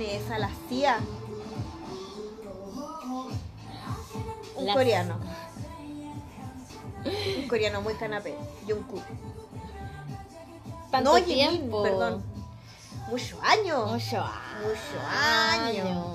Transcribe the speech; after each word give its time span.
es 0.00 0.22
esa, 0.22 0.38
la 0.38 0.50
CIA. 0.68 0.98
Un 4.56 4.66
La- 4.66 4.74
coreano. 4.74 5.18
Un 7.38 7.48
coreano 7.48 7.80
muy 7.82 7.94
canapé. 7.94 8.34
Jungkook. 8.68 9.02
Tanto 10.90 11.10
no, 11.18 11.24
Jimin, 11.24 11.48
tiempo. 11.58 11.82
perdón. 11.82 12.22
Muchos 13.10 13.38
años. 13.42 13.90
Mucho 13.92 14.24
Muchos 14.24 15.04
años. 15.10 15.86
años. 15.86 16.06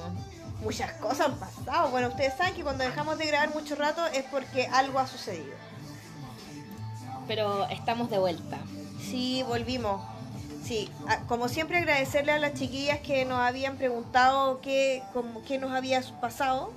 Muchas 0.63 0.91
cosas 0.93 1.27
han 1.27 1.35
pasado. 1.35 1.89
Bueno, 1.89 2.07
ustedes 2.09 2.35
saben 2.37 2.53
que 2.55 2.63
cuando 2.63 2.83
dejamos 2.83 3.17
de 3.17 3.25
grabar 3.27 3.53
mucho 3.53 3.75
rato 3.75 4.05
es 4.07 4.23
porque 4.25 4.67
algo 4.67 4.99
ha 4.99 5.07
sucedido. 5.07 5.55
Pero 7.27 7.65
estamos 7.67 8.09
de 8.09 8.19
vuelta. 8.19 8.57
Sí, 9.01 9.43
volvimos. 9.47 10.01
Sí, 10.67 10.89
como 11.29 11.47
siempre 11.47 11.77
agradecerle 11.77 12.33
a 12.33 12.39
las 12.39 12.53
chiquillas 12.53 12.99
que 12.99 13.23
nos 13.23 13.39
habían 13.39 13.77
preguntado 13.77 14.59
qué, 14.59 15.01
como, 15.13 15.41
qué 15.45 15.57
nos 15.57 15.71
había 15.71 16.01
pasado. 16.19 16.73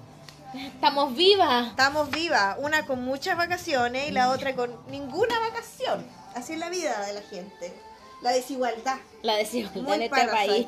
Estamos 0.55 1.17
vivas. 1.17 1.71
Estamos 1.71 2.09
vivas, 2.09 2.57
una 2.61 2.87
con 2.87 3.03
muchas 3.05 3.37
vacaciones 3.37 4.09
y 4.09 4.13
la 4.13 4.31
otra 4.31 4.55
con 4.55 4.71
ninguna 4.91 5.41
vacación. 5.41 6.07
Así 6.37 6.53
es 6.53 6.61
la 6.61 6.71
vida 6.71 7.05
de 7.05 7.15
la 7.15 7.23
gente. 7.23 7.75
La 8.23 8.31
desigualdad. 8.31 8.99
La 9.23 9.35
desigualdad 9.35 9.83
Muy 9.83 9.97
en 9.97 10.03
este 10.03 10.27
país. 10.29 10.67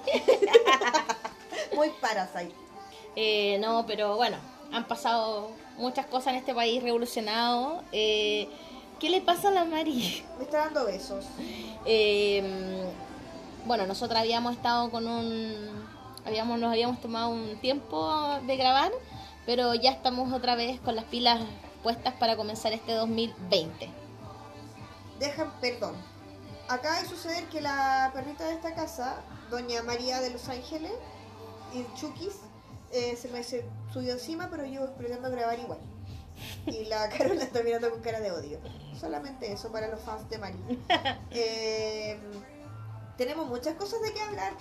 Muy 1.77 1.91
parasite. 2.01 2.53
Eh, 3.15 3.57
no, 3.61 3.87
pero 3.87 4.17
bueno, 4.17 4.37
han 4.73 4.89
pasado 4.89 5.53
muchas 5.77 6.07
cosas 6.07 6.33
en 6.33 6.41
este 6.41 6.55
país 6.55 6.83
revolucionado. 6.83 7.85
Eh, 7.93 8.49
¿Qué 8.99 9.11
le 9.11 9.21
pasa 9.21 9.49
a 9.49 9.53
la 9.53 9.65
Mari? 9.65 10.25
Me 10.39 10.45
está 10.45 10.59
dando 10.59 10.87
besos. 10.87 11.25
Eh, 11.85 12.85
bueno, 13.67 13.87
nosotros 13.87 14.19
habíamos 14.19 14.57
estado 14.57 14.91
con 14.91 15.07
un... 15.07 15.55
Habíamos, 16.25 16.59
nos 16.59 16.71
habíamos 16.71 17.01
tomado 17.01 17.31
un 17.31 17.61
tiempo 17.61 18.39
de 18.47 18.57
grabar, 18.57 18.93
pero 19.45 19.75
ya 19.75 19.91
estamos 19.91 20.33
otra 20.33 20.55
vez 20.55 20.81
con 20.81 20.95
las 20.95 21.05
pilas 21.07 21.41
puestas 21.83 22.15
para 22.15 22.37
comenzar 22.37 22.73
este 22.73 22.93
2020. 22.93 23.91
Dejan, 25.19 25.53
perdón. 25.61 25.97
Acaba 26.69 27.01
de 27.01 27.09
suceder 27.09 27.45
que 27.49 27.61
la 27.61 28.11
perrita 28.15 28.45
de 28.45 28.55
esta 28.55 28.75
casa, 28.75 29.17
doña 29.51 29.83
María 29.83 30.21
de 30.21 30.31
Los 30.31 30.49
Ángeles, 30.49 30.93
y 31.75 31.85
Chukis, 31.99 32.37
eh, 32.93 33.17
se 33.17 33.29
me 33.29 33.43
se 33.43 33.65
subió 33.93 34.13
encima, 34.13 34.49
pero 34.51 34.65
yo 34.65 34.93
pretendo 34.95 35.31
grabar 35.31 35.59
igual. 35.59 35.79
Y 36.67 36.85
la 36.85 37.09
Carola 37.17 37.43
está 37.43 37.63
mirando 37.63 37.91
con 37.91 38.01
cara 38.01 38.21
de 38.21 38.31
odio. 38.31 38.59
Solamente 38.99 39.51
eso 39.53 39.73
para 39.73 39.89
los 39.89 40.01
fans 40.01 40.29
de 40.29 40.39
María. 40.39 40.61
Eh, 41.31 42.19
tenemos 43.17 43.47
muchas 43.49 43.75
cosas 43.77 44.01
de 44.03 44.13
qué 44.13 44.21
hablar. 44.21 44.53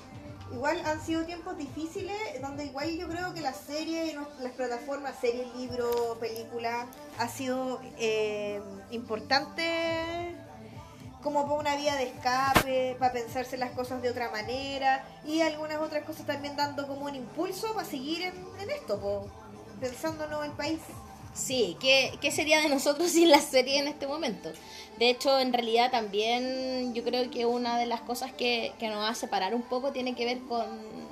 Igual 0.52 0.82
han 0.86 1.00
sido 1.00 1.26
tiempos 1.26 1.58
difíciles, 1.58 2.18
donde 2.42 2.66
igual 2.66 2.92
yo 2.98 3.08
creo 3.08 3.34
que 3.34 3.40
la 3.40 3.54
serie, 3.54 4.18
las 4.42 4.52
plataformas, 4.52 5.16
serie, 5.20 5.48
libro, 5.56 6.18
película, 6.20 6.88
ha 7.18 7.28
sido 7.30 7.80
eh, 7.98 8.62
importante 8.90 10.36
como 11.24 11.44
para 11.44 11.60
una 11.60 11.76
vía 11.78 11.96
de 11.96 12.04
escape, 12.04 12.96
para 13.00 13.14
pensarse 13.14 13.56
las 13.56 13.72
cosas 13.72 14.02
de 14.02 14.10
otra 14.10 14.30
manera 14.32 15.06
y 15.24 15.42
algunas 15.42 15.78
otras 15.78 16.04
cosas 16.04 16.26
también 16.26 16.56
dando 16.56 16.88
como 16.88 17.06
un 17.06 17.16
impulso 17.16 17.74
para 17.74 17.88
seguir 17.88 18.24
en, 18.24 18.34
en 18.60 18.72
esto, 18.72 19.00
po, 19.00 19.28
pensándonos 19.80 20.44
el 20.44 20.52
país. 20.52 20.82
Sí, 21.34 21.78
¿qué, 21.80 22.18
¿qué 22.22 22.32
sería 22.32 22.62
de 22.62 22.70
nosotros 22.70 23.10
sin 23.12 23.30
la 23.30 23.42
serie 23.42 23.80
en 23.80 23.88
este 23.88 24.08
momento? 24.08 24.52
De 24.98 25.10
hecho, 25.10 25.40
en 25.40 25.53
realidad 25.53 25.92
también 25.92 26.94
yo 26.94 27.03
creo 27.03 27.30
que 27.31 27.46
una 27.46 27.78
de 27.78 27.86
las 27.86 28.02
cosas 28.02 28.31
que, 28.31 28.74
que 28.80 28.90
nos 28.90 29.00
va 29.00 29.09
a 29.09 29.16
separar 29.16 29.56
un 29.56 29.64
poco 29.64 29.92
tiene 29.92 30.16
que 30.16 30.25
ver 30.25 30.40
con 30.42 31.12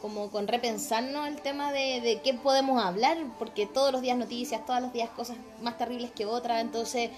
como 0.00 0.30
con 0.30 0.46
repensarnos 0.46 1.26
el 1.26 1.40
tema 1.40 1.72
de, 1.72 2.00
de 2.00 2.20
qué 2.22 2.34
podemos 2.34 2.80
hablar, 2.84 3.16
porque 3.38 3.66
todos 3.66 3.90
los 3.92 4.02
días 4.02 4.16
noticias, 4.16 4.64
todos 4.64 4.80
los 4.80 4.92
días 4.92 5.08
cosas 5.10 5.36
más 5.62 5.78
terribles 5.78 6.10
que 6.12 6.26
otras, 6.26 6.60
entonces 6.60 7.10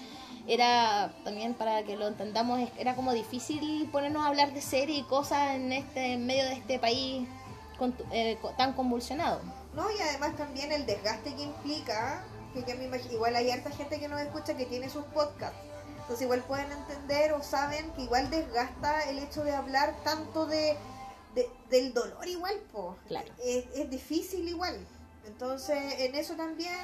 era 0.47 1.13
también 1.23 1.53
para 1.53 1.83
que 1.83 1.95
lo 1.95 2.07
entendamos, 2.07 2.59
era 2.77 2.95
como 2.95 3.13
difícil 3.13 3.87
ponernos 3.91 4.23
a 4.23 4.27
hablar 4.27 4.53
de 4.53 4.61
series 4.61 4.99
y 4.99 5.03
cosas 5.03 5.55
en 5.55 5.73
este 5.73 6.13
en 6.13 6.25
medio 6.25 6.45
de 6.45 6.53
este 6.53 6.79
país 6.79 7.27
eh, 8.11 8.37
tan 8.57 8.73
convulsionado. 8.73 9.41
¿no? 9.75 9.85
Y 9.91 10.01
además 10.01 10.35
también 10.35 10.71
el 10.71 10.85
desgaste 10.85 11.35
que 11.35 11.43
implica, 11.43 12.23
que 12.53 12.63
ya 12.63 12.75
me 12.75 12.85
imagino, 12.85 13.13
igual 13.13 13.35
hay 13.35 13.51
harta 13.51 13.69
gente 13.71 13.99
que 13.99 14.07
nos 14.07 14.19
escucha 14.21 14.55
que 14.57 14.65
tiene 14.65 14.89
sus 14.89 15.05
podcasts, 15.05 15.57
entonces 16.01 16.21
igual 16.23 16.43
pueden 16.43 16.71
entender 16.71 17.33
o 17.33 17.43
saben 17.43 17.91
que 17.93 18.01
igual 18.03 18.29
desgasta 18.29 19.03
el 19.09 19.19
hecho 19.19 19.43
de 19.43 19.53
hablar 19.53 19.95
tanto 20.03 20.45
de, 20.47 20.75
de- 21.35 21.49
del 21.69 21.93
dolor 21.93 22.27
igual, 22.27 22.55
po. 22.71 22.95
Claro. 23.07 23.31
Es, 23.43 23.65
es 23.75 23.89
difícil 23.89 24.47
igual, 24.47 24.75
entonces 25.27 25.77
en 25.99 26.15
eso 26.15 26.35
también, 26.35 26.75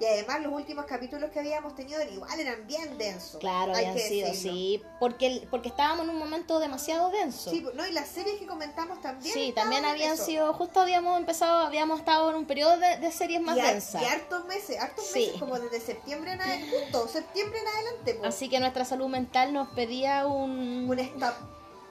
y 0.00 0.04
además 0.06 0.40
los 0.40 0.52
últimos 0.54 0.86
capítulos 0.86 1.30
que 1.30 1.40
habíamos 1.40 1.74
tenido 1.74 2.02
igual 2.02 2.40
eran 2.40 2.66
bien 2.66 2.96
densos. 2.96 3.38
Claro, 3.38 3.74
habían 3.74 3.98
sido, 3.98 4.28
decirlo. 4.28 4.52
sí, 4.56 4.82
porque, 4.98 5.46
porque 5.50 5.68
estábamos 5.68 6.04
en 6.04 6.10
un 6.10 6.16
momento 6.18 6.58
demasiado 6.58 7.10
denso. 7.10 7.50
Sí, 7.50 7.62
no, 7.74 7.86
y 7.86 7.92
las 7.92 8.08
series 8.08 8.38
que 8.40 8.46
comentamos 8.46 9.00
también. 9.02 9.34
Sí, 9.34 9.52
también 9.54 9.84
habían 9.84 10.14
eso. 10.14 10.24
sido, 10.24 10.54
justo 10.54 10.80
habíamos 10.80 11.18
empezado, 11.18 11.66
habíamos 11.66 11.98
estado 12.00 12.30
en 12.30 12.36
un 12.36 12.46
periodo 12.46 12.78
de, 12.78 12.96
de 12.96 13.12
series 13.12 13.42
más 13.42 13.58
y, 13.58 13.60
densas. 13.60 14.00
y 14.02 14.06
hartos 14.06 14.46
meses, 14.46 14.80
hartos 14.80 15.04
Sí. 15.04 15.18
meses, 15.26 15.38
como 15.38 15.58
desde 15.58 15.80
septiembre 15.80 16.32
en 16.32 16.40
adelante, 16.40 16.80
justo 16.80 17.06
septiembre 17.08 17.58
en 17.60 17.68
adelante. 17.68 18.20
Así 18.26 18.48
que 18.48 18.58
nuestra 18.58 18.86
salud 18.86 19.08
mental 19.08 19.52
nos 19.52 19.68
pedía 19.68 20.26
un, 20.26 20.86
un 20.88 20.98
stop. 20.98 21.34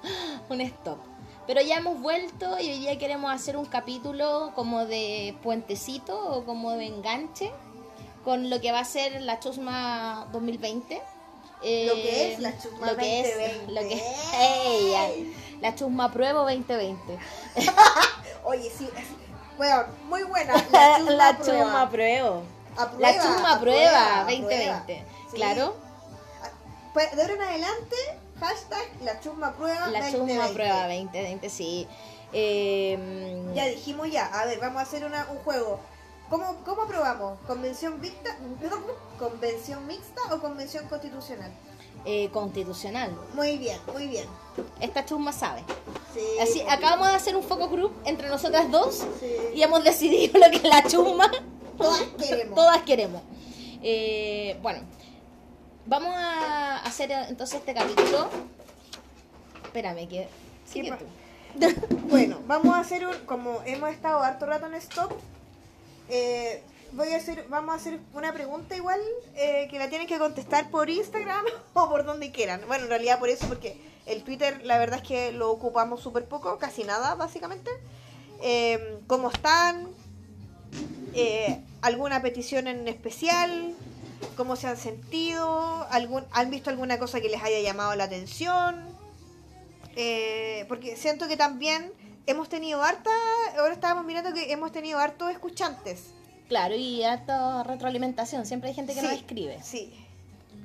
un 0.50 0.62
stop. 0.62 0.98
Pero 1.46 1.62
ya 1.62 1.78
hemos 1.78 2.00
vuelto 2.02 2.60
y 2.60 2.70
hoy 2.72 2.80
día 2.80 2.98
queremos 3.00 3.32
hacer 3.32 3.58
un 3.58 3.66
capítulo 3.66 4.52
como 4.56 4.86
de 4.86 5.36
puentecito 5.42 6.16
o 6.20 6.44
como 6.46 6.72
de 6.74 6.86
enganche 6.86 7.52
con 8.24 8.50
lo 8.50 8.60
que 8.62 8.72
va 8.72 8.80
a 8.80 8.86
ser 8.86 9.22
la 9.22 9.40
Chusma 9.40 10.28
2020. 10.32 11.02
Eh, 11.62 11.86
Lo 11.88 11.94
que 11.96 12.34
es 12.34 12.40
la 12.40 12.58
Chusma 12.58 12.88
lo 12.92 12.98
que 12.98 13.20
es- 13.22 13.28
2020. 13.36 13.72
lo 13.74 13.82
que 13.82 13.94
es- 13.96 14.34
¡Ey! 14.34 14.94
ay, 14.96 15.58
la 15.62 15.76
Chusma 15.76 16.12
Pruebo 16.12 16.40
2020. 16.42 17.18
Oye, 18.46 18.72
sí, 18.76 18.90
bueno, 19.58 19.84
muy 20.08 20.24
buena. 20.24 20.54
La 20.54 20.62
chusma, 20.98 21.12
La 21.12 21.38
prueba. 21.38 21.64
Chusma 21.64 21.90
Pruebo. 21.90 22.44
Aprueba, 22.78 23.12
La 23.12 23.22
Chusma 23.22 23.60
Prueba 23.60 24.22
aprueba. 24.22 24.24
2020. 24.24 25.06
Sí. 25.30 25.36
Claro. 25.36 25.76
Pues, 26.94 27.16
de 27.16 27.22
ahora 27.22 27.34
en 27.34 27.42
adelante, 27.42 27.96
hashtag 28.40 28.88
la 29.04 29.20
chusma 29.20 29.54
prueba 29.54 29.88
La 29.88 30.00
2020. 30.00 30.34
Chusma 30.34 30.54
Prueba 30.54 30.88
2020, 30.88 31.50
sí. 31.50 31.88
Eh, 32.32 32.98
Ya 33.54 33.66
dijimos 33.66 34.10
ya, 34.10 34.26
a 34.28 34.46
ver, 34.46 34.60
vamos 34.60 34.80
a 34.80 34.84
hacer 34.84 35.04
una, 35.06 35.28
un 35.30 35.38
juego. 35.40 35.80
¿Cómo, 36.30 36.56
¿Cómo 36.66 36.84
aprobamos? 36.84 37.40
¿Convención 37.48 38.00
mixta, 38.00 38.36
¿Convención 39.18 39.86
mixta 39.88 40.22
o 40.34 40.40
convención 40.40 40.88
constitucional? 40.88 41.52
eh, 42.06 42.30
constitucional. 42.32 43.12
Muy 43.34 43.58
bien, 43.58 43.78
muy 43.92 44.08
bien. 44.08 44.26
Esta 44.80 45.04
chusma 45.06 45.34
sabe. 45.34 45.64
Sí, 46.14 46.22
Así, 46.42 46.62
acabamos 46.62 47.10
de 47.10 47.16
hacer 47.16 47.36
un 47.36 47.44
focus 47.44 47.70
group 47.70 47.92
entre 48.06 48.30
nosotras 48.30 48.72
dos 48.72 49.06
Sí. 49.20 49.36
y 49.54 49.62
hemos 49.64 49.84
decidido 49.84 50.40
lo 50.40 50.50
que 50.50 50.66
la 50.68 50.84
chusma 50.84 51.30
Todas 51.78 52.02
queremos. 52.18 52.56
todas 52.56 52.82
queremos. 52.84 53.22
Eh, 53.82 54.58
bueno, 54.62 54.80
vamos 55.86 56.14
a 56.16 56.78
hacer 56.84 57.12
entonces 57.12 57.60
este 57.60 57.74
capítulo. 57.74 58.30
Espérame, 59.66 60.08
que. 60.08 60.28
Sigue 60.66 60.92
tú. 60.92 61.06
Bueno, 62.10 62.40
vamos 62.48 62.76
a 62.76 62.80
hacer 62.80 63.06
un, 63.08 63.14
como 63.26 63.62
hemos 63.66 63.90
estado 63.90 64.20
harto 64.22 64.46
rato 64.46 64.68
en 64.68 64.76
stop, 64.76 65.12
eh, 66.10 66.64
voy 66.94 67.10
a 67.14 67.18
hacer, 67.18 67.46
vamos 67.50 67.74
a 67.74 67.78
hacer 67.78 68.00
una 68.14 68.34
pregunta 68.34 68.76
igual 68.76 69.00
eh, 69.36 69.68
que 69.70 69.80
la 69.80 69.90
tienen 69.90 70.08
que 70.08 70.18
contestar 70.18 70.70
por 70.70 70.90
Instagram 70.90 71.46
o 71.74 71.90
por 71.90 72.06
donde 72.06 72.32
quieran. 72.32 72.62
Bueno, 72.68 72.86
en 72.86 72.90
realidad 72.90 73.20
por 73.20 73.30
eso, 73.30 73.48
porque 73.48 73.78
el 74.06 74.24
Twitter 74.24 74.62
la 74.64 74.78
verdad 74.78 75.00
es 75.02 75.08
que 75.08 75.32
lo 75.32 75.52
ocupamos 75.52 76.02
súper 76.02 76.26
poco, 76.26 76.58
casi 76.58 76.84
nada 76.84 77.16
básicamente. 77.16 77.70
Eh, 78.42 79.00
¿Cómo 79.08 79.30
están? 79.30 79.88
Eh, 81.14 81.62
¿Alguna 81.82 82.22
petición 82.22 82.68
en 82.68 82.88
especial? 82.88 83.76
¿Cómo 84.36 84.56
se 84.56 84.68
han 84.68 84.78
sentido? 84.78 85.88
¿Algún, 85.92 86.26
¿Han 86.32 86.50
visto 86.50 86.70
alguna 86.70 87.00
cosa 87.00 87.22
que 87.22 87.30
les 87.30 87.42
haya 87.42 87.60
llamado 87.60 87.96
la 87.96 88.06
atención? 88.06 88.88
Eh, 89.96 90.66
porque 90.68 90.96
siento 90.96 91.28
que 91.28 91.36
también 91.36 91.92
hemos 92.32 92.50
tenido 92.50 92.84
harta, 92.84 93.10
ahora 93.58 93.74
estábamos 93.74 94.06
mirando 94.06 94.34
que 94.34 94.52
hemos 94.52 94.72
tenido 94.72 95.00
hartos 95.00 95.32
escuchantes. 95.32 96.12
Claro, 96.48 96.76
y 96.76 97.04
harta 97.04 97.64
retroalimentación. 97.64 98.46
Siempre 98.46 98.70
hay 98.70 98.76
gente 98.76 98.94
que 98.94 99.02
Sí, 99.02 99.06
nos 99.06 99.16
escribe. 99.16 99.60
Sí. 99.64 99.94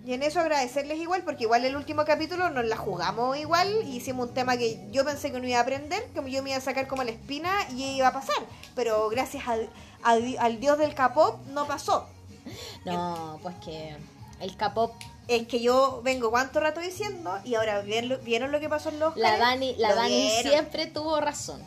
Y 0.07 0.13
en 0.13 0.23
eso 0.23 0.41
agradecerles 0.41 0.99
igual, 0.99 1.23
porque 1.25 1.45
igual 1.45 1.65
el 1.65 1.77
último 1.77 2.05
capítulo 2.05 2.51
nos 2.51 2.67
la 2.67 2.77
jugamos 2.77 3.39
igual, 3.39 3.73
hicimos 3.87 4.29
un 4.29 4.35
tema 4.35 4.57
que 4.59 4.87
yo 4.91 5.05
pensé 5.05 5.33
que 5.33 5.41
no 5.41 5.47
iba 5.47 5.59
a 5.59 5.63
aprender, 5.63 6.05
que 6.09 6.31
yo 6.31 6.43
me 6.43 6.51
iba 6.51 6.59
a 6.59 6.61
sacar 6.61 6.87
como 6.87 7.05
la 7.05 7.11
espina 7.11 7.51
y 7.71 7.97
iba 7.97 8.09
a 8.09 8.13
pasar. 8.13 8.37
Pero 8.75 9.09
gracias 9.09 9.49
al, 9.49 9.71
al, 10.03 10.37
al 10.39 10.61
dios 10.61 10.77
del 10.79 10.95
K-pop 10.95 11.47
no 11.49 11.67
pasó. 11.67 12.07
No, 12.85 13.39
pues 13.43 13.55
que 13.65 13.97
el 14.41 14.57
K-pop, 14.57 14.93
Es 15.27 15.47
que 15.49 15.61
yo 15.61 16.01
vengo 16.05 16.31
cuánto 16.31 16.61
rato 16.61 16.81
diciendo 16.81 17.39
y 17.45 17.55
ahora 17.55 17.81
vieron 17.81 18.11
lo, 18.11 18.19
vieron 18.19 18.53
lo 18.53 18.61
que 18.61 18.69
pasó 18.69 18.91
en 18.91 19.01
los 19.01 19.17
la? 19.17 19.39
Dani, 19.39 19.75
la 19.79 19.95
Dani 19.95 20.31
siempre 20.43 20.87
tuvo 20.87 21.19
razón. 21.21 21.63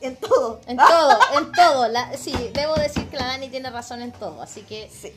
En 0.00 0.14
todo. 0.14 0.60
En 0.68 0.76
todo, 0.76 1.18
en 1.38 1.52
todo. 1.52 1.88
La, 1.88 2.16
sí, 2.16 2.32
debo 2.52 2.74
decir 2.74 3.06
que 3.08 3.16
la 3.16 3.26
Dani 3.26 3.48
tiene 3.48 3.70
razón 3.70 4.02
en 4.02 4.12
todo, 4.12 4.40
así 4.42 4.60
que 4.62 4.88
Sí. 4.90 5.10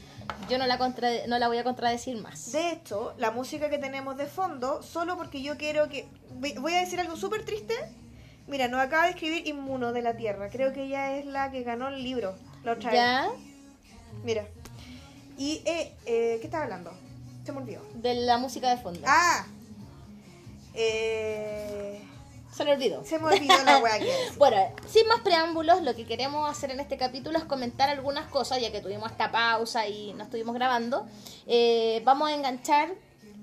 yo 0.49 0.57
no 0.57 0.65
la, 0.65 0.77
contra- 0.79 1.27
no 1.27 1.37
la 1.37 1.47
voy 1.47 1.57
a 1.59 1.63
contradecir 1.63 2.17
más. 2.17 2.51
De 2.53 2.71
hecho, 2.71 3.13
la 3.17 3.29
música 3.31 3.69
que 3.69 3.77
tenemos 3.77 4.17
de 4.17 4.25
fondo, 4.25 4.81
solo 4.81 5.15
porque 5.17 5.41
yo 5.43 5.57
quiero 5.57 5.89
que... 5.89 6.07
voy- 6.39 6.73
a 6.73 6.79
decir 6.79 6.99
algo 6.99 7.15
súper 7.17 7.45
triste. 7.45 7.75
Mira, 8.47 8.67
nos 8.67 8.79
acaba 8.81 9.03
de 9.03 9.11
escribir 9.11 9.47
Inmuno 9.47 9.91
de 9.93 10.01
la 10.01 10.15
Tierra. 10.17 10.49
Creo 10.49 10.73
que 10.73 10.85
ella 10.85 11.17
es 11.17 11.25
la 11.27 11.51
que 11.51 11.61
ganó 11.61 11.89
el 11.89 12.01
libro 12.01 12.33
la 12.63 12.71
otra 12.71 12.89
vez. 12.89 12.99
¿Ya? 12.99 13.29
Mira. 14.23 14.45
Y, 15.37 15.61
eh, 15.65 15.93
eh, 16.07 16.37
¿qué 16.41 16.47
estaba 16.47 16.63
hablando? 16.63 16.91
Se 17.45 17.51
me 17.51 17.59
olvidó. 17.59 17.81
De 17.95 18.13
la 18.13 18.37
música 18.37 18.69
de 18.69 18.81
fondo. 18.81 19.01
Ah. 19.05 19.45
Eh, 20.73 22.01
Se 22.51 22.63
le 22.63 22.73
olvidó. 22.73 23.03
se 23.03 23.19
me 23.19 23.25
olvidó 23.25 23.63
la 23.63 23.79
weá 23.79 23.99
que. 23.99 24.11
Bueno, 24.37 24.57
sin 24.87 25.07
más 25.07 25.21
preámbulos, 25.21 25.81
lo 25.81 25.95
que 25.95 26.05
queremos 26.05 26.49
hacer 26.49 26.71
en 26.71 26.79
este 26.79 26.97
capítulo 26.97 27.37
es 27.37 27.43
comentar 27.45 27.89
algunas 27.89 28.27
cosas, 28.29 28.61
ya 28.61 28.71
que 28.71 28.81
tuvimos 28.81 29.11
esta 29.11 29.31
pausa 29.31 29.87
y 29.87 30.13
no 30.13 30.23
estuvimos 30.23 30.55
grabando. 30.55 31.07
Eh, 31.47 32.01
vamos 32.05 32.29
a 32.29 32.33
enganchar 32.33 32.89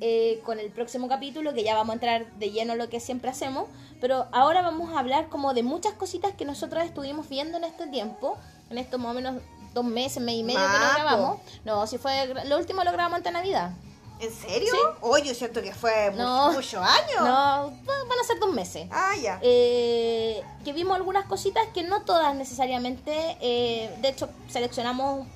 eh, 0.00 0.40
con 0.44 0.60
el 0.60 0.70
próximo 0.70 1.08
capítulo, 1.08 1.54
que 1.54 1.64
ya 1.64 1.74
vamos 1.74 1.90
a 1.90 1.94
entrar 1.94 2.32
de 2.38 2.50
lleno 2.50 2.74
a 2.74 2.76
lo 2.76 2.88
que 2.88 3.00
siempre 3.00 3.30
hacemos, 3.30 3.68
pero 4.00 4.26
ahora 4.32 4.60
vamos 4.62 4.92
a 4.94 4.98
hablar 4.98 5.28
como 5.28 5.54
de 5.54 5.62
muchas 5.62 5.94
cositas 5.94 6.34
que 6.34 6.44
nosotros 6.44 6.84
estuvimos 6.84 7.28
viendo 7.28 7.56
en 7.56 7.64
este 7.64 7.86
tiempo, 7.86 8.36
en 8.68 8.78
estos 8.78 9.00
menos 9.00 9.36
dos 9.76 9.84
meses, 9.84 10.20
mes 10.22 10.34
y 10.36 10.42
medio 10.42 10.58
que 10.60 10.66
lo 10.78 10.94
grabamos. 10.94 11.38
No, 11.64 11.86
si 11.86 11.98
fue, 11.98 12.26
lo 12.46 12.56
último 12.58 12.82
lo 12.82 12.90
grabamos 12.92 13.18
antes 13.18 13.32
de 13.32 13.38
Navidad. 13.38 13.70
¿En 14.18 14.32
serio? 14.32 14.72
Sí. 14.72 14.78
Hoy 15.02 15.22
yo 15.24 15.34
siento 15.34 15.60
que 15.60 15.74
fue 15.74 16.10
No. 16.16 16.50
muchos 16.52 16.74
años. 16.82 17.20
No, 17.20 17.70
van 17.86 18.18
a 18.20 18.24
ser 18.26 18.38
dos 18.40 18.50
meses. 18.52 18.88
Ah, 18.90 19.12
ya. 19.20 19.38
eh, 19.42 20.42
que 20.64 20.72
vimos 20.72 20.96
algunas 20.96 21.26
cositas 21.26 21.62
que 21.74 21.82
no 21.82 22.00
todas 22.02 22.34
necesariamente, 22.34 23.36
eh, 23.42 23.94
de 24.00 24.08
hecho 24.08 24.30
seleccionamos 24.48 25.26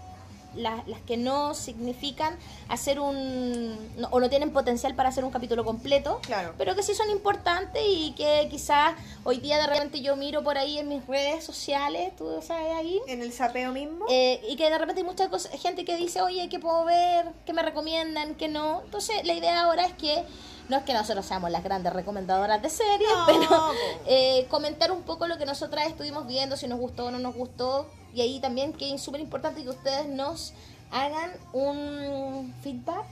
las, 0.55 0.87
las 0.89 1.01
que 1.03 1.17
no 1.17 1.55
significan 1.55 2.37
hacer 2.69 3.01
un, 3.01 3.77
no- 3.97 4.09
o 4.11 4.21
no 4.21 4.29
tienen 4.29 4.53
potencial 4.53 4.95
para 4.95 5.09
hacer 5.11 5.25
un 5.25 5.31
capítulo 5.31 5.65
completo, 5.65 6.21
Claro. 6.23 6.55
pero 6.59 6.75
que 6.75 6.83
sí 6.83 6.95
son 6.95 7.11
importantes 7.11 7.83
y 7.87 8.13
que 8.13 8.49
quizás 8.51 8.95
hoy 9.25 9.39
día 9.39 9.59
de 9.59 9.67
repente 9.67 10.01
yo 10.01 10.17
miro 10.17 10.43
por 10.43 10.59
ahí 10.59 10.79
en 10.79 10.89
mis 10.89 11.07
redes 11.07 11.45
sociales, 11.45 12.15
tú 12.17 12.29
sabes 12.43 12.75
ahí, 12.77 13.01
En 13.07 13.23
el 13.23 13.33
sapeo 13.33 13.73
mismo. 13.73 14.07
eh, 14.11 14.41
y 14.49 14.57
que 14.57 14.69
de 14.71 14.79
repente 14.79 15.01
hay 15.01 15.07
mucha 15.07 15.29
cosa- 15.29 15.49
gente 15.57 15.85
que 15.85 15.97
dice, 15.97 16.21
oye, 16.23 16.49
¿qué 16.49 16.59
puedo 16.59 16.85
ver? 16.85 17.27
¿Qué 17.47 17.53
me 17.53 17.63
recomiendan? 17.63 18.35
¿Qué 18.35 18.49
no? 18.49 18.83
Entonces, 18.85 19.25
la 19.25 19.35
idea 19.35 19.63
ahora 19.63 19.85
es 19.87 19.93
que 19.95 20.25
no 20.69 20.77
es 20.77 20.85
que 20.85 20.93
nosotros 20.95 21.27
seamos 21.27 21.51
las 21.51 21.65
grandes 21.65 21.93
recomendadoras 21.93 22.63
de 22.63 22.71
series, 22.71 23.11
No, 23.11 23.27
pero 23.27 23.73
eh, 24.07 24.47
comentar 24.51 24.93
un 24.93 25.03
poco 25.03 25.27
lo 25.27 25.37
que 25.37 25.45
nosotras 25.47 25.87
estuvimos 25.89 26.27
viendo, 26.29 26.57
si 26.57 26.69
nos 26.69 26.79
gustó 26.79 27.07
o 27.07 27.11
no 27.11 27.19
nos 27.19 27.35
gustó. 27.35 27.87
Y 28.15 28.21
ahí 28.21 28.41
también 28.41 28.73
que 28.73 28.95
es 28.95 29.01
súper 29.01 29.21
importante 29.21 29.63
que 29.63 29.71
ustedes 29.71 30.07
nos 30.07 30.53
hagan 30.91 31.33
un 31.53 32.55
feedback 32.63 33.07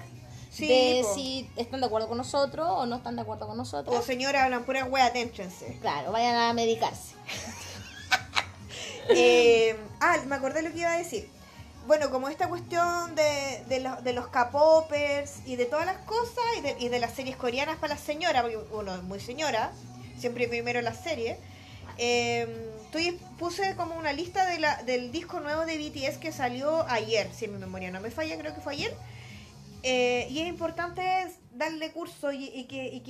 Sí, 0.50 0.66
de 0.66 1.02
po. 1.02 1.14
si 1.14 1.50
están 1.56 1.80
de 1.80 1.86
acuerdo 1.86 2.08
con 2.08 2.18
nosotros 2.18 2.66
o 2.68 2.86
no 2.86 2.96
están 2.96 3.14
de 3.16 3.22
acuerdo 3.22 3.46
con 3.46 3.56
nosotros. 3.56 3.94
O 3.94 4.02
señora, 4.02 4.44
hablan 4.44 4.64
pura 4.64 4.84
wea, 4.84 5.06
aténchense. 5.06 5.78
Claro, 5.80 6.10
vayan 6.10 6.36
a 6.36 6.52
medicarse. 6.52 7.14
Eh, 9.10 9.74
ah, 10.00 10.18
me 10.26 10.34
acordé 10.34 10.60
lo 10.60 10.70
que 10.70 10.80
iba 10.80 10.92
a 10.92 10.98
decir. 10.98 11.30
Bueno, 11.86 12.10
como 12.10 12.28
esta 12.28 12.46
cuestión 12.46 13.14
de, 13.14 13.64
de, 13.66 13.80
los, 13.80 14.04
de 14.04 14.12
los 14.12 14.28
K-popers 14.28 15.46
y 15.46 15.56
de 15.56 15.64
todas 15.64 15.86
las 15.86 15.96
cosas 16.04 16.44
y 16.58 16.60
de, 16.60 16.76
y 16.78 16.88
de 16.90 16.98
las 16.98 17.14
series 17.14 17.34
coreanas 17.34 17.78
para 17.78 17.94
las 17.94 18.02
señoras, 18.02 18.42
porque 18.42 18.58
uno 18.70 18.94
es 18.94 19.02
muy 19.02 19.18
señora, 19.18 19.72
siempre 20.18 20.46
primero 20.46 20.82
las 20.82 21.02
series. 21.02 21.38
Eh, 21.96 22.70
estoy- 22.90 23.18
puse 23.38 23.76
como 23.76 23.96
una 23.96 24.12
lista 24.12 24.46
de 24.46 24.58
la, 24.58 24.82
del 24.82 25.12
disco 25.12 25.40
nuevo 25.40 25.64
de 25.66 25.76
BTS 25.78 26.18
que 26.18 26.32
salió 26.32 26.82
ayer, 26.88 27.30
si 27.32 27.46
mi 27.48 27.58
memoria 27.58 27.90
no 27.90 28.00
me 28.00 28.10
falla, 28.10 28.38
creo 28.38 28.54
que 28.54 28.60
fue 28.60 28.72
ayer. 28.74 28.94
Eh, 29.82 30.26
y 30.30 30.40
es 30.40 30.48
importante 30.48 31.02
darle 31.52 31.92
curso 31.92 32.32
y, 32.32 32.46
y 32.46 32.64
que, 32.64 32.86
y 32.88 33.00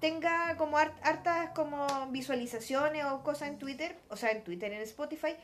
tenga 0.00 0.56
como 0.56 0.78
har- 0.78 0.94
hartas 1.02 1.50
como 1.54 1.86
visualizaciones 2.10 3.04
o 3.06 3.22
cosas 3.22 3.48
en 3.48 3.58
Twitter, 3.58 3.96
o 4.08 4.16
sea, 4.16 4.30
en 4.30 4.42
Twitter, 4.44 4.72
en 4.72 4.80
Spotify. 4.82 5.34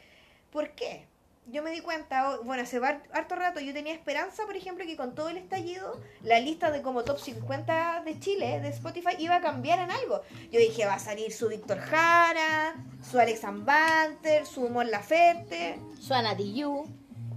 ¿Por 0.50 0.70
qué? 0.74 1.06
Yo 1.46 1.62
me 1.64 1.70
di 1.72 1.80
cuenta, 1.80 2.38
bueno, 2.44 2.62
hace 2.62 2.78
harto 3.12 3.34
rato 3.34 3.58
yo 3.60 3.72
tenía 3.72 3.92
esperanza, 3.92 4.44
por 4.46 4.56
ejemplo, 4.56 4.84
que 4.86 4.96
con 4.96 5.16
todo 5.16 5.30
el 5.30 5.36
estallido, 5.36 6.00
la 6.22 6.38
lista 6.38 6.70
de 6.70 6.80
como 6.80 7.02
top 7.02 7.18
50 7.18 8.02
de 8.04 8.20
Chile, 8.20 8.60
de 8.60 8.68
Spotify, 8.68 9.16
iba 9.18 9.36
a 9.36 9.40
cambiar 9.40 9.80
en 9.80 9.90
algo. 9.90 10.22
Yo 10.52 10.60
dije, 10.60 10.86
va 10.86 10.94
a 10.94 10.98
salir 11.00 11.32
su 11.32 11.48
Víctor 11.48 11.78
Jara, 11.80 12.76
su 13.02 13.18
Alex 13.18 13.40
Banter, 13.64 14.46
su 14.46 14.68
Mon 14.68 14.90
Laferte. 14.92 15.80
Suana 15.98 16.36
Yu. 16.36 16.84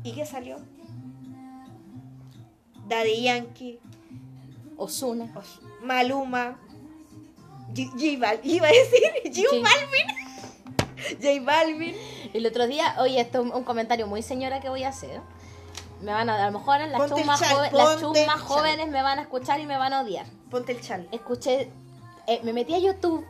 ¿Y 0.04 0.12
qué 0.14 0.26
salió? 0.28 0.58
Daddy 2.88 3.24
Yankee, 3.24 3.80
Osuna. 4.78 5.32
Os- 5.36 5.62
Maluma, 5.82 6.60
G, 7.74 7.88
J 7.94 8.20
Bal- 8.20 8.40
iba 8.44 8.68
a 8.68 8.72
decir 8.72 9.02
J 9.26 9.34
Sí. 9.34 9.64
Balvin, 9.64 11.20
J 11.20 11.42
Balvin. 11.44 11.96
El 12.34 12.46
otro 12.48 12.68
día, 12.68 12.96
oye, 13.00 13.20
esto 13.22 13.44
es 13.46 13.54
un 13.54 13.64
comentario 13.64 14.08
muy 14.08 14.22
señora 14.24 14.60
que 14.60 14.70
voy 14.70 14.84
a 14.84 14.90
hacer. 14.90 15.22
Me 16.02 16.12
van 16.12 16.30
a, 16.30 16.44
a 16.44 16.52
lo 16.52 16.60
mejor 16.60 16.80
las 16.82 17.10
chal, 17.10 17.10
joven- 17.70 18.26
las 18.28 18.42
jóvenes 18.42 18.88
me 18.90 19.02
van 19.02 19.20
a 19.20 19.22
escuchar 19.22 19.60
y 19.60 19.66
me 19.66 19.78
van 19.78 19.94
a 19.94 20.02
odiar. 20.02 20.26
Ponte 20.50 20.72
el 20.74 20.82
chal. 20.82 21.08
Escuché, 21.12 21.72
eh, 22.28 22.42
me 22.44 22.52
metí 22.54 22.74
a 22.74 22.80
YouTube. 22.80 23.26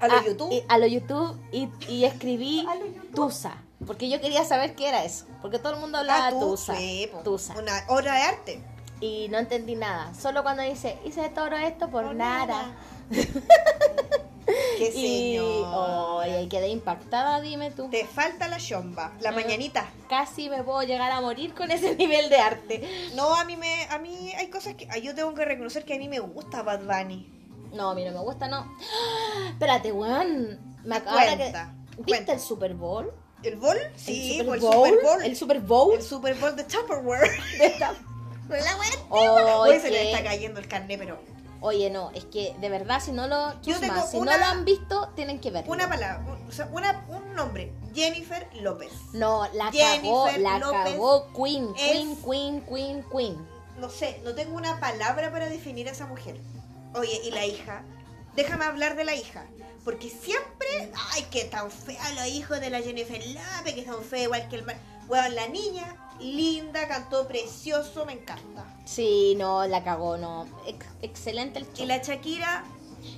A 0.00 0.08
lo 0.08 0.14
a- 0.18 0.24
YouTube. 0.24 0.52
y- 0.52 0.62
a 0.68 0.78
lo 0.78 0.86
YouTube 0.86 1.36
y, 1.52 1.68
y 1.88 2.04
escribí 2.04 2.62
YouTube. 2.84 3.14
Tusa. 3.14 3.54
Porque 3.86 4.08
yo 4.08 4.20
quería 4.20 4.44
saber 4.44 4.76
qué 4.76 4.88
era 4.88 5.04
eso. 5.04 5.24
Porque 5.40 5.58
todo 5.58 5.74
el 5.74 5.80
mundo 5.80 5.98
hablaba 5.98 6.28
Ah, 6.28 6.30
tú, 6.30 6.50
Tusa. 6.50 6.76
sí. 6.76 7.10
Tusa. 7.24 7.54
Una 7.58 7.72
obra 7.88 8.14
de 8.14 8.22
arte. 8.22 8.62
Y 9.00 9.26
no 9.30 9.38
entendí 9.38 9.74
nada. 9.74 10.14
Solo 10.14 10.44
cuando 10.44 10.62
dice, 10.62 10.96
hice 11.04 11.28
todo 11.30 11.48
esto 11.56 11.88
por, 11.90 12.04
Por 12.04 12.14
nada. 12.14 12.46
nada. 12.46 12.72
Qué 14.90 14.98
Y 14.98 15.38
oye, 15.38 16.48
quedé 16.48 16.68
impactada, 16.68 17.40
dime 17.40 17.70
tú. 17.70 17.88
Te 17.90 18.04
falta 18.06 18.48
la 18.48 18.58
chomba, 18.58 19.12
la 19.20 19.30
Ah. 19.30 19.32
mañanita. 19.32 19.88
Casi 20.08 20.48
me 20.50 20.62
puedo 20.62 20.82
llegar 20.82 21.10
a 21.12 21.20
morir 21.20 21.54
con 21.54 21.70
ese 21.70 21.94
nivel 21.96 22.28
de 22.30 22.36
arte. 22.38 23.10
No, 23.14 23.34
a 23.34 23.44
mí 23.44 23.56
me, 23.56 23.84
a 23.90 23.98
mí 23.98 24.32
hay 24.36 24.48
cosas 24.50 24.74
que 24.74 24.88
ah, 24.90 24.98
yo 24.98 25.14
tengo 25.14 25.32
que 25.34 25.44
reconocer 25.44 25.84
que 25.84 25.94
a 25.94 25.98
mí 25.98 26.08
me 26.08 26.20
gusta 26.20 26.62
Bad 26.62 26.80
Bunny. 26.84 27.28
No, 27.72 27.90
a 27.90 27.94
mí 27.94 28.04
no 28.04 28.12
me 28.12 28.18
gusta, 28.20 28.48
no. 28.48 28.58
¡Ah! 28.58 29.48
Espérate, 29.50 29.92
weón. 29.92 30.60
Me 30.84 31.00
Cuenta, 31.00 31.72
¿Viste 31.96 32.02
cuenta. 32.06 32.32
el 32.32 32.40
Super 32.40 32.74
Bowl? 32.74 33.12
¿El 33.42 33.56
Bowl? 33.56 33.76
Sí, 33.96 34.38
el 34.38 34.46
Super 34.46 34.54
el 34.54 34.60
Bowl. 34.60 34.88
Super 34.88 35.02
Bowl. 35.04 35.22
El 35.24 35.36
Super 35.36 35.60
Bowl. 35.60 35.94
El 35.96 36.02
Super 36.02 36.34
Bowl 36.34 36.56
de 36.56 36.64
Tupperware. 36.64 37.30
de 37.58 37.70
la 37.80 38.76
wea 38.76 38.90
Oye, 39.08 39.52
Hoy 39.74 39.80
se 39.80 39.90
le 39.90 40.10
está 40.10 40.22
cayendo 40.22 40.60
el 40.60 40.68
carnet, 40.68 40.98
pero 40.98 41.18
Oye, 41.62 41.90
no, 41.90 42.10
es 42.12 42.24
que 42.24 42.54
de 42.60 42.68
verdad, 42.68 43.00
si 43.00 43.12
no 43.12 43.28
lo, 43.28 43.52
Yo 43.62 43.78
si 43.78 43.84
una- 44.16 44.32
no 44.32 44.38
lo 44.38 44.44
han 44.44 44.64
visto, 44.64 45.08
tienen 45.14 45.40
que 45.40 45.50
verlo. 45.52 45.70
una 45.70 45.88
palabra, 45.88 46.18
un- 46.26 46.48
o 46.48 46.52
sea, 46.52 46.68
una, 46.72 47.04
un 47.08 47.34
nombre, 47.34 47.72
Jennifer 47.94 48.48
López. 48.60 48.92
No, 49.12 49.48
la 49.54 49.70
Jennifer 49.70 50.02
cagó, 50.02 50.30
la 50.38 50.58
López 50.58 50.92
cagó 50.92 51.32
Queen, 51.32 51.72
es- 51.78 51.92
Queen, 51.92 52.16
Queen, 52.22 52.60
Queen, 52.66 53.04
Queen. 53.10 53.48
No 53.78 53.88
sé, 53.88 54.20
no 54.24 54.34
tengo 54.34 54.56
una 54.56 54.80
palabra 54.80 55.30
para 55.30 55.48
definir 55.48 55.88
a 55.88 55.92
esa 55.92 56.06
mujer. 56.06 56.36
Oye, 56.94 57.20
y 57.24 57.30
la 57.30 57.46
hija, 57.46 57.82
déjame 58.34 58.64
hablar 58.64 58.96
de 58.96 59.04
la 59.04 59.14
hija. 59.14 59.46
Porque 59.84 60.10
siempre, 60.10 60.92
ay, 61.12 61.22
que 61.30 61.44
tan 61.44 61.70
fea 61.70 62.12
los 62.14 62.26
hijos 62.26 62.60
de 62.60 62.70
la 62.70 62.80
Jennifer 62.80 63.20
López, 63.24 63.74
que 63.74 63.84
son 63.84 64.02
feos 64.04 64.24
igual 64.24 64.48
que 64.48 64.56
el 64.56 64.64
mar. 64.64 64.76
Weón, 65.08 65.34
la 65.34 65.48
niña, 65.48 65.96
linda, 66.20 66.86
cantó 66.88 67.26
precioso, 67.28 68.04
me 68.06 68.12
encanta. 68.12 68.64
Sí, 68.84 69.34
no, 69.36 69.66
la 69.66 69.82
cagó, 69.84 70.16
no. 70.16 70.46
Ex- 70.66 70.86
excelente 71.02 71.58
el 71.58 71.66
Y 71.74 71.76
show. 71.78 71.86
la 71.86 71.98
Shakira, 71.98 72.64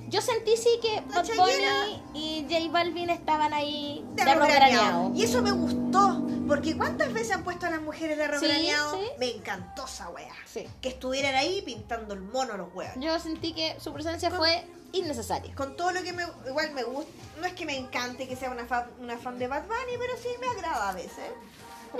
Yo 0.08 0.22
sentí 0.22 0.56
sí 0.56 0.68
que 0.80 1.02
Bad 1.12 1.26
Bunny 1.36 2.02
y 2.14 2.46
J 2.48 2.70
Balvin 2.72 3.10
estaban 3.10 3.52
ahí 3.52 4.02
de 4.14 4.24
de 4.24 4.30
arrograneado. 4.30 5.12
Y 5.14 5.24
eso 5.24 5.42
me 5.42 5.52
gustó, 5.52 6.22
porque 6.48 6.74
¿cuántas 6.76 7.12
veces 7.12 7.32
han 7.32 7.44
puesto 7.44 7.66
a 7.66 7.70
las 7.70 7.82
mujeres 7.82 8.16
de 8.16 8.24
arrograneado? 8.24 8.94
sí. 8.94 9.06
Me 9.18 9.30
encantó 9.32 9.84
esa 9.84 10.08
wea. 10.08 10.32
Sí. 10.46 10.66
Que 10.80 10.88
estuvieran 10.88 11.34
ahí 11.34 11.60
pintando 11.62 12.14
el 12.14 12.22
mono 12.22 12.54
a 12.54 12.56
los 12.56 12.72
weas. 12.74 12.94
Yo 12.98 13.18
sentí 13.18 13.52
que 13.52 13.76
su 13.78 13.92
presencia 13.92 14.30
fue 14.30 14.64
innecesaria. 14.92 15.54
Con 15.54 15.76
todo 15.76 15.90
lo 15.92 16.02
que 16.02 16.12
me, 16.14 16.24
igual 16.48 16.72
me 16.72 16.84
gusta, 16.84 17.10
no 17.40 17.46
es 17.46 17.52
que 17.52 17.66
me 17.66 17.76
encante 17.76 18.26
que 18.26 18.36
sea 18.36 18.50
una 18.50 18.64
fan, 18.64 18.86
una 19.00 19.18
fan 19.18 19.38
de 19.38 19.48
Bad 19.48 19.64
Bunny, 19.64 19.98
pero 19.98 20.14
sí 20.16 20.28
me 20.40 20.46
agrada 20.46 20.88
a 20.90 20.92
veces. 20.94 21.30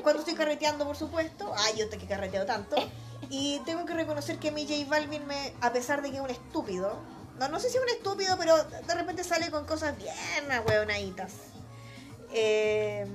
Cuando 0.03 0.21
estoy 0.21 0.35
carreteando, 0.35 0.85
por 0.87 0.97
supuesto. 0.97 1.53
Ay, 1.57 1.75
yo 1.79 1.89
te 1.89 1.99
que 1.99 2.07
carreteo 2.07 2.45
tanto. 2.47 2.77
Y 3.31 3.61
tengo 3.65 3.85
que 3.87 3.95
reconocer 3.95 4.39
que 4.39 4.51
mi 4.51 4.67
J 4.67 4.89
Balvin, 4.89 5.27
me, 5.27 5.55
a 5.61 5.73
pesar 5.73 6.03
de 6.03 6.11
que 6.11 6.17
es 6.17 6.23
un 6.23 6.31
estúpido, 6.31 6.99
no, 7.39 7.49
no 7.49 7.59
sé 7.59 7.69
si 7.71 7.77
es 7.79 7.83
un 7.83 7.89
estúpido, 7.89 8.37
pero 8.39 8.55
de 8.63 8.95
repente 8.95 9.25
sale 9.25 9.51
con 9.51 9.65
cosas 9.67 9.97
bien 9.97 10.15
ahueonaditas. 10.53 11.33
Eh, 12.33 13.07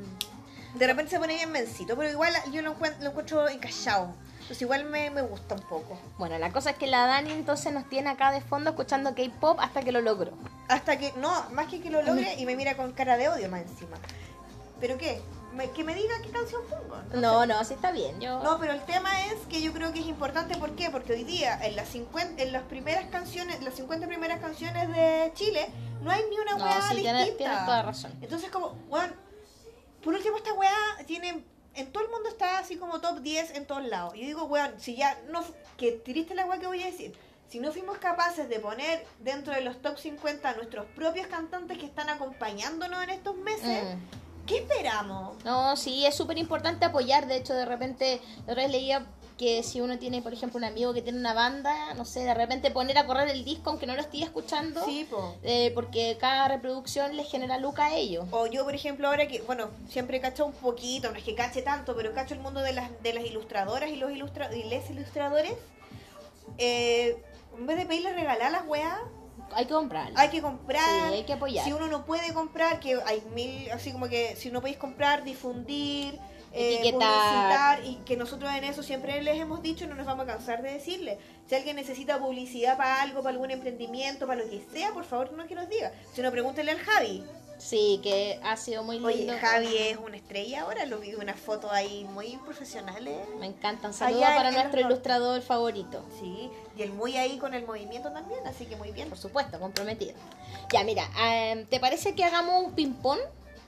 de 0.75 0.87
repente 0.87 1.11
se 1.11 1.19
pone 1.19 1.35
bien 1.35 1.51
mencito, 1.51 1.95
pero 1.97 2.09
igual 2.09 2.33
yo 2.51 2.61
lo, 2.61 2.75
encuent- 2.75 2.99
lo 2.99 3.09
encuentro 3.09 3.47
encallado. 3.49 4.13
Entonces 4.33 4.61
igual 4.63 4.85
me, 4.85 5.09
me 5.11 5.21
gusta 5.21 5.55
un 5.55 5.61
poco. 5.61 5.99
Bueno, 6.17 6.37
la 6.39 6.51
cosa 6.51 6.71
es 6.71 6.77
que 6.77 6.87
la 6.87 7.05
Dani 7.05 7.31
entonces 7.31 7.71
nos 7.71 7.87
tiene 7.87 8.09
acá 8.09 8.31
de 8.31 8.41
fondo 8.41 8.71
escuchando 8.71 9.13
K-pop 9.13 9.59
hasta 9.59 9.81
que 9.81 9.91
lo 9.91 10.01
logró. 10.01 10.31
Hasta 10.69 10.97
que, 10.97 11.13
no, 11.17 11.49
más 11.51 11.67
que 11.67 11.81
que 11.81 11.89
lo 11.91 12.01
logre 12.01 12.33
y 12.35 12.45
me 12.45 12.55
mira 12.55 12.75
con 12.75 12.91
cara 12.93 13.15
de 13.17 13.29
odio 13.29 13.47
más 13.49 13.61
encima. 13.61 13.97
¿Pero 14.79 14.97
qué? 14.97 15.21
Me- 15.53 15.71
que 15.71 15.83
me 15.83 15.95
diga 15.95 16.13
qué 16.23 16.29
canción 16.29 16.61
pongo. 16.69 16.97
No, 17.19 17.41
sé. 17.41 17.47
no, 17.47 17.63
sí 17.63 17.73
está 17.73 17.91
bien. 17.91 18.19
Yo... 18.21 18.41
No, 18.43 18.59
pero 18.59 18.73
el 18.73 18.81
tema 18.85 19.25
es 19.25 19.33
que 19.49 19.61
yo 19.61 19.73
creo 19.73 19.91
que 19.91 19.99
es 19.99 20.05
importante, 20.05 20.57
¿por 20.57 20.75
qué? 20.75 20.89
Porque 20.89 21.13
hoy 21.13 21.23
día, 21.23 21.59
en 21.65 21.75
las 21.75 21.89
50, 21.89 22.41
en 22.43 22.51
las 22.53 22.63
primeras 22.63 23.05
canciones, 23.07 23.61
las 23.63 23.75
50 23.75 24.07
primeras 24.07 24.39
canciones 24.39 24.87
de 24.89 25.31
Chile, 25.33 25.67
no 26.01 26.11
hay 26.11 26.23
ni 26.29 26.37
una 26.39 26.51
No, 26.55 26.63
weá 26.63 26.73
sí, 26.81 26.95
distinta. 26.95 27.01
tienes, 27.17 27.37
tienes 27.37 27.65
toda 27.65 27.81
razón. 27.81 28.13
Entonces, 28.21 28.49
como, 28.51 28.67
weón, 28.89 29.13
por 30.03 30.13
último, 30.13 30.37
esta 30.37 30.53
weá 30.53 30.71
tiene. 31.05 31.43
En 31.75 31.91
todo 31.91 32.03
el 32.03 32.09
mundo 32.09 32.29
está 32.29 32.59
así 32.59 32.77
como 32.77 32.99
top 32.99 33.19
10 33.19 33.51
en 33.55 33.65
todos 33.65 33.83
lados. 33.85 34.15
Y 34.15 34.21
yo 34.21 34.25
digo, 34.27 34.43
weón, 34.45 34.79
si 34.79 34.95
ya 34.95 35.19
no. 35.29 35.43
Que 35.77 35.91
triste 35.93 36.35
la 36.35 36.45
weá 36.45 36.59
que 36.59 36.67
voy 36.67 36.81
a 36.83 36.85
decir. 36.87 37.17
Si 37.47 37.59
no 37.59 37.71
fuimos 37.71 37.97
capaces 37.97 38.47
de 38.47 38.59
poner 38.59 39.05
dentro 39.19 39.53
de 39.55 39.61
los 39.61 39.81
top 39.81 39.97
50 39.97 40.47
a 40.49 40.53
nuestros 40.55 40.85
propios 40.95 41.25
cantantes 41.27 41.77
que 41.79 41.85
están 41.87 42.07
acompañándonos 42.09 43.01
en 43.03 43.09
estos 43.09 43.35
meses, 43.37 43.95
Mm. 43.95 44.28
¿Qué 44.49 44.57
esperamos? 44.57 45.41
No, 45.45 45.77
sí, 45.77 46.05
es 46.05 46.15
súper 46.15 46.37
importante 46.37 46.83
apoyar. 46.85 47.27
De 47.27 47.37
hecho, 47.37 47.53
de 47.53 47.65
repente, 47.65 48.19
la 48.45 48.53
otra 48.53 48.63
vez 48.63 48.71
leía 48.71 49.05
que 49.37 49.63
si 49.63 49.79
uno 49.79 49.97
tiene, 49.97 50.21
por 50.21 50.33
ejemplo, 50.33 50.57
un 50.57 50.65
amigo 50.65 50.93
que 50.93 51.01
tiene 51.01 51.17
una 51.17 51.33
banda, 51.33 51.93
no 51.93 52.03
sé, 52.03 52.21
de 52.25 52.33
repente 52.33 52.71
poner 52.71 52.97
a 52.97 53.05
correr 53.05 53.29
el 53.29 53.45
disco 53.45 53.69
aunque 53.69 53.87
no 53.87 53.95
lo 53.95 54.01
esté 54.01 54.21
escuchando, 54.21 54.83
Sí, 54.83 55.07
po. 55.09 55.37
eh, 55.43 55.71
porque 55.73 56.17
cada 56.19 56.49
reproducción 56.49 57.15
les 57.15 57.31
genera 57.31 57.57
lucas 57.57 57.91
a 57.91 57.95
ellos. 57.95 58.25
O 58.31 58.47
yo, 58.47 58.65
por 58.65 58.75
ejemplo, 58.75 59.07
ahora 59.07 59.29
que, 59.29 59.39
bueno, 59.43 59.69
siempre 59.87 60.19
cacho 60.19 60.45
un 60.45 60.51
poquito, 60.51 61.09
no 61.11 61.17
es 61.17 61.23
que 61.23 61.35
cache 61.35 61.61
tanto, 61.61 61.95
pero 61.95 62.13
cacho 62.13 62.33
el 62.33 62.41
mundo 62.41 62.59
de 62.59 62.73
las, 62.73 62.89
de 63.01 63.13
las 63.13 63.23
ilustradoras 63.23 63.89
y 63.89 63.95
los 63.95 64.11
ilustra 64.11 64.53
y 64.53 64.63
les 64.63 64.89
ilustradores. 64.89 65.53
Eh, 66.57 67.23
en 67.57 67.65
vez 67.65 67.77
de 67.77 67.85
pedirle 67.85 68.13
regalar 68.13 68.51
las 68.51 68.67
weas, 68.67 68.97
Hay 69.53 69.65
que 69.65 69.73
comprarlo. 69.73 70.17
hay 70.17 70.29
que 70.29 70.41
comprar. 70.41 71.09
Sí, 71.09 71.15
hay 71.15 71.23
que 71.23 71.33
apoyar. 71.33 71.65
Si 71.65 71.73
uno 71.73 71.87
no 71.87 72.05
puede 72.05 72.33
comprar, 72.33 72.79
que 72.79 72.99
hay 73.05 73.21
mil, 73.33 73.69
así 73.71 73.91
como 73.91 74.07
que 74.07 74.35
si 74.35 74.51
no 74.51 74.61
podéis 74.61 74.77
comprar, 74.77 75.23
difundir, 75.23 76.19
eh, 76.51 76.75
Etiquetar. 76.79 77.79
publicitar, 77.79 77.85
y 77.85 77.95
que 78.05 78.17
nosotros 78.17 78.51
en 78.53 78.63
eso 78.63 78.81
siempre 78.81 79.21
les 79.21 79.39
hemos 79.39 79.61
dicho, 79.61 79.85
no 79.87 79.95
nos 79.95 80.05
vamos 80.05 80.23
a 80.23 80.33
cansar 80.33 80.61
de 80.61 80.73
decirle. 80.73 81.19
Si 81.47 81.55
alguien 81.55 81.75
necesita 81.75 82.17
publicidad 82.19 82.77
para 82.77 83.01
algo, 83.01 83.21
para 83.21 83.33
algún 83.33 83.51
emprendimiento, 83.51 84.25
para 84.25 84.43
lo 84.43 84.49
que 84.49 84.65
sea, 84.71 84.91
por 84.91 85.03
favor 85.05 85.31
no 85.33 85.45
que 85.47 85.55
nos 85.55 85.69
diga. 85.69 85.91
Si 86.13 86.21
no, 86.21 86.31
pregúntele 86.31 86.71
al 86.71 86.79
Javi. 86.79 87.23
Sí, 87.59 87.99
que 88.01 88.39
ha 88.43 88.55
sido 88.57 88.83
muy 88.83 88.95
lindo. 88.99 89.07
Oye, 89.33 89.37
Javi 89.39 89.77
es 89.77 89.97
una 89.97 90.15
estrella 90.15 90.61
ahora, 90.61 90.85
lo 90.85 90.99
vi 90.99 91.13
unas 91.15 91.37
fotos 91.39 91.69
ahí 91.71 92.05
muy 92.05 92.37
profesionales. 92.45 93.17
Me 93.39 93.47
encantan. 93.47 93.93
Saludos 93.93 94.23
Allá 94.23 94.35
para 94.35 94.51
nuestro 94.51 94.79
los 94.81 94.89
ilustrador 94.91 95.41
favorito. 95.41 96.03
Sí, 96.19 96.49
y 96.77 96.81
el 96.81 96.93
muy 96.93 97.17
ahí 97.17 97.37
con 97.37 97.53
el 97.53 97.65
movimiento 97.65 98.11
también, 98.11 98.39
así 98.47 98.65
que 98.65 98.75
muy 98.77 98.91
bien. 98.91 99.09
Por 99.09 99.17
supuesto, 99.17 99.59
comprometido. 99.59 100.13
Ya, 100.71 100.83
mira, 100.85 101.03
eh, 101.21 101.67
¿te 101.69 101.79
parece 101.81 102.15
que 102.15 102.23
hagamos 102.23 102.63
un 102.63 102.71
ping-pong 102.73 103.19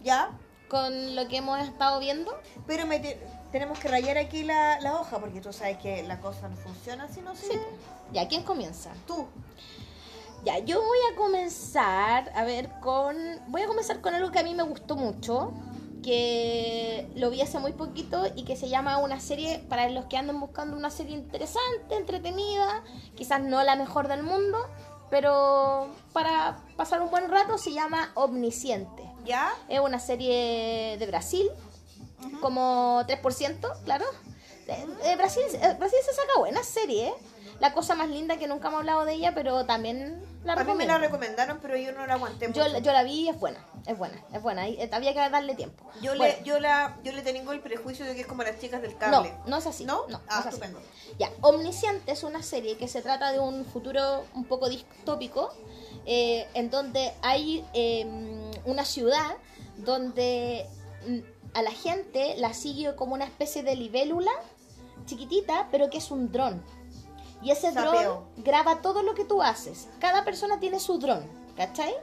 Ya, 0.01 0.31
con 0.69 1.15
lo 1.15 1.27
que 1.27 1.37
hemos 1.37 1.59
estado 1.59 1.99
viendo? 1.99 2.31
pero 2.65 2.85
me 2.87 2.99
te- 2.99 3.19
tenemos 3.51 3.77
que 3.77 3.89
rayar 3.89 4.17
aquí 4.17 4.43
la, 4.43 4.79
la 4.79 4.95
hoja 5.01 5.19
porque 5.19 5.41
tú 5.41 5.51
sabes 5.51 5.77
que 5.79 6.01
la 6.03 6.21
cosa 6.21 6.47
no 6.47 6.55
funciona 6.55 7.09
si 7.09 7.19
no 7.21 7.35
se... 7.35 7.47
Sí. 7.47 7.59
Ya, 8.13 8.27
¿quién 8.29 8.43
comienza? 8.43 8.91
Tú. 9.05 9.27
Ya, 10.43 10.57
yo 10.57 10.81
voy 10.81 10.97
a 11.11 11.15
comenzar, 11.15 12.31
a 12.35 12.43
ver, 12.43 12.69
con... 12.79 13.15
Voy 13.47 13.61
a 13.61 13.67
comenzar 13.67 14.01
con 14.01 14.15
algo 14.15 14.31
que 14.31 14.39
a 14.39 14.43
mí 14.43 14.55
me 14.55 14.63
gustó 14.63 14.95
mucho, 14.95 15.53
que 16.01 17.07
lo 17.15 17.29
vi 17.29 17.41
hace 17.41 17.59
muy 17.59 17.73
poquito 17.73 18.23
y 18.35 18.43
que 18.43 18.55
se 18.55 18.67
llama 18.67 18.97
una 18.97 19.19
serie, 19.19 19.63
para 19.69 19.87
los 19.89 20.05
que 20.05 20.17
andan 20.17 20.39
buscando 20.39 20.75
una 20.75 20.89
serie 20.89 21.15
interesante, 21.15 21.95
entretenida, 21.95 22.83
quizás 23.15 23.41
no 23.41 23.63
la 23.63 23.75
mejor 23.75 24.07
del 24.07 24.23
mundo, 24.23 24.57
pero 25.11 25.89
para 26.11 26.57
pasar 26.75 27.01
un 27.03 27.11
buen 27.11 27.29
rato 27.29 27.59
se 27.59 27.73
llama 27.73 28.11
Omnisciente. 28.15 29.03
¿Ya? 29.23 29.53
Es 29.69 29.79
una 29.79 29.99
serie 29.99 30.97
de 30.97 31.05
Brasil, 31.05 31.47
como 32.41 33.03
3%, 33.05 33.83
claro. 33.83 34.05
De, 34.65 35.07
de 35.07 35.15
Brasil, 35.17 35.43
eh, 35.53 35.75
Brasil 35.77 35.99
se 36.03 36.13
saca 36.13 36.39
buena 36.39 36.63
serie, 36.63 37.09
¿eh? 37.09 37.13
La 37.61 37.73
cosa 37.75 37.93
más 37.93 38.09
linda 38.09 38.37
que 38.37 38.47
nunca 38.47 38.69
hemos 38.69 38.79
hablado 38.79 39.05
de 39.05 39.13
ella, 39.13 39.35
pero 39.35 39.67
también 39.67 40.19
la 40.43 40.53
a 40.53 40.55
mí 40.55 40.61
me 40.61 40.63
recomiendo. 40.63 40.93
la 40.93 40.99
recomendaron, 40.99 41.59
pero 41.61 41.77
yo 41.77 41.91
no 41.91 42.07
la 42.07 42.15
aguanté 42.15 42.51
yo, 42.51 42.63
mucho. 42.63 42.79
yo 42.79 42.91
la 42.91 43.03
vi 43.03 43.11
y 43.11 43.29
es 43.29 43.39
buena, 43.39 43.63
es 43.85 43.95
buena, 43.95 44.19
es 44.33 44.41
buena. 44.41 44.67
y, 44.67 44.81
eh, 44.81 44.89
había 44.91 45.13
que 45.13 45.19
darle 45.29 45.53
tiempo. 45.53 45.85
Yo, 46.01 46.15
Bueno, 46.15 46.35
le, 46.39 46.43
yo, 46.43 46.59
la, 46.59 46.97
yo 47.03 47.11
le 47.11 47.21
tengo 47.21 47.51
el 47.51 47.59
prejuicio 47.59 48.03
de 48.03 48.15
que 48.15 48.21
es 48.21 48.25
como 48.25 48.41
las 48.41 48.59
chicas 48.59 48.81
del 48.81 48.93
no, 48.93 48.97
cable. 48.97 49.33
no 49.45 49.57
es 49.57 49.67
así. 49.67 49.85
¿No? 49.85 50.07
No, 50.07 50.17
no 50.17 50.21
ah, 50.27 50.39
es 50.39 50.45
así. 50.47 50.47
estupendo. 50.47 50.79
Ya, 51.19 51.29
Omnisciente 51.41 52.11
es 52.11 52.23
una 52.23 52.41
serie 52.41 52.77
que 52.77 52.87
se 52.87 53.03
trata 53.03 53.31
de 53.31 53.39
un 53.39 53.63
futuro 53.63 54.25
un 54.33 54.45
poco 54.45 54.67
distópico, 54.67 55.53
eh, 56.07 56.47
en 56.55 56.71
donde 56.71 57.13
hay 57.21 57.63
eh, 57.75 58.07
una 58.65 58.85
ciudad 58.85 59.37
donde 59.77 60.65
mm, 61.07 61.19
a 61.53 61.61
la 61.61 61.71
gente 61.71 62.33
la 62.37 62.55
sigue 62.55 62.95
como 62.95 63.13
una 63.13 63.25
especie 63.25 63.61
de 63.61 63.75
libélula 63.75 64.31
chiquitita, 65.05 65.67
pero 65.71 65.91
que 65.91 65.99
es 65.99 66.09
un 66.09 66.31
dron. 66.31 66.63
Y 67.41 67.51
ese 67.51 67.71
dron 67.71 68.25
graba 68.37 68.81
todo 68.81 69.01
lo 69.03 69.13
que 69.15 69.25
tú 69.25 69.41
haces. 69.41 69.87
Cada 69.99 70.23
persona 70.23 70.59
tiene 70.59 70.79
su 70.79 70.99
dron, 70.99 71.25
¿cachai? 71.57 71.93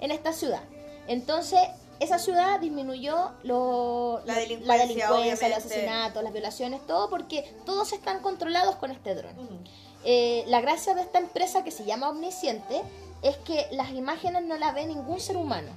En 0.00 0.10
esta 0.10 0.32
ciudad. 0.32 0.62
Entonces, 1.06 1.60
esa 2.00 2.18
ciudad 2.18 2.60
disminuyó 2.60 3.32
lo- 3.42 4.20
La 4.24 4.34
delincuencia, 4.34 4.86
delincuencia, 4.86 5.48
los 5.48 5.58
asesinatos, 5.58 6.22
las 6.22 6.32
violaciones, 6.32 6.86
todo 6.86 7.10
porque 7.10 7.54
todos 7.66 7.92
están 7.92 8.20
controlados 8.20 8.76
con 8.76 8.90
este 8.90 9.14
dron. 9.14 9.34
Eh, 10.04 10.44
la 10.46 10.60
gracia 10.60 10.94
de 10.94 11.02
esta 11.02 11.18
empresa 11.18 11.64
que 11.64 11.70
se 11.72 11.84
llama 11.84 12.08
Omnisciente 12.10 12.82
es 13.22 13.36
que 13.38 13.66
las 13.72 13.90
imágenes 13.90 14.44
no 14.44 14.56
las 14.56 14.74
ve 14.74 14.86
ningún 14.86 15.18
ser 15.20 15.36
humano. 15.36 15.72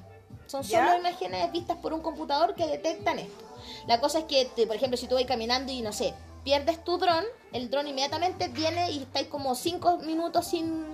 Son 0.45 0.61
¿Ya? 0.63 0.85
solo 0.85 0.99
imágenes 0.99 1.51
vistas 1.51 1.77
por 1.77 1.91
un 1.93 2.01
computador 2.01 2.53
que 2.55 2.67
detectan 2.67 3.17
esto. 3.19 3.43
La 3.87 3.99
cosa 3.99 4.19
es 4.19 4.25
que, 4.25 4.47
por 4.67 4.75
ejemplo, 4.75 4.97
si 4.97 5.07
tú 5.07 5.15
vas 5.15 5.23
caminando 5.25 5.71
y 5.71 5.81
no 5.81 5.91
sé, 5.93 6.13
pierdes 6.43 6.83
tu 6.83 6.97
dron, 6.97 7.23
el 7.53 7.69
dron 7.69 7.87
inmediatamente 7.87 8.47
viene 8.47 8.91
y 8.91 8.99
estáis 9.03 9.27
como 9.27 9.55
cinco 9.55 9.97
minutos 9.99 10.47
sin, 10.47 10.85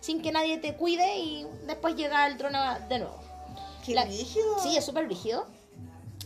sin 0.00 0.22
que 0.22 0.32
nadie 0.32 0.58
te 0.58 0.74
cuide 0.76 1.18
y 1.18 1.46
después 1.66 1.96
llega 1.96 2.26
el 2.26 2.38
dron 2.38 2.52
de 2.88 2.98
nuevo. 3.00 3.18
Qué 3.84 3.94
La- 3.94 4.04
rígido. 4.04 4.58
Sí, 4.62 4.76
es 4.76 4.84
súper 4.84 5.08
rígido. 5.08 5.46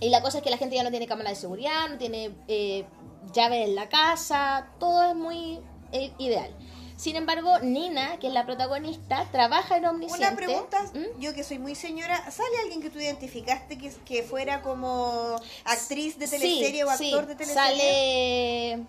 Y 0.01 0.11
la 0.11 0.21
cosa 0.21 0.39
es 0.39 0.45
que 0.45 0.51
la 0.51 0.59
gente 0.59 0.77
ya 0.77 0.83
no 0.83 0.91
tiene 0.91 1.07
cámara 1.07 1.31
de 1.31 1.37
seguridad, 1.37 1.89
no 1.89 1.97
tiene 1.97 2.31
eh, 2.49 2.85
llave 3.33 3.65
en 3.65 3.75
la 3.75 3.89
casa, 3.89 4.69
todo 4.79 5.03
es 5.09 5.15
muy 5.17 5.59
eh, 5.93 6.13
ideal. 6.19 6.51
Sin 6.97 7.15
embargo, 7.17 7.59
Nina, 7.61 8.17
que 8.19 8.29
es 8.29 8.33
la 8.33 8.47
protagonista, 8.47 9.27
trabaja 9.31 9.77
en 9.77 9.85
Omnisciente. 9.85 10.27
Una 10.29 10.37
pregunta, 10.37 10.83
¿Mm? 10.95 11.21
yo 11.21 11.35
que 11.35 11.45
soy 11.45 11.59
muy 11.59 11.75
señora, 11.75 12.31
¿sale 12.31 12.57
alguien 12.63 12.81
que 12.81 12.89
tú 12.89 12.99
identificaste 12.99 13.77
que, 13.77 13.93
que 14.07 14.23
fuera 14.23 14.63
como 14.63 15.37
actriz 15.65 16.19
de 16.19 16.27
Sí, 16.27 16.39
teleserie 16.39 16.85
o 16.85 16.97
sí, 16.97 17.09
actor 17.13 17.27
de 17.27 17.35
teleserie? 17.37 18.79
Sale. 18.79 18.85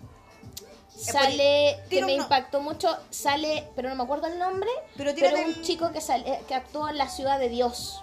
por 0.94 1.04
Sale, 1.04 1.78
que 1.90 2.00
me 2.04 2.16
no- 2.16 2.22
impactó 2.24 2.60
mucho, 2.60 2.88
sale, 3.10 3.68
pero 3.76 3.88
no 3.90 3.94
me 3.94 4.02
acuerdo 4.04 4.26
el 4.26 4.38
nombre, 4.38 4.68
Pero 4.96 5.12
pero, 5.14 5.36
un 5.36 5.42
el- 5.44 5.62
chico 5.62 5.92
que, 5.92 6.00
sale, 6.00 6.40
que 6.48 6.54
actuó 6.54 6.88
en 6.88 6.96
La 6.98 7.08
Ciudad 7.08 7.38
de 7.38 7.48
Dios. 7.50 8.02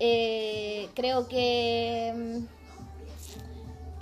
Eh, 0.00 0.88
creo 0.94 1.28
que 1.28 2.12
mm, 2.16 2.61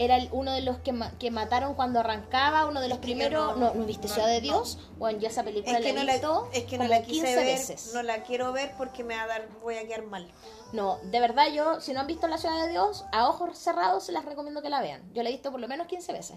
era 0.02 0.18
uno 0.32 0.52
de 0.52 0.62
los 0.62 0.78
que, 0.78 0.92
ma- 0.92 1.12
que 1.18 1.30
mataron 1.30 1.74
cuando 1.74 2.00
arrancaba, 2.00 2.64
uno 2.66 2.80
de 2.80 2.88
los 2.88 2.96
Es 2.98 3.02
primeros. 3.02 3.56
no- 3.58 3.68
No, 3.68 3.74
¿no, 3.74 3.84
viste 3.84 4.08
no, 4.08 4.14
Ciudad 4.14 4.28
de. 4.28 4.40
Dios? 4.40 4.78
Bueno, 4.98 5.18
yo 5.20 5.28
esa 5.28 5.42
película 5.44 5.78
Es 5.78 5.84
que, 5.84 5.92
la 5.92 5.96
no 5.96 6.02
he 6.02 6.04
la, 6.06 6.12
visto 6.14 6.48
es 6.52 6.64
que 6.64 6.78
no 6.78 6.84
como 6.84 6.90
la 6.96 7.02
quise 7.02 7.26
15 7.26 7.36
ver, 7.36 7.44
veces. 7.46 7.90
no 7.94 8.02
la 8.02 8.22
quiero 8.22 8.52
ver 8.52 8.72
porque 8.78 9.04
me 9.04 9.14
va 9.16 9.24
a 9.24 9.26
dar, 9.26 9.48
voy 9.62 9.76
a 9.76 9.86
quedar 9.86 10.04
mal. 10.04 10.26
No, 10.72 10.98
de 11.04 11.20
verdad 11.20 11.52
yo, 11.52 11.80
si 11.80 11.92
no 11.92 12.00
han 12.00 12.06
visto 12.06 12.28
La 12.28 12.38
Ciudad 12.38 12.62
de 12.64 12.70
Dios, 12.70 13.04
a 13.12 13.28
ojos 13.28 13.58
cerrados 13.58 14.04
se 14.04 14.12
las 14.12 14.24
recomiendo 14.24 14.62
que 14.62 14.70
la 14.70 14.80
vean. 14.80 15.02
Yo 15.12 15.22
la 15.22 15.28
he 15.28 15.32
visto 15.32 15.50
por 15.50 15.60
lo 15.60 15.68
menos 15.68 15.86
15 15.86 16.12
veces. 16.12 16.36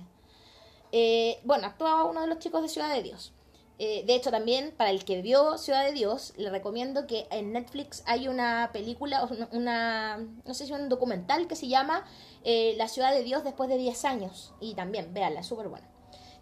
Eh, 0.91 1.39
bueno, 1.43 1.65
actuaba 1.67 2.03
uno 2.05 2.21
de 2.21 2.27
los 2.27 2.39
chicos 2.39 2.61
de 2.61 2.69
Ciudad 2.69 2.93
de 2.93 3.01
Dios. 3.01 3.33
Eh, 3.79 4.03
de 4.05 4.13
hecho, 4.13 4.29
también 4.29 4.71
para 4.77 4.91
el 4.91 5.03
que 5.03 5.21
vio 5.23 5.57
Ciudad 5.57 5.83
de 5.83 5.93
Dios, 5.93 6.33
le 6.37 6.51
recomiendo 6.51 7.07
que 7.07 7.27
en 7.31 7.53
Netflix 7.53 8.03
hay 8.05 8.27
una 8.27 8.69
película, 8.71 9.27
una, 9.51 10.17
no 10.45 10.53
sé 10.53 10.67
si 10.67 10.73
un 10.73 10.89
documental 10.89 11.47
que 11.47 11.55
se 11.55 11.67
llama 11.67 12.05
eh, 12.43 12.73
La 12.77 12.87
Ciudad 12.87 13.11
de 13.11 13.23
Dios 13.23 13.43
después 13.43 13.69
de 13.69 13.77
10 13.77 14.05
años. 14.05 14.53
Y 14.59 14.75
también, 14.75 15.13
véanla, 15.13 15.41
es 15.41 15.47
súper 15.47 15.67
buena. 15.69 15.87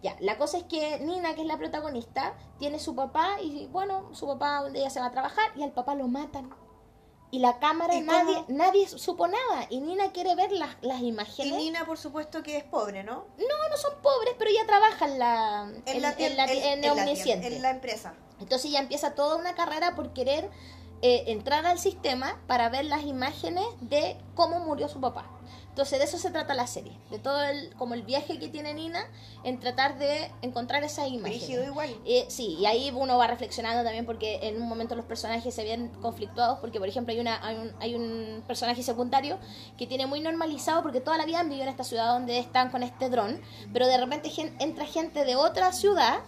Ya, 0.04 0.16
la 0.20 0.38
cosa 0.38 0.58
es 0.58 0.64
que 0.64 1.00
Nina, 1.00 1.36
que 1.36 1.42
es 1.42 1.48
la 1.48 1.58
protagonista, 1.58 2.34
tiene 2.58 2.80
su 2.80 2.96
papá 2.96 3.38
y 3.42 3.68
bueno, 3.68 4.10
su 4.16 4.26
papá 4.26 4.62
un 4.66 4.74
día 4.74 4.90
se 4.90 5.00
va 5.00 5.08
a 5.08 5.12
trabajar 5.12 5.52
y 5.56 5.62
al 5.64 5.72
papá 5.74 5.94
lo 5.96 6.08
matan. 6.08 6.50
Y 7.34 7.40
la 7.40 7.60
cámara, 7.60 7.94
¿Y 7.96 8.02
nadie, 8.02 8.34
cómo? 8.34 8.46
nadie 8.50 8.88
supo 8.90 9.28
nada. 9.28 9.68
Y 9.70 9.80
Nina 9.80 10.12
quiere 10.12 10.36
ver 10.36 10.52
las, 10.52 10.76
las 10.82 11.00
Y 11.02 11.08
imágenes. 11.08 11.56
Nina, 11.56 11.86
por 11.86 11.98
supuesto, 11.98 12.44
que 12.44 12.58
es 12.58 12.64
pobre, 12.66 13.04
¿no? 13.04 13.26
No, 13.38 13.70
no 13.70 13.78
son 13.78 14.02
pobres, 14.02 14.34
pero 14.38 14.50
ella 14.52 14.66
trabaja 14.66 15.06
en 15.06 15.20
la, 15.20 15.72
en, 15.86 16.02
la 16.02 16.10
en 16.12 16.18
tien- 16.18 16.36
la- 16.36 16.46
en- 16.46 16.58
en 16.58 16.66
en 16.66 16.82
la 16.82 16.88
tien- 16.88 17.00
Omnisciente. 17.00 17.56
en 17.56 17.62
la 17.62 17.70
empresa. 17.70 18.16
Entonces 18.42 18.70
ella 18.72 18.80
empieza 18.82 19.14
toda 19.16 19.38
una 19.38 19.54
carrera 19.56 19.96
por 19.96 20.12
querer 20.14 20.50
eh, 21.04 21.24
entrar 21.28 21.66
al 21.68 21.80
sistema 21.80 22.42
para 22.48 22.70
ver 22.70 22.86
las 22.86 23.04
imágenes 23.04 23.66
de 23.80 24.18
cómo 24.36 24.60
murió 24.60 24.90
su 24.90 25.00
papá. 25.00 25.30
Entonces 25.72 26.00
de 26.00 26.06
eso 26.06 26.18
se 26.18 26.32
trata 26.32 26.54
la 26.54 26.68
serie, 26.68 26.92
de 27.10 27.18
todo 27.18 27.42
el 27.44 27.74
como 27.76 27.94
el 27.94 28.04
viaje 28.04 28.38
que 28.38 28.50
tiene 28.50 28.74
Nina 28.74 29.06
en 29.46 29.58
tratar 29.60 29.98
de 29.98 30.30
encontrar 30.42 30.84
esas 30.84 31.08
imágenes. 31.08 31.50
Igual. 31.50 31.96
Eh, 32.06 32.26
sí, 32.28 32.58
y 32.60 32.66
ahí 32.66 32.92
uno 32.94 33.18
va 33.18 33.28
reflexionando 33.28 33.82
también 33.82 34.06
porque 34.06 34.40
en 34.44 34.62
un 34.62 34.68
momento 34.68 34.96
los 34.96 35.06
personajes 35.06 35.56
se 35.56 35.64
ven 35.64 35.88
conflictuados 36.02 36.60
porque 36.60 36.78
por 36.78 36.90
ejemplo 36.90 37.14
hay 37.14 37.22
una 37.22 37.40
hay 37.46 37.56
un, 37.56 37.72
hay 37.80 37.96
un 37.96 38.44
personaje 38.46 38.84
secundario 38.84 39.40
que 39.78 39.88
tiene 39.88 40.06
muy 40.08 40.20
normalizado 40.20 40.82
porque 40.82 41.00
toda 41.00 41.18
la 41.18 41.26
vida 41.26 41.40
han 41.40 41.48
vivido 41.48 41.64
en 41.64 41.70
esta 41.70 41.86
ciudad 41.86 42.08
donde 42.14 42.38
están 42.38 42.70
con 42.70 42.84
este 42.84 43.10
dron, 43.10 43.42
pero 43.72 43.88
de 43.88 43.98
repente 43.98 44.30
gen- 44.30 44.54
entra 44.60 44.86
gente 44.86 45.24
de 45.24 45.38
otra 45.38 45.72
ciudad 45.72 46.20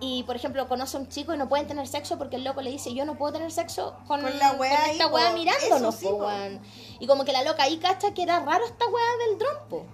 y 0.00 0.22
por 0.24 0.36
ejemplo 0.36 0.68
conoce 0.68 0.96
a 0.96 1.00
un 1.00 1.08
chico 1.08 1.34
y 1.34 1.36
no 1.38 1.48
pueden 1.48 1.66
tener 1.66 1.86
sexo 1.88 2.18
porque 2.18 2.36
el 2.36 2.44
loco 2.44 2.60
le 2.62 2.70
dice 2.70 2.94
yo 2.94 3.04
no 3.04 3.16
puedo 3.18 3.32
tener 3.32 3.50
sexo 3.50 3.96
con, 4.06 4.20
Con 4.22 4.38
la 4.38 4.52
wea 4.52 4.80
con 4.80 4.90
esta 4.90 5.06
wea 5.08 5.32
mirándonos 5.32 5.94
sí, 5.96 6.06
po, 6.06 6.28
y 7.00 7.06
como 7.06 7.24
que 7.24 7.32
la 7.32 7.42
loca 7.42 7.64
ahí 7.64 7.78
cacha 7.78 8.14
que 8.14 8.22
era 8.22 8.38
raro 8.40 8.64
esta 8.64 8.86
wea 8.86 9.26
del 9.28 9.38
dron 9.38 9.68
po. 9.68 9.84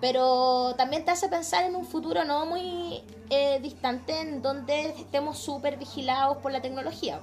pero 0.00 0.74
también 0.76 1.04
te 1.04 1.10
hace 1.10 1.28
pensar 1.28 1.64
en 1.64 1.76
un 1.76 1.84
futuro 1.84 2.24
no 2.24 2.46
muy 2.46 3.02
eh, 3.28 3.60
distante 3.60 4.18
en 4.20 4.40
donde 4.42 4.88
estemos 4.90 5.38
súper 5.38 5.76
vigilados 5.76 6.38
por 6.38 6.52
la 6.52 6.62
tecnología 6.62 7.20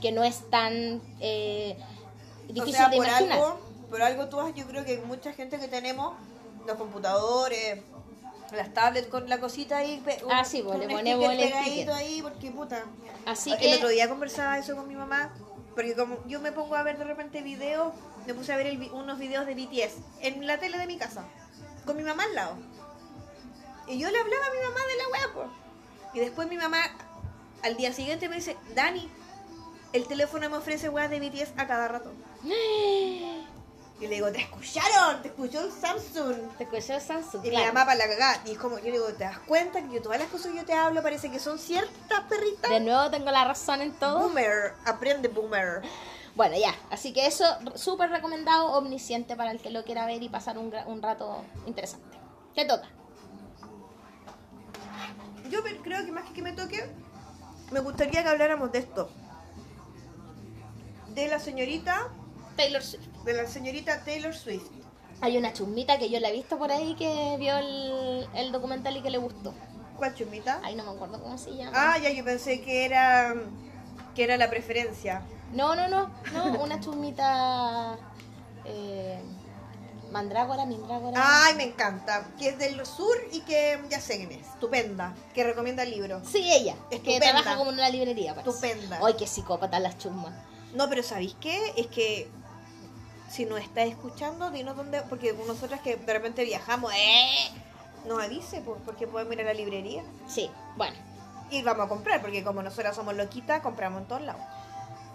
que 0.00 0.10
no 0.12 0.24
es 0.24 0.50
tan 0.50 1.00
eh, 1.20 1.78
difícil 2.48 2.74
o 2.74 2.76
sea, 2.78 2.88
de 2.88 2.96
por 2.96 3.06
imaginar. 3.06 3.38
algo, 3.38 3.60
por 3.90 4.02
algo 4.02 4.28
tú 4.28 4.40
has- 4.40 4.54
yo 4.54 4.66
creo 4.66 4.84
que 4.84 4.98
mucha 5.02 5.32
gente 5.32 5.58
que 5.58 5.68
tenemos 5.68 6.14
los 6.66 6.76
computadores, 6.76 7.80
las 8.52 8.72
tablets 8.72 9.08
con 9.08 9.28
la 9.28 9.38
cosita 9.40 9.78
ahí, 9.78 10.00
pe- 10.04 10.20
Ah, 10.30 10.40
un- 10.40 10.44
sí, 10.46 10.62
pues, 10.62 10.74
un 10.74 10.80
le 10.80 10.88
ponemos 10.88 11.30
el 11.32 11.38
pegadito 11.38 11.94
ahí 11.94 12.22
porque 12.22 12.50
puta. 12.50 12.84
así 13.24 13.52
el 13.52 13.58
que 13.58 13.74
otro 13.76 13.88
día 13.88 14.08
conversaba 14.08 14.58
eso 14.58 14.76
con 14.76 14.86
mi 14.88 14.94
mamá, 14.94 15.32
porque 15.74 15.94
como 15.94 16.18
yo 16.26 16.40
me 16.40 16.52
pongo 16.52 16.74
a 16.76 16.82
ver 16.82 16.98
de 16.98 17.04
repente 17.04 17.42
videos, 17.42 17.92
me 18.26 18.34
puse 18.34 18.52
a 18.52 18.56
ver 18.56 18.66
el 18.66 18.80
unos 18.92 19.18
videos 19.18 19.46
de 19.46 19.54
BTS 19.54 19.96
en 20.20 20.46
la 20.46 20.58
tele 20.58 20.78
de 20.78 20.86
mi 20.86 20.96
casa, 20.96 21.24
con 21.84 21.96
mi 21.96 22.02
mamá 22.02 22.24
al 22.24 22.34
lado. 22.34 22.56
Y 23.88 23.98
yo 23.98 24.10
le 24.10 24.18
hablaba 24.18 24.46
a 24.46 24.50
mi 24.50 24.58
mamá 24.58 24.80
de 24.86 24.96
la 24.96 25.08
wea. 25.42 25.50
Y 26.14 26.18
después 26.20 26.48
mi 26.48 26.56
mamá 26.56 26.78
al 27.62 27.76
día 27.76 27.92
siguiente 27.92 28.28
me 28.28 28.36
dice, 28.36 28.56
Dani, 28.74 29.08
el 29.92 30.06
teléfono 30.08 30.48
me 30.50 30.56
ofrece 30.56 30.88
weas 30.88 31.10
de 31.10 31.20
BTS 31.20 31.52
a 31.56 31.66
cada 31.66 31.88
rato. 31.88 32.12
Y 33.98 34.06
le 34.06 34.16
digo, 34.16 34.30
¿te 34.30 34.40
escucharon? 34.42 35.22
¿Te 35.22 35.28
escuchó 35.28 35.60
el 35.60 35.72
Samsung? 35.72 36.36
te 36.58 36.64
escuchó 36.64 37.00
Samsung 37.00 37.40
Y 37.44 37.48
mi 37.48 37.50
claro. 37.56 37.72
mamá 37.72 37.86
para 37.86 37.96
la 37.96 38.08
cagada. 38.08 38.42
Y 38.44 38.50
es 38.52 38.58
como, 38.58 38.76
yo 38.78 38.84
le 38.84 38.92
digo, 38.92 39.06
¿te 39.06 39.24
das 39.24 39.38
cuenta 39.40 39.80
que 39.82 39.94
yo 39.94 40.02
todas 40.02 40.18
las 40.18 40.28
cosas 40.28 40.52
que 40.52 40.58
yo 40.58 40.64
te 40.66 40.74
hablo 40.74 41.02
parece 41.02 41.30
que 41.30 41.38
son 41.38 41.58
ciertas 41.58 42.20
perritas? 42.28 42.70
de 42.70 42.80
nuevo 42.80 43.10
tengo 43.10 43.30
la 43.30 43.44
razón 43.44 43.80
en 43.80 43.92
todo 43.92 44.18
Boomer, 44.20 44.74
aprende 44.84 45.28
boomer. 45.28 45.80
Bueno, 46.34 46.56
ya, 46.58 46.74
así 46.90 47.14
que 47.14 47.26
eso 47.26 47.46
súper 47.76 48.10
recomendado, 48.10 48.72
omnisciente 48.72 49.34
para 49.36 49.50
el 49.50 49.60
que 49.62 49.70
lo 49.70 49.84
quiera 49.84 50.04
ver 50.04 50.22
y 50.22 50.28
pasar 50.28 50.58
un, 50.58 50.70
un 50.86 51.00
rato 51.00 51.42
interesante. 51.64 52.18
Te 52.54 52.66
toca. 52.66 52.88
Yo 55.48 55.60
creo 55.82 56.04
que 56.04 56.12
más 56.12 56.24
que 56.24 56.34
que 56.34 56.42
me 56.42 56.52
toque, 56.52 56.86
me 57.70 57.80
gustaría 57.80 58.22
que 58.22 58.28
habláramos 58.28 58.70
de 58.72 58.80
esto. 58.80 59.08
De 61.08 61.28
la 61.28 61.38
señorita, 61.38 62.08
Taylor 62.56 62.82
Swift. 62.82 63.15
De 63.26 63.34
la 63.34 63.46
señorita 63.46 64.00
Taylor 64.04 64.34
Swift. 64.34 64.70
Hay 65.20 65.36
una 65.36 65.52
chumita 65.52 65.98
que 65.98 66.08
yo 66.08 66.20
la 66.20 66.28
he 66.28 66.32
visto 66.32 66.56
por 66.58 66.70
ahí 66.70 66.94
que 66.94 67.36
vio 67.38 67.56
el, 67.58 68.28
el 68.34 68.52
documental 68.52 68.96
y 68.96 69.02
que 69.02 69.10
le 69.10 69.18
gustó. 69.18 69.52
¿Cuál 69.96 70.14
chumita? 70.14 70.60
Ay, 70.62 70.74
no 70.76 70.84
me 70.84 70.90
acuerdo 70.90 71.20
cómo 71.22 71.36
se 71.38 71.54
llama. 71.56 71.72
Ah, 71.74 71.98
ya, 71.98 72.10
yo 72.10 72.24
pensé 72.24 72.60
que 72.60 72.84
era 72.84 73.34
que 74.14 74.24
era 74.24 74.36
la 74.36 74.48
preferencia. 74.48 75.22
No, 75.52 75.74
no, 75.74 75.88
no, 75.88 76.10
no, 76.32 76.62
una 76.62 76.80
chumita 76.80 77.96
eh, 78.64 79.20
mandrágora, 80.12 80.66
mindrágora. 80.66 81.18
Ay, 81.22 81.54
me 81.54 81.64
encanta. 81.64 82.28
Que 82.38 82.50
es 82.50 82.58
del 82.58 82.84
sur 82.86 83.16
y 83.32 83.40
que 83.40 83.78
ya 83.90 84.00
sé 84.00 84.16
quién 84.18 84.32
es. 84.32 84.46
Estupenda. 84.46 85.14
Que 85.34 85.44
recomienda 85.44 85.82
el 85.82 85.90
libro. 85.90 86.20
Sí, 86.24 86.46
ella, 86.52 86.74
que 86.90 86.96
Estupenda. 86.96 87.26
trabaja 87.32 87.56
como 87.56 87.70
en 87.70 87.78
una 87.78 87.88
librería. 87.88 88.34
parece. 88.34 88.50
Estupenda. 88.50 89.00
Ay, 89.02 89.14
qué 89.18 89.26
psicópata 89.26 89.80
las 89.80 89.98
chumas. 89.98 90.32
No, 90.74 90.88
pero 90.88 91.02
¿sabéis 91.02 91.34
qué? 91.40 91.72
Es 91.76 91.86
que 91.86 92.28
si 93.28 93.44
nos 93.44 93.60
estás 93.60 93.86
escuchando, 93.86 94.50
dinos 94.50 94.76
dónde. 94.76 95.02
Porque 95.02 95.32
nosotras 95.46 95.80
que 95.80 95.96
de 95.96 96.12
repente 96.12 96.44
viajamos, 96.44 96.92
¡eh! 96.94 97.50
Nos 98.06 98.22
avise, 98.22 98.60
pues, 98.60 98.80
porque 98.84 99.06
podemos 99.06 99.32
ir 99.34 99.40
a 99.40 99.44
la 99.44 99.54
librería. 99.54 100.04
Sí, 100.28 100.50
bueno. 100.76 100.96
Y 101.50 101.62
vamos 101.62 101.86
a 101.86 101.88
comprar, 101.88 102.20
porque 102.20 102.42
como 102.44 102.62
nosotras 102.62 102.94
somos 102.96 103.14
loquitas, 103.14 103.60
compramos 103.62 104.02
en 104.02 104.08
todos 104.08 104.22
lados. 104.22 104.42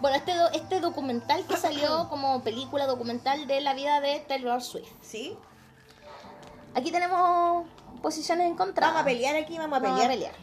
Bueno, 0.00 0.16
este, 0.16 0.34
do- 0.34 0.50
este 0.52 0.80
documental 0.80 1.44
que 1.46 1.56
salió 1.56 2.08
como 2.10 2.42
película 2.42 2.86
documental 2.86 3.46
de 3.46 3.60
la 3.60 3.74
vida 3.74 4.00
de 4.00 4.20
Taylor 4.20 4.62
Swift. 4.62 4.90
¿Sí? 5.02 5.36
Aquí 6.74 6.90
tenemos 6.90 7.66
posiciones 8.02 8.50
encontradas. 8.50 8.94
Vamos 8.94 9.02
a 9.02 9.14
pelear 9.14 9.36
aquí, 9.36 9.58
vamos 9.58 9.76
a 9.76 9.80
Vamos 9.80 10.00
pelear. 10.00 10.10
a 10.10 10.14
pelear. 10.14 10.34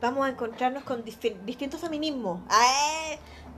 Vamos 0.00 0.26
a 0.26 0.30
encontrarnos 0.30 0.84
con 0.84 1.04
distintos 1.04 1.80
feminismos. 1.80 2.40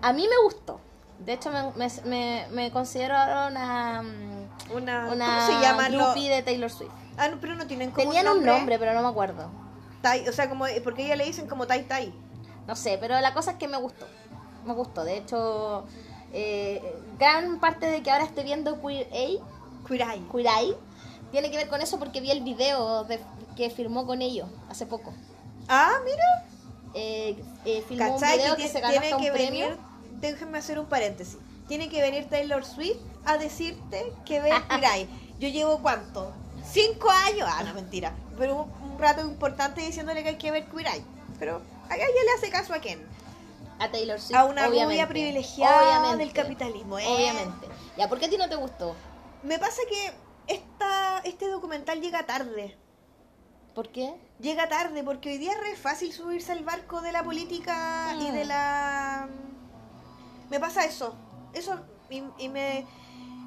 A 0.01 0.13
mí 0.13 0.27
me 0.29 0.37
gustó. 0.45 0.81
De 1.21 1.35
hecho, 1.35 1.51
me, 1.51 1.63
me, 1.77 1.89
me- 2.05 2.47
me 2.51 2.71
considero 2.73 3.17
ahora 3.17 3.47
una, 3.49 4.03
mm, 4.03 4.73
Una, 4.77 5.07
una 5.13 5.27
¿Cómo 5.27 5.47
se 5.47 5.53
llama? 5.67 5.89
groupie 5.89 6.29
de 6.31 6.43
Taylor 6.43 6.71
Swift. 6.71 6.91
Ah, 7.17 7.29
no, 7.29 7.39
pero 7.41 7.55
no 7.55 7.67
tienen 7.67 7.91
como 7.91 8.11
Tenían 8.11 8.29
un 8.29 8.45
nombre, 8.45 8.79
pero 8.79 8.93
no 8.95 9.03
me 9.03 9.09
acuerdo. 9.09 9.49
Tai- 10.03 10.29
o 10.29 10.33
sea, 10.33 10.49
como 10.49 10.65
porque 10.83 11.05
ella 11.05 11.17
le 11.17 11.25
dicen 11.25 11.47
como 11.47 11.67
Tai 11.67 11.83
Tai. 11.85 12.13
No 12.67 12.75
sé, 12.77 12.97
pero 13.01 13.21
la 13.21 13.35
cosa 13.35 13.53
es 13.53 13.57
que 13.59 13.69
me 13.69 13.77
gustó. 13.77 14.07
Me 14.65 14.73
gustó. 14.75 15.05
De 15.05 15.17
hecho, 15.19 15.85
eh, 16.33 16.81
gran 17.19 17.61
parte 17.61 17.87
de 17.87 18.03
que 18.03 18.11
ahora 18.11 18.25
estoy 18.25 18.45
viendo 18.45 18.81
Queer 18.81 19.07
A, 19.13 19.87
Kurai. 19.87 20.21
Queer 20.31 20.47
Eye, 20.47 20.77
tiene 21.31 21.51
que 21.51 21.57
ver 21.57 21.69
con 21.69 21.81
eso 21.83 21.99
porque 21.99 22.21
vi 22.21 22.31
el 22.31 22.43
video 22.43 23.05
de, 23.05 23.21
que 23.57 23.71
firmó 23.71 24.07
con 24.07 24.23
ellos 24.23 24.49
hace 24.71 24.87
poco. 24.87 25.13
Ah, 25.69 25.93
mira. 26.05 26.25
Eh, 26.95 27.43
eh, 27.65 27.85
filmó 27.89 28.17
un 28.17 28.21
video 28.21 28.57
que 28.57 28.69
se 28.69 28.81
ganó 28.81 28.99
hasta 29.01 29.17
un 29.17 29.23
que 29.23 29.33
premio. 29.33 29.67
venir, 29.69 29.79
déjenme 30.31 30.59
hacer 30.59 30.79
un 30.79 30.87
paréntesis. 30.87 31.39
Tiene 31.69 31.89
que 31.89 32.01
venir 32.01 32.29
Taylor 32.29 32.65
Swift 32.65 32.99
a 33.25 33.37
decirte 33.39 34.13
que 34.25 34.41
ve 34.41 34.51
Kurai. 34.71 35.09
Yo 35.39 35.49
llevo 35.49 35.79
cuánto? 35.83 36.33
Cinco 36.71 37.11
años. 37.11 37.49
Ah, 37.51 37.63
no, 37.65 37.75
mentira. 37.75 38.15
Pero 38.39 38.63
un, 38.63 38.93
un 38.93 38.99
rato 38.99 39.21
importante 39.23 39.81
diciéndole 39.83 40.23
que 40.23 40.31
hay 40.31 40.39
que 40.39 40.51
ver 40.51 40.67
Kurai. 40.69 41.03
Pero 41.39 41.61
a 41.89 41.95
ella 41.97 42.05
le 42.07 42.33
hace 42.39 42.51
caso 42.51 42.73
a 42.75 42.79
quién? 42.79 43.05
A 43.79 43.91
Taylor 43.91 44.21
Swift. 44.21 44.37
A 44.39 44.45
una 44.45 44.67
rubia 44.69 45.09
privilegiada 45.09 45.99
Obviamente. 46.01 46.25
del 46.25 46.33
capitalismo. 46.33 46.99
¿eh? 46.99 47.07
Obviamente. 47.09 47.67
Ya, 47.97 48.09
¿por 48.09 48.19
qué 48.21 48.27
a 48.27 48.31
ti 48.31 48.37
no 48.39 48.49
te 48.49 48.57
gustó? 48.57 48.95
Me 49.43 49.59
pasa 49.59 49.81
que 49.89 50.13
esta, 50.55 51.19
este 51.25 51.49
documental 51.49 52.01
llega 52.01 52.25
tarde. 52.27 52.77
¿Por 53.75 53.89
qué? 53.91 54.15
Llega 54.39 54.69
tarde 54.69 55.03
porque 55.03 55.31
hoy 55.31 55.39
día 55.39 55.53
es 55.53 55.59
re 55.61 55.75
fácil 55.77 56.13
subirse 56.13 56.53
al 56.53 56.63
barco 56.63 57.01
de 57.01 57.11
la 57.11 57.25
política 57.25 58.15
y 58.21 58.31
Mm. 58.31 58.35
de 58.35 58.45
la... 58.45 59.29
Me 60.53 60.61
pasa 60.61 60.85
eso. 60.85 61.15
Eso 61.55 61.81
y, 62.11 62.23
y 62.37 62.49
me, 62.51 62.87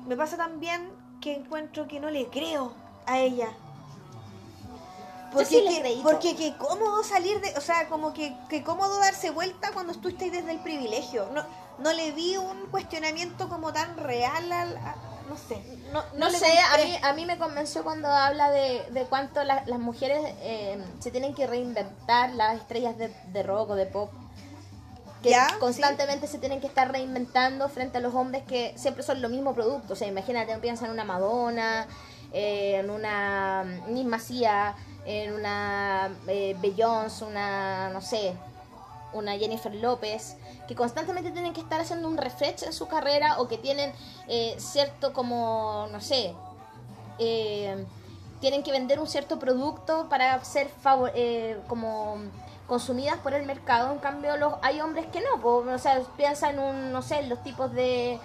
me 0.07 0.15
pasa 0.17 0.37
también 0.37 0.89
que 1.21 1.35
encuentro 1.35 1.87
que 1.87 1.99
no 1.99 2.09
le 2.09 2.27
creo 2.29 2.73
a 3.05 3.19
ella. 3.19 3.49
Porque, 5.31 5.45
sí 5.45 5.65
que, 5.67 5.99
porque 6.01 6.35
que 6.35 6.57
cómodo 6.57 7.03
salir 7.03 7.39
de... 7.41 7.55
O 7.57 7.61
sea, 7.61 7.89
como 7.89 8.11
que, 8.13 8.35
que 8.49 8.63
cómodo 8.63 8.97
darse 8.99 9.29
vuelta 9.29 9.71
cuando 9.73 9.93
tú 9.93 10.07
estás 10.07 10.31
desde 10.31 10.51
el 10.51 10.59
privilegio. 10.61 11.27
No, 11.33 11.43
no 11.77 11.93
le 11.93 12.11
vi 12.11 12.37
un 12.37 12.65
cuestionamiento 12.71 13.49
como 13.49 13.71
tan 13.71 13.97
real 13.97 14.51
al... 14.51 14.77
a- 14.77 14.95
no 15.29 15.37
sé. 15.37 15.61
No, 15.91 16.03
No, 16.17 16.29
sé, 16.31 16.57
a 16.59 16.77
mí, 16.77 16.97
a 17.03 17.13
mí 17.13 17.25
me 17.25 17.37
convenció 17.37 17.83
cuando 17.83 18.07
habla 18.07 18.49
de, 18.51 18.83
de 18.91 19.05
cuánto 19.05 19.43
la- 19.43 19.63
las 19.65 19.79
mujeres 19.79 20.19
eh, 20.39 20.83
se 20.99 21.11
tienen 21.11 21.33
que 21.35 21.45
reinventar, 21.47 22.31
las 22.31 22.57
estrellas 22.57 22.97
de, 22.97 23.09
de 23.09 23.43
rock 23.43 23.71
o 23.71 23.75
de 23.75 23.85
pop, 23.87 24.11
que 25.25 25.31
Ya, 25.31 25.47
constantemente 25.59 26.27
se 26.27 26.37
tienen 26.37 26.61
que 26.61 26.67
estar 26.67 26.91
reinventando 26.91 27.67
frente 27.69 27.97
a 27.97 28.01
los 28.01 28.13
hombres 28.13 28.43
que 28.43 28.73
siempre 28.77 29.03
son 29.03 29.21
lo 29.21 29.29
mismo 29.29 29.53
producto. 29.53 29.93
O 29.93 29.95
sea, 29.95 30.07
imagínate, 30.07 30.55
piensa 30.59 30.85
en 30.85 30.91
una 30.91 31.03
Madonna, 31.03 31.87
eh, 32.31 32.77
en 32.79 32.89
una 32.89 33.63
misma 33.87 34.19
Cia, 34.19 34.75
en 35.05 35.33
una 35.33 36.09
eh, 36.27 36.55
Beyoncé, 36.61 37.25
una, 37.25 37.89
no 37.89 38.01
sé, 38.01 38.33
una 39.13 39.37
Jennifer 39.37 39.73
López, 39.73 40.35
que 40.67 40.75
constantemente 40.75 41.31
tienen 41.31 41.53
que 41.53 41.61
estar 41.61 41.79
haciendo 41.79 42.07
un 42.07 42.17
refresh 42.17 42.63
en 42.63 42.73
su 42.73 42.87
carrera 42.87 43.39
o 43.39 43.47
que 43.47 43.57
tienen 43.57 43.93
eh, 44.27 44.55
cierto 44.57 45.13
como, 45.13 45.87
no 45.91 46.01
sé, 46.01 46.33
eh, 47.19 47.85
tienen 48.41 48.63
que 48.63 48.71
vender 48.71 48.99
un 48.99 49.07
cierto 49.07 49.39
producto 49.39 50.07
para 50.09 50.43
ser 50.43 50.67
favor- 50.83 51.11
eh, 51.15 51.57
como 51.67 52.17
consumidas 52.67 53.17
por 53.17 53.33
el 53.33 53.45
mercado. 53.45 53.91
En 53.91 53.99
cambio, 53.99 54.37
los 54.37 54.53
hay 54.61 54.81
hombres 54.81 55.05
que 55.07 55.21
no, 55.21 55.41
po, 55.41 55.57
o 55.67 55.77
sea, 55.79 56.01
piensa 56.17 56.49
en 56.49 56.59
un, 56.59 56.91
no 56.91 57.01
sé, 57.01 57.23
los 57.23 57.41
tipos 57.43 57.71
de, 57.73 58.19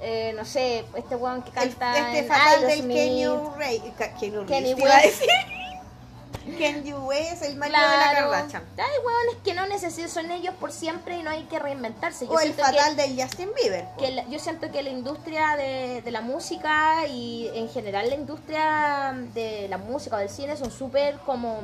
eh, 0.00 0.32
no 0.36 0.44
sé, 0.44 0.84
este 0.96 1.16
weón 1.16 1.42
que 1.42 1.48
El- 1.50 1.54
canta 1.54 1.98
este 1.98 2.18
en 2.20 2.26
fatal 2.28 2.60
del. 2.62 2.80
Kenny 2.88 3.26
Ray, 3.56 3.80
Kenny 4.18 4.44
Kenny 4.46 4.74
te 4.74 4.80
iba 4.80 4.90
a 4.94 5.00
West. 5.02 5.22
Kanye 6.60 6.94
West, 6.94 7.42
el 7.42 7.56
marido 7.56 7.80
de 7.80 7.96
la 7.96 8.10
Claro. 8.12 8.30
Kardashian. 8.30 8.62
Hay 8.78 9.04
hueones 9.04 9.42
que 9.42 9.52
no 9.54 9.66
necesitan, 9.66 10.08
son 10.08 10.30
ellos 10.30 10.54
por 10.60 10.70
siempre 10.70 11.16
y 11.16 11.22
no 11.24 11.30
hay 11.30 11.42
que 11.44 11.58
reinventarse. 11.58 12.24
Yo 12.26 12.32
O 12.32 12.38
el 12.38 12.54
siento 12.54 12.62
que- 12.62 12.78
fatal 12.78 12.96
del 12.96 13.20
Justin 13.20 13.50
Bieber. 13.60 13.88
que 13.98 14.12
la- 14.12 14.24
yo 14.28 14.38
siento 14.38 14.70
que 14.70 14.80
la 14.84 14.90
industria 14.90 15.56
de, 15.56 16.02
de 16.02 16.10
la 16.12 16.20
música 16.20 17.04
y 17.08 17.50
en 17.52 17.68
general 17.68 18.08
la 18.10 18.14
industria 18.14 19.12
de 19.34 19.66
la 19.68 19.78
música 19.78 20.16
o 20.16 20.18
del 20.20 20.28
cine 20.28 20.56
son 20.56 20.70
súper 20.70 21.18
como 21.26 21.58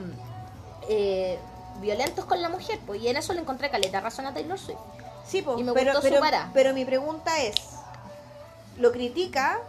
eh, 0.89 1.39
violentos 1.83 2.25
con 2.25 2.41
la 2.41 2.49
mujer, 2.49 2.79
pues, 2.87 3.03
y 3.03 3.09
en 3.09 3.19
eso 3.19 3.35
le 3.35 3.41
encontré 3.41 3.69
caleta 3.71 4.01
razón 4.01 4.25
a 4.25 4.33
Taylor 4.33 4.59
Swift. 4.59 4.79
Sí, 5.27 5.45
Y 5.59 5.63
me 5.63 5.73
pero, 5.73 5.93
gustó 5.93 6.01
su 6.01 6.09
pero, 6.09 6.21
vara. 6.21 6.51
pero 6.55 6.73
mi 6.73 6.85
pregunta 6.87 7.43
es, 7.43 7.55
lo 8.79 8.91
critica, 8.93 9.61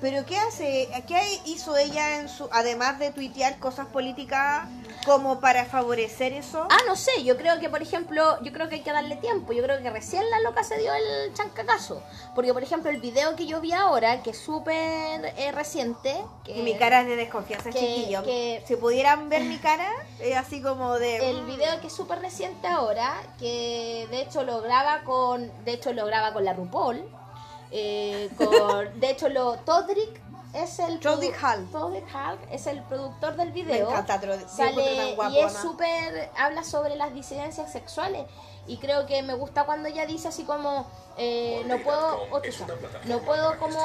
pero 0.00 0.24
¿qué 0.26 0.36
hace? 0.38 0.88
¿Qué 1.06 1.20
hizo 1.46 1.76
ella 1.76 2.20
en 2.20 2.28
su, 2.28 2.48
además 2.52 2.98
de 2.98 3.10
tuitear 3.10 3.58
cosas 3.58 3.86
políticas 3.86 4.66
como 5.04 5.40
para 5.40 5.64
favorecer 5.64 6.32
eso? 6.32 6.66
Ah, 6.70 6.78
no 6.86 6.94
sé, 6.96 7.24
yo 7.24 7.36
creo 7.36 7.58
que, 7.60 7.68
por 7.68 7.82
ejemplo, 7.82 8.40
yo 8.42 8.52
creo 8.52 8.68
que 8.68 8.76
hay 8.76 8.82
que 8.82 8.92
darle 8.92 9.16
tiempo. 9.16 9.52
Yo 9.52 9.62
creo 9.62 9.82
que 9.82 9.90
recién 9.90 10.28
la 10.30 10.40
loca 10.40 10.62
se 10.64 10.78
dio 10.78 10.92
el 10.94 11.32
chancacazo. 11.34 12.02
Porque, 12.34 12.52
por 12.52 12.62
ejemplo, 12.62 12.90
el 12.90 13.00
video 13.00 13.34
que 13.36 13.46
yo 13.46 13.60
vi 13.60 13.72
ahora, 13.72 14.22
que 14.22 14.30
es 14.30 14.38
súper 14.38 15.32
eh, 15.36 15.52
reciente. 15.52 16.14
Que 16.44 16.58
Y 16.58 16.62
mi 16.62 16.76
cara 16.76 17.00
es 17.00 17.06
de 17.08 17.16
desconfianza, 17.16 17.70
que- 17.70 17.78
chiquillo. 17.78 18.22
que- 18.22 18.62
Si 18.66 18.76
pudieran 18.76 19.28
ver 19.28 19.42
mi 19.42 19.58
cara, 19.58 19.88
es 20.20 20.36
así 20.36 20.62
como 20.62 20.98
de... 20.98 21.30
El 21.30 21.44
video 21.44 21.80
que 21.80 21.86
es 21.88 21.92
súper 21.92 22.20
reciente 22.20 22.66
ahora, 22.68 23.14
que 23.38 24.06
de 24.10 24.20
hecho 24.22 24.42
lo 24.44 24.60
graba 24.60 25.02
con, 25.04 25.50
de 25.64 25.72
hecho 25.72 25.92
lo 25.92 26.06
graba 26.06 26.32
con 26.32 26.44
la 26.44 26.52
RuPaul, 26.52 27.02
eh, 27.70 28.30
con, 28.36 29.00
de 29.00 29.10
hecho 29.10 29.28
lo 29.28 29.56
Todrick 29.58 30.20
es 30.54 30.78
el 30.78 30.98
Todrick 31.00 31.36
Hall. 31.42 31.68
Todrick 31.70 32.06
Hall 32.14 32.38
es 32.50 32.66
el 32.66 32.82
productor 32.84 33.36
del 33.36 33.48
Me 33.48 33.54
video. 33.62 33.90
encanta, 33.90 34.20
Tro- 34.20 34.38
sí, 34.38 34.44
Sale 34.56 35.14
guapo, 35.14 35.32
y 35.34 35.38
es 35.40 35.52
súper 35.52 36.30
habla 36.36 36.64
sobre 36.64 36.96
las 36.96 37.12
disidencias 37.12 37.70
sexuales 37.70 38.24
y 38.66 38.76
creo 38.78 39.06
que 39.06 39.22
me 39.22 39.32
gusta 39.34 39.64
cuando 39.64 39.88
ella 39.88 40.04
dice 40.06 40.28
así 40.28 40.44
como 40.44 40.86
eh, 41.16 41.62
no 41.66 41.78
puedo 41.78 42.18
oh, 42.30 42.40
chucha, 42.40 42.66
no 43.04 43.18
puedo 43.20 43.58
como 43.58 43.80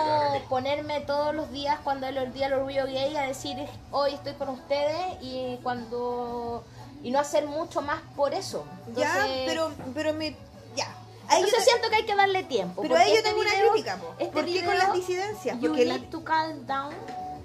ponerme 0.49 0.99
todos 1.01 1.33
los 1.33 1.49
días 1.51 1.79
cuando 1.83 2.05
es 2.07 2.15
el 2.15 2.33
día 2.33 2.49
del 2.49 2.59
orgullo 2.59 2.85
gay 2.85 3.15
a 3.15 3.21
decir 3.21 3.57
hoy 3.91 4.13
estoy 4.13 4.33
con 4.33 4.49
ustedes 4.49 5.17
y 5.21 5.57
cuando 5.63 6.63
y 7.01 7.11
no 7.11 7.19
hacer 7.19 7.45
mucho 7.47 7.81
más 7.81 8.01
por 8.15 8.33
eso 8.33 8.65
Ya, 8.95 9.09
Entonces- 9.13 9.43
pero, 9.45 9.71
pero 9.93 10.13
me... 10.13 10.35
Ya. 10.75 10.87
Entonces 11.35 11.59
te- 11.59 11.65
siento 11.71 11.89
que 11.89 11.95
hay 11.97 12.05
que 12.05 12.15
darle 12.15 12.43
tiempo 12.43 12.81
pero 12.81 12.95
ahí 12.97 13.09
yo 13.09 13.15
este 13.17 13.29
tengo 13.29 13.41
una 13.41 13.51
video- 13.51 13.71
crítica, 13.71 13.97
po. 13.97 14.07
este 14.19 14.25
¿Por 14.33 14.45
qué 14.45 14.63
con 14.65 14.77
las 14.77 14.93
disidencias? 14.93 15.55
you 15.59 15.67
Porque 15.69 15.85
la- 15.85 15.97
need 15.97 16.09
to 16.09 16.23
calm 16.23 16.65
down 16.65 16.93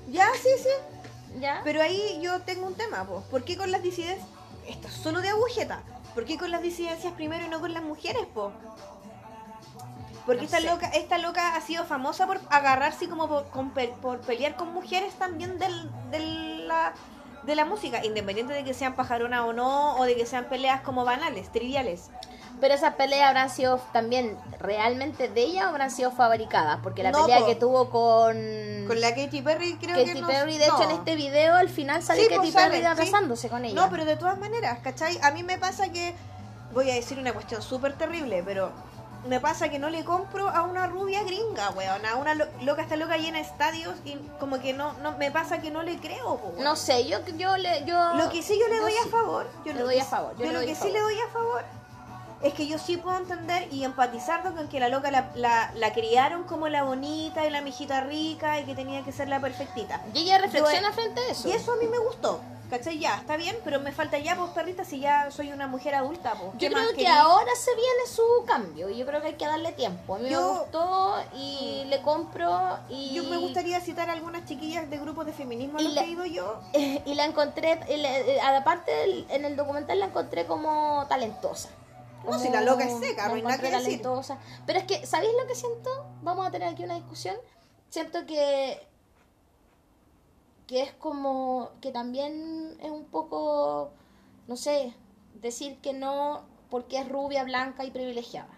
Ya, 0.08 0.28
sí, 0.42 0.48
sí. 0.62 1.40
ya 1.40 1.60
Pero 1.64 1.82
ahí 1.82 2.18
yo 2.22 2.40
tengo 2.42 2.66
un 2.66 2.74
tema, 2.74 3.04
po. 3.04 3.22
¿por 3.30 3.44
qué 3.44 3.56
con 3.56 3.70
las 3.70 3.82
disidencias? 3.82 4.26
Esto 4.66 4.88
es 4.88 4.94
solo 4.94 5.20
de 5.20 5.28
agujeta. 5.30 5.82
¿Por 6.14 6.24
qué 6.24 6.36
con 6.38 6.50
las 6.50 6.62
disidencias 6.62 7.12
primero 7.14 7.44
y 7.44 7.48
no 7.48 7.60
con 7.60 7.72
las 7.72 7.82
mujeres, 7.82 8.26
po? 8.34 8.52
Porque 10.26 10.42
No 10.42 10.44
esta 10.46 10.58
sé. 10.60 10.66
loca, 10.66 10.88
esta 10.88 11.18
loca 11.18 11.54
ha 11.56 11.60
sido 11.62 11.84
famosa 11.84 12.26
por 12.26 12.40
agarrarse 12.50 13.08
como 13.08 13.28
por, 13.28 13.48
con 13.48 13.70
por 13.70 14.20
pelear 14.20 14.56
con 14.56 14.72
mujeres 14.74 15.14
también 15.14 15.58
del, 15.58 15.90
de 16.10 16.18
la 16.66 16.92
de 17.44 17.54
la 17.54 17.64
música, 17.64 18.04
independiente 18.04 18.52
de 18.52 18.62
que 18.62 18.74
sean 18.74 18.94
pajarona 18.94 19.46
o 19.46 19.54
no, 19.54 19.96
o 19.96 20.04
de 20.04 20.16
que 20.16 20.26
sean 20.26 20.44
peleas 20.50 20.82
como 20.82 21.04
banales, 21.06 21.50
triviales. 21.50 22.10
Pero 22.60 22.74
esas 22.74 22.94
peleas 22.94 23.28
habrán 23.28 23.50
sido 23.50 23.78
también 23.92 24.36
realmente 24.58 25.28
de 25.28 25.40
ella 25.42 25.66
o 25.66 25.68
habrán 25.70 25.90
sido 25.90 26.10
fabricadas, 26.10 26.80
porque 26.82 27.02
la 27.02 27.10
No, 27.12 27.22
pelea 27.22 27.40
po. 27.40 27.46
que 27.46 27.54
tuvo 27.54 27.90
con, 27.90 28.36
Con 28.86 29.00
la 29.00 29.14
Katy 29.14 29.42
Perry 29.42 29.76
creo 29.76 29.96
Katy 29.96 30.12
que 30.12 30.20
no- 30.20 30.26
Perry, 30.26 30.58
de 30.58 30.64
hecho 30.64 30.82
en 30.82 30.88
no. 30.88 30.94
este 30.96 31.14
video 31.14 31.54
al 31.54 31.68
final 31.68 32.02
sale 32.02 32.22
Sí, 32.22 32.28
Katy 32.28 32.50
pues, 32.50 32.54
Perry 32.54 32.78
sí. 32.78 32.84
abrazándose 32.84 33.48
con 33.48 33.64
ella. 33.64 33.74
No, 33.80 33.90
pero 33.90 34.04
de 34.04 34.16
todas 34.16 34.38
maneras, 34.38 34.78
¿cachai? 34.82 35.18
A 35.22 35.30
mí 35.30 35.42
me 35.42 35.58
pasa 35.58 35.90
que, 35.92 36.14
voy 36.72 36.90
a 36.90 36.94
decir 36.94 37.18
una 37.18 37.32
cuestión 37.32 37.62
súper 37.62 37.92
terrible, 37.94 38.42
pero 38.44 38.72
me 39.26 39.40
pasa 39.40 39.68
que 39.68 39.78
no 39.78 39.88
le 39.90 40.04
compro 40.04 40.48
a 40.48 40.62
una 40.62 40.86
rubia 40.86 41.22
gringa, 41.24 41.70
weón, 41.70 42.06
a 42.06 42.14
una 42.16 42.34
lo- 42.34 42.46
loca, 42.62 42.82
esta 42.82 42.96
loca 42.96 43.16
llena 43.16 43.38
de 43.38 43.44
estadios 43.44 43.94
y 44.04 44.16
como 44.38 44.58
que 44.60 44.72
no, 44.72 44.92
no 45.02 45.16
me 45.18 45.30
pasa 45.30 45.60
que 45.60 45.70
no 45.70 45.82
le 45.82 45.98
creo, 45.98 46.34
weón. 46.34 46.62
No 46.64 46.76
sé, 46.76 47.04
yo 47.06 47.18
yo 47.36 47.56
le 47.56 47.84
yo 47.84 48.14
Lo 48.14 48.30
que 48.30 48.42
sí 48.42 48.58
yo 48.60 48.68
le 48.68 48.78
doy 48.80 48.92
sí. 48.92 48.98
a 49.06 49.10
favor, 49.10 49.46
yo 49.64 49.72
Le 49.72 49.80
doy 49.82 49.98
a 49.98 50.04
favor, 50.04 50.36
yo 50.38 50.52
lo 50.52 50.60
que 50.60 50.74
sí 50.74 50.90
le 50.90 51.00
doy 51.00 51.14
a 51.18 51.32
favor 51.32 51.64
es 52.42 52.54
que 52.54 52.66
yo 52.66 52.78
sí 52.78 52.96
puedo 52.96 53.16
entender 53.18 53.72
y 53.72 53.84
empatizar 53.84 54.42
con 54.42 54.68
que 54.68 54.80
la 54.80 54.88
loca 54.88 55.10
la, 55.10 55.30
la, 55.34 55.72
la 55.74 55.92
criaron 55.92 56.44
como 56.44 56.68
la 56.68 56.82
bonita 56.84 57.46
y 57.46 57.50
la 57.50 57.60
mijita 57.60 58.00
rica 58.02 58.60
y 58.60 58.64
que 58.64 58.74
tenía 58.74 59.02
que 59.04 59.12
ser 59.12 59.28
la 59.28 59.40
perfectita. 59.40 60.00
Y 60.14 60.20
ella 60.24 60.38
reflexiona 60.38 60.88
Yo- 60.88 60.94
frente 60.94 61.20
a 61.20 61.28
eso. 61.30 61.48
Y 61.48 61.52
eso 61.52 61.72
a 61.72 61.76
mí 61.76 61.86
me 61.86 61.98
gustó. 61.98 62.40
¿Cachai? 62.70 62.98
Ya, 62.98 63.16
está 63.16 63.38
bien, 63.38 63.56
pero 63.64 63.80
me 63.80 63.92
falta 63.92 64.18
ya, 64.18 64.36
pues, 64.36 64.50
perrita, 64.50 64.84
si 64.84 65.00
ya 65.00 65.30
soy 65.30 65.52
una 65.52 65.66
mujer 65.66 65.94
adulta, 65.94 66.34
pues. 66.34 66.52
Yo 66.52 66.68
¿qué 66.68 66.70
creo 66.74 66.92
que 66.92 67.08
ahora 67.08 67.50
se 67.58 67.70
viene 67.74 68.06
su 68.14 68.22
cambio 68.46 68.90
y 68.90 68.98
yo 68.98 69.06
creo 69.06 69.22
que 69.22 69.28
hay 69.28 69.34
que 69.36 69.46
darle 69.46 69.72
tiempo. 69.72 70.16
A 70.16 70.18
mí 70.18 70.28
Yo- 70.28 70.52
me 70.52 70.58
gustó 70.60 71.16
y 71.34 71.84
le 71.86 72.02
compro 72.02 72.78
y 72.90 73.14
Yo 73.14 73.24
me 73.24 73.38
gustaría 73.38 73.80
citar 73.80 74.10
a 74.10 74.12
algunas 74.12 74.44
chiquillas 74.44 74.90
de 74.90 74.98
grupos 74.98 75.24
de 75.24 75.32
feminismo 75.32 75.78
a 75.78 75.82
los 75.82 75.94
la- 75.94 76.02
que 76.02 76.08
he 76.08 76.10
ido 76.10 76.26
yo. 76.26 76.60
y 77.06 77.14
la 77.14 77.24
encontré, 77.24 77.80
y 77.88 77.96
la- 77.96 78.18
eh, 78.18 78.38
aparte 78.42 78.90
del- 78.94 79.26
en 79.30 79.46
el 79.46 79.56
documental 79.56 79.98
la 79.98 80.04
encontré 80.06 80.44
como 80.44 81.06
talentosa. 81.08 81.70
No, 82.30 82.38
si 82.38 82.48
la 82.48 82.60
loca 82.62 82.84
es 82.84 82.98
seca, 82.98 83.22
la 83.22 83.28
no 83.28 83.34
hay 83.34 83.42
nada 83.42 83.54
encontré 83.54 83.70
que 83.70 83.76
decir. 83.76 84.02
Pero 84.66 84.78
es 84.78 84.84
que, 84.84 85.06
¿sabéis 85.06 85.32
lo 85.40 85.46
que 85.46 85.54
siento? 85.54 85.90
Vamos 86.22 86.46
a 86.46 86.50
tener 86.50 86.68
aquí 86.68 86.84
una 86.84 86.94
discusión. 86.94 87.36
Siento 87.90 88.26
que 88.26 88.86
que 90.66 90.82
es 90.82 90.92
como 90.92 91.70
que 91.80 91.90
también 91.90 92.76
es 92.82 92.90
un 92.90 93.06
poco, 93.06 93.90
no 94.46 94.54
sé, 94.54 94.92
decir 95.40 95.78
que 95.80 95.94
no 95.94 96.44
porque 96.68 96.98
es 96.98 97.08
rubia, 97.08 97.42
blanca 97.42 97.84
y 97.84 97.90
privilegiada. 97.90 98.50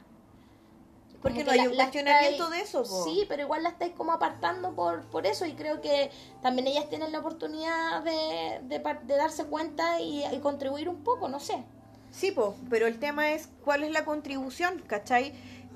Porque 1.22 1.44
no 1.44 1.52
hay 1.52 1.66
un 1.66 1.76
cuestionamiento 1.76 2.50
de 2.50 2.60
eso, 2.60 2.82
po. 2.82 3.04
Sí, 3.04 3.26
pero 3.28 3.42
igual 3.42 3.62
la 3.62 3.68
estáis 3.68 3.92
como 3.94 4.12
apartando 4.12 4.74
por, 4.74 5.04
por 5.10 5.26
eso 5.26 5.46
y 5.46 5.54
creo 5.54 5.80
que 5.80 6.10
también 6.42 6.66
ellas 6.66 6.88
tienen 6.88 7.12
la 7.12 7.20
oportunidad 7.20 8.02
de, 8.02 8.60
de, 8.62 8.78
de 8.78 9.16
darse 9.16 9.44
cuenta 9.44 10.00
y, 10.00 10.24
y 10.24 10.40
contribuir 10.40 10.88
un 10.88 11.04
poco, 11.04 11.28
no 11.28 11.38
sé. 11.38 11.62
Sí, 12.10 12.32
po, 12.32 12.56
pero 12.68 12.86
el 12.86 12.98
tema 12.98 13.32
es 13.32 13.48
cuál 13.64 13.84
es 13.84 13.90
la 13.92 14.04
contribución, 14.04 14.82
¿cachai? 14.86 15.32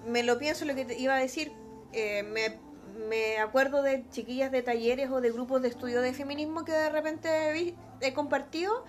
Me 0.07 0.23
lo 0.23 0.38
pienso 0.38 0.64
lo 0.64 0.75
que 0.75 0.85
te 0.85 0.99
iba 0.99 1.14
a 1.14 1.18
decir. 1.18 1.53
eh, 1.92 2.23
me, 2.25 2.59
me 3.09 3.38
acuerdo 3.38 3.83
de 3.83 4.05
chiquillas 4.11 4.51
de 4.51 4.62
talleres 4.62 5.11
o 5.11 5.20
de 5.20 5.31
grupos 5.31 5.62
de 5.62 5.68
estudio 5.68 6.01
de 6.03 6.12
feminismo 6.12 6.64
que 6.64 6.73
de 6.73 6.90
repente 6.90 7.53
vi- 7.53 7.77
he 8.01 8.12
compartido. 8.14 8.85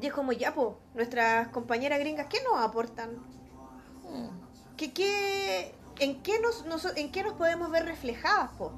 Y 0.00 0.06
es 0.06 0.12
como, 0.12 0.32
ya, 0.32 0.52
po, 0.54 0.78
nuestras 0.94 1.48
compañeras 1.48 1.98
gringas, 1.98 2.26
¿qué 2.28 2.38
nos 2.42 2.60
aportan? 2.60 3.16
Mm. 4.04 4.28
¿Qué, 4.76 4.92
qué, 4.92 5.74
en, 5.98 6.22
qué 6.22 6.38
nos, 6.40 6.66
nos- 6.66 6.94
¿En 6.96 7.10
qué 7.10 7.22
nos 7.22 7.32
podemos 7.34 7.70
ver 7.70 7.86
reflejadas, 7.86 8.50
po? 8.58 8.72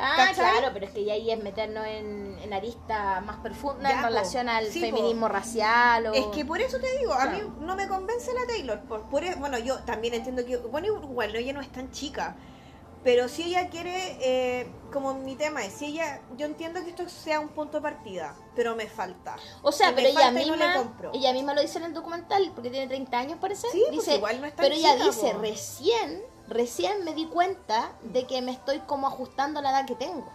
Ah, 0.00 0.14
¿Cachai? 0.16 0.34
claro, 0.34 0.70
pero 0.72 0.86
es 0.86 0.92
que 0.92 1.04
ya 1.04 1.12
ahí 1.12 1.30
es 1.30 1.42
meternos 1.42 1.86
en, 1.86 2.38
en 2.42 2.52
arista 2.54 3.20
más 3.20 3.36
profunda 3.36 3.88
Ya, 3.88 3.96
en 3.96 4.00
po. 4.02 4.06
relación 4.08 4.48
al 4.48 4.66
Sí, 4.68 4.80
po. 4.80 4.86
feminismo 4.86 5.28
racial 5.28 6.06
o... 6.06 6.12
Es 6.14 6.26
que 6.28 6.44
por 6.44 6.60
eso 6.60 6.78
te 6.78 6.98
digo, 6.98 7.12
a 7.12 7.22
Claro. 7.28 7.48
mí 7.50 7.54
no 7.60 7.76
me 7.76 7.86
convence 7.86 8.32
la 8.32 8.46
Taylor. 8.46 8.80
Por, 8.80 9.02
por 9.10 9.24
e- 9.24 9.34
bueno, 9.34 9.58
yo 9.58 9.78
también 9.80 10.14
entiendo 10.14 10.44
que, 10.46 10.56
bueno, 10.56 10.86
igual 10.88 11.34
ella 11.36 11.52
no 11.52 11.60
es 11.60 11.70
tan 11.70 11.90
chica, 11.90 12.36
pero 13.04 13.28
si 13.28 13.44
ella 13.44 13.68
quiere, 13.70 14.18
eh, 14.20 14.70
como 14.92 15.14
mi 15.14 15.34
tema 15.34 15.64
es, 15.64 15.72
si 15.72 15.86
ella, 15.86 16.20
yo 16.36 16.44
entiendo 16.46 16.82
que 16.84 16.90
esto 16.90 17.08
sea 17.08 17.40
un 17.40 17.48
punto 17.48 17.78
de 17.78 17.82
partida, 17.82 18.34
pero 18.54 18.76
me 18.76 18.86
falta. 18.88 19.36
O 19.62 19.72
sea, 19.72 19.94
pero 19.94 20.08
ella 20.08 20.30
no 20.30 20.38
misma, 20.38 20.92
ella 21.14 21.32
misma 21.32 21.54
lo 21.54 21.62
dice 21.62 21.78
en 21.78 21.84
el 21.84 21.94
documental, 21.94 22.52
porque 22.54 22.68
tiene 22.70 22.86
30 22.88 23.18
años 23.18 23.38
parece. 23.40 23.68
Sí, 23.70 23.82
pues 23.88 24.00
dice, 24.04 24.16
igual 24.16 24.40
no 24.40 24.46
es 24.46 24.54
tan 24.54 24.62
pero 24.64 24.74
ella 24.74 24.96
dice, 24.96 25.30
po. 25.32 25.40
recién, 25.40 26.22
recién 26.50 27.04
me 27.04 27.14
di 27.14 27.26
cuenta 27.26 27.92
de 28.02 28.26
que 28.26 28.42
me 28.42 28.52
estoy 28.52 28.80
como 28.80 29.06
ajustando 29.06 29.60
a 29.60 29.62
la 29.62 29.70
edad 29.70 29.86
que 29.86 29.94
tengo. 29.94 30.28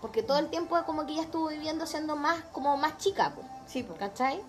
Porque 0.00 0.22
todo 0.22 0.38
el 0.38 0.48
tiempo 0.48 0.78
como 0.86 1.04
que 1.04 1.12
ella 1.12 1.22
estuvo 1.22 1.48
viviendo 1.48 1.84
siendo 1.86 2.16
más, 2.16 2.40
como 2.52 2.76
más 2.76 2.96
chica, 2.98 3.34
po, 3.34 3.42
Sí, 3.66 3.82
po. 3.82 3.94
¿cachai? 3.94 4.40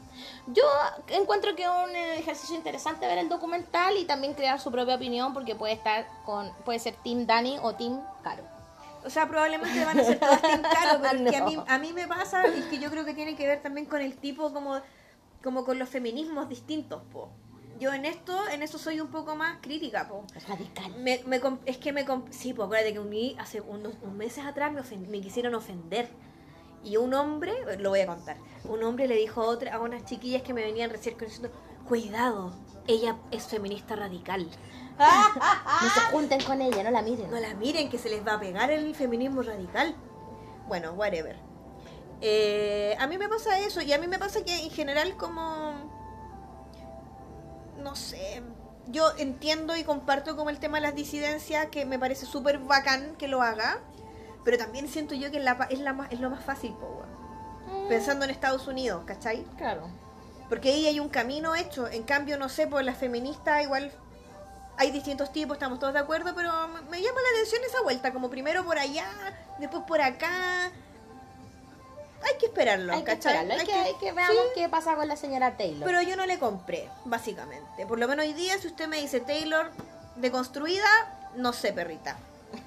Yo 0.47 0.63
encuentro 1.07 1.55
que 1.55 1.63
es 1.63 1.69
un 1.69 1.95
eh, 1.95 2.19
ejercicio 2.19 2.55
interesante 2.55 3.07
ver 3.07 3.17
el 3.17 3.29
documental 3.29 3.97
y 3.97 4.05
también 4.05 4.35
crear 4.35 4.59
su 4.59 4.71
propia 4.71 4.95
opinión 4.95 5.33
porque 5.33 5.55
puede 5.55 5.73
estar 5.73 6.05
con, 6.25 6.51
puede 6.65 6.77
ser 6.79 6.95
Team 7.03 7.25
Dani 7.25 7.57
o 7.63 7.73
Team 7.73 7.99
Caro. 8.23 8.43
O 9.03 9.09
sea, 9.09 9.27
probablemente 9.27 9.83
van 9.85 9.99
a 9.99 10.03
ser 10.03 10.19
todas 10.19 10.41
tan 10.41 10.61
caro, 10.61 10.99
pero 11.01 11.23
es 11.23 11.31
que 11.31 11.37
a 11.37 11.45
mí, 11.45 11.55
No. 11.57 11.65
a 11.67 11.77
mí 11.79 11.93
me 11.93 12.07
pasa, 12.07 12.47
y 12.49 12.59
es 12.59 12.65
que 12.65 12.77
yo 12.77 12.91
creo 12.91 13.05
que 13.05 13.13
tiene 13.13 13.35
que 13.35 13.47
ver 13.47 13.61
también 13.63 13.85
con 13.87 14.01
el 14.01 14.17
tipo, 14.17 14.51
como, 14.53 14.79
como 15.41 15.63
con 15.63 15.79
los 15.79 15.87
feminismos 15.89 16.49
distintos, 16.49 17.01
po. 17.11 17.29
Yo 17.79 17.93
en 17.93 18.05
esto, 18.05 18.37
en 18.49 18.63
eso 18.63 18.77
soy 18.77 18.99
un 18.99 19.07
poco 19.09 19.35
más 19.35 19.57
crítica, 19.61 20.07
po. 20.07 20.23
Radical. 20.47 20.95
Me, 20.97 21.21
me 21.25 21.39
es 21.65 21.77
que 21.77 21.91
me 21.93 22.05
sí, 22.31 22.53
pues 22.53 22.65
acuérdate 22.65 22.93
que 22.93 22.99
un, 22.99 23.39
hace 23.39 23.61
unos, 23.61 23.93
unos 24.01 24.15
meses 24.15 24.45
atrás 24.45 24.71
me, 24.71 24.81
ofen- 24.81 25.07
me 25.07 25.21
quisieron 25.21 25.53
ofender. 25.55 26.09
Y 26.83 26.97
un 26.97 27.13
hombre, 27.13 27.53
lo 27.79 27.89
voy 27.89 27.99
a 28.01 28.07
contar, 28.07 28.37
un 28.63 28.83
hombre 28.83 29.07
le 29.07 29.15
dijo 29.15 29.41
a, 29.41 29.45
otra, 29.47 29.73
a 29.75 29.79
unas 29.79 30.05
chiquillas 30.05 30.41
que 30.43 30.53
me 30.53 30.63
venían 30.63 30.89
recién 30.89 31.15
conociendo, 31.17 31.49
cuidado, 31.87 32.53
ella 32.87 33.17
es 33.31 33.45
feminista 33.47 33.95
radical. 33.95 34.47
No 34.99 35.89
se 35.89 35.99
junten 36.11 36.41
con 36.43 36.59
ella, 36.61 36.83
no 36.83 36.89
la 36.91 37.01
miren. 37.03 37.29
No 37.29 37.39
la 37.39 37.53
miren 37.53 37.89
que 37.89 37.97
se 37.99 38.09
les 38.09 38.25
va 38.25 38.33
a 38.33 38.39
pegar 38.39 38.71
el 38.71 38.95
feminismo 38.95 39.43
radical. 39.43 39.95
Bueno, 40.67 40.93
whatever. 40.93 41.35
Eh, 42.21 42.95
a 42.99 43.05
mí 43.05 43.17
me 43.19 43.29
pasa 43.29 43.59
eso 43.59 43.81
y 43.81 43.93
a 43.93 43.99
mí 43.99 44.07
me 44.07 44.17
pasa 44.17 44.43
que 44.43 44.55
en 44.63 44.71
general 44.71 45.15
como... 45.17 45.86
No 47.77 47.95
sé, 47.95 48.41
yo 48.87 49.11
entiendo 49.17 49.75
y 49.75 49.83
comparto 49.83 50.35
como 50.35 50.49
el 50.49 50.59
tema 50.59 50.77
de 50.77 50.81
las 50.81 50.95
disidencias, 50.95 51.67
que 51.67 51.85
me 51.85 51.99
parece 51.99 52.25
súper 52.25 52.59
bacán 52.59 53.15
que 53.17 53.27
lo 53.27 53.41
haga, 53.41 53.79
pero 54.43 54.57
también 54.57 54.87
siento 54.87 55.13
yo 55.15 55.29
que 55.31 55.37
es, 55.37 55.43
la, 55.43 55.67
es, 55.69 55.79
la 55.79 56.07
es 56.09 56.19
lo 56.19 56.29
más 56.29 56.43
fácil, 56.43 56.73
po, 56.73 56.87
weón. 56.87 57.85
Mm, 57.85 57.89
pensando 57.89 58.25
en 58.25 58.31
Estados 58.31 58.67
Unidos, 58.67 59.03
¿cachai? 59.05 59.43
Claro. 59.57 59.89
Porque 60.47 60.69
ahí 60.69 60.87
hay 60.87 60.99
un 60.99 61.09
camino 61.09 61.55
hecho, 61.55 61.87
en 61.89 62.03
cambio, 62.03 62.37
no 62.37 62.47
sé, 62.47 62.67
por 62.67 62.83
las 62.83 62.97
feministas 62.97 63.61
igual 63.63 63.91
hay 64.77 64.91
distintos 64.91 65.33
tipos, 65.33 65.57
estamos 65.57 65.79
todos 65.79 65.93
de 65.93 65.99
acuerdo, 65.99 66.33
pero 66.35 66.51
me, 66.69 66.81
me 66.83 67.01
llama 67.01 67.19
la 67.21 67.39
atención 67.39 67.61
esa 67.65 67.81
vuelta, 67.81 68.13
como 68.13 68.29
primero 68.29 68.63
por 68.63 68.77
allá, 68.77 69.07
después 69.59 69.83
por 69.87 70.01
acá. 70.01 70.71
Hay 72.23 72.37
que 72.39 72.47
esperarlo, 72.47 72.93
Hay 72.93 72.99
que 72.99 73.05
¿cachai? 73.05 73.33
esperarlo, 73.35 73.53
hay, 73.53 73.59
Hay 73.59 73.65
que, 73.65 73.71
que- 73.71 73.79
hay 73.79 73.93
que 73.99 74.11
veamos 74.11 74.37
sí. 74.37 74.51
qué 74.55 74.69
pasa 74.69 74.95
con 74.95 75.07
la 75.07 75.15
señora 75.15 75.55
Taylor. 75.57 75.85
Pero 75.85 76.01
yo 76.01 76.15
no 76.15 76.25
le 76.25 76.39
compré, 76.39 76.89
básicamente. 77.05 77.85
Por 77.85 77.99
lo 77.99 78.07
menos 78.07 78.25
hoy 78.25 78.33
día, 78.33 78.57
si 78.57 78.67
usted 78.67 78.87
me 78.87 78.99
dice 78.99 79.19
Taylor 79.19 79.71
deconstruida, 80.15 80.87
no 81.35 81.53
sé, 81.53 81.73
perrita. 81.73 82.17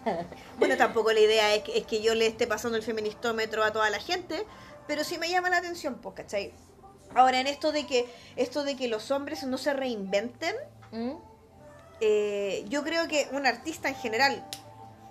Bueno, 0.59 0.77
tampoco 0.77 1.11
la 1.13 1.21
idea 1.21 1.55
es 1.55 1.63
que, 1.63 1.79
es 1.79 1.87
que 1.87 2.03
yo 2.03 2.15
le 2.15 2.27
esté 2.27 2.47
pasando 2.47 2.77
el 2.77 2.83
feministómetro 2.83 3.65
a 3.65 3.73
toda 3.73 3.89
la 3.91 3.99
gente, 3.99 4.47
pero 4.87 5.05
sí 5.05 5.17
me 5.19 5.29
llama 5.31 5.49
la 5.51 5.57
atención, 5.57 5.97
pues, 6.03 6.15
¿cachai? 6.15 6.53
Ahora, 7.15 7.41
en 7.41 7.47
esto 7.47 7.73
de 7.73 7.87
que 7.87 8.07
esto 8.37 8.63
de 8.63 8.77
que 8.77 8.87
los 8.89 9.11
hombres 9.11 9.43
no 9.45 9.57
se 9.59 9.73
reinventen, 9.73 10.55
¿Mm? 10.93 11.13
eh, 12.01 12.65
yo 12.69 12.83
creo 12.85 13.09
que 13.09 13.29
un 13.33 13.47
artista 13.47 13.89
en 13.89 13.95
general, 13.97 14.47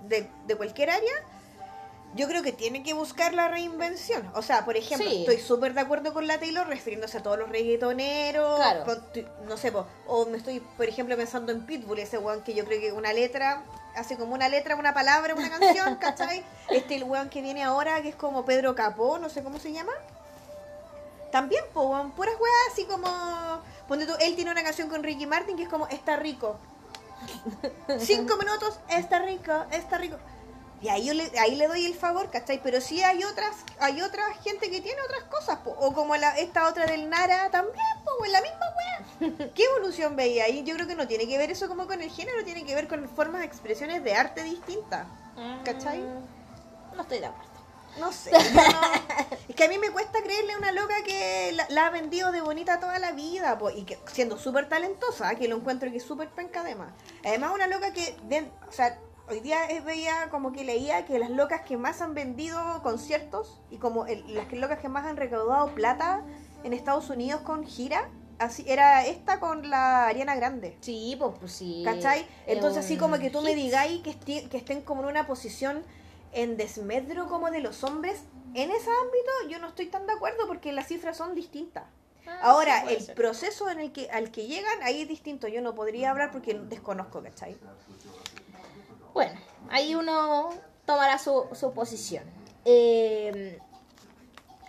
de, 0.07 0.29
de 0.47 0.55
cualquier 0.55 0.91
área, 0.91 1.13
yo 2.15 2.27
creo 2.27 2.41
que 2.41 2.51
tiene 2.51 2.81
que 2.83 2.93
buscar 2.93 3.33
la 3.33 3.47
reinvención. 3.47 4.29
O 4.33 4.41
sea, 4.41 4.65
por 4.65 4.75
ejemplo, 4.77 5.09
Sí. 5.09 5.19
estoy 5.21 5.37
súper 5.37 5.73
de 5.73 5.81
acuerdo 5.81 6.13
con 6.13 6.27
la 6.27 6.39
Taylor 6.39 6.67
refiriéndose 6.67 7.17
a 7.19 7.23
todos 7.23 7.37
los 7.37 7.49
reggaetoneros. 7.49 8.57
Claro. 8.57 8.85
con 8.85 9.03
no 9.47 9.57
sé, 9.57 9.71
po, 9.71 9.85
o 10.07 10.25
me 10.25 10.37
estoy, 10.37 10.59
por 10.59 10.87
ejemplo, 10.87 11.15
pensando 11.15 11.51
en 11.51 11.65
Pitbull, 11.65 11.99
ese 11.99 12.17
weón 12.17 12.41
que 12.43 12.53
yo 12.53 12.65
creo 12.65 12.79
que 12.79 12.91
una 12.93 13.13
letra, 13.13 13.63
hace 13.95 14.17
como 14.17 14.33
una 14.33 14.49
letra, 14.49 14.75
una 14.75 14.93
palabra, 14.93 15.35
una 15.35 15.49
canción, 15.49 15.95
¿cachai? 16.01 16.43
Este 16.69 16.95
el 16.95 17.03
weón 17.03 17.29
que 17.29 17.41
viene 17.41 17.63
ahora, 17.63 18.01
que 18.01 18.09
es 18.09 18.15
como 18.15 18.43
Pedro 18.45 18.73
Capó, 18.75 19.19
no 19.19 19.29
sé 19.29 19.43
cómo 19.43 19.59
se 19.59 19.71
llama. 19.71 19.93
También, 21.31 21.63
po, 21.73 21.83
weón, 21.83 22.11
puras 22.11 22.35
weas 22.39 22.55
así 22.71 22.85
como... 22.85 23.07
Ponte 23.87 24.05
tú, 24.05 24.13
él 24.19 24.35
tiene 24.35 24.51
una 24.51 24.63
canción 24.63 24.89
con 24.89 25.03
Ricky 25.03 25.25
Martin 25.27 25.57
que 25.57 25.63
es 25.63 25.69
como 25.69 25.87
Está 25.87 26.15
rico. 26.15 26.57
Cinco 27.99 28.37
minutos, 28.37 28.79
está 28.89 29.19
rico, 29.19 29.51
está 29.71 29.97
rico. 29.97 30.17
Y 30.81 30.87
ahí, 30.87 31.05
yo 31.05 31.13
le, 31.13 31.29
ahí 31.39 31.55
le 31.55 31.67
doy 31.67 31.85
el 31.85 31.93
favor, 31.95 32.29
¿cachai? 32.31 32.61
Pero 32.63 32.79
sí 32.79 33.03
hay 33.03 33.23
otras 33.23 33.53
hay 33.79 34.01
otra 34.01 34.23
gente 34.43 34.69
que 34.71 34.79
tiene 34.81 35.01
otras 35.01 35.23
cosas, 35.23 35.57
po. 35.59 35.71
o 35.71 35.93
como 35.93 36.15
la, 36.15 36.37
esta 36.37 36.67
otra 36.69 36.85
del 36.85 37.09
Nara 37.09 37.49
también, 37.51 37.75
po, 38.05 38.25
en 38.25 38.31
la 38.31 38.41
misma 38.41 38.65
wea. 38.77 39.49
¿Qué 39.55 39.63
evolución 39.65 40.15
veía 40.15 40.45
ahí? 40.45 40.63
Yo 40.63 40.75
creo 40.75 40.87
que 40.87 40.95
no 40.95 41.07
tiene 41.07 41.27
que 41.27 41.37
ver 41.37 41.51
eso 41.51 41.67
como 41.67 41.85
con 41.87 42.01
el 42.01 42.09
género, 42.09 42.43
tiene 42.45 42.63
que 42.65 42.75
ver 42.75 42.87
con 42.87 43.09
formas 43.09 43.41
de 43.41 43.47
expresiones 43.47 44.03
de 44.03 44.13
arte 44.15 44.43
distintas. 44.43 45.05
¿Cachai? 45.65 45.99
Mm, 45.99 46.95
No 46.95 47.01
estoy 47.01 47.19
de 47.19 47.25
acuerdo. 47.25 47.49
No 47.99 48.13
sé. 48.13 48.31
no- 48.31 48.37
es 49.49 49.55
que 49.55 49.63
a 49.65 49.67
mí 49.67 49.77
me 49.79 49.89
cuesta 49.89 50.21
creerle 50.23 50.53
a 50.53 50.57
una 50.57 50.71
loca 50.71 50.95
que 51.03 51.51
la, 51.53 51.65
la 51.69 51.87
ha 51.87 51.89
vendido 51.89 52.31
de 52.31 52.39
bonita 52.39 52.79
toda 52.79 52.99
la 52.99 53.11
vida, 53.11 53.57
po, 53.57 53.69
y 53.69 53.83
que 53.83 53.99
siendo 54.13 54.37
súper 54.37 54.69
talentosa, 54.69 55.35
que 55.35 55.47
lo 55.49 55.57
encuentro 55.57 55.89
que 55.91 55.97
es 55.97 56.03
súper 56.03 56.29
penca 56.29 56.61
además. 56.61 56.93
Además, 57.25 57.51
una 57.53 57.67
loca 57.67 57.91
que, 57.91 58.15
o 58.67 58.71
sea, 58.71 58.97
hoy 59.29 59.39
día 59.41 59.59
veía 59.85 60.29
como 60.29 60.51
que 60.51 60.63
leía 60.63 61.05
que 61.05 61.19
las 61.19 61.29
locas 61.29 61.61
que 61.61 61.77
más 61.77 62.01
han 62.01 62.13
vendido 62.13 62.59
conciertos 62.83 63.59
y 63.69 63.77
como 63.77 64.05
el- 64.05 64.33
las 64.35 64.51
locas 64.51 64.79
que 64.79 64.89
más 64.89 65.05
han 65.05 65.17
recaudado 65.17 65.73
plata 65.75 66.23
en 66.63 66.73
Estados 66.73 67.09
Unidos 67.09 67.41
con 67.41 67.65
gira, 67.65 68.09
así 68.39 68.63
era 68.67 69.05
esta 69.05 69.39
con 69.39 69.69
la 69.69 70.07
Ariana 70.07 70.35
Grande. 70.35 70.77
Sí, 70.81 71.15
pues, 71.19 71.33
pues 71.39 71.51
sí. 71.53 71.83
¿Cachai? 71.85 72.21
es 72.21 72.27
Entonces 72.55 72.85
así 72.85 72.97
como 72.97 73.19
que 73.19 73.29
tú 73.29 73.41
me 73.41 73.55
digáis 73.55 74.01
que, 74.01 74.11
esti- 74.11 74.47
que 74.49 74.57
estén 74.57 74.81
como 74.81 75.03
en 75.03 75.09
una 75.09 75.27
posición 75.27 75.83
en 76.31 76.57
desmedro 76.57 77.27
como 77.27 77.49
de 77.51 77.59
los 77.59 77.83
hombres, 77.83 78.21
en 78.53 78.71
ese 78.71 78.89
ámbito 78.89 79.49
yo 79.49 79.59
no 79.59 79.67
estoy 79.67 79.87
tan 79.87 80.05
de 80.07 80.13
acuerdo 80.13 80.47
porque 80.47 80.71
las 80.71 80.87
cifras 80.87 81.17
son 81.17 81.35
distintas. 81.35 81.83
Ah, 82.27 82.39
Ahora, 82.43 82.81
sí, 82.87 82.93
el 82.93 83.01
ser. 83.01 83.15
proceso 83.15 83.69
en 83.69 83.79
el 83.79 83.91
que 83.91 84.09
al 84.11 84.29
que 84.31 84.45
llegan, 84.45 84.83
ahí 84.83 85.01
es 85.01 85.07
distinto. 85.07 85.47
Yo 85.47 85.61
no 85.61 85.73
podría 85.73 86.11
hablar 86.11 86.31
porque 86.31 86.53
desconozco, 86.53 87.23
¿cachai? 87.23 87.57
Bueno, 89.13 89.39
ahí 89.69 89.95
uno 89.95 90.49
tomará 90.85 91.17
su, 91.19 91.45
su 91.53 91.71
posición. 91.73 92.23
Eh, 92.65 93.59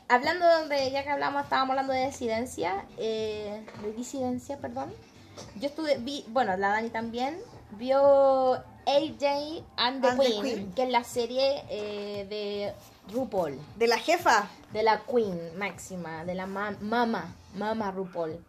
hablando 0.09 0.47
de, 0.69 0.91
ya 0.91 1.03
que 1.03 1.11
hablamos, 1.11 1.43
estábamos 1.45 1.71
hablando 1.71 1.93
de 1.93 2.07
disidencia, 2.07 2.85
eh, 2.99 3.65
de 3.83 3.93
disidencia, 3.93 4.59
perdón. 4.59 4.93
Yo 5.57 5.69
estuve, 5.69 5.99
vi, 5.99 6.25
bueno, 6.29 6.57
la 6.57 6.71
Dani 6.71 6.91
también, 6.91 7.39
vio 7.73 8.53
AJ 8.55 8.65
and 9.77 10.03
the, 10.03 10.09
And 10.09 10.21
the 10.21 10.27
Queen, 10.27 10.43
Queen. 10.43 10.73
que 10.75 10.83
es 10.85 10.91
la 10.91 11.05
serie 11.05 11.63
eh, 11.71 12.27
de 12.29 12.75
RuPaul, 13.13 13.59
De 13.77 13.87
la 13.87 13.99
jefa. 13.99 14.49
de 14.73 14.83
la 14.83 15.01
Queen 15.05 15.57
máxima, 15.59 16.25
de 16.25 16.35
la 16.35 16.47
ma- 16.47 16.77
mama, 16.81 17.35
mama 17.55 17.91
RuPaul. 17.91 18.45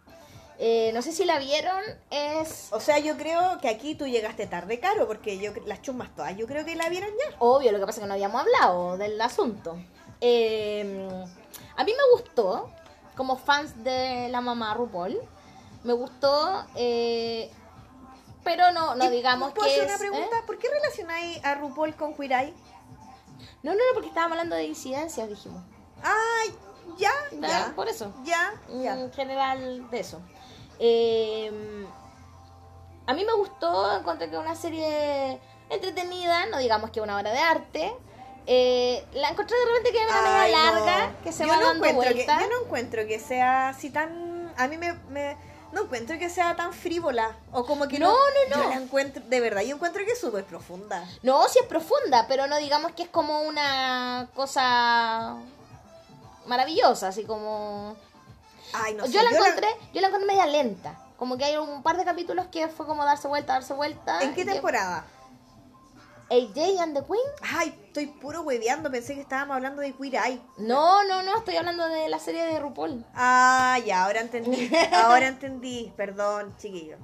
Eh, 0.64 0.92
no 0.94 1.02
sé 1.02 1.10
si 1.10 1.24
la 1.24 1.40
vieron, 1.40 1.82
es 2.10 2.68
O 2.70 2.78
sea, 2.78 3.00
yo 3.00 3.16
creo 3.16 3.58
que 3.60 3.68
aquí 3.68 3.96
tú 3.96 4.06
llegaste 4.06 4.46
tarde, 4.46 4.78
Caro, 4.78 5.08
porque 5.08 5.36
yo 5.36 5.50
las 5.66 5.82
chumas 5.82 6.14
todas, 6.14 6.36
yo 6.36 6.46
creo 6.46 6.64
que 6.64 6.76
la 6.76 6.88
vieron 6.88 7.10
ya. 7.10 7.34
Obvio, 7.40 7.72
lo 7.72 7.80
que 7.80 7.86
pasa 7.86 7.98
es 7.98 8.02
que 8.04 8.06
no 8.06 8.14
habíamos 8.14 8.42
hablado 8.42 8.96
del 8.96 9.20
asunto. 9.20 9.76
Eh, 10.20 11.08
a 11.76 11.82
mí 11.82 11.92
me 11.92 12.12
gustó, 12.12 12.70
como 13.16 13.38
fans 13.38 13.82
de 13.82 14.28
la 14.28 14.40
mamá 14.40 14.72
RuPaul, 14.74 15.20
me 15.82 15.94
gustó, 15.94 16.64
eh, 16.76 17.50
pero 18.44 18.70
no, 18.70 18.94
no 18.94 19.10
digamos 19.10 19.54
¿Puedo 19.54 19.66
que 19.66 19.72
hacer 19.72 19.88
es, 19.88 19.90
una 19.90 19.98
pregunta? 19.98 20.38
¿eh? 20.38 20.42
¿Por 20.46 20.60
qué 20.60 20.68
relacionáis 20.68 21.44
a 21.44 21.56
RuPaul 21.56 21.96
con 21.96 22.14
Eye? 22.22 22.54
No, 23.64 23.72
no, 23.72 23.78
no, 23.78 23.94
porque 23.94 24.10
estábamos 24.10 24.38
hablando 24.38 24.54
de 24.54 24.62
disidencias, 24.62 25.28
dijimos. 25.28 25.64
Ay, 26.04 26.54
ya, 26.98 27.10
Ya, 27.32 27.48
ya. 27.48 27.72
Por 27.74 27.88
eso. 27.88 28.14
Ya, 28.22 28.52
ya. 28.68 29.00
En 29.00 29.12
general 29.12 29.90
de 29.90 29.98
eso. 29.98 30.22
Eh, 30.84 31.86
a 33.06 33.14
mí 33.14 33.24
me 33.24 33.32
gustó, 33.34 33.96
encontré 33.96 34.28
que 34.28 34.36
una 34.36 34.56
serie 34.56 35.40
entretenida, 35.70 36.46
no 36.46 36.58
digamos 36.58 36.90
que 36.90 37.00
una 37.00 37.16
obra 37.16 37.30
de 37.30 37.38
arte. 37.38 37.96
Eh, 38.46 39.06
la 39.12 39.28
encontré 39.28 39.56
de 39.56 39.64
repente 39.66 39.92
que 39.92 40.02
era 40.02 40.20
una 40.20 40.22
media 40.40 40.56
no. 40.72 40.74
larga, 40.86 41.14
que 41.22 41.30
se 41.30 41.44
Yo 41.44 41.48
va 41.50 41.56
no 41.60 41.66
dando 41.68 41.84
que- 41.84 41.92
vueltas. 41.92 42.40
yo 42.42 42.48
no 42.50 42.64
encuentro 42.64 43.06
que 43.06 43.20
sea 43.20 43.68
así 43.68 43.90
tan... 43.90 44.52
A 44.56 44.66
mí 44.66 44.76
me... 44.76 44.92
me- 45.10 45.36
no 45.72 45.84
encuentro 45.84 46.18
que 46.18 46.28
sea 46.28 46.54
tan 46.54 46.74
frívola. 46.74 47.34
O 47.50 47.64
como 47.64 47.88
que 47.88 47.98
No, 47.98 48.10
no, 48.12 48.56
no. 48.56 48.62
Yo 48.64 48.68
la 48.68 48.74
encuentro... 48.74 49.22
De 49.26 49.40
verdad, 49.40 49.62
yo 49.62 49.76
encuentro 49.76 50.04
que 50.04 50.10
es 50.12 50.20
súper 50.20 50.44
profunda. 50.44 51.02
No, 51.22 51.48
sí 51.48 51.60
es 51.60 51.66
profunda, 51.66 52.26
pero 52.28 52.46
no 52.46 52.58
digamos 52.58 52.92
que 52.92 53.04
es 53.04 53.08
como 53.08 53.40
una 53.42 54.28
cosa 54.34 55.36
maravillosa, 56.46 57.08
así 57.08 57.24
como... 57.24 57.96
Ay, 58.72 58.94
no 58.94 59.06
sé. 59.06 59.12
yo 59.12 59.22
la 59.22 59.30
la- 59.30 59.38
encontré, 59.38 59.68
yo 59.92 60.00
la 60.00 60.08
encontré 60.08 60.26
media 60.26 60.46
lenta. 60.46 60.98
Como 61.16 61.36
que 61.36 61.44
hay 61.44 61.56
un 61.56 61.82
par 61.82 61.96
de 61.96 62.04
capítulos 62.04 62.46
que 62.46 62.68
fue 62.68 62.86
como 62.86 63.04
darse 63.04 63.28
vuelta, 63.28 63.52
darse 63.54 63.74
vuelta. 63.74 64.22
¿En 64.22 64.34
qué 64.34 64.44
temporada? 64.44 65.04
AJ 66.30 66.80
and 66.80 66.94
the 66.96 67.04
Queen. 67.04 67.20
Ay, 67.42 67.78
estoy 67.86 68.06
puro 68.06 68.40
hueveando. 68.42 68.90
Pensé 68.90 69.14
que 69.14 69.20
estábamos 69.20 69.54
hablando 69.56 69.82
de 69.82 69.92
Queer 69.92 70.14
Eye. 70.14 70.40
No, 70.56 71.04
no, 71.04 71.22
no, 71.22 71.36
estoy 71.36 71.56
hablando 71.56 71.86
de 71.88 72.08
la 72.08 72.18
serie 72.18 72.44
de 72.44 72.58
RuPaul. 72.58 73.04
Ah, 73.14 73.78
ya, 73.84 74.04
ahora 74.04 74.20
entendí. 74.20 74.70
Ahora 74.94 75.28
entendí. 75.28 75.92
Perdón, 75.96 76.56
chiquillo. 76.56 76.96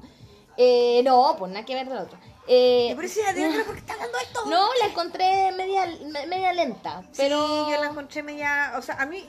Eh, 0.57 1.03
no, 1.05 1.37
pues 1.39 1.53
nada 1.53 1.65
que 1.67 1.75
ver 1.75 1.89
del 1.89 1.99
otro. 1.99 2.19
Eh, 2.49 2.93
por 2.95 3.05
eso 3.05 3.21
ya 3.23 3.29
Adriana, 3.31 3.63
¿por 3.67 3.75
qué 3.75 3.81
está 3.81 3.93
hablando 3.93 4.17
de 4.17 4.25
esto? 4.25 4.47
no, 4.47 4.69
la 4.81 4.87
encontré 4.87 5.53
media, 5.53 5.87
me- 6.11 6.27
media 6.27 6.53
lenta, 6.55 7.03
pero 7.15 7.47
Sí, 7.67 7.73
yo 7.73 7.81
la 7.83 7.91
encontré 7.91 8.23
media... 8.23 8.73
O 8.79 8.83
sea, 8.83 8.95
a 8.97 9.05
mí... 9.07 9.29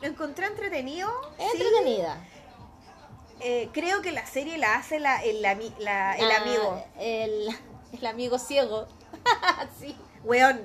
mm, 0.00 0.04
Encontré 0.04 0.46
entretenido. 0.46 1.08
sí. 1.38 1.44
entretenida. 1.52 2.24
Eh, 3.40 3.68
creo 3.72 4.00
que 4.00 4.12
la 4.12 4.24
serie 4.26 4.56
la 4.56 4.76
hace 4.76 4.98
la, 4.98 5.22
el, 5.22 5.42
la- 5.42 5.52
el 5.52 6.30
Ah, 6.30 6.36
amigo. 6.40 6.84
El, 6.98 7.48
el 7.92 8.06
amigo 8.06 8.38
ciego. 8.38 8.86
sí. 9.78 9.94
Weón, 10.24 10.60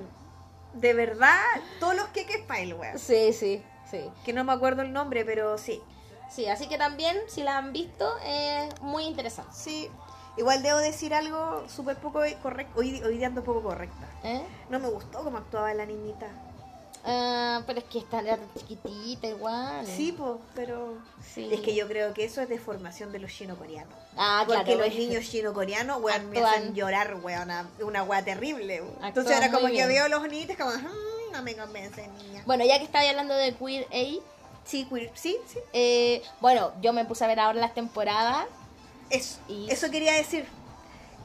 de 0.74 0.94
verdad, 0.94 1.38
todos 1.80 1.94
los 1.94 2.06
queques 2.08 2.38
para 2.46 2.60
él, 2.60 2.74
weón. 2.74 2.98
Sí, 2.98 3.32
sí, 3.34 3.62
sí. 3.90 4.00
Que 4.24 4.32
no 4.32 4.42
me 4.44 4.52
acuerdo 4.52 4.82
el 4.82 4.92
nombre, 4.92 5.24
pero 5.24 5.58
sí. 5.58 5.82
Sí, 6.30 6.46
así 6.46 6.66
que 6.66 6.78
también, 6.78 7.18
si 7.28 7.42
la 7.42 7.58
han 7.58 7.74
visto, 7.74 8.10
es 8.24 8.80
muy 8.80 9.04
interesante. 9.04 9.52
Sí. 9.54 9.90
Igual 10.38 10.62
debo 10.62 10.78
decir 10.78 11.12
algo 11.12 11.68
súper 11.68 11.98
poco 11.98 12.20
correcto. 12.42 12.80
Hoy, 12.80 13.02
hoy 13.02 13.18
día 13.18 13.26
ando 13.26 13.44
poco 13.44 13.62
correcta. 13.62 14.06
¿eh? 14.24 14.42
No 14.70 14.78
me 14.78 14.88
gustó 14.88 15.22
cómo 15.22 15.36
actuaba 15.36 15.74
la 15.74 15.84
niñita. 15.84 16.26
Ah, 17.04 17.62
pero 17.66 17.80
es 17.80 17.84
que 17.86 17.98
esta 17.98 18.20
era 18.20 18.38
chiquitita 18.56 19.26
igual. 19.26 19.84
Sí, 19.86 20.12
pues, 20.12 20.36
pero. 20.54 20.98
Sí. 21.34 21.48
Es 21.52 21.60
que 21.60 21.74
yo 21.74 21.88
creo 21.88 22.14
que 22.14 22.24
eso 22.24 22.40
es 22.40 22.48
de 22.48 22.58
formación 22.58 23.10
de 23.10 23.18
los 23.18 23.32
chino-coreanos. 23.32 23.92
Ah, 24.16 24.44
Porque 24.46 24.62
claro. 24.74 24.86
los 24.86 24.94
niños 24.94 25.24
chino-coreanos, 25.28 26.00
weón, 26.00 26.30
me 26.30 26.40
hacen 26.40 26.74
llorar, 26.74 27.16
weón. 27.22 27.50
Una, 27.80 28.02
weá 28.04 28.24
terrible, 28.24 28.82
weón. 28.82 29.04
Entonces 29.04 29.36
era 29.36 29.48
muy 29.48 29.54
como 29.56 29.66
que 29.66 29.72
bien. 29.72 29.88
veo 29.88 30.04
a 30.04 30.08
los 30.08 30.22
niñitos 30.28 30.56
como. 30.56 30.70
"Mm", 30.70 31.32
no 31.32 31.42
me 31.42 31.56
convence, 31.56 32.06
niña. 32.22 32.42
Bueno, 32.46 32.64
ya 32.64 32.78
que 32.78 32.84
estaba 32.84 33.08
hablando 33.08 33.34
de 33.34 33.54
Queer 33.54 33.86
A, 33.92 34.22
Sí, 34.64 34.84
queer, 34.88 35.10
sí, 35.14 35.36
sí. 35.48 35.58
eh, 35.72 36.22
bueno, 36.40 36.70
yo 36.80 36.92
me 36.92 37.04
puse 37.04 37.24
a 37.24 37.26
ver 37.26 37.40
ahora 37.40 37.58
las 37.58 37.74
temporadas. 37.74 38.46
Eso, 39.10 39.38
Y- 39.48 39.68
eso 39.70 39.90
quería 39.90 40.12
decir. 40.12 40.46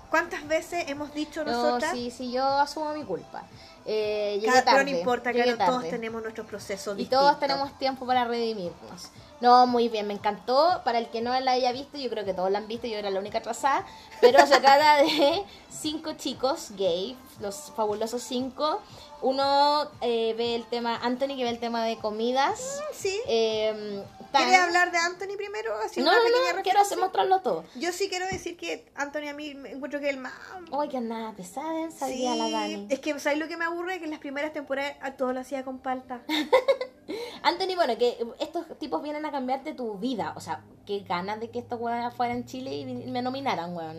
¿Cuántas 0.10 0.48
veces 0.48 0.86
hemos 0.88 1.14
dicho 1.14 1.44
No, 1.44 1.52
nosotras? 1.52 1.92
sí, 1.92 2.10
sí, 2.12 2.32
yo 2.32 2.44
asumo 2.44 2.94
mi 2.94 3.04
culpa. 3.04 3.44
Eh, 3.90 4.34
llegué 4.42 4.48
Ca- 4.48 4.66
tarde. 4.66 4.72
pero 4.80 4.84
no 4.92 4.98
importa, 4.98 5.32
claro, 5.32 5.52
todos 5.58 5.70
tarde. 5.76 5.90
tenemos 5.90 6.22
nuestros 6.22 6.46
procesos 6.46 6.94
Y 6.96 6.98
distintos. 6.98 7.20
todos 7.26 7.40
tenemos 7.40 7.78
tiempo 7.78 8.06
para 8.06 8.26
redimirnos. 8.26 9.12
No, 9.40 9.66
muy 9.66 9.88
bien, 9.88 10.08
me 10.08 10.14
encantó. 10.14 10.82
Para 10.84 10.98
el 10.98 11.10
que 11.10 11.22
no 11.22 11.40
la 11.40 11.52
haya 11.52 11.72
visto, 11.72 11.98
yo 11.98 12.10
creo 12.10 12.26
que 12.26 12.34
todos 12.34 12.52
la 12.52 12.58
han 12.58 12.68
visto, 12.68 12.86
yo 12.88 12.98
era 12.98 13.10
la 13.10 13.20
única 13.20 13.38
atrasada. 13.38 13.86
Pero 14.20 14.46
se 14.46 14.60
trata 14.60 14.98
de 14.98 15.44
cinco 15.70 16.14
chicos 16.14 16.72
gay, 16.76 17.18
los 17.40 17.72
fabulosos 17.76 18.22
cinco. 18.24 18.82
Uno 19.22 19.90
eh, 20.02 20.36
ve 20.38 20.56
el 20.56 20.66
tema, 20.68 20.96
Anthony 20.98 21.36
que 21.36 21.44
ve 21.44 21.50
el 21.50 21.60
tema 21.60 21.84
de 21.84 21.98
comidas. 21.98 22.82
Sí. 22.94 23.20
Eh, 23.28 24.04
Tan- 24.32 24.44
¿Quieres 24.44 24.60
hablar 24.66 24.92
de 24.92 24.98
Anthony 24.98 25.36
primero? 25.38 25.74
Así 25.84 26.02
No, 26.02 26.12
no, 26.12 26.18
no, 26.56 26.62
quiero 26.62 26.82
hacer 26.82 26.98
mostrarlo 27.00 27.40
todo. 27.42 27.64
Yo 27.76 27.92
sí 27.94 28.10
quiero 28.10 28.26
decir 28.28 28.58
que 28.58 28.86
Anthony 28.96 29.30
a 29.30 29.34
mí 29.34 29.56
me 29.56 29.72
encuentro 29.72 30.00
que 30.02 30.10
el 30.10 30.18
más... 30.18 30.34
Oye, 30.72 31.00
nada, 31.00 31.32
pesada, 31.34 31.90
sabía 31.92 32.34
Sí, 32.34 32.38
la 32.40 32.50
Dani. 32.50 32.88
es 32.90 33.00
que 33.00 33.18
¿sabes 33.20 33.40
lo 33.40 33.48
que 33.48 33.56
me 33.58 33.66
aburre? 33.66 34.00
Que 34.00 34.06
en 34.06 34.12
las 34.12 34.20
primeras 34.20 34.52
temporadas 34.54 34.96
a 35.02 35.14
todo 35.14 35.32
lo 35.34 35.40
hacía 35.40 35.64
con 35.64 35.80
palta. 35.80 36.22
Anthony, 37.44 37.76
bueno, 37.76 37.98
que 37.98 38.18
estos 38.40 38.66
tipos 38.80 39.02
vienen 39.02 39.26
a 39.26 39.32
cambiarte 39.32 39.74
tu 39.74 39.98
vida. 39.98 40.34
O 40.36 40.42
sea, 40.42 40.62
qué 40.86 41.00
ganas 41.00 41.40
de 41.40 41.50
que 41.50 41.60
estos 41.60 41.80
weones 41.80 42.14
fueran 42.14 42.38
en 42.38 42.46
Chile 42.46 42.76
y 42.76 42.86
me 42.86 43.22
nominaran, 43.22 43.76
weón. 43.76 43.98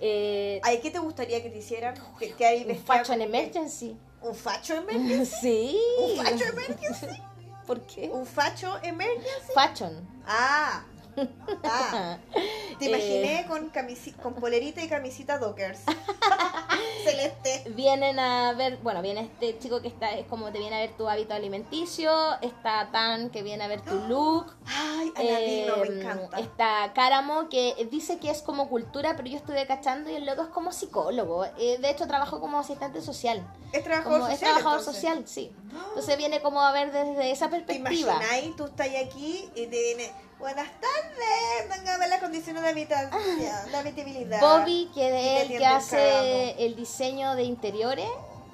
Eh, 0.00 0.60
Ay, 0.62 0.80
¿qué 0.80 0.90
te 0.90 0.98
gustaría 0.98 1.42
que 1.42 1.48
te 1.48 1.58
hicieran? 1.58 1.94
Que, 2.18 2.32
que 2.32 2.44
hay 2.46 2.64
un 2.68 2.76
fashion 2.76 3.18
como- 3.18 3.22
emergency. 3.22 3.96
¿Un 4.24 4.34
facho 4.34 4.74
emergency? 4.74 5.34
Sí. 5.42 5.78
¿Un 5.98 6.24
facho 6.24 6.44
emergency? 6.44 7.22
¿Por 7.66 7.80
qué? 7.82 8.08
¿Un 8.10 8.26
facho 8.26 8.78
emergency? 8.82 9.52
Fashion. 9.54 10.08
Ah. 10.26 10.82
Ah. 11.64 12.18
Te 12.78 12.86
Eh. 12.86 12.88
imaginé 12.88 13.46
con, 13.48 13.72
camisi- 13.72 14.14
con 14.16 14.34
polerita 14.34 14.82
y 14.82 14.88
camisita 14.88 15.38
Dockers. 15.38 15.80
Celeste. 17.04 17.64
Vienen 17.70 18.18
a 18.18 18.52
ver, 18.54 18.78
bueno, 18.78 19.02
viene 19.02 19.20
este 19.22 19.58
chico 19.58 19.80
que 19.80 19.88
está, 19.88 20.10
es 20.12 20.26
como 20.26 20.50
te 20.50 20.58
viene 20.58 20.76
a 20.76 20.80
ver 20.80 20.96
tu 20.96 21.08
hábito 21.08 21.34
alimenticio, 21.34 22.10
está 22.40 22.90
Tan 22.92 23.30
que 23.30 23.42
viene 23.42 23.64
a 23.64 23.68
ver 23.68 23.82
tu 23.82 23.94
look, 24.08 24.54
Ay, 24.66 25.12
Aladino, 25.16 25.76
me 25.78 25.86
Eh, 25.88 26.00
encanta. 26.00 26.38
Está 26.40 26.92
Cáramo, 26.94 27.48
que 27.48 27.86
dice 27.90 28.18
que 28.18 28.30
es 28.30 28.42
como 28.42 28.68
cultura, 28.68 29.14
pero 29.16 29.28
yo 29.28 29.36
estuve 29.36 29.66
cachando 29.66 30.10
y 30.10 30.14
el 30.16 30.24
loco 30.26 30.42
es 30.42 30.48
como 30.48 30.72
psicólogo. 30.72 31.44
Eh, 31.58 31.78
de 31.78 31.90
hecho, 31.90 32.06
trabajó 32.06 32.40
como 32.40 32.58
asistente 32.58 33.00
social. 33.02 33.46
Es 33.72 33.82
trabajador 33.84 34.20
Como, 34.20 34.30
social. 34.30 34.34
es 34.34 34.40
trabajador 34.40 34.78
entonces. 34.80 35.02
social, 35.02 35.24
sí. 35.28 35.52
Entonces 35.88 36.16
viene 36.16 36.40
como 36.40 36.60
a 36.60 36.72
ver 36.72 36.92
desde 36.92 37.30
esa 37.30 37.46
¿Te 37.50 37.56
perspectiva. 37.62 38.14
imagináis? 38.14 38.56
Tú 38.56 38.64
estás 38.66 38.88
aquí 38.88 39.48
y 39.54 39.66
te 39.66 39.82
viene. 39.82 40.10
Buenas 40.38 40.68
tardes, 40.80 41.68
venga 41.78 41.94
a 41.94 41.98
ver 41.98 42.08
las 42.08 42.20
condiciones 42.20 42.62
de 42.62 42.68
habitación, 42.68 43.70
de 43.70 43.76
habitabilidad. 43.76 44.40
Bobby, 44.40 44.90
que 44.92 45.10
de 45.10 45.42
él 45.42 45.48
que 45.58 45.66
hace 45.66 46.64
el 46.64 46.76
diseño 46.76 47.34
de 47.34 47.44
interiores. 47.44 48.08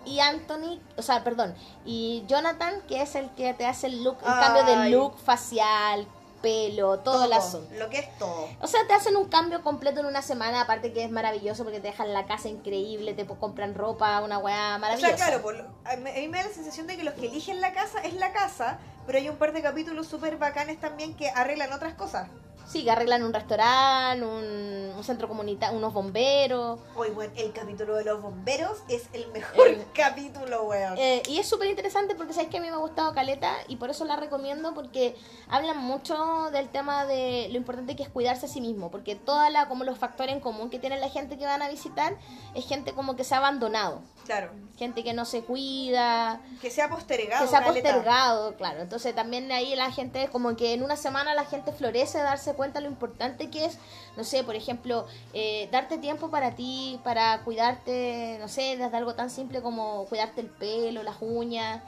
Y 0.04 0.20
Anthony, 0.20 0.80
o 0.96 1.02
sea, 1.02 1.22
perdón, 1.22 1.54
y 1.84 2.24
Jonathan, 2.26 2.80
que 2.88 3.02
es 3.02 3.14
el 3.16 3.28
que 3.34 3.52
te 3.52 3.66
hace 3.66 3.86
el 3.86 4.02
look, 4.02 4.16
el 4.20 4.32
cambio 4.32 4.64
de 4.64 4.88
look 4.88 5.18
facial, 5.18 6.06
pelo, 6.40 7.00
todo, 7.00 7.24
el 7.24 7.32
asunto. 7.32 7.74
Lo 7.74 7.88
que 7.88 7.98
es 7.98 8.18
todo. 8.18 8.48
O 8.60 8.66
sea, 8.66 8.80
te 8.86 8.94
hacen 8.94 9.16
un 9.16 9.28
cambio 9.28 9.62
completo 9.62 10.00
en 10.00 10.06
una 10.06 10.22
semana, 10.22 10.62
aparte 10.62 10.92
que 10.92 11.04
es 11.04 11.10
maravilloso 11.10 11.64
porque 11.64 11.80
te 11.80 11.88
dejan 11.88 12.12
la 12.12 12.26
casa 12.26 12.48
increíble, 12.48 13.14
te 13.14 13.26
compran 13.26 13.74
ropa, 13.74 14.20
una 14.20 14.38
weá 14.38 14.76
O 14.76 14.78
maravillosa. 14.78 15.16
sea, 15.16 15.26
claro, 15.26 15.42
por 15.42 15.56
a 15.84 15.96
mí 15.96 16.28
me 16.28 16.38
da 16.38 16.48
la 16.48 16.54
sensación 16.54 16.86
de 16.86 16.96
que 16.96 17.04
los 17.04 17.14
que 17.14 17.26
eligen 17.26 17.60
la 17.60 17.72
casa 17.72 18.00
es 18.00 18.14
la 18.14 18.32
casa, 18.32 18.78
pero 19.06 19.18
hay 19.18 19.28
un 19.28 19.36
par 19.36 19.52
de 19.52 19.62
capítulos 19.62 20.06
súper 20.06 20.36
bacanes 20.36 20.80
también 20.80 21.14
que 21.14 21.30
arreglan 21.30 21.72
otras 21.72 21.94
cosas. 21.94 22.28
Sí, 22.70 22.84
que 22.84 22.90
arreglan 22.92 23.24
un 23.24 23.32
restaurante, 23.34 24.24
un, 24.24 24.92
un 24.96 25.02
centro 25.04 25.26
comunitario, 25.26 25.76
unos 25.76 25.92
bomberos. 25.92 26.78
Hoy, 26.94 27.10
bueno, 27.10 27.32
el 27.36 27.52
capítulo 27.52 27.96
de 27.96 28.04
los 28.04 28.22
bomberos 28.22 28.78
es 28.88 29.08
el 29.12 29.26
mejor 29.32 29.66
El- 29.66 29.84
capítulo, 29.92 30.62
weón. 30.62 30.94
Eh, 30.96 31.20
y 31.26 31.38
es 31.38 31.48
súper 31.48 31.68
interesante 31.68 32.14
porque 32.14 32.32
sabes 32.32 32.48
que 32.48 32.58
a 32.58 32.60
mí 32.60 32.68
me 32.68 32.74
ha 32.74 32.78
gustado 32.78 33.12
Caleta 33.12 33.52
y 33.66 33.74
por 33.74 33.90
eso 33.90 34.04
la 34.04 34.14
recomiendo 34.14 34.72
porque 34.72 35.16
hablan 35.48 35.78
mucho 35.78 36.50
del 36.52 36.68
tema 36.68 37.06
de 37.06 37.48
lo 37.50 37.56
importante 37.56 37.96
que 37.96 38.04
es 38.04 38.08
cuidarse 38.08 38.46
a 38.46 38.48
sí 38.48 38.60
mismo, 38.60 38.88
porque 38.92 39.16
toda 39.16 39.50
la 39.50 39.66
como 39.66 39.82
los 39.82 39.98
factores 39.98 40.32
en 40.32 40.40
común 40.40 40.70
que 40.70 40.78
tiene 40.78 40.96
la 41.00 41.08
gente 41.08 41.36
que 41.38 41.46
van 41.46 41.62
a 41.62 41.68
visitar 41.68 42.16
es 42.54 42.64
gente 42.68 42.92
como 42.92 43.16
que 43.16 43.24
se 43.24 43.34
ha 43.34 43.38
abandonado, 43.38 44.00
claro. 44.26 44.52
gente 44.78 45.02
que 45.02 45.12
no 45.12 45.24
se 45.24 45.42
cuida, 45.42 46.40
Que 46.62 46.70
se 46.70 46.82
ha 46.82 46.88
postergado. 46.88 47.42
que 47.44 47.50
se 47.50 47.56
ha 47.56 47.64
caleta. 47.64 47.88
postergado, 47.94 48.54
claro. 48.54 48.80
Entonces 48.82 49.12
también 49.12 49.50
ahí 49.50 49.74
la 49.74 49.90
gente, 49.90 50.28
como 50.30 50.54
que 50.54 50.72
en 50.72 50.84
una 50.84 50.94
semana 50.94 51.34
la 51.34 51.44
gente 51.46 51.72
florece 51.72 52.18
darse 52.18 52.52
cuenta 52.54 52.59
lo 52.80 52.86
importante 52.86 53.48
que 53.50 53.64
es, 53.64 53.78
no 54.16 54.24
sé, 54.24 54.44
por 54.44 54.54
ejemplo, 54.54 55.06
eh, 55.32 55.68
darte 55.72 55.98
tiempo 55.98 56.30
para 56.30 56.54
ti, 56.54 57.00
para 57.02 57.40
cuidarte, 57.44 58.36
no 58.40 58.48
sé, 58.48 58.76
desde 58.76 58.96
algo 58.96 59.14
tan 59.14 59.30
simple 59.30 59.62
como 59.62 60.04
cuidarte 60.06 60.40
el 60.42 60.48
pelo, 60.48 61.02
las 61.02 61.16
uñas. 61.20 61.82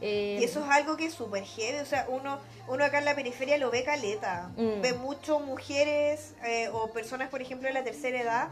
eh, 0.00 0.38
Y 0.40 0.44
eso 0.44 0.64
es 0.64 0.70
algo 0.70 0.96
que 0.96 1.06
es 1.06 1.14
súper 1.14 1.44
heavy, 1.44 1.78
o 1.78 1.86
sea, 1.86 2.06
uno, 2.08 2.38
uno 2.68 2.84
acá 2.84 2.98
en 2.98 3.04
la 3.04 3.14
periferia 3.14 3.58
lo 3.58 3.70
ve 3.70 3.84
caleta. 3.84 4.50
Mm. 4.56 4.80
Ve 4.80 4.92
mucho 4.94 5.38
mujeres 5.40 6.34
eh, 6.44 6.68
o 6.72 6.88
personas, 6.88 7.28
por 7.28 7.42
ejemplo, 7.42 7.68
de 7.68 7.74
la 7.74 7.84
tercera 7.84 8.20
edad, 8.20 8.48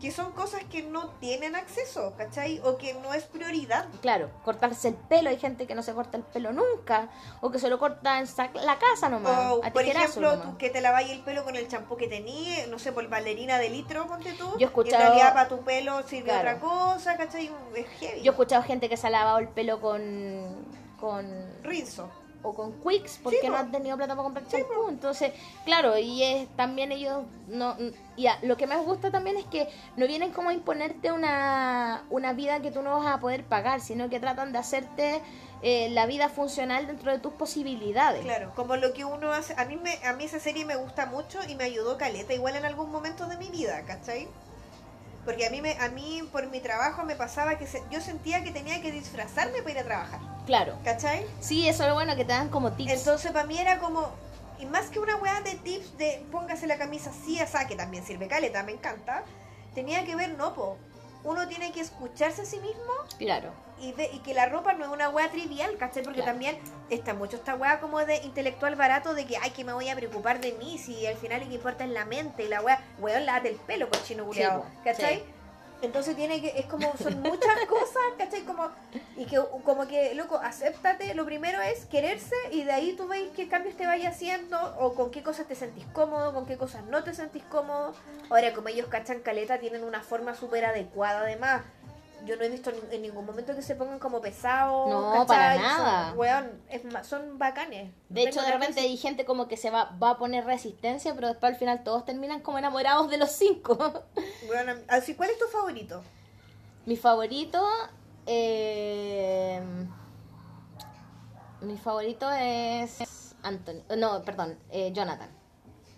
que 0.00 0.10
son 0.10 0.32
cosas 0.32 0.62
que 0.64 0.82
no 0.82 1.08
tienen 1.20 1.56
acceso, 1.56 2.14
¿cachai? 2.18 2.60
O 2.64 2.76
que 2.76 2.92
no 2.94 3.14
es 3.14 3.24
prioridad. 3.24 3.86
Claro, 4.02 4.30
cortarse 4.44 4.88
el 4.88 4.94
pelo, 4.94 5.30
hay 5.30 5.38
gente 5.38 5.66
que 5.66 5.74
no 5.74 5.82
se 5.82 5.94
corta 5.94 6.18
el 6.18 6.22
pelo 6.22 6.52
nunca, 6.52 7.08
o 7.40 7.50
que 7.50 7.58
se 7.58 7.70
lo 7.70 7.78
corta 7.78 8.18
en 8.18 8.26
la 8.64 8.78
casa 8.78 9.08
nomás. 9.08 9.52
O, 9.52 9.64
a 9.64 9.70
por 9.70 9.82
ejemplo, 9.82 10.36
nomás. 10.36 10.50
tú 10.52 10.58
que 10.58 10.68
te 10.70 10.80
laváis 10.82 11.10
el 11.10 11.20
pelo 11.20 11.44
con 11.44 11.56
el 11.56 11.66
champú 11.68 11.96
que 11.96 12.08
tenías, 12.08 12.68
no 12.68 12.78
sé, 12.78 12.92
por 12.92 13.08
bailarina 13.08 13.58
de 13.58 13.70
litro, 13.70 14.06
ponte 14.06 14.32
tú. 14.34 14.50
Yo 14.58 14.66
he 14.66 14.70
escuchado- 14.70 15.02
Y 15.02 15.06
en 15.06 15.08
realidad 15.12 15.32
para 15.32 15.48
tu 15.48 15.60
pelo 15.62 16.02
sirve 16.02 16.24
Claro. 16.30 16.56
otra 16.56 16.60
cosa, 16.60 17.16
¿cachai? 17.16 17.50
Es 17.74 17.86
heavy. 17.98 18.20
Yo 18.22 18.32
he 18.32 18.34
escuchado 18.34 18.62
gente 18.64 18.88
que 18.90 18.96
se 18.98 19.06
ha 19.06 19.10
lavado 19.10 19.38
el 19.38 19.48
pelo 19.48 19.80
con... 19.80 20.66
con 21.00 21.26
Rinzo. 21.62 22.10
O 22.46 22.54
con 22.54 22.72
Quicks 22.82 23.18
porque 23.22 23.38
Sí, 23.42 23.48
no 23.48 23.56
han 23.56 23.70
tenido 23.72 23.96
plata 23.96 24.14
para 24.14 24.24
comprar 24.24 24.46
champú. 24.46 24.88
Entonces, 24.88 25.32
claro, 25.64 25.98
y 25.98 26.22
es 26.22 26.48
también 26.56 26.92
ellos 26.92 27.24
no 27.48 27.76
y 28.16 28.28
a- 28.28 28.38
lo 28.42 28.56
que 28.56 28.66
me 28.66 28.76
gusta 28.78 29.10
también 29.10 29.36
es 29.36 29.44
que 29.46 29.68
no 29.96 30.06
vienen 30.06 30.32
como 30.32 30.48
a 30.50 30.52
imponerte 30.52 31.12
una, 31.12 32.04
una 32.10 32.32
vida 32.32 32.60
que 32.60 32.70
tú 32.70 32.82
no 32.82 32.98
vas 32.98 33.06
a 33.14 33.20
poder 33.20 33.44
pagar, 33.44 33.80
sino 33.80 34.08
que 34.08 34.20
tratan 34.20 34.52
de 34.52 34.58
hacerte 34.58 35.20
eh, 35.62 35.88
la 35.90 36.06
vida 36.06 36.28
funcional 36.28 36.86
dentro 36.86 37.10
de 37.12 37.18
tus 37.18 37.32
posibilidades. 37.34 38.22
Claro, 38.24 38.52
como 38.54 38.76
lo 38.76 38.92
que 38.92 39.04
uno 39.04 39.32
hace. 39.32 39.54
A 39.58 39.64
mí, 39.64 39.76
me, 39.76 39.94
a 40.06 40.12
mí 40.14 40.24
esa 40.24 40.38
serie 40.38 40.64
me 40.64 40.76
gusta 40.76 41.06
mucho 41.06 41.38
y 41.48 41.54
me 41.56 41.64
ayudó 41.64 41.96
caleta, 41.98 42.32
igual 42.34 42.56
en 42.56 42.64
algún 42.64 42.90
momento 42.90 43.26
de 43.26 43.36
mi 43.36 43.48
vida, 43.50 43.82
¿cachai? 43.86 44.28
Porque 45.26 45.44
a 45.44 45.50
mí, 45.50 45.60
me, 45.60 45.76
a 45.78 45.88
mí 45.88 46.22
por 46.32 46.46
mi 46.46 46.60
trabajo 46.60 47.02
me 47.02 47.16
pasaba 47.16 47.58
que 47.58 47.66
se- 47.66 47.82
yo 47.90 48.00
sentía 48.00 48.42
que 48.44 48.52
tenía 48.52 48.80
que 48.80 48.92
disfrazarme 48.92 49.58
para 49.58 49.70
ir 49.72 49.78
a 49.80 49.84
trabajar, 49.84 50.20
Claro. 50.46 50.78
¿cachai? 50.84 51.26
Sí, 51.40 51.68
eso 51.68 51.82
es 51.82 51.88
lo 51.88 51.94
bueno 51.96 52.14
que 52.16 52.24
te 52.24 52.32
dan 52.32 52.48
como 52.48 52.72
tips. 52.72 52.92
Entonces 52.92 53.32
para 53.32 53.44
mí 53.44 53.58
era 53.58 53.78
como, 53.80 54.08
y 54.60 54.66
más 54.66 54.86
que 54.86 55.00
una 55.00 55.16
weá 55.16 55.40
de 55.42 55.56
tips 55.56 55.98
de 55.98 56.24
póngase 56.30 56.68
la 56.68 56.78
camisa 56.78 57.10
así, 57.10 57.40
así, 57.40 57.58
que 57.68 57.74
también 57.74 58.06
sirve 58.06 58.28
caleta, 58.28 58.62
me 58.62 58.70
encanta, 58.72 59.24
tenía 59.74 60.04
que 60.06 60.14
ver, 60.14 60.38
no, 60.38 60.54
po. 60.54 60.78
Uno 61.24 61.48
tiene 61.48 61.72
que 61.72 61.80
escucharse 61.80 62.42
a 62.42 62.44
sí 62.44 62.58
mismo 62.60 62.92
claro. 63.18 63.50
y, 63.80 63.92
ve- 63.92 64.10
y 64.12 64.18
que 64.20 64.32
la 64.34 64.46
ropa 64.46 64.74
no 64.74 64.84
es 64.84 64.90
una 64.90 65.08
weá 65.08 65.30
trivial, 65.30 65.76
¿cachai? 65.76 66.02
Porque 66.02 66.20
Claro. 66.20 66.32
también 66.32 66.58
está 66.90 67.14
mucho 67.14 67.36
esta 67.36 67.54
weá 67.56 67.80
como 67.80 67.98
de 68.04 68.16
intelectual 68.18 68.76
barato 68.76 69.12
de 69.14 69.26
que, 69.26 69.36
ay, 69.38 69.50
que 69.50 69.64
me 69.64 69.72
voy 69.72 69.88
a 69.88 69.96
preocupar 69.96 70.40
de 70.40 70.52
mí 70.52 70.78
si 70.78 71.06
al 71.06 71.16
final 71.16 71.40
lo 71.42 71.48
que 71.48 71.54
importa 71.54 71.84
es 71.84 71.90
la 71.90 72.04
mente 72.04 72.44
y 72.44 72.48
la 72.48 72.60
weá, 72.60 72.80
weón, 72.98 73.26
lávate 73.26 73.48
el 73.50 73.56
pelo, 73.56 73.88
cochino 73.90 74.24
culiao, 74.24 74.62
po, 74.62 74.66
¿cachai? 74.84 75.16
sí. 75.16 75.24
Entonces 75.82 76.16
tiene 76.16 76.40
que, 76.40 76.58
es 76.58 76.66
como, 76.66 76.96
son 76.96 77.20
muchas 77.20 77.66
cosas, 77.68 78.02
¿cachai? 78.16 78.42
Como, 78.42 78.70
y 79.16 79.26
que 79.26 79.40
como 79.64 79.86
que, 79.86 80.14
loco, 80.14 80.36
acéptate, 80.36 81.14
lo 81.14 81.24
primero 81.24 81.60
es 81.60 81.86
quererse 81.86 82.34
y 82.50 82.64
de 82.64 82.72
ahí 82.72 82.94
tú 82.96 83.06
veis 83.08 83.30
qué 83.36 83.48
cambios 83.48 83.76
te 83.76 83.86
vayas 83.86 84.14
haciendo 84.14 84.58
o 84.78 84.94
con 84.94 85.10
qué 85.10 85.22
cosas 85.22 85.46
te 85.46 85.54
sentís 85.54 85.84
cómodo, 85.92 86.32
con 86.32 86.46
qué 86.46 86.56
cosas 86.56 86.84
no 86.86 87.04
te 87.04 87.14
sentís 87.14 87.44
cómodo. 87.44 87.94
Ahora, 88.30 88.54
como 88.54 88.68
ellos 88.68 88.88
cachan 88.88 89.20
caleta, 89.20 89.58
tienen 89.58 89.84
una 89.84 90.02
forma 90.02 90.34
súper 90.34 90.64
adecuada 90.64 91.20
además. 91.20 91.62
Yo 92.26 92.36
no 92.36 92.42
he 92.42 92.48
visto 92.48 92.70
en 92.90 93.02
ningún 93.02 93.24
momento 93.24 93.54
que 93.54 93.62
se 93.62 93.74
pongan 93.76 93.98
como 93.98 94.20
pesados. 94.20 94.88
No, 94.88 95.24
para 95.26 95.54
¿cachai? 95.54 95.58
nada. 95.62 96.08
Son, 96.10 96.18
weón, 96.18 96.62
es 96.68 96.84
ma- 96.84 97.04
son 97.04 97.38
bacanes. 97.38 97.92
De 98.08 98.22
hecho, 98.24 98.42
de 98.42 98.50
repente 98.52 98.80
hay 98.80 98.96
gente 98.96 99.24
como 99.24 99.46
que 99.48 99.56
se 99.56 99.70
va, 99.70 99.96
va 100.02 100.10
a 100.10 100.18
poner 100.18 100.44
resistencia, 100.44 101.14
pero 101.14 101.28
después 101.28 101.52
al 101.52 101.58
final 101.58 101.84
todos 101.84 102.04
terminan 102.04 102.40
como 102.40 102.58
enamorados 102.58 103.08
de 103.10 103.16
los 103.18 103.30
cinco. 103.30 104.04
weón, 104.50 104.84
así, 104.88 105.14
¿cuál 105.14 105.30
es 105.30 105.38
tu 105.38 105.46
favorito? 105.46 106.02
Mi 106.84 106.96
favorito. 106.96 107.64
eh, 108.26 109.60
mi 111.60 111.76
favorito 111.78 112.30
es. 112.32 113.34
Anthony. 113.42 113.82
No, 113.96 114.22
perdón, 114.22 114.58
eh, 114.70 114.92
Jonathan. 114.92 115.30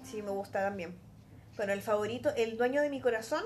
Sí, 0.05 0.22
me 0.22 0.31
gusta 0.31 0.61
también. 0.62 0.99
Bueno, 1.57 1.72
el 1.72 1.83
favorito, 1.83 2.31
el 2.37 2.57
dueño 2.57 2.83
de 2.83 2.91
mi 2.91 3.01
corazón 3.01 3.43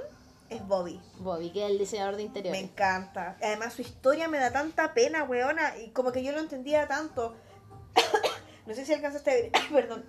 es 0.55 0.67
Bobby. 0.67 1.01
Bobby, 1.19 1.51
que 1.51 1.65
es 1.65 1.71
el 1.71 1.79
diseñador 1.79 2.13
de 2.17 2.23
Me 2.23 2.27
interiores. 2.29 2.63
encanta. 2.63 3.37
Además, 3.43 3.73
su 3.75 3.83
historia 3.83 4.29
me 4.29 4.39
da 4.39 4.51
tanta 4.53 4.95
pena, 4.95 5.25
weona. 5.25 5.77
Y 5.79 5.91
como 5.91 6.13
que 6.13 6.23
yo 6.23 6.33
lo 6.33 6.39
entendía 6.41 6.87
tanto. 6.89 7.35
no 8.67 8.75
sé 8.75 8.85
si 8.85 8.93
alcanzaste 8.93 9.31
a 9.31 9.35
ver. 9.35 9.51
Perdón. 9.73 10.05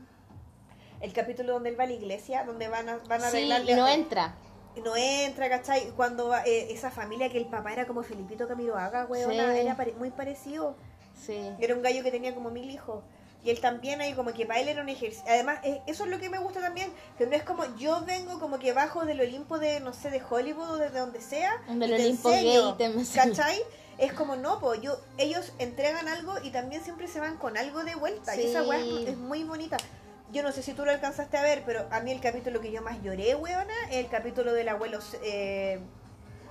El 1.02 1.12
capítulo 1.14 1.54
donde 1.54 1.70
él 1.70 1.80
va 1.80 1.84
a 1.84 1.88
la 1.88 1.94
iglesia, 1.94 2.44
donde 2.46 2.68
van 2.70 2.88
a, 2.88 2.98
van 3.10 3.22
a 3.24 3.30
Sí, 3.30 3.40
y 3.68 3.74
no 3.76 3.88
entra. 3.88 4.36
no 4.84 4.96
entra, 4.96 5.50
¿cachai? 5.50 5.90
Cuando 5.98 6.30
va, 6.30 6.44
eh, 6.46 6.72
esa 6.72 6.92
familia 6.92 7.30
que 7.30 7.38
el 7.38 7.46
papá 7.48 7.74
era 7.74 7.86
como 7.86 8.04
Felipito 8.04 8.48
Camiroaga, 8.48 9.06
weona. 9.06 9.54
Sí. 9.54 9.60
Era 9.60 9.76
pare- 9.76 9.94
muy 9.98 10.12
parecido. 10.12 10.78
Sí. 11.14 11.38
Era 11.60 11.76
un 11.76 11.82
gallo 11.82 12.04
que 12.04 12.12
tenía 12.12 12.34
como 12.34 12.52
mil 12.52 12.70
hijos. 12.70 13.04
Y 13.44 13.50
él 13.50 13.60
también 13.60 14.00
ahí 14.00 14.14
como 14.14 14.32
que 14.34 14.46
para 14.46 14.62
él 14.62 14.70
era 14.70 14.82
un 14.82 14.88
ejercicio. 14.90 15.26
Además, 15.28 15.60
eh, 15.64 15.82
eso 15.86 16.06
es 16.06 16.10
lo 16.10 16.18
que 16.20 16.30
me 16.30 16.38
gusta 16.40 16.62
también, 16.62 16.92
que 17.18 17.26
no 17.28 17.36
es 17.36 17.44
como 17.44 17.66
yo 17.76 18.02
vengo 18.06 18.40
como 18.40 18.58
que 18.58 18.72
bajo 18.72 19.04
del 19.06 19.20
Olimpo 19.20 19.60
de, 19.60 19.82
no 19.82 19.92
sé, 19.94 20.10
de 20.12 20.22
Hollywood 20.28 20.70
o 20.72 20.78
de 20.78 20.90
donde 20.90 21.20
sea. 21.22 21.52
Del 21.68 21.94
Olimpo 21.94 22.30
enseño, 22.32 22.76
gay 22.78 22.94
te. 22.94 23.14
¿Cachai? 23.14 23.62
Es 23.98 24.14
como 24.14 24.36
no, 24.38 24.60
pues 24.60 24.82
yo, 24.82 24.98
ellos 25.18 25.52
entregan 25.60 26.08
algo 26.08 26.36
y 26.42 26.52
también 26.52 26.84
siempre 26.84 27.08
se 27.08 27.20
van 27.20 27.38
con 27.38 27.58
algo 27.58 27.84
de 27.84 27.96
vuelta. 27.96 28.36
Y 28.36 28.46
esa 28.46 28.64
Sí. 28.64 28.70
weá 28.70 28.80
es, 28.80 29.10
es 29.10 29.18
muy 29.18 29.44
bonita. 29.44 29.78
Yo 30.32 30.42
no 30.42 30.52
sé 30.52 30.64
si 30.64 30.74
tú 30.74 30.84
lo 30.86 30.92
alcanzaste 30.92 31.38
a 31.38 31.44
ver, 31.44 31.64
pero 31.66 31.86
a 31.92 32.00
mí 32.00 32.12
el 32.12 32.20
capítulo 32.22 32.60
que 32.62 32.72
yo 32.72 32.82
más 32.82 33.02
lloré, 33.04 33.36
weona, 33.36 33.74
es 33.92 33.98
el 33.98 34.08
capítulo 34.10 34.52
del 34.54 34.68
abuelo... 34.70 35.00
eh, 35.22 35.80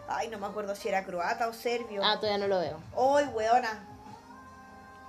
ay, 0.08 0.28
no 0.28 0.38
me 0.38 0.46
acuerdo 0.46 0.76
si 0.76 0.88
era 0.88 1.04
croata 1.04 1.48
o 1.48 1.52
serbio. 1.52 2.02
Ah, 2.04 2.16
todavía 2.20 2.38
no 2.38 2.46
lo 2.48 2.60
veo. 2.60 2.78
Ay, 2.96 3.24
weona. 3.34 3.88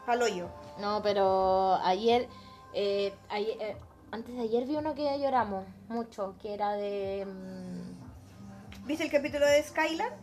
Al 0.08 0.22
hoyo. 0.22 0.50
No, 0.80 1.01
pero 1.03 1.76
ayer, 1.84 2.28
eh, 2.74 3.13
ayer- 3.30 3.57
eh, 3.61 3.78
antes 4.11 4.36
de 4.36 4.41
ayer 4.41 4.65
vi 4.65 4.76
uno 4.76 4.95
que 4.95 5.17
lloramos 5.19 5.65
mucho, 5.89 6.36
que 6.41 6.53
era 6.53 6.74
de... 6.74 7.26
mm, 7.26 8.86
¿Viste 8.88 9.03
el 9.05 9.11
capítulo 9.11 9.45
de 9.45 9.61
Skylar? 9.63 10.13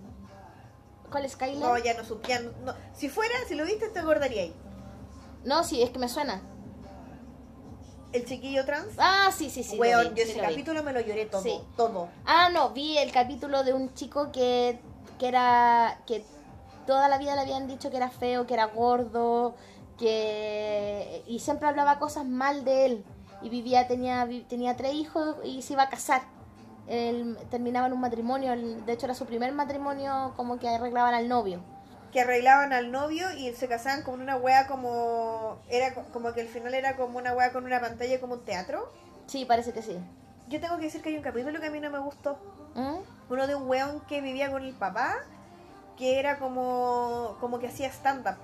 ¿Cuál 1.11 1.25
es 1.25 1.33
Skyler? 1.33 1.59
No, 1.59 1.79
ya 1.79 1.95
no 1.95 2.05
supe. 2.05 2.29
ya 2.29 2.41
no- 2.41 2.51
no. 2.65 2.75
Si 2.95 3.09
fuera, 3.09 3.35
si 3.49 3.55
lo 3.55 3.65
viste, 3.65 3.89
te 3.89 3.99
acordaría 4.01 4.43
ahí. 4.43 4.55
No, 5.45 5.65
sí, 5.65 5.83
es 5.83 5.91
que 5.91 5.99
me 5.99 6.09
suena. 6.09 6.41
El 8.13 8.25
chiquillo 8.27 8.65
trans. 8.67 8.89
Ah, 8.99 9.31
sí, 9.37 9.51
sí, 9.51 9.63
sí. 9.63 9.79
Weón, 9.79 10.13
vi, 10.15 10.21
yo 10.21 10.27
sí 10.27 10.33
ese 10.33 10.41
vi. 10.41 10.47
capítulo 10.47 10.83
me 10.83 10.93
lo 10.93 11.01
lloré 11.01 11.27
todo. 11.27 11.43
Sí. 11.43 11.61
Todo. 11.77 12.09
Ah, 12.27 12.51
no, 12.53 12.71
vi 12.71 12.99
el 12.99 13.13
capítulo 13.13 13.63
de 13.63 13.73
un 13.73 13.95
chico 13.95 14.31
que, 14.33 14.81
que 15.19 15.29
era. 15.29 16.01
que 16.07 16.25
toda 16.87 17.09
la 17.09 17.19
vida 17.19 17.37
le 17.37 17.43
habían 17.43 17.69
dicho 17.69 17.89
que 17.91 17.97
era 17.97 18.11
feo, 18.11 18.47
que 18.49 18.55
era 18.55 18.65
gordo, 18.67 19.55
que. 20.01 21.23
y 21.27 21.39
siempre 21.39 21.69
hablaba 21.69 21.99
cosas 21.99 22.25
mal 22.25 22.65
de 22.65 22.87
él. 22.87 23.05
Y 23.43 23.49
vivía, 23.49 23.87
tenía, 23.89 24.29
tenía 24.49 24.77
tres 24.77 24.95
hijos 24.95 25.37
y 25.45 25.63
se 25.63 25.73
iba 25.75 25.85
a 25.85 25.89
casar. 25.89 26.23
Él 26.89 27.39
terminaba 27.51 27.87
en 27.87 27.93
un 27.93 28.01
matrimonio, 28.01 28.53
de 28.57 28.93
hecho 28.93 29.07
era 29.07 29.15
su 29.15 29.25
primer 29.25 29.53
matrimonio 29.53 30.33
como 30.37 30.59
que 30.59 30.69
arreglaban 30.69 31.15
al 31.15 31.29
novio. 31.29 31.61
Que 32.13 32.23
arreglaban 32.23 32.73
al 32.73 32.91
novio 32.91 33.27
y 33.39 33.53
se 33.53 33.69
casaban 33.69 34.03
con 34.03 34.21
una 34.21 34.37
wea 34.37 34.67
como. 34.67 35.59
Era 35.69 35.95
co- 35.95 36.03
como 36.13 36.33
que 36.33 36.41
al 36.41 36.49
final 36.49 36.75
era 36.75 36.97
como 36.97 37.19
una 37.19 37.33
wea 37.33 37.53
con 37.53 37.65
una 37.65 37.81
pantalla 37.81 38.21
como 38.21 38.35
un 38.35 38.45
teatro. 38.45 38.93
Sí, 39.27 39.45
parece 39.45 39.73
que 39.73 39.81
sí. 39.83 39.97
Yo 40.49 40.61
tengo 40.61 40.77
que 40.79 40.85
decir 40.87 41.01
que 41.01 41.11
hay 41.11 41.17
un 41.17 41.23
capítulo 41.23 41.61
que 41.61 41.67
a 41.69 41.71
mí 41.71 41.79
no 41.79 41.91
me 41.91 42.01
gustó. 42.01 42.37
¿Mm? 42.75 42.97
Uno 43.33 43.47
de 43.47 43.55
un 43.55 43.69
weón 43.69 44.01
que 44.09 44.21
vivía 44.21 44.51
con 44.51 44.65
el 44.65 44.75
papá. 44.75 45.15
Que 45.97 46.19
era 46.19 46.39
como. 46.41 47.37
como 47.41 47.61
que 47.61 47.69
hacía 47.69 47.87
stand-up. 47.89 48.35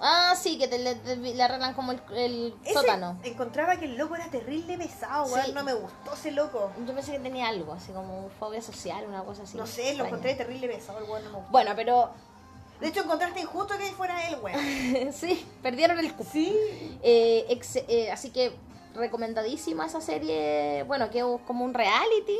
Ah, 0.00 0.34
sí, 0.36 0.58
que 0.58 0.68
te, 0.68 0.78
le, 0.78 0.94
te- 0.96 1.16
le 1.16 1.42
arreglan 1.42 1.72
como 1.74 1.92
el, 1.92 2.00
el 2.14 2.54
Ese 2.64 2.74
sótano. 2.74 3.18
Encontraba 3.22 3.76
que 3.76 3.86
el 3.86 3.96
loco 3.96 4.14
era 4.14 4.28
terrible 4.30 4.76
pesado, 4.76 5.24
weón. 5.32 5.46
Sí. 5.46 5.52
No 5.52 5.64
me 5.64 5.72
gustó 5.74 6.12
ese 6.14 6.32
loco. 6.32 6.70
Yo 6.86 6.94
pensé 6.94 7.12
que 7.12 7.18
tenía 7.20 7.48
algo, 7.48 7.72
así 7.72 7.92
como 7.92 8.28
fobia 8.38 8.60
social, 8.60 9.04
una 9.08 9.22
cosa 9.24 9.44
así. 9.44 9.56
No 9.56 9.66
sé, 9.66 9.94
lo 9.94 10.04
encontré 10.04 10.34
terrible 10.34 10.68
pesado, 10.68 10.98
el 10.98 11.04
weón 11.04 11.24
no 11.24 11.30
me 11.30 11.36
gustó. 11.36 11.50
Bueno, 11.52 11.72
pero 11.74 12.10
De 12.80 12.88
hecho, 12.88 13.00
encontraste 13.04 13.40
injusto 13.40 13.78
que 13.78 13.84
fuera 13.92 14.28
él, 14.28 14.36
weón. 14.42 15.12
sí, 15.14 15.46
perdieron 15.62 15.98
el 15.98 16.12
cupo. 16.12 16.28
Sí. 16.30 16.54
Eh, 17.02 17.46
ex- 17.48 17.76
eh, 17.88 18.10
así 18.12 18.30
que 18.30 18.52
recomendadísima 18.94 19.86
esa 19.86 20.00
serie, 20.00 20.82
bueno, 20.86 21.10
que 21.10 21.20
es 21.20 21.24
como 21.46 21.64
un 21.64 21.72
reality. 21.74 22.38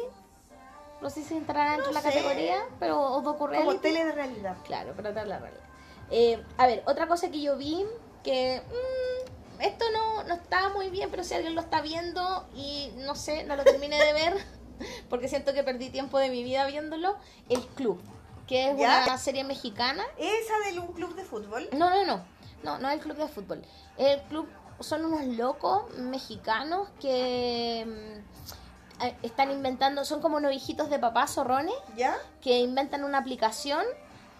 No 1.00 1.10
sé 1.10 1.22
si 1.22 1.36
entrará 1.36 1.72
dentro 1.72 1.88
de 1.88 1.92
la 1.94 2.00
sé. 2.00 2.08
categoría, 2.08 2.58
pero 2.80 3.00
o 3.00 3.20
docu 3.20 3.38
Como 3.40 3.46
reality. 3.50 3.78
tele 3.78 4.04
de 4.04 4.12
realidad. 4.12 4.56
Claro, 4.64 4.92
pero 4.96 5.10
otra 5.10 5.24
la 5.26 5.38
realidad. 5.38 5.62
Eh, 6.10 6.42
a 6.56 6.66
ver, 6.66 6.82
otra 6.86 7.06
cosa 7.08 7.30
que 7.30 7.40
yo 7.40 7.56
vi 7.56 7.84
que 8.22 8.62
mm, 8.66 9.62
esto 9.62 9.84
no, 9.92 10.24
no 10.24 10.34
está 10.34 10.68
muy 10.70 10.90
bien, 10.90 11.10
pero 11.10 11.24
si 11.24 11.34
alguien 11.34 11.54
lo 11.54 11.60
está 11.60 11.80
viendo 11.80 12.46
y 12.54 12.92
no 12.96 13.14
sé, 13.14 13.44
no 13.44 13.56
lo 13.56 13.64
terminé 13.64 14.02
de 14.04 14.12
ver 14.12 14.34
porque 15.08 15.28
siento 15.28 15.52
que 15.54 15.62
perdí 15.62 15.90
tiempo 15.90 16.18
de 16.18 16.28
mi 16.30 16.42
vida 16.42 16.66
viéndolo, 16.66 17.16
El 17.48 17.64
Club, 17.68 18.00
que 18.46 18.70
es 18.70 18.78
¿Ya? 18.78 19.04
una 19.06 19.18
serie 19.18 19.44
mexicana 19.44 20.04
Esa 20.18 20.70
de 20.70 20.78
un 20.78 20.92
club 20.92 21.14
de 21.14 21.24
fútbol. 21.24 21.68
no, 21.72 21.90
no, 21.90 22.04
no. 22.04 22.36
No, 22.62 22.78
no 22.78 22.88
es 22.88 22.94
el 22.94 23.00
club 23.00 23.16
de 23.16 23.28
fútbol. 23.28 23.62
El 23.96 24.20
club 24.22 24.48
son 24.80 25.04
unos 25.04 25.24
locos 25.36 25.92
mexicanos 25.98 26.88
que 27.00 27.86
mm, 27.86 29.04
están 29.22 29.50
inventando, 29.52 30.04
son 30.04 30.20
como 30.20 30.38
unos 30.38 30.52
hijitos 30.52 30.90
de 30.90 30.98
papá 30.98 31.26
zorrones 31.26 31.74
¿Ya? 31.96 32.16
que 32.40 32.58
inventan 32.58 33.04
una 33.04 33.18
aplicación 33.18 33.84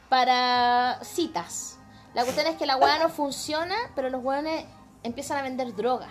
para 0.09 0.99
citas. 1.03 1.79
La 2.15 2.23
cuestión 2.23 2.47
es 2.47 2.57
que 2.57 2.67
la 2.67 2.77
hueá 2.77 2.99
no 2.99 3.09
funciona, 3.11 3.75
pero 3.95 4.09
los 4.11 4.23
hueones 4.25 4.65
empiezan 5.03 5.39
a 5.39 5.43
vender 5.43 5.75
droga. 5.75 6.09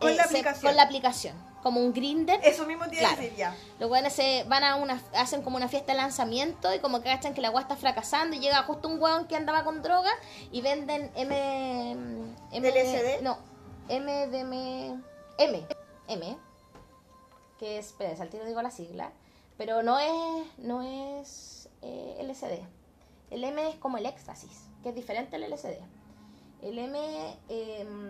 Con 0.00 0.16
la 0.16 0.24
se- 0.24 0.28
aplicación. 0.30 0.62
con 0.70 0.76
la 0.76 0.82
aplicación. 0.82 1.44
Como 1.62 1.80
un 1.80 1.94
grinder. 1.94 2.38
Eso 2.44 2.66
mismo 2.66 2.84
a 2.84 2.88
Claro. 2.88 3.16
decir 3.16 3.34
ya. 3.36 3.56
Los 3.78 3.90
weones 3.90 4.12
se 4.12 4.44
van 4.48 4.62
a 4.64 4.74
una, 4.76 5.00
hacen 5.14 5.40
como 5.42 5.56
una 5.56 5.66
fiesta 5.68 5.92
de 5.92 5.98
lanzamiento 5.98 6.74
y 6.74 6.78
como 6.80 6.98
que 7.00 7.04
cachan 7.08 7.32
que 7.32 7.40
la 7.40 7.50
weá 7.50 7.62
está 7.62 7.74
fracasando 7.74 8.36
y 8.36 8.40
llega 8.40 8.62
justo 8.64 8.86
un 8.88 9.00
weón 9.00 9.26
que 9.26 9.34
andaba 9.34 9.64
con 9.64 9.82
droga 9.82 10.10
y 10.52 10.60
venden 10.60 11.10
M... 11.14 11.34
M 12.52 12.68
LSD? 12.70 13.22
No, 13.22 13.38
MDM... 13.88 15.02
M. 15.38 15.66
M. 16.08 16.36
Que 17.58 17.78
es, 17.78 17.86
espérense, 17.86 18.22
al 18.22 18.28
tiro 18.28 18.44
digo 18.44 18.60
la 18.60 18.70
sigla. 18.70 19.10
Pero 19.56 19.82
no 19.82 19.98
es, 19.98 20.46
no 20.58 20.82
es 20.82 21.63
eh, 21.84 22.16
LSD. 22.26 22.60
El 23.30 23.44
M 23.44 23.68
es 23.68 23.76
como 23.76 23.98
el 23.98 24.06
éxtasis, 24.06 24.64
que 24.82 24.88
es 24.90 24.94
diferente 24.94 25.36
al 25.36 25.42
LSD. 25.50 25.78
El 26.62 26.78
M... 26.78 26.98
em, 27.48 28.08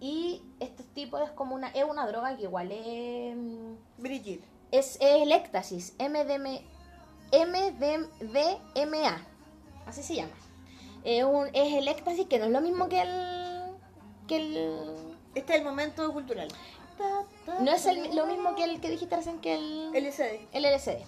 y 0.00 0.42
este 0.60 0.82
tipo 0.82 1.18
es 1.18 1.30
como 1.30 1.54
una, 1.54 1.68
es 1.70 1.84
una 1.84 2.06
droga 2.06 2.36
que 2.36 2.42
igual 2.42 2.70
es, 2.70 3.34
Brigitte. 3.96 4.44
es, 4.70 4.96
es 5.00 5.22
el 5.22 5.32
éxtasis, 5.32 5.94
MDM, 5.98 6.60
MDMA, 7.32 9.26
así 9.86 10.02
se 10.02 10.16
llama. 10.16 10.32
Es, 11.04 11.24
un, 11.24 11.46
es 11.52 11.74
el 11.74 11.88
éxtasis 11.88 12.26
que 12.26 12.38
no 12.38 12.46
es 12.46 12.50
lo 12.50 12.60
mismo 12.60 12.88
que 12.88 13.00
el... 13.02 13.76
Que 14.26 14.36
el 14.36 15.16
Este 15.34 15.54
es 15.54 15.58
el 15.60 15.64
momento 15.64 16.12
cultural. 16.12 16.48
no 17.60 17.70
es 17.72 17.86
el- 17.86 18.14
lo 18.14 18.26
mismo 18.26 18.54
que 18.56 18.64
el 18.64 18.80
que 18.80 18.90
dijiste 18.90 19.16
recién 19.16 19.38
que 19.40 19.54
el... 19.54 19.92
LSD. 19.94 20.48
El 20.52 20.64
LSD. 20.64 20.98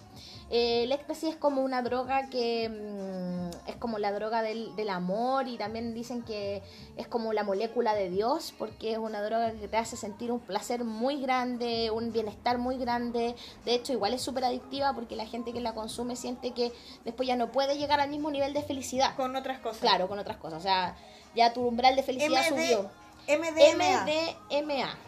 Eh, 0.51 0.85
el 0.85 0.93
éxtasis 0.93 1.31
es 1.31 1.37
como 1.37 1.63
una 1.63 1.83
droga 1.83 2.31
que 2.31 2.71
mm, 2.71 3.69
es 3.69 3.77
como 3.77 3.99
la 3.99 4.13
droga 4.13 4.41
del, 4.41 4.75
del 4.77 4.89
amor 4.89 5.47
y 5.47 5.59
también 5.59 5.93
dicen 5.93 6.23
que 6.23 6.63
es 6.97 7.07
como 7.07 7.35
la 7.35 7.45
molécula 7.45 7.95
de 7.95 8.09
Dios 8.09 8.55
porque 8.59 8.93
es 8.93 8.99
una 8.99 9.23
droga 9.23 9.53
que 9.53 9.69
te 9.69 9.77
hace 9.77 9.99
sentir 9.99 10.33
un 10.33 10.41
placer 10.41 10.85
muy 10.85 11.21
grande, 11.21 11.91
un 11.91 12.13
bienestar 12.13 12.57
muy 12.57 12.79
grande. 12.79 13.37
De 13.67 13.75
hecho, 13.75 13.93
igual 13.93 14.15
es 14.15 14.23
súper 14.23 14.45
adictiva 14.45 14.95
porque 14.95 15.17
la 15.17 15.27
gente 15.27 15.53
que 15.53 15.61
la 15.61 15.75
consume 15.75 16.17
siente 16.17 16.53
que 16.53 16.73
después 17.05 17.29
ya 17.29 17.37
no 17.37 17.53
puede 17.53 17.77
llegar 17.77 18.01
al 18.01 18.09
mismo 18.09 18.31
nivel 18.31 18.55
de 18.55 18.63
felicidad. 18.63 19.15
Con 19.17 19.37
otras 19.37 19.59
cosas. 19.59 19.81
Claro, 19.81 20.09
con 20.09 20.19
otras 20.19 20.39
cosas. 20.39 20.61
O 20.61 20.63
sea, 20.63 20.97
ya 21.35 21.53
tu 21.53 21.67
umbral 21.67 21.95
de 21.95 22.03
felicidad 22.03 22.43
MD, 22.43 22.49
subió. 22.49 22.91
MDMA. 23.29 24.07
MDMA. 24.51 24.99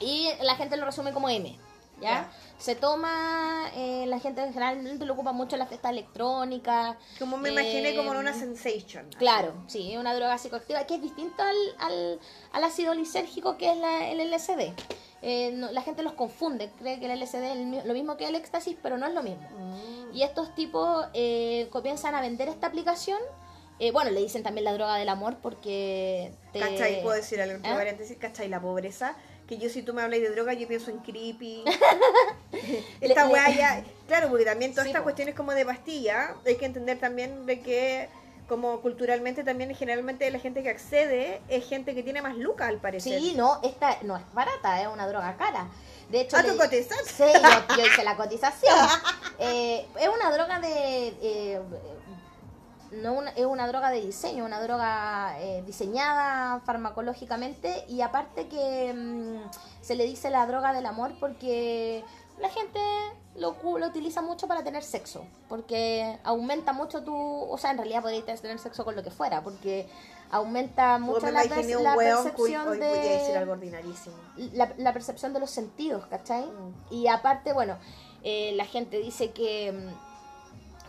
Y 0.00 0.28
la 0.42 0.56
gente 0.56 0.76
lo 0.76 0.86
resume 0.86 1.12
como 1.12 1.28
M. 1.28 1.56
Se 2.58 2.74
toma, 2.76 3.70
eh, 3.74 4.04
la 4.06 4.18
gente 4.20 4.40
generalmente 4.52 5.04
lo 5.04 5.14
ocupa 5.14 5.32
mucho 5.32 5.56
en 5.56 5.60
la 5.60 5.66
fiesta 5.66 5.90
electrónica. 5.90 6.96
Como 7.18 7.36
me 7.36 7.48
eh, 7.48 7.52
imaginé 7.52 7.96
como 7.96 8.12
en 8.12 8.18
una 8.18 8.32
sensation. 8.32 9.08
Claro, 9.18 9.52
sí, 9.66 9.92
es 9.92 9.98
una 9.98 10.14
droga 10.14 10.38
psicoactiva 10.38 10.84
que 10.86 10.94
es 10.96 11.02
distinto 11.02 11.42
al, 11.42 11.56
al, 11.78 12.20
al 12.52 12.64
ácido 12.64 12.94
lisérgico 12.94 13.56
que 13.58 13.70
es 13.72 13.76
la- 13.76 14.08
el 14.08 14.20
LSD. 14.20 14.72
Eh, 15.22 15.52
no- 15.54 15.70
la 15.72 15.82
gente 15.82 16.02
los 16.02 16.12
confunde, 16.12 16.70
cree 16.78 17.00
que 17.00 17.06
el 17.06 17.18
LSD 17.20 17.44
es 17.44 17.56
el 17.56 17.88
lo 17.88 17.94
mismo 17.94 18.16
que 18.16 18.28
el 18.28 18.34
éxtasis, 18.34 18.76
pero 18.82 18.98
no 18.98 19.06
es 19.06 19.14
lo 19.14 19.22
mismo. 19.22 19.48
Mm. 19.50 20.14
Y 20.14 20.22
estos 20.22 20.54
tipos 20.54 21.06
eh, 21.14 21.68
comienzan 21.70 22.14
a 22.14 22.20
vender 22.20 22.48
esta 22.48 22.66
aplicación. 22.68 23.18
Eh, 23.80 23.90
bueno, 23.90 24.10
le 24.10 24.20
dicen 24.20 24.42
también 24.44 24.64
la 24.64 24.72
droga 24.72 24.96
del 24.96 25.08
amor 25.08 25.38
porque... 25.42 26.32
te- 26.52 26.60
¿Cachai? 26.60 27.02
Puedo 27.02 27.16
decir 27.16 27.40
algo 27.42 27.56
entre 27.56 27.72
¿Ah? 27.72 27.74
paréntesis, 27.76 28.16
¿cachai? 28.18 28.48
La 28.48 28.60
pobreza. 28.60 29.16
Que 29.48 29.58
yo 29.58 29.68
si 29.68 29.82
tú 29.82 29.92
me 29.92 30.02
hablas 30.02 30.20
de 30.20 30.30
droga, 30.30 30.54
yo 30.54 30.66
pienso 30.66 30.90
en 30.90 30.98
creepy. 30.98 31.64
Esta 33.00 33.26
weá 33.28 33.50
ya... 33.50 33.84
Claro, 34.06 34.28
porque 34.28 34.44
también 34.44 34.72
todas 34.72 34.84
Sí, 34.84 34.90
estas 34.90 35.00
po. 35.00 35.04
cuestiones 35.04 35.34
como 35.34 35.52
de 35.52 35.64
pastilla, 35.66 36.34
hay 36.46 36.56
que 36.56 36.66
entender 36.66 36.98
también 36.98 37.46
de 37.46 37.60
que 37.60 38.08
como 38.48 38.80
culturalmente 38.82 39.42
también 39.42 39.74
generalmente 39.74 40.30
la 40.30 40.38
gente 40.38 40.62
que 40.62 40.68
accede 40.68 41.40
es 41.48 41.66
gente 41.66 41.94
que 41.94 42.02
tiene 42.02 42.20
más 42.20 42.36
lucas 42.36 42.68
al 42.68 42.76
parecer. 42.78 43.18
Sí, 43.18 43.32
no, 43.36 43.58
esta 43.62 43.96
no 44.02 44.16
es 44.16 44.22
barata, 44.34 44.82
es 44.82 44.88
una 44.88 45.06
droga 45.08 45.34
cara. 45.38 45.66
De 46.10 46.20
hecho, 46.20 46.36
¿Ah, 46.36 46.42
le- 46.42 46.50
tú 46.52 46.58
cotizaste? 46.58 47.04
Sí, 47.10 47.24
yo, 47.32 47.76
yo 47.76 47.86
hice 47.86 48.04
la 48.04 48.16
cotización. 48.16 48.74
Eh, 49.40 49.84
es 49.98 50.08
una 50.08 50.30
droga 50.32 50.60
de... 50.60 51.08
eh, 51.20 51.60
no 53.02 53.12
una- 53.14 53.30
es 53.30 53.46
una 53.46 53.66
droga 53.68 53.90
de 53.90 54.00
diseño, 54.00 54.44
una 54.44 54.60
droga 54.60 55.36
eh, 55.40 55.62
diseñada 55.66 56.60
farmacológicamente 56.60 57.84
y 57.88 58.00
aparte 58.00 58.48
que 58.48 58.92
mm, 58.94 59.50
se 59.82 59.94
le 59.94 60.04
dice 60.04 60.30
la 60.30 60.46
droga 60.46 60.72
del 60.72 60.86
amor 60.86 61.12
porque 61.20 62.04
la 62.40 62.48
gente 62.48 62.80
lo, 63.36 63.56
lo 63.78 63.86
utiliza 63.86 64.20
mucho 64.22 64.48
para 64.48 64.64
tener 64.64 64.82
sexo, 64.82 65.24
porque 65.48 66.18
aumenta 66.24 66.72
mucho 66.72 67.02
tu... 67.04 67.14
O 67.14 67.56
sea, 67.58 67.70
en 67.70 67.78
realidad 67.78 68.02
podrías 68.02 68.40
tener 68.40 68.58
sexo 68.58 68.84
con 68.84 68.96
lo 68.96 69.02
que 69.04 69.10
fuera, 69.12 69.42
porque 69.42 69.88
aumenta 70.30 70.98
mucho 70.98 71.20
la, 71.30 71.44
la 71.82 71.94
percepción 72.22 72.68
hoy 72.68 72.78
de 72.78 72.88
voy 72.88 72.98
a 72.98 73.02
decir 73.02 73.36
algo 73.36 73.52
ordinarísimo. 73.52 74.16
la, 74.52 74.72
la 74.76 74.92
percepción 74.92 75.32
de 75.32 75.38
los 75.40 75.50
sentidos, 75.50 76.06
¿cachai? 76.06 76.44
Y 76.90 77.06
aparte, 77.06 77.52
bueno, 77.52 77.76
eh, 78.24 78.52
la 78.56 78.64
gente 78.66 78.98
dice 78.98 79.30
que, 79.30 79.70
mm, 79.72 80.13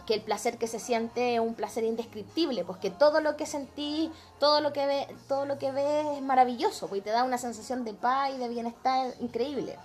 que 0.06 0.14
el 0.16 0.22
placer 0.22 0.58
que 0.58 0.68
se 0.68 0.80
siente 0.80 1.36
es 1.36 1.40
un 1.40 1.56
placer 1.56 1.84
indescriptible, 1.84 2.64
pues 2.64 2.78
que 2.80 2.92
todo 2.92 3.22
lo 3.22 3.36
que 3.38 3.46
sentí, 3.46 4.12
todo 4.40 4.62
lo 4.62 4.72
que 4.72 4.86
ve, 4.86 5.08
todo 5.28 5.46
lo 5.46 5.58
que 5.58 5.72
ves 5.72 6.06
es 6.18 6.22
maravilloso, 6.22 6.88
pues 6.88 7.02
y 7.02 7.04
te 7.04 7.10
da 7.10 7.24
una 7.24 7.38
sensación 7.38 7.84
de 7.86 7.94
paz 7.94 8.32
y 8.34 8.38
de 8.38 8.48
bienestar 8.50 9.14
increíble. 9.20 9.78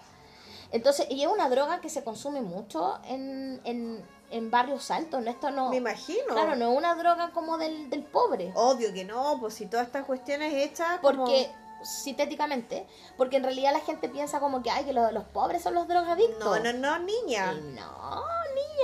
Entonces, 0.73 1.07
y 1.11 1.23
es 1.23 1.29
una 1.29 1.49
droga 1.49 1.81
que 1.81 1.89
se 1.89 2.05
consume 2.05 2.43
mucho 2.43 2.99
en, 3.05 3.61
en, 3.64 4.05
en 4.31 4.51
barrios 4.53 4.91
altos, 4.93 5.21
¿no? 5.23 5.31
Esto 5.31 5.51
no... 5.51 5.71
Me 5.71 5.77
imagino. 5.79 6.27
Claro, 6.29 6.55
no 6.55 6.71
es 6.71 6.79
una 6.79 6.95
droga 6.95 7.31
como 7.33 7.59
del, 7.59 7.91
del 7.91 8.05
pobre. 8.05 8.53
Obvio 8.55 8.93
que 8.93 9.05
no, 9.05 9.39
pues 9.41 9.55
si 9.55 9.66
todas 9.66 9.87
estas 9.87 10.05
cuestiones 10.05 10.53
hechas 10.55 11.01
como- 11.01 11.25
Porque, 11.25 11.51
sintéticamente, 11.83 12.87
porque 13.16 13.37
en 13.39 13.45
realidad 13.45 13.73
la 13.73 13.81
gente 13.81 14.09
piensa 14.09 14.39
como 14.39 14.62
que, 14.62 14.71
ay, 14.71 14.85
que 14.85 14.93
los, 14.93 15.12
los 15.12 15.25
pobres 15.25 15.62
son 15.62 15.75
los 15.75 15.89
drogadictos. 15.89 16.39
No, 16.39 16.59
no, 16.59 16.73
no, 16.73 16.99
niña. 17.01 17.53
Y 17.53 17.61
no, 17.73 18.23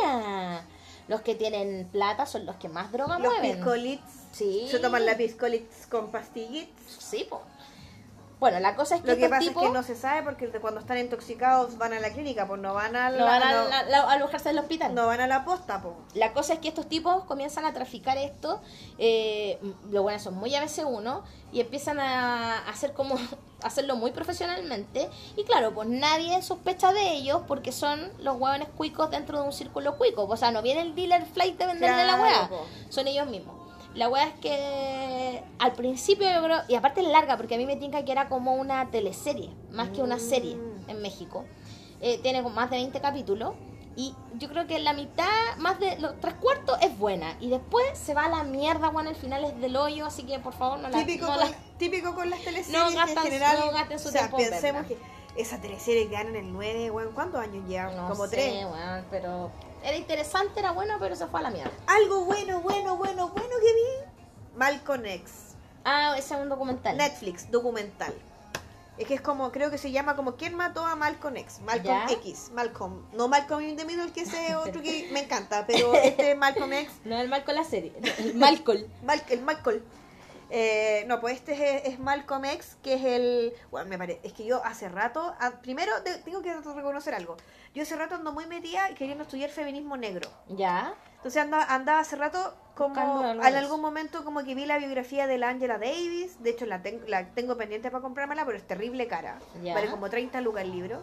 niña. 0.03 0.67
Los 1.09 1.21
que 1.23 1.35
tienen 1.35 1.89
plata 1.93 2.27
son 2.27 2.47
los 2.47 2.57
que 2.57 2.69
más 2.69 2.91
droga 2.93 3.19
Los 3.19 3.33
mueven. 3.33 3.57
piscolits 3.57 4.03
Sí. 4.33 4.67
se 4.71 4.79
toman 4.81 5.07
la 5.07 5.17
piscolits 5.17 5.87
con 5.87 6.11
pastillitas. 6.11 6.75
Sí, 6.99 7.27
po. 7.31 7.43
Bueno, 8.39 8.61
la 8.61 8.77
cosa 8.77 8.97
es 8.97 9.01
que 9.03 9.09
Lo 9.09 9.17
que 9.17 9.29
pasa 9.31 9.41
tipos 9.41 9.63
es 9.63 9.69
que 9.71 9.75
no 9.75 9.83
se 9.83 9.97
sabe 9.97 10.23
porque 10.23 10.49
cuando 10.61 10.81
están 10.81 10.99
intoxicados 10.99 11.79
van 11.79 11.95
a 11.95 12.01
la 12.01 12.11
clínica, 12.11 12.47
pues 12.47 12.61
no 12.61 12.75
van 12.75 12.95
a 12.95 13.09
la, 13.11 13.19
no 13.19 13.25
van 13.25 13.43
a, 13.43 13.53
no, 13.53 13.69
la- 13.71 13.83
la- 13.85 14.01
a 14.03 14.13
alojarse 14.13 14.51
del 14.51 14.59
hospital. 14.59 14.95
no 14.95 15.07
van 15.07 15.21
a 15.23 15.27
la 15.27 15.45
posta, 15.47 15.81
pues. 15.81 15.95
La 16.15 16.35
cosa 16.35 16.53
es 16.53 16.59
que 16.59 16.69
estos 16.69 16.87
tipos 16.87 17.25
comienzan 17.25 17.65
a 17.65 17.73
traficar 17.73 18.19
esto, 18.19 18.61
eh, 18.99 19.59
lo 19.91 20.03
bueno 20.03 20.19
son 20.19 20.35
muy 20.35 20.55
ABC1 20.55 21.23
y 21.53 21.61
empiezan 21.61 21.99
a 21.99 22.59
hacer 22.69 22.93
como 22.93 23.15
a 23.15 23.19
hacerlo 23.67 23.97
muy 23.97 24.11
profesionalmente 24.13 25.09
y 25.37 25.45
claro, 25.45 25.73
pues 25.73 25.89
nadie 25.89 26.43
sospecha 26.43 26.93
de 26.93 27.13
ellos 27.15 27.41
porque 27.49 27.73
son 27.73 28.13
los 28.19 28.37
hueones 28.39 28.69
cuicos 28.77 29.11
dentro 29.11 29.41
de 29.41 29.47
un 29.47 29.53
círculo 29.55 29.97
cuico, 29.97 30.25
o 30.25 30.37
sea, 30.37 30.51
no 30.51 30.61
viene 30.61 30.83
el 30.83 30.95
dealer 30.95 31.25
flight 31.25 31.57
de 31.59 31.67
venderle 31.67 32.05
la 32.05 32.17
hueá, 32.21 32.49
po. 32.51 32.67
son 32.91 33.07
ellos 33.09 33.27
mismos. 33.29 33.57
La 33.97 34.09
hueá 34.09 34.27
es 34.29 34.35
que 34.41 35.43
al 35.59 35.73
principio 35.73 36.31
yo 36.31 36.43
creo, 36.43 36.59
y 36.69 36.75
aparte 36.75 37.01
es 37.01 37.09
larga 37.09 37.37
porque 37.37 37.55
a 37.55 37.59
mí 37.59 37.67
me 37.67 37.77
tinca 37.77 38.05
que 38.05 38.13
era 38.13 38.29
como 38.29 38.55
una 38.55 38.91
teleserie, 38.91 39.51
más 39.73 39.89
que 39.91 40.03
una 40.03 40.19
serie 40.19 40.57
Mm. 40.57 40.91
en 40.91 41.03
México. 41.03 41.45
Eh, 42.01 42.19
tiene 42.23 42.43
más 42.43 42.71
de 42.71 42.77
20 42.77 43.01
capítulos. 43.01 43.55
Y 43.99 44.15
yo 44.35 44.49
creo 44.51 44.67
que 44.67 44.79
la 44.79 44.93
mitad, 44.93 45.25
más 45.57 45.81
de 45.81 45.99
los 45.99 46.21
tres 46.21 46.35
cuartos, 46.35 46.77
es 46.83 46.99
buena. 46.99 47.35
Y 47.41 47.49
después 47.49 47.83
se 47.97 48.13
va 48.13 48.27
a 48.27 48.29
la 48.29 48.43
mierda, 48.45 48.91
bueno, 48.91 49.09
el 49.09 49.17
final 49.17 49.43
es 49.45 49.59
del 49.59 49.75
hoyo, 49.75 50.05
así 50.05 50.25
que 50.25 50.39
por 50.39 50.53
favor 50.53 50.79
no 50.81 50.91
la... 50.91 50.99
Típico, 50.99 51.25
no 51.25 51.33
con, 51.33 51.41
la- 51.51 51.57
típico 51.79 52.15
con 52.15 52.29
las 52.29 52.41
teleseries 52.41 52.79
No 52.79 52.91
que 52.91 52.97
gastan- 52.97 53.17
en 53.25 53.33
general. 53.33 53.57
no 53.65 53.73
gasten 53.73 53.99
su 53.99 54.09
o 54.09 54.13
sea, 54.13 54.21
tiempo 54.29 54.37
pensemos 54.37 54.85
que 54.87 54.99
esa 55.37 55.59
teleserie 55.63 56.09
que 56.09 56.13
ganan 56.15 56.37
el 56.37 56.53
9, 56.53 56.91
weón, 56.91 57.13
¿cuántos 57.15 57.41
años 57.41 57.67
llevan? 57.67 57.97
no 57.97 58.09
Como 58.11 58.27
sé, 58.27 58.67
pero 59.11 59.51
era 59.83 59.97
interesante, 59.97 60.61
era 60.61 60.73
bueno, 60.73 60.97
pero 60.99 61.15
se 61.17 61.27
fue 61.27 61.41
a 61.41 61.45
la 61.45 61.51
mierda. 61.51 61.71
Algo 61.87 62.25
bueno, 62.25 62.61
bueno, 62.61 62.97
bueno, 62.97 63.29
bueno 63.29 63.51
que 63.61 63.73
vi. 63.75 64.11
Malcolm 64.57 65.05
X. 65.07 65.55
Ah, 65.85 66.15
ese 66.19 66.35
es 66.35 66.41
un 66.41 66.49
documental. 66.49 66.97
Netflix, 66.97 67.51
documental. 67.51 68.13
Es 68.99 69.07
que 69.07 69.15
es 69.15 69.21
como, 69.21 69.53
creo 69.53 69.71
que 69.71 69.77
se 69.77 69.91
llama 69.93 70.17
como 70.17 70.37
¿Quién 70.37 70.55
mató 70.55 70.85
a 70.85 70.97
Malcolm 70.97 71.37
X? 71.37 71.61
Malcolm 71.61 71.85
¿Ya? 71.85 72.07
X, 72.15 72.51
Malcolm. 72.55 73.05
No 73.13 73.29
Malcolm 73.29 73.61
in 73.63 73.77
the 73.77 73.85
Middle, 73.85 74.11
que 74.11 74.23
ese 74.23 74.57
otro 74.57 74.81
que 74.83 75.09
me 75.13 75.21
encanta, 75.25 75.67
pero 75.67 75.95
este 75.95 76.35
Malcolm 76.35 76.73
X, 76.73 76.93
No 77.05 77.21
el 77.21 77.29
Malcolm 77.29 77.57
la 77.59 77.65
serie, 77.65 77.93
el 78.19 78.35
Malcolm. 78.35 78.85
Mal- 79.05 79.23
el 79.29 79.43
Malcolm. 79.43 79.81
Eh, 80.49 81.05
no, 81.09 81.21
pues 81.21 81.35
este 81.35 81.53
es, 81.87 81.93
es 81.93 81.99
Malcolm 81.99 82.45
X, 82.47 82.77
que 82.83 82.95
es 82.95 83.05
el... 83.05 83.53
Bueno, 83.71 83.89
me 83.91 83.99
parece, 83.99 84.21
es 84.23 84.33
que 84.33 84.45
yo 84.47 84.65
hace 84.65 84.89
rato, 84.89 85.35
primero 85.61 85.93
te- 86.03 86.19
tengo 86.19 86.41
que 86.41 86.55
reconocer 86.55 87.15
algo. 87.15 87.37
Yo 87.77 87.83
hace 87.83 87.95
rato 87.95 88.15
ando 88.15 88.33
muy 88.33 88.47
metida 88.47 88.89
queriendo 88.97 89.25
estudiar 89.25 89.51
feminismo 89.51 89.99
negro. 89.99 90.31
¿Ya? 90.49 90.95
Entonces 91.17 91.43
andaba, 91.43 91.65
andaba 91.65 91.99
hace 92.01 92.17
rato 92.17 92.57
como 92.75 92.95
en 93.33 93.55
algún 93.59 93.83
momento 93.83 94.25
como 94.25 94.43
que 94.45 94.55
vi 94.55 94.65
la 94.65 94.79
biografía 94.79 95.27
de 95.27 95.37
la 95.37 95.51
Angela 95.51 95.77
Davis. 95.77 96.43
De 96.43 96.51
hecho 96.51 96.65
la, 96.65 96.81
ten- 96.81 97.03
la 97.07 97.27
tengo 97.35 97.59
pendiente 97.59 97.91
para 97.91 98.01
comprármela, 98.01 98.47
pero 98.47 98.57
es 98.57 98.67
terrible 98.67 99.07
cara. 99.09 99.39
Ya. 99.63 99.75
Vale 99.75 99.91
como 99.91 100.09
30 100.09 100.41
lucas 100.41 100.63
el 100.63 100.73
libro. 100.73 101.03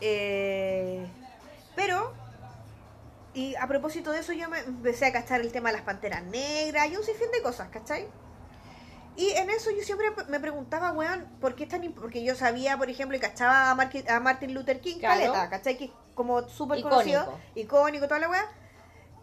Eh, 0.00 1.06
pero, 1.76 2.12
y 3.34 3.54
a 3.54 3.68
propósito 3.68 4.10
de 4.10 4.18
eso, 4.18 4.32
yo 4.32 4.48
me 4.48 4.58
empecé 4.58 5.06
a 5.06 5.12
cachar 5.12 5.40
el 5.40 5.52
tema 5.52 5.68
de 5.70 5.76
las 5.76 5.84
panteras 5.84 6.24
negras 6.24 6.88
y 6.90 6.96
un 6.96 7.04
sinfín 7.04 7.30
de 7.30 7.40
cosas, 7.40 7.68
¿cachai? 7.68 8.08
Y 9.18 9.30
en 9.32 9.50
eso 9.50 9.70
yo 9.72 9.82
siempre 9.82 10.06
me 10.28 10.38
preguntaba, 10.38 10.92
weón, 10.92 11.26
¿por 11.40 11.56
qué 11.56 11.64
es 11.64 11.68
tan 11.70 11.82
imp- 11.82 11.94
Porque 12.00 12.22
yo 12.22 12.36
sabía, 12.36 12.78
por 12.78 12.88
ejemplo, 12.88 13.16
y 13.16 13.20
cachaba 13.20 13.70
a, 13.70 13.74
Marqui- 13.74 14.08
a 14.08 14.20
Martin 14.20 14.54
Luther 14.54 14.80
King, 14.80 14.98
Claro. 15.00 15.20
caleta, 15.20 15.50
¿cachai? 15.50 15.76
Que 15.76 15.86
es 15.86 15.90
como 16.14 16.48
súper 16.48 16.80
conocido, 16.82 17.36
icónico, 17.56 18.06
toda 18.06 18.20
la 18.20 18.28
weá. 18.30 18.44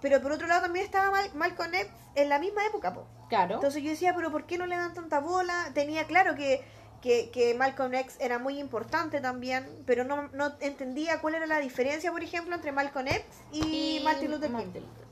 Pero 0.02 0.22
por 0.22 0.34
otro 0.34 0.48
lado 0.48 0.64
también 0.64 0.86
estaba 0.86 1.10
Mal 1.12 1.32
Malcolm 1.34 1.74
X 1.74 1.88
en 2.16 2.28
la 2.28 2.40
misma 2.40 2.66
época, 2.66 2.94
po. 2.94 3.08
Claro. 3.30 3.56
Entonces 3.56 3.82
yo 3.82 3.90
decía, 3.90 4.14
pero 4.14 4.32
¿por 4.32 4.46
qué 4.46 4.58
no 4.58 4.66
le 4.66 4.76
dan 4.76 4.94
tanta 4.94 5.20
bola? 5.22 5.72
Tenía 5.74 6.06
claro 6.08 6.36
que, 6.36 6.62
que, 7.02 7.32
que 7.32 7.54
Malcolm 7.56 7.94
X 7.94 8.18
era 8.20 8.38
muy 8.38 8.60
importante 8.60 9.22
también, 9.22 9.66
pero 9.86 10.04
no, 10.04 10.28
no 10.34 10.52
entendía 10.60 11.22
cuál 11.22 11.36
era 11.36 11.46
la 11.48 11.60
diferencia, 11.60 12.12
por 12.12 12.22
ejemplo, 12.22 12.54
entre 12.54 12.74
Malcolm 12.74 13.08
X 13.08 13.24
y, 13.54 14.02
Martin 14.04 14.30
Luther 14.32 14.50
King. 14.50 14.54
Martin 14.56 14.84
Luther. 14.84 15.06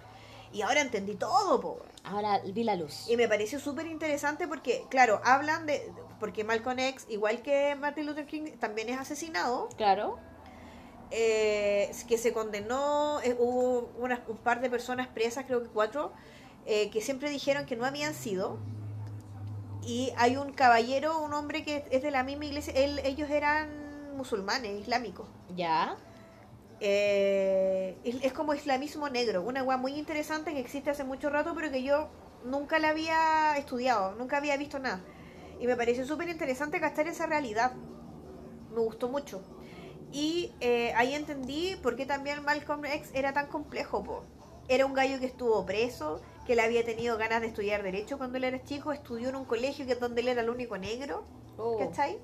Y 0.53 0.61
ahora 0.61 0.81
entendí 0.81 1.15
todo, 1.15 1.59
po. 1.59 1.79
Ahora 2.03 2.39
vi 2.45 2.63
la 2.63 2.75
luz. 2.75 3.09
Y 3.09 3.17
me 3.17 3.27
pareció 3.27 3.59
súper 3.59 3.87
interesante 3.87 4.47
porque, 4.47 4.85
claro, 4.89 5.19
hablan 5.25 5.65
de... 5.65 5.91
Porque 6.19 6.43
Malcolm 6.43 6.77
X, 6.79 7.05
igual 7.09 7.41
que 7.41 7.75
Martin 7.75 8.05
Luther 8.05 8.25
King, 8.27 8.51
también 8.59 8.87
es 8.89 8.99
asesinado. 8.99 9.67
Claro. 9.77 10.19
eh, 11.11 11.91
que 12.07 12.17
se 12.17 12.33
condenó, 12.33 13.19
eh, 13.21 13.35
hubo 13.39 13.91
unas, 13.99 14.19
un 14.27 14.37
par 14.37 14.61
de 14.61 14.69
personas 14.69 15.07
presas, 15.07 15.45
creo 15.45 15.61
que 15.61 15.69
cuatro, 15.69 16.11
eh, 16.65 16.89
que 16.91 17.01
siempre 17.01 17.29
dijeron 17.29 17.65
que 17.65 17.75
no 17.75 17.85
habían 17.85 18.13
sido. 18.13 18.57
Y 19.85 20.13
hay 20.17 20.37
un 20.37 20.53
caballero, 20.53 21.19
un 21.19 21.33
hombre 21.33 21.63
que 21.63 21.85
es 21.91 22.01
de 22.03 22.09
la 22.11 22.23
misma 22.23 22.45
iglesia, 22.45 22.73
él- 22.75 22.99
ellos 23.03 23.29
eran 23.29 24.15
musulmanes, 24.15 24.79
islámicos. 24.79 25.27
Ya. 25.55 25.97
Eh, 26.85 27.95
es, 28.03 28.21
es 28.21 28.33
como 28.33 28.53
islamismo 28.53 29.07
negro, 29.07 29.41
una 29.41 29.63
weá 29.63 29.77
muy 29.77 29.93
interesante 29.93 30.51
que 30.53 30.59
existe 30.59 30.89
hace 30.89 31.05
mucho 31.05 31.29
rato, 31.29 31.53
pero 31.55 31.71
que 31.71 31.81
yo 31.81 32.09
nunca 32.43 32.77
la 32.77 32.89
había 32.89 33.55
estudiado, 33.55 34.15
nunca 34.15 34.35
había 34.35 34.57
visto 34.57 34.79
nada. 34.79 35.01
Y 35.61 35.65
me 35.65 35.77
pareció 35.77 36.05
súper 36.05 36.27
interesante 36.27 36.79
gastar 36.79 37.07
esa 37.07 37.25
realidad. 37.25 37.71
Me 38.73 38.81
gustó 38.81 39.07
mucho. 39.07 39.41
Y 40.11 40.51
eh, 40.59 40.91
ahí 40.97 41.13
entendí 41.13 41.77
por 41.81 41.95
qué 41.95 42.05
también 42.05 42.43
Malcolm 42.43 42.83
X 42.83 43.11
era 43.13 43.31
tan 43.31 43.47
complejo. 43.47 44.03
Po. 44.03 44.23
Era 44.67 44.85
un 44.85 44.93
gallo 44.93 45.21
que 45.21 45.25
estuvo 45.25 45.65
preso, 45.65 46.21
que 46.45 46.51
él 46.51 46.59
había 46.59 46.83
tenido 46.83 47.17
ganas 47.17 47.39
de 47.39 47.47
estudiar 47.47 47.81
Derecho 47.81 48.17
cuando 48.17 48.37
él 48.39 48.43
era 48.43 48.61
chico, 48.61 48.91
estudió 48.91 49.29
en 49.29 49.37
un 49.37 49.45
colegio 49.45 49.85
que 49.85 49.93
es 49.93 49.99
donde 50.01 50.19
él 50.19 50.27
era 50.27 50.41
el 50.41 50.49
único 50.49 50.77
negro. 50.77 51.23
Oh. 51.57 51.77
¿Cachai? 51.77 52.19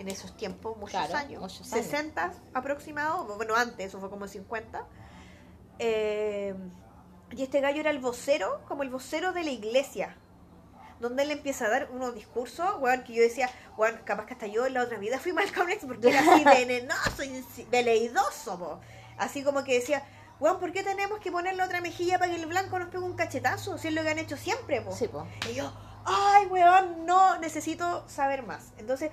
En 0.00 0.08
esos 0.08 0.34
tiempos, 0.36 0.76
muchos 0.78 0.92
Claro, 0.92 1.14
años. 1.14 1.42
muchos 1.42 1.70
años. 1.72 1.84
60 1.86 2.32
aproximado. 2.54 3.24
Bueno, 3.36 3.54
antes, 3.54 3.86
eso 3.88 4.00
fue 4.00 4.08
como 4.08 4.26
50. 4.26 4.86
Eh, 5.78 6.54
y 7.30 7.42
este 7.42 7.60
gallo 7.60 7.80
era 7.80 7.90
el 7.90 7.98
vocero, 7.98 8.62
como 8.66 8.82
el 8.82 8.88
vocero 8.90 9.32
de 9.32 9.44
la 9.44 9.50
iglesia. 9.50 10.16
Donde 11.00 11.22
él 11.22 11.30
empieza 11.30 11.66
a 11.66 11.68
dar 11.68 11.90
unos 11.90 12.14
discursos, 12.14 12.66
weón, 12.80 13.04
que 13.04 13.12
yo 13.14 13.22
decía, 13.22 13.50
weón, 13.76 14.00
capaz 14.04 14.24
que 14.26 14.32
hasta 14.34 14.46
yo 14.46 14.64
en 14.66 14.74
la 14.74 14.82
otra 14.82 14.98
vida 14.98 15.18
fui 15.18 15.32
Malcolm 15.34 15.68
X 15.68 15.84
porque 15.86 16.08
era 16.08 16.20
así 16.20 16.44
venenoso 16.66 17.22
y 17.22 17.64
veleidoso, 17.70 18.58
po. 18.58 18.80
Así 19.18 19.42
como 19.44 19.64
que 19.64 19.74
decía, 19.74 20.02
weón, 20.40 20.58
¿por 20.60 20.72
qué 20.72 20.82
tenemos 20.82 21.18
que 21.20 21.30
ponerle 21.30 21.62
otra 21.62 21.80
mejilla 21.82 22.18
para 22.18 22.32
que 22.32 22.40
el 22.40 22.46
blanco 22.46 22.78
nos 22.78 22.88
pegue 22.88 23.04
un 23.04 23.16
cachetazo? 23.16 23.76
Si 23.76 23.88
es 23.88 23.94
lo 23.94 24.02
que 24.02 24.08
han 24.10 24.18
hecho 24.18 24.38
siempre, 24.38 24.80
po. 24.80 24.92
Sí, 24.92 25.08
po. 25.08 25.26
Y 25.50 25.54
yo, 25.54 25.70
ay, 26.06 26.46
weón, 26.46 27.04
no, 27.04 27.38
necesito 27.38 28.06
saber 28.08 28.42
más. 28.42 28.72
Entonces, 28.78 29.10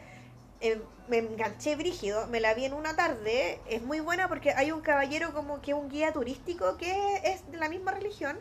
eh, 0.62 0.82
me 1.08 1.20
enganché 1.20 1.76
brígido, 1.76 2.28
me 2.28 2.40
la 2.40 2.54
vi 2.54 2.66
en 2.66 2.74
una 2.74 2.96
tarde. 2.96 3.60
Es 3.70 3.82
muy 3.82 4.00
buena 4.00 4.28
porque 4.28 4.52
hay 4.52 4.72
un 4.72 4.82
caballero 4.82 5.34
como 5.34 5.62
que 5.62 5.74
un 5.74 5.90
guía 5.90 6.12
turístico 6.14 6.78
que 6.78 6.94
es 7.24 7.50
de 7.52 7.58
la 7.58 7.70
misma 7.70 7.92
religión. 7.92 8.38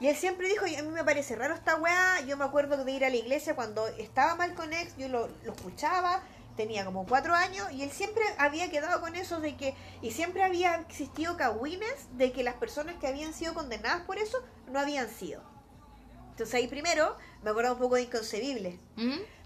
Y 0.00 0.08
él 0.08 0.16
siempre 0.16 0.48
dijo, 0.48 0.64
a 0.64 0.82
mí 0.82 0.88
me 0.88 1.04
parece 1.04 1.36
raro 1.36 1.54
esta 1.54 1.76
weá, 1.76 2.20
yo 2.26 2.36
me 2.36 2.44
acuerdo 2.44 2.84
de 2.84 2.92
ir 2.92 3.04
a 3.04 3.10
la 3.10 3.16
iglesia 3.16 3.54
cuando 3.54 3.86
estaba 3.86 4.34
Malcolm 4.34 4.72
X, 4.72 4.96
yo 4.98 5.08
lo, 5.08 5.28
escuchaba, 5.44 6.20
tenía 6.56 6.84
como 6.84 7.06
cuatro 7.06 7.32
años, 7.32 7.70
y 7.72 7.82
él 7.84 7.90
siempre 7.90 8.22
había 8.38 8.70
quedado 8.70 9.00
con 9.00 9.14
eso 9.14 9.40
de 9.40 9.56
que, 9.56 9.74
y 10.02 10.10
siempre 10.10 10.42
había 10.42 10.74
existido 10.76 11.36
cagüines 11.36 12.08
de 12.18 12.32
que 12.32 12.42
las 12.42 12.54
personas 12.54 12.96
que 12.96 13.06
habían 13.06 13.32
sido 13.32 13.54
condenadas 13.54 14.02
por 14.02 14.18
eso 14.18 14.42
no 14.70 14.80
habían 14.80 15.08
sido. 15.08 15.42
Entonces 16.30 16.54
ahí 16.56 16.66
primero 16.66 17.16
me 17.44 17.50
acuerdo 17.50 17.74
un 17.74 17.78
poco 17.78 17.94
de 17.94 18.02
inconcebible. 18.02 18.80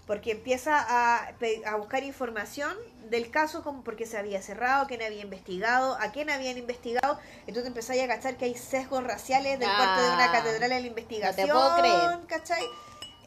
Porque 0.09 0.31
empieza 0.31 0.73
a, 0.79 1.33
buscar 1.77 2.03
información 2.03 2.75
del 3.11 3.29
caso, 3.29 3.61
como 3.63 3.83
porque 3.83 4.07
se 4.07 4.17
había 4.17 4.41
cerrado, 4.41 4.87
quién 4.87 5.03
había 5.03 5.21
investigado, 5.21 5.95
a 6.01 6.11
quién 6.11 6.31
habían 6.31 6.57
investigado. 6.57 7.19
Entonces 7.41 7.67
empezáis 7.67 8.01
a 8.01 8.07
cachar 8.07 8.35
que 8.35 8.45
hay 8.45 8.55
sesgos 8.55 9.03
raciales 9.03 9.59
del 9.59 9.69
Ah, 9.71 9.77
parte 9.77 10.01
de 10.01 10.09
una 10.09 10.31
catedral 10.31 10.71
en 10.71 10.81
la 10.81 10.87
investigación. 10.87 11.49
puedo 11.51 11.77
creer. 11.77 12.19
¿cachai? 12.25 12.63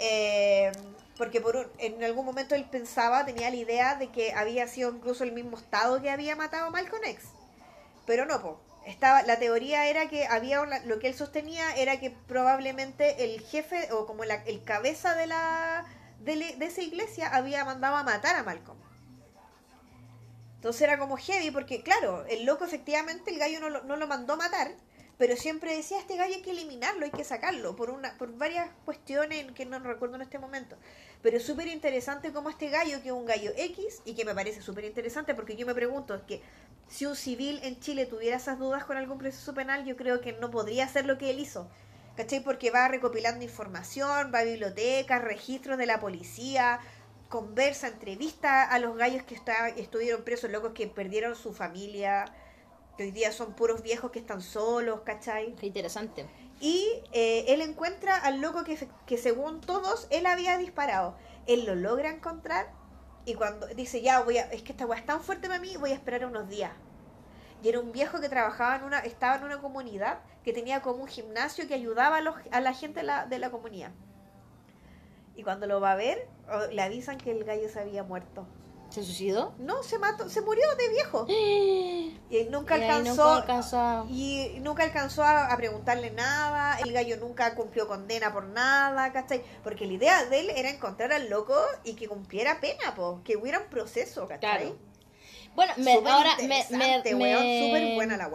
Eh, 0.01 0.72
porque 1.16 1.41
por 1.41 1.55
un- 1.55 1.68
en 1.78 2.03
algún 2.03 2.26
momento 2.26 2.57
él 2.57 2.64
pensaba, 2.68 3.24
tenía 3.24 3.49
la 3.51 3.57
idea 3.57 3.95
de 3.95 4.11
que 4.11 4.33
había 4.33 4.66
sido 4.66 4.91
incluso 4.91 5.22
el 5.22 5.30
mismo 5.30 5.57
Estado 5.59 6.03
que 6.03 6.11
había 6.11 6.35
matado 6.35 6.66
a 6.66 6.70
Malcolm 6.70 7.05
X. 7.05 7.26
Pero 8.07 8.26
no, 8.26 8.43
po. 8.43 8.61
Estaba, 8.87 9.22
la 9.22 9.39
teoría 9.39 9.87
era 9.87 10.09
que 10.09 10.26
había 10.26 10.61
una- 10.61 10.80
lo 10.80 10.99
que 10.99 11.07
él 11.07 11.14
sostenía 11.14 11.76
era 11.76 12.01
que 12.01 12.11
probablemente 12.11 13.22
el 13.22 13.41
jefe 13.41 13.93
o 13.93 14.05
como 14.07 14.24
la- 14.24 14.43
el 14.47 14.64
cabeza 14.64 15.14
de 15.14 15.28
la 15.28 15.85
de, 16.25 16.57
de 16.57 16.66
esa 16.66 16.83
iglesia 16.83 17.29
había 17.29 17.64
mandado 17.64 17.97
a 17.97 18.03
matar 18.03 18.37
a 18.37 18.43
Malcolm. 18.43 18.79
Entonces 20.57 20.83
era 20.83 20.97
como 20.97 21.16
heavy 21.16 21.51
porque 21.51 21.83
claro, 21.83 22.25
el 22.27 22.45
loco 22.45 22.64
efectivamente 22.64 23.33
el 23.33 23.39
gallo 23.39 23.59
no 23.59 23.68
lo, 23.68 23.83
no 23.83 23.97
lo 23.97 24.07
mandó 24.07 24.35
a 24.35 24.37
matar, 24.37 24.73
pero 25.18 25.37
siempre 25.37 25.77
decía 25.77 25.99
este 25.99 26.16
gallo 26.16 26.37
hay 26.37 26.43
que 26.43 26.53
eliminarlo, 26.53 27.05
hay 27.05 27.11
que 27.11 27.25
sacarlo 27.25 27.75
por 27.75 27.91
una 27.91 28.16
por 28.16 28.37
varias 28.37 28.70
cuestiones 28.85 29.51
que 29.53 29.66
no 29.66 29.79
recuerdo 29.81 30.16
en 30.16 30.23
este 30.23 30.39
momento. 30.39 30.77
Pero 31.20 31.37
es 31.37 31.45
súper 31.45 31.66
interesante 31.66 32.33
como 32.33 32.49
este 32.49 32.70
gallo, 32.70 33.03
que 33.03 33.09
es 33.09 33.14
un 33.14 33.27
gallo 33.27 33.53
X, 33.57 34.03
y 34.05 34.14
que 34.14 34.25
me 34.25 34.35
parece 34.35 34.62
súper 34.62 34.85
interesante 34.85 35.35
porque 35.35 35.57
yo 35.57 35.66
me 35.66 35.75
pregunto, 35.75 36.14
es 36.14 36.23
que 36.23 36.43
si 36.89 37.07
un 37.07 37.16
civil 37.16 37.59
en 37.62 37.81
Chile 37.81 38.07
tuviera 38.07 38.37
esas 38.37 38.59
dudas 38.59 38.85
con 38.85 38.97
algún 38.97 39.18
proceso 39.18 39.55
penal, 39.55 39.85
yo 39.85 39.97
creo 39.97 40.20
que 40.20 40.33
no 40.35 40.51
podría 40.51 40.85
hacer 40.85 41.07
lo 41.07 41.18
que 41.18 41.31
él 41.31 41.41
hizo. 41.41 41.68
¿Cachai? 42.16 42.40
Porque 42.40 42.70
va 42.70 42.88
recopilando 42.88 43.44
información, 43.44 44.30
va 44.34 44.40
a 44.40 44.44
bibliotecas, 44.44 45.22
registros 45.22 45.78
de 45.78 45.86
la 45.86 45.98
policía, 45.98 46.80
conversa, 47.28 47.88
entrevista 47.88 48.64
a 48.64 48.78
los 48.78 48.96
gallos 48.96 49.22
que 49.22 49.34
está, 49.34 49.68
estuvieron 49.68 50.22
presos, 50.22 50.50
locos 50.50 50.72
que 50.74 50.86
perdieron 50.86 51.34
su 51.34 51.54
familia, 51.54 52.26
que 52.98 53.04
hoy 53.04 53.10
día 53.10 53.32
son 53.32 53.54
puros 53.54 53.82
viejos 53.82 54.10
que 54.10 54.18
están 54.18 54.42
solos, 54.42 55.00
¿cachai? 55.00 55.54
Qué 55.54 55.66
interesante. 55.66 56.26
Y 56.60 56.86
eh, 57.12 57.46
él 57.48 57.62
encuentra 57.62 58.16
al 58.16 58.42
loco 58.42 58.62
que, 58.64 58.78
que 59.06 59.16
según 59.16 59.62
todos 59.62 60.06
él 60.10 60.26
había 60.26 60.58
disparado. 60.58 61.16
Él 61.46 61.64
lo 61.64 61.74
logra 61.74 62.10
encontrar 62.10 62.70
y 63.24 63.34
cuando 63.34 63.66
dice, 63.68 64.02
ya, 64.02 64.20
voy 64.20 64.38
a, 64.38 64.42
es 64.52 64.62
que 64.62 64.72
esta 64.72 64.86
weá 64.86 64.98
es 64.98 65.06
tan 65.06 65.20
fuerte 65.20 65.48
para 65.48 65.60
mí, 65.60 65.76
voy 65.76 65.92
a 65.92 65.94
esperar 65.94 66.26
unos 66.26 66.48
días. 66.48 66.72
Y 67.62 67.68
era 67.68 67.78
un 67.80 67.92
viejo 67.92 68.20
que 68.20 68.28
trabajaba 68.28 68.76
en 68.76 68.84
una, 68.84 68.98
estaba 69.00 69.36
en 69.36 69.44
una 69.44 69.60
comunidad 69.60 70.18
que 70.44 70.52
tenía 70.52 70.82
como 70.82 71.02
un 71.02 71.08
gimnasio 71.08 71.68
que 71.68 71.74
ayudaba 71.74 72.16
a, 72.16 72.20
los, 72.20 72.34
a 72.50 72.60
la 72.60 72.72
gente 72.74 73.00
de 73.00 73.06
la, 73.06 73.26
de 73.26 73.38
la 73.38 73.50
comunidad. 73.50 73.92
Y 75.34 75.42
cuando 75.44 75.66
lo 75.66 75.80
va 75.80 75.92
a 75.92 75.96
ver, 75.96 76.28
le 76.72 76.82
avisan 76.82 77.18
que 77.18 77.30
el 77.30 77.44
gallo 77.44 77.68
se 77.68 77.80
había 77.80 78.02
muerto. 78.02 78.46
¿Se 78.90 79.02
suicidó? 79.02 79.54
No, 79.58 79.82
se 79.82 79.98
mató, 79.98 80.28
se 80.28 80.42
murió 80.42 80.64
de 80.76 80.88
viejo. 80.90 81.26
Y 82.32 82.44
nunca 82.50 82.74
alcanzó, 82.76 83.24
nunca 83.24 83.36
alcanzó 83.42 83.78
a- 83.78 84.06
y 84.08 84.58
nunca 84.62 84.82
alcanzó 84.84 85.22
a, 85.22 85.52
a 85.52 85.56
preguntarle 85.58 86.10
nada, 86.10 86.78
el 86.80 86.90
gallo 86.92 87.18
nunca 87.18 87.54
cumplió 87.54 87.86
condena 87.86 88.32
por 88.32 88.44
nada, 88.44 89.12
¿cachai? 89.12 89.42
Porque 89.62 89.84
la 89.86 89.92
idea 89.92 90.24
de 90.24 90.40
él 90.40 90.50
era 90.50 90.70
encontrar 90.70 91.12
al 91.12 91.28
loco 91.28 91.54
y 91.84 91.94
que 91.94 92.08
cumpliera 92.08 92.58
pena, 92.60 92.94
po, 92.94 93.20
que 93.22 93.36
hubiera 93.36 93.58
un 93.60 93.66
proceso, 93.66 94.26
¿cachai? 94.26 94.40
Claro. 94.64 94.76
Bueno, 95.55 95.72
me, 95.76 95.92
ahora 95.94 96.36
me, 96.38 96.64
me, 96.70 97.61
súper 97.61 97.94
buena 97.94 98.16
la 98.16 98.28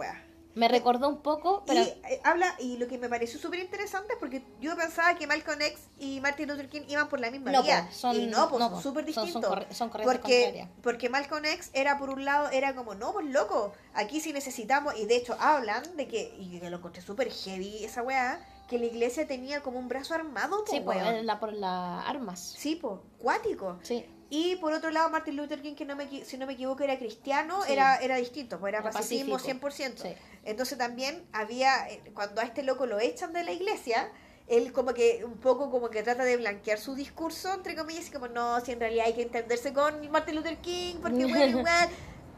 me 0.58 0.66
recordó 0.66 1.08
un 1.08 1.22
poco, 1.22 1.62
pero 1.66 1.80
Y 1.82 1.84
eh, 1.84 2.20
habla, 2.24 2.52
y 2.58 2.78
lo 2.78 2.88
que 2.88 2.98
me 2.98 3.08
pareció 3.08 3.38
súper 3.38 3.60
interesante 3.60 4.14
es 4.14 4.18
porque 4.18 4.42
yo 4.60 4.76
pensaba 4.76 5.14
que 5.14 5.24
Malcolm 5.28 5.60
X 5.62 5.78
y 6.00 6.20
Martin 6.20 6.48
Luther 6.48 6.68
King 6.68 6.80
iban 6.88 7.08
por 7.08 7.20
la 7.20 7.30
misma 7.30 7.52
No, 7.52 7.62
vía. 7.62 7.86
po, 7.86 7.94
son- 7.94 8.16
y 8.16 8.26
no, 8.26 8.48
pues 8.48 8.58
no, 8.58 8.66
son 8.66 8.74
po, 8.74 8.82
súper 8.82 9.04
son- 9.04 9.14
son 9.14 9.24
distintos. 9.24 9.50
corre- 9.50 9.72
son 9.72 9.90
porque, 9.90 10.66
porque 10.82 11.08
Malcolm 11.10 11.44
X 11.44 11.70
era 11.74 11.96
por 11.96 12.10
un 12.10 12.24
lado, 12.24 12.50
era 12.50 12.74
como, 12.74 12.96
no, 12.96 13.12
pues 13.12 13.26
loco, 13.26 13.72
aquí 13.94 14.20
sí 14.20 14.32
necesitamos, 14.32 14.96
y 14.98 15.06
de 15.06 15.14
hecho 15.16 15.36
hablan 15.38 15.96
de 15.96 16.08
que, 16.08 16.34
y 16.36 16.58
que 16.58 16.70
lo 16.70 16.78
encontré 16.78 17.02
súper 17.02 17.30
heavy 17.30 17.84
esa 17.84 18.02
weá, 18.02 18.40
que 18.68 18.80
la 18.80 18.86
iglesia 18.86 19.28
tenía 19.28 19.62
como 19.62 19.78
un 19.78 19.86
brazo 19.86 20.14
armado, 20.14 20.64
po, 20.64 20.72
sí, 20.72 20.80
pues, 20.80 20.98
weón. 20.98 21.24
la, 21.24 21.38
por 21.38 21.52
las 21.52 22.04
armas. 22.04 22.40
Sí, 22.58 22.74
pues, 22.74 22.94
cuático. 23.18 23.78
Sí. 23.84 24.04
Y 24.30 24.56
por 24.56 24.72
otro 24.74 24.90
lado, 24.90 25.08
Martin 25.08 25.36
Luther 25.36 25.62
King, 25.62 25.74
que 25.74 25.84
no 25.86 25.96
me, 25.96 26.06
si 26.24 26.36
no 26.36 26.46
me 26.46 26.52
equivoco 26.52 26.82
era 26.84 26.98
cristiano, 26.98 27.62
Sí. 27.62 27.72
era, 27.72 27.96
era 27.96 28.16
distinto, 28.16 28.58
pues 28.58 28.70
era, 28.72 28.80
Era 28.80 28.90
pacifismo 28.90 29.34
pacífico. 29.36 29.68
100%. 29.68 30.02
Sí. 30.02 30.08
Entonces 30.44 30.76
también 30.76 31.24
había, 31.32 31.88
eh, 31.88 32.02
cuando 32.14 32.40
a 32.40 32.44
este 32.44 32.62
loco 32.62 32.84
lo 32.86 33.00
echan 33.00 33.32
de 33.32 33.42
la 33.44 33.52
iglesia, 33.52 34.10
él 34.46 34.72
como 34.72 34.92
que 34.94 35.22
un 35.24 35.38
poco 35.38 35.70
como 35.70 35.88
que 35.90 36.02
trata 36.02 36.24
de 36.24 36.36
blanquear 36.36 36.78
su 36.78 36.94
discurso, 36.94 37.52
entre 37.54 37.74
comillas, 37.74 38.08
y 38.08 38.12
como 38.12 38.28
no, 38.28 38.60
si 38.60 38.72
en 38.72 38.80
realidad 38.80 39.06
hay 39.06 39.14
que 39.14 39.22
entenderse 39.22 39.72
con 39.72 40.10
Martin 40.10 40.36
Luther 40.36 40.56
King, 40.58 40.96
porque 41.00 41.24
bueno, 41.26 41.58
igual, 41.60 41.88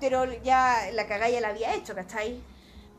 pero 0.00 0.24
ya 0.42 0.90
la 0.92 1.06
cagalla 1.06 1.34
ya 1.34 1.40
la 1.40 1.48
había 1.48 1.74
hecho, 1.74 1.94
¿cachai? 1.94 2.40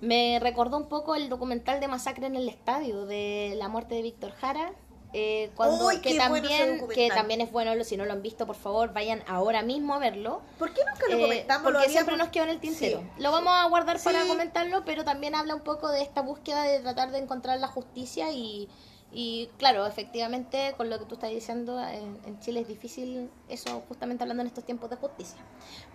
Me 0.01 0.39
recordó 0.41 0.77
un 0.77 0.89
poco 0.89 1.15
el 1.15 1.29
documental 1.29 1.79
de 1.79 1.87
Masacre 1.87 2.25
en 2.25 2.35
el 2.35 2.49
Estadio, 2.49 3.05
de 3.05 3.53
la 3.57 3.67
muerte 3.67 3.95
de 3.95 4.01
Víctor 4.01 4.31
Jara. 4.31 4.73
Eh, 5.13 5.51
cuando, 5.55 5.87
¡Uy, 5.87 5.99
que, 5.99 6.17
bueno 6.29 6.47
también, 6.47 6.87
que 6.87 7.09
también 7.09 7.41
es 7.41 7.51
bueno, 7.51 7.83
si 7.83 7.97
no 7.97 8.05
lo 8.05 8.13
han 8.13 8.21
visto, 8.21 8.47
por 8.47 8.55
favor, 8.55 8.93
vayan 8.93 9.23
ahora 9.27 9.61
mismo 9.61 9.93
a 9.93 9.99
verlo. 9.99 10.41
¿Por 10.57 10.73
qué 10.73 10.81
nunca 10.85 11.07
lo 11.09 11.17
Eh, 11.17 11.21
comentamos? 11.21 11.71
Lo 11.71 11.79
porque 11.79 11.91
siempre 11.91 12.17
nos 12.17 12.29
quedó 12.29 12.45
en 12.45 12.49
el 12.51 12.59
tintero. 12.59 12.99
Sí. 12.99 13.21
Lo 13.21 13.31
vamos 13.31 13.53
a 13.53 13.65
guardar 13.67 14.01
para 14.01 14.25
comentarlo, 14.25 14.83
pero 14.85 15.03
también 15.03 15.35
habla 15.35 15.55
un 15.55 15.61
poco 15.61 15.89
de 15.89 16.01
esta 16.01 16.21
búsqueda 16.21 16.63
de 16.63 16.79
tratar 16.79 17.11
de 17.11 17.17
encontrar 17.17 17.59
la 17.59 17.67
justicia 17.67 18.31
y, 18.31 18.69
y 19.13 19.49
claro, 19.57 19.85
efectivamente, 19.85 20.73
con 20.77 20.89
lo 20.89 20.97
que 20.97 21.05
tú 21.05 21.15
estás 21.15 21.29
diciendo, 21.29 21.79
en, 21.85 22.17
en 22.25 22.39
Chile 22.39 22.61
es 22.61 22.67
difícil 22.67 23.29
eso, 23.49 23.83
justamente 23.87 24.23
hablando 24.23 24.41
en 24.41 24.47
estos 24.47 24.63
tiempos 24.65 24.89
de 24.89 24.95
justicia. 24.95 25.37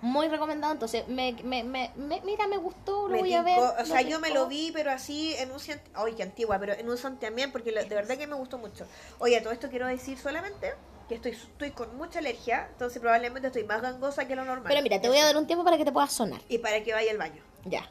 Muy 0.02 0.28
recomendado, 0.28 0.72
entonces, 0.72 1.08
me, 1.08 1.32
me, 1.42 1.64
me, 1.64 1.90
me- 1.96 2.20
mira, 2.22 2.46
me 2.46 2.58
gustó, 2.58 3.08
lo 3.08 3.18
voy 3.18 3.32
a 3.32 3.42
ver. 3.42 3.58
o 3.58 3.84
sea, 3.86 4.02
yo 4.02 4.20
me 4.20 4.30
lo 4.30 4.46
vi, 4.48 4.70
pero 4.72 4.90
así 4.90 5.34
en 5.38 5.50
un 5.50 5.58
ay, 5.94 6.12
qué 6.14 6.22
antigua, 6.22 6.58
pero 6.58 6.74
en 6.74 6.88
un 6.88 6.98
santiamén, 6.98 7.52
porque 7.52 7.72
de 7.72 7.84
verdad 7.94 8.18
que 8.18 8.26
me 8.26 8.34
gustó 8.36 8.58
mucho. 8.58 8.86
Oye, 9.18 9.40
todo 9.40 9.52
esto 9.52 9.68
quiero 9.70 9.86
decir 9.86 10.18
solamente 10.18 10.74
que 11.08 11.14
estoy, 11.14 11.32
estoy 11.32 11.70
con 11.70 11.96
mucha 11.96 12.18
alergia, 12.18 12.66
entonces 12.72 13.00
probablemente 13.00 13.46
estoy 13.46 13.64
más 13.64 13.80
gangosa 13.80 14.26
que 14.26 14.34
lo 14.36 14.44
normal. 14.44 14.66
Pero 14.68 14.82
mira, 14.82 15.00
te 15.00 15.08
voy 15.08 15.18
a 15.18 15.24
dar 15.24 15.36
un 15.36 15.46
tiempo 15.46 15.64
para 15.64 15.78
que 15.78 15.84
te 15.84 15.92
puedas 15.92 16.12
sonar. 16.12 16.40
Y 16.48 16.58
para 16.58 16.82
que 16.82 16.92
vaya 16.92 17.10
al 17.12 17.18
baño. 17.18 17.42
Ya. 17.64 17.88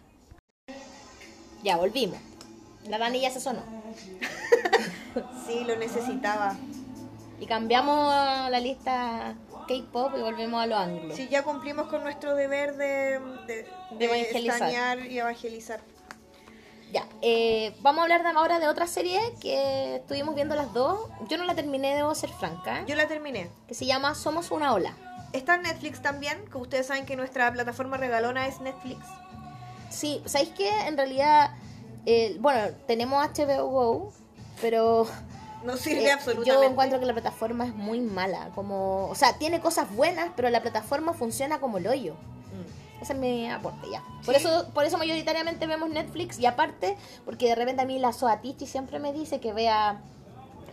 Ya, 1.64 1.78
volvimos. 1.78 2.20
La 2.88 2.98
Dani 2.98 3.20
ya 3.22 3.32
se 3.32 3.40
sonó. 3.40 3.62
Sí, 5.48 5.64
lo 5.64 5.78
necesitaba. 5.78 6.56
Y 7.40 7.46
cambiamos 7.46 8.50
la 8.50 8.60
lista 8.60 9.36
K-pop 9.68 10.12
y 10.18 10.22
volvemos 10.22 10.62
a 10.62 10.68
lo 10.68 10.76
anglo. 10.76 11.16
Sí, 11.16 11.30
ya 11.30 11.44
cumplimos 11.44 11.88
con 11.88 12.04
nuestro 12.04 12.36
deber 12.36 12.76
de, 12.76 13.20
de, 13.48 13.66
De 13.98 14.06
evangelizar. 14.06 15.00
y 15.06 15.18
evangelizar. 15.20 15.80
Ya, 16.92 17.08
eh, 17.22 17.76
vamos 17.82 18.00
a 18.00 18.04
hablar 18.04 18.26
ahora 18.36 18.60
de 18.60 18.68
otra 18.68 18.88
serie 18.88 19.20
que 19.42 19.96
estuvimos 19.98 20.36
viendo 20.36 20.56
las 20.56 20.74
dos. 20.74 21.10
Yo 21.30 21.38
no 21.38 21.46
la 21.46 21.56
terminé, 21.56 21.96
debo 21.96 22.14
ser 22.14 22.30
franca. 22.32 22.86
Yo 22.86 22.96
la 22.96 23.08
terminé. 23.08 23.50
Que 23.68 23.74
se 23.74 23.86
llama 23.86 24.16
Somos 24.16 24.52
una 24.52 24.74
ola. 24.74 24.94
Está 25.34 25.56
en 25.56 25.64
Netflix 25.64 26.02
también, 26.02 26.46
como 26.52 26.64
ustedes 26.64 26.88
saben 26.88 27.06
que 27.06 27.16
nuestra 27.16 27.52
plataforma 27.52 27.98
regalona 27.98 28.48
es 28.48 28.60
Netflix. 28.62 29.00
Sí, 29.90 30.22
¿sabéis 30.26 30.52
qué? 30.58 30.70
En 30.88 30.96
realidad, 30.96 31.52
eh, 32.06 32.38
bueno, 32.40 32.74
tenemos 32.88 33.26
HBO 33.28 33.68
Go, 33.68 34.14
pero 34.62 35.08
No 35.64 35.76
sirve 35.78 36.06
eh, 36.06 36.12
absolutamente. 36.12 36.50
yo 36.52 36.64
encuentro 36.64 37.00
que 37.00 37.06
la 37.06 37.14
plataforma 37.14 37.66
es 37.66 37.74
muy 37.74 38.00
mala. 38.00 38.52
Como, 38.54 39.08
o 39.08 39.16
sea, 39.16 39.38
tiene 39.38 39.60
cosas 39.60 39.94
buenas, 39.96 40.30
pero 40.36 40.50
la 40.50 40.62
plataforma 40.62 41.14
funciona 41.14 41.60
como 41.60 41.78
el 41.78 41.88
hoyo. 41.88 42.14
Mm. 42.14 43.02
Ese 43.02 43.14
es 43.14 43.20
mi 43.20 43.50
aporte, 43.50 43.90
ya. 43.92 44.04
Por 44.26 44.36
eso 44.36 44.70
por 44.74 44.86
eso 44.86 44.98
mayoritariamente 44.98 45.68
vemos 45.68 45.90
Netflix 45.90 46.40
y 46.40 46.46
aparte, 46.46 46.96
porque 47.26 47.48
de 47.48 47.56
repente 47.56 47.82
a 47.82 47.86
mí 47.86 48.00
la 48.00 48.14
Soatichi 48.14 48.68
siempre 48.68 49.00
me 49.00 49.12
dice 49.12 49.40
que 49.40 49.52
vea 49.54 50.02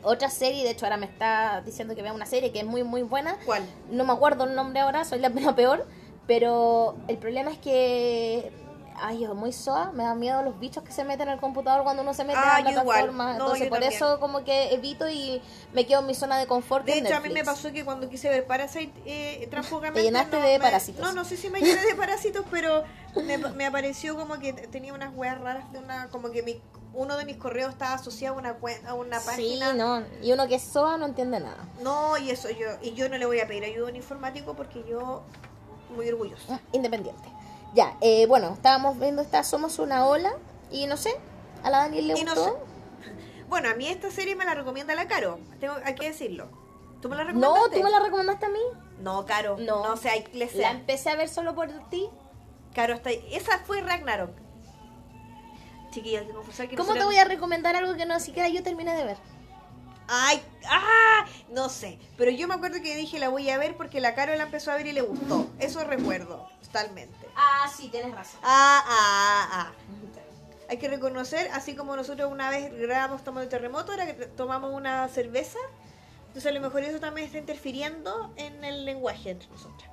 otra 0.04 0.30
serie, 0.30 0.64
de 0.64 0.70
hecho 0.70 0.84
ahora 0.86 0.96
me 0.96 1.06
está 1.06 1.62
diciendo 1.64 1.94
que 1.94 2.02
vea 2.02 2.12
una 2.12 2.26
serie 2.26 2.52
que 2.52 2.60
es 2.60 2.66
muy 2.66 2.84
muy 2.84 3.02
buena. 3.02 3.36
¿Cuál? 3.44 3.64
No 3.90 4.04
me 4.04 4.12
acuerdo 4.12 4.44
el 4.44 4.54
nombre 4.54 4.80
ahora, 4.80 5.04
soy 5.04 5.18
la, 5.18 5.28
la 5.34 5.54
peor, 5.54 5.86
pero 6.26 6.96
el 7.08 7.18
problema 7.18 7.50
es 7.50 7.58
que 7.58 8.52
ay, 9.02 9.24
es 9.24 9.30
muy 9.30 9.52
soa, 9.52 9.92
me 9.92 10.04
da 10.04 10.14
miedo 10.14 10.42
los 10.42 10.58
bichos 10.58 10.82
que 10.84 10.92
se 10.92 11.04
meten 11.04 11.28
al 11.28 11.40
computador 11.40 11.82
cuando 11.82 12.02
uno 12.02 12.14
se 12.14 12.24
mete 12.24 12.38
Ah, 12.38 12.56
a 12.56 12.60
la 12.62 12.70
yo 12.70 12.82
plataforma. 12.82 13.24
No, 13.26 13.32
Entonces 13.32 13.64
yo 13.64 13.68
por 13.68 13.78
también. 13.80 13.92
eso 13.92 14.20
como 14.20 14.44
que 14.44 14.72
evito 14.72 15.08
y 15.08 15.42
me 15.72 15.86
quedo 15.86 16.00
en 16.00 16.06
mi 16.06 16.14
zona 16.14 16.38
de 16.38 16.46
confort. 16.46 16.84
De 16.86 16.98
hecho, 16.98 17.16
a 17.16 17.20
mí 17.20 17.28
me 17.30 17.44
pasó 17.44 17.72
que 17.72 17.84
cuando 17.84 18.08
quise 18.08 18.28
ver 18.28 18.46
Parasite, 18.46 18.92
eh, 19.04 19.48
Te 19.94 20.02
llenaste 20.02 20.36
no 20.38 20.46
de 20.46 20.58
me- 20.58 20.64
parásitos. 20.64 21.00
No, 21.06 21.12
no 21.12 21.24
sé 21.24 21.36
si 21.36 21.50
me 21.50 21.60
llené 21.60 21.82
de 21.84 21.94
parásitos, 21.94 22.44
pero 22.50 22.84
me, 23.26 23.36
me 23.38 23.66
apareció 23.66 24.16
como 24.16 24.38
que 24.38 24.52
tenía 24.52 24.94
unas 24.94 25.14
weas 25.14 25.40
raras 25.40 25.70
de 25.72 25.78
una. 25.78 26.08
Como 26.08 26.30
que 26.30 26.42
mi 26.42 26.60
uno 26.94 27.16
de 27.16 27.24
mis 27.24 27.38
correos 27.38 27.72
estaba 27.72 27.94
asociado 27.94 28.36
a 28.36 28.38
una 28.38 28.54
cuenta, 28.54 28.90
a 28.90 28.94
una 28.94 29.18
Sí, 29.18 29.26
página. 29.26 29.72
no. 29.72 30.02
Y 30.22 30.30
uno 30.32 30.46
que 30.46 30.56
es 30.56 30.62
SOA 30.62 30.98
no 30.98 31.06
entiende 31.06 31.40
nada. 31.40 31.56
No, 31.82 32.18
y 32.18 32.30
eso 32.30 32.50
yo, 32.50 32.66
y 32.82 32.92
yo 32.92 33.08
no 33.08 33.16
le 33.16 33.24
voy 33.24 33.40
a 33.40 33.46
pedir 33.48 33.64
ayuda 33.64 33.86
a 33.86 33.90
un 33.90 33.96
informático 33.96 34.54
porque 34.54 34.84
yo 34.88 35.22
muy 35.96 36.08
orgulloso. 36.08 36.44
Ah, 36.50 36.60
Independiente. 36.72 37.28
Ya, 37.74 37.96
eh, 38.00 38.26
bueno, 38.26 38.52
estábamos 38.54 38.98
viendo 38.98 39.22
esta 39.22 39.42
Somos 39.44 39.78
una 39.78 40.06
ola 40.06 40.32
y 40.70 40.86
no 40.86 40.96
sé, 40.96 41.14
a 41.62 41.70
la 41.70 41.78
Daniel 41.78 42.08
le 42.08 42.18
Y 42.18 42.24
no 42.24 42.34
gustó. 42.34 42.44
sé. 42.52 42.52
Bueno, 43.48 43.68
a 43.68 43.74
mí 43.74 43.86
esta 43.86 44.10
serie 44.10 44.34
me 44.34 44.46
la 44.46 44.54
recomienda 44.54 44.94
la 44.94 45.06
Caro. 45.08 45.38
Tengo 45.60 45.74
hay 45.84 45.94
que 45.94 46.08
decirlo. 46.08 46.48
¿Tú 47.02 47.08
me 47.10 47.16
la 47.16 47.24
No, 47.24 47.28
recomendaste? 47.32 47.76
tú 47.76 47.82
me 47.82 47.90
la 47.90 48.00
recomendaste 48.00 48.46
a 48.46 48.48
mí. 48.48 48.60
No, 49.00 49.26
Caro. 49.26 49.56
No. 49.58 49.84
No, 49.84 49.92
o 49.92 49.96
sea, 49.96 50.12
La 50.54 50.70
empecé 50.70 51.10
a 51.10 51.16
ver 51.16 51.28
solo 51.28 51.54
por 51.54 51.68
ti. 51.90 52.08
Caro 52.74 52.94
está 52.94 53.10
ahí. 53.10 53.22
Esa 53.30 53.58
fue 53.58 53.82
Ragnarok. 53.82 54.30
Chiquillas, 55.90 56.24
¿Cómo 56.76 56.94
te 56.94 57.04
voy 57.04 57.16
a 57.16 57.24
recomendar 57.24 57.76
algo 57.76 57.94
que 57.94 58.06
no 58.06 58.18
siquiera 58.18 58.48
yo 58.48 58.62
terminé 58.62 58.94
de 58.96 59.04
ver? 59.04 59.16
Ay, 60.14 60.42
ah, 60.68 61.24
no 61.48 61.70
sé. 61.70 61.98
Pero 62.18 62.30
yo 62.30 62.46
me 62.46 62.52
acuerdo 62.52 62.82
que 62.82 62.94
dije 62.94 63.18
la 63.18 63.30
voy 63.30 63.48
a 63.48 63.56
ver 63.56 63.78
porque 63.78 63.98
la 63.98 64.14
Caro 64.14 64.36
la 64.36 64.42
empezó 64.42 64.70
a 64.70 64.74
ver 64.74 64.86
y 64.86 64.92
le 64.92 65.00
gustó. 65.00 65.46
Eso 65.58 65.82
recuerdo, 65.84 66.50
totalmente. 66.62 67.16
Ah, 67.34 67.66
sí, 67.74 67.88
tienes 67.88 68.14
razón. 68.14 68.38
Ah, 68.42 68.84
ah, 68.86 69.48
ah. 69.50 69.72
Hay 70.68 70.76
que 70.76 70.88
reconocer, 70.88 71.50
así 71.52 71.74
como 71.74 71.96
nosotros 71.96 72.30
una 72.30 72.50
vez 72.50 72.70
grabamos 72.78 73.24
Tomando 73.24 73.44
el 73.44 73.48
Terremoto, 73.48 73.92
ahora 73.92 74.04
que 74.04 74.26
tomamos 74.26 74.74
una 74.74 75.08
cerveza, 75.08 75.58
entonces 76.26 76.50
a 76.50 76.54
lo 76.54 76.60
mejor 76.60 76.82
eso 76.82 77.00
también 77.00 77.26
está 77.26 77.38
interfiriendo 77.38 78.34
en 78.36 78.64
el 78.64 78.84
lenguaje 78.84 79.30
entre 79.30 79.48
nosotras. 79.48 79.90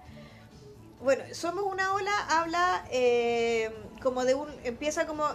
Bueno, 1.01 1.23
Somos 1.33 1.63
una 1.63 1.93
ola 1.93 2.11
habla 2.29 2.85
eh, 2.91 3.71
como 4.03 4.25
de 4.25 4.33
un... 4.33 4.49
empieza 4.65 5.07
como... 5.07 5.25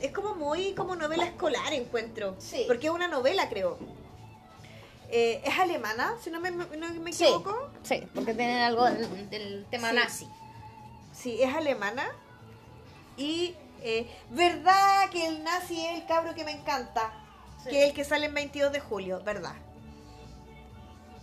Es 0.00 0.12
como 0.12 0.34
muy 0.34 0.72
como 0.72 0.96
novela 0.96 1.26
escolar, 1.26 1.72
encuentro. 1.74 2.34
Sí. 2.38 2.64
Porque 2.66 2.86
es 2.88 2.92
una 2.92 3.06
novela, 3.06 3.48
creo. 3.48 3.78
Eh, 5.12 5.42
es 5.44 5.58
alemana, 5.58 6.14
si 6.22 6.30
no 6.30 6.40
me, 6.40 6.50
no 6.52 6.66
me 7.00 7.12
Sí. 7.12 7.24
equivoco. 7.24 7.70
Sí, 7.82 8.06
porque 8.14 8.32
tienen 8.34 8.62
algo 8.62 8.84
del, 8.84 9.28
del 9.30 9.66
tema 9.70 9.90
Sí. 9.90 9.96
nazi. 9.96 10.28
Sí, 11.12 11.42
es 11.42 11.54
alemana. 11.54 12.06
Y 13.16 13.56
eh, 13.82 14.08
verdad 14.30 15.10
que 15.10 15.26
el 15.26 15.42
nazi 15.42 15.84
es 15.84 15.98
el 16.00 16.06
cabro 16.06 16.34
que 16.34 16.44
me 16.44 16.52
encanta. 16.52 17.12
Sí. 17.64 17.70
Que 17.70 17.82
es 17.82 17.88
el 17.90 17.94
que 17.94 18.04
sale 18.04 18.26
el 18.26 18.32
22 18.32 18.72
de 18.72 18.80
julio, 18.80 19.20
verdad. 19.24 19.54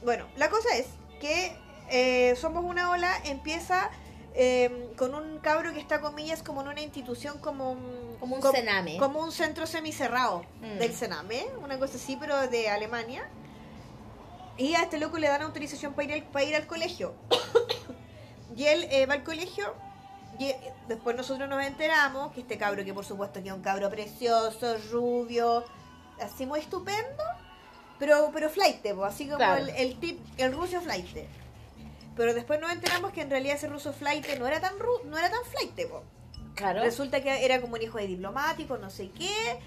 Bueno, 0.04 0.28
la 0.36 0.50
cosa 0.50 0.76
es 0.76 0.88
que 1.20 1.56
eh, 1.90 2.36
Somos 2.36 2.64
una 2.66 2.90
ola 2.92 3.10
empieza 3.24 3.90
eh, 4.36 4.92
con 4.98 5.16
un 5.16 5.40
cabro 5.40 5.74
que 5.74 5.80
está, 5.80 6.00
comillas, 6.02 6.44
como 6.44 6.62
en 6.62 6.68
una 6.68 6.82
institución 6.82 7.40
como 7.40 7.72
un... 7.72 8.18
Como 8.20 8.36
un 8.36 8.42
com-. 8.42 8.54
Como 9.00 9.20
un 9.24 9.32
centro 9.32 9.66
semicerrado 9.66 10.44
Mm. 10.62 10.78
del 10.80 10.94
cename, 10.94 11.48
una 11.64 11.80
cosa 11.80 11.96
así, 11.96 12.18
pero 12.20 12.48
de 12.48 12.70
Alemania. 12.70 13.28
Y 14.58 14.74
a 14.76 14.84
este 14.84 14.98
loco 14.98 15.18
le 15.18 15.28
dan 15.28 15.42
autorización 15.44 15.94
para 15.94 16.04
ir 16.08 16.14
al, 16.14 16.24
para 16.24 16.46
ir 16.46 16.56
al 16.56 16.66
colegio. 16.68 17.14
y 18.56 18.64
él 18.66 18.88
eh, 18.90 19.06
va 19.06 19.16
al 19.16 19.24
colegio 19.24 19.74
y 20.40 20.46
eh, 20.46 20.74
después 20.88 21.16
nosotros 21.16 21.48
nos 21.50 21.64
enteramos 21.64 22.32
que 22.34 22.42
este 22.42 22.58
cabro, 22.58 22.84
que 22.84 22.94
por 22.94 23.06
supuesto 23.06 23.42
que 23.42 23.50
es 23.50 23.54
un 23.56 23.62
cabro 23.62 23.90
precioso, 23.90 24.78
rubio, 24.92 25.64
así 26.22 26.46
muy 26.46 26.60
estupendo, 26.60 27.24
pero, 28.00 28.30
pero 28.34 28.50
flight, 28.50 28.86
así 29.06 29.26
como 29.26 29.38
Claro. 29.38 29.62
el, 29.64 29.70
el 29.70 30.00
tip, 30.00 30.20
el 30.38 30.54
ruso 30.54 30.80
flight. 30.82 31.08
Pero 32.16 32.34
después 32.34 32.60
nos 32.60 32.72
enteramos 32.72 33.12
que 33.14 33.22
en 33.22 33.30
realidad 33.30 33.56
ese 33.58 33.68
ruso 33.68 33.94
flight 33.94 34.26
no 34.40 34.48
era 34.48 34.60
tan 34.60 34.78
ru- 34.80 35.04
no 35.06 35.18
era 35.18 35.30
tan 35.30 35.44
flight, 35.46 35.88
po. 35.90 36.04
Claro. 36.56 36.82
Resulta 36.82 37.22
que 37.22 37.46
era 37.46 37.62
como 37.62 37.76
un 37.76 37.82
hijo 37.84 38.00
de 38.00 38.08
diplomático, 38.08 38.78
no 38.78 38.90
sé 38.90 39.12
qué, 39.12 39.60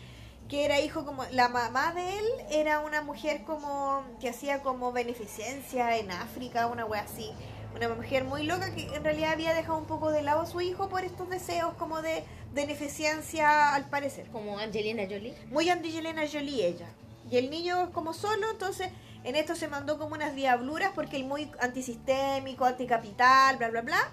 que 0.50 0.64
era 0.64 0.80
hijo 0.80 1.06
como 1.06 1.24
la 1.30 1.48
mamá 1.48 1.92
de 1.92 2.18
él 2.18 2.24
era 2.50 2.80
una 2.80 3.02
mujer 3.02 3.44
como 3.44 4.04
que 4.20 4.28
hacía 4.28 4.62
como 4.62 4.90
beneficencia 4.90 5.96
en 5.96 6.10
África, 6.10 6.66
una 6.66 6.84
wea 6.84 7.02
así, 7.02 7.30
una 7.76 7.88
mujer 7.88 8.24
muy 8.24 8.42
loca 8.42 8.74
que 8.74 8.92
en 8.92 9.04
realidad 9.04 9.30
había 9.32 9.54
dejado 9.54 9.78
un 9.78 9.86
poco 9.86 10.10
de 10.10 10.22
lado 10.22 10.40
a 10.40 10.46
su 10.46 10.60
hijo 10.60 10.88
por 10.88 11.04
estos 11.04 11.30
deseos 11.30 11.72
como 11.74 12.02
de 12.02 12.24
beneficencia 12.52 13.76
al 13.76 13.88
parecer. 13.88 14.26
Como 14.32 14.58
Angelina 14.58 15.04
Jolie. 15.08 15.36
Muy 15.50 15.70
Angelina 15.70 16.22
Jolie 16.30 16.66
ella. 16.66 16.88
Y 17.30 17.36
el 17.36 17.48
niño 17.48 17.84
es 17.84 17.90
como 17.90 18.12
solo, 18.12 18.50
entonces 18.50 18.88
en 19.22 19.36
esto 19.36 19.54
se 19.54 19.68
mandó 19.68 20.00
como 20.00 20.16
unas 20.16 20.34
diabluras 20.34 20.90
porque 20.96 21.16
el 21.16 21.26
muy 21.26 21.48
antisistémico, 21.60 22.64
anticapital, 22.64 23.56
bla, 23.56 23.70
bla, 23.70 23.82
bla. 23.82 24.10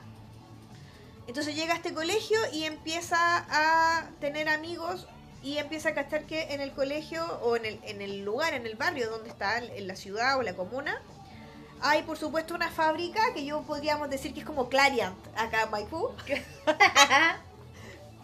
Entonces 1.26 1.56
llega 1.56 1.74
a 1.74 1.78
este 1.78 1.96
colegio 1.96 2.38
y 2.54 2.66
empieza 2.66 3.18
a 3.18 4.08
tener 4.20 4.48
amigos 4.50 5.08
y 5.44 5.58
empieza 5.60 5.90
a 5.90 5.94
cachar 5.94 6.24
que 6.26 6.54
en 6.54 6.62
el 6.62 6.72
colegio 6.74 7.24
o 7.42 7.56
en 7.56 7.66
el, 7.66 7.80
en 7.84 8.02
el 8.02 8.24
lugar, 8.26 8.54
en 8.54 8.66
el 8.66 8.76
barrio 8.76 9.10
donde 9.10 9.30
está, 9.30 9.60
en 9.60 9.88
la 9.88 9.96
ciudad 9.96 10.38
o 10.38 10.42
la 10.42 10.54
comuna, 10.56 11.02
hay 11.82 12.02
por 12.04 12.18
supuesto 12.18 12.56
una 12.56 12.72
fábrica 12.72 13.22
que 13.34 13.46
yo 13.46 13.62
podríamos 13.62 14.10
decir 14.10 14.34
que 14.34 14.40
es 14.42 14.46
como 14.46 14.68
Clariant 14.68 15.16
acá 15.38 15.64
en 15.64 15.72
Maipú. 15.72 16.10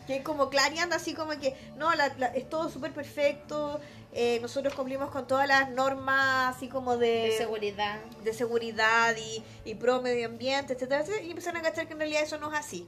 que 0.07 0.18
es 0.18 0.24
como 0.24 0.49
Clariant, 0.49 0.91
así 0.91 1.14
como 1.14 1.32
que, 1.39 1.55
no, 1.78 1.93
la- 1.95 2.14
la- 2.18 2.28
es 2.28 2.49
todo 2.49 2.70
súper 2.70 2.91
perfecto, 2.91 3.80
eh, 4.11 4.39
nosotros 4.41 4.74
cumplimos 4.74 5.09
con 5.11 5.28
todas 5.28 5.47
las 5.47 5.70
normas, 5.70 6.55
así 6.55 6.68
como 6.68 6.97
de, 6.97 7.30
De 7.30 7.38
seguridad. 7.38 7.99
de 8.24 8.34
seguridad 8.34 9.16
y, 9.18 9.43
y 9.64 9.76
pro 9.76 10.01
medio 10.01 10.28
ambiente, 10.28 10.74
etcétera, 10.74 11.01
etcétera, 11.01 11.24
y 11.24 11.30
empiezan 11.30 11.55
a 11.55 11.61
cachar 11.61 11.88
que 11.88 11.93
en 11.93 11.99
realidad 11.99 12.22
eso 12.24 12.38
no 12.38 12.51
es 12.51 12.59
así. 12.59 12.88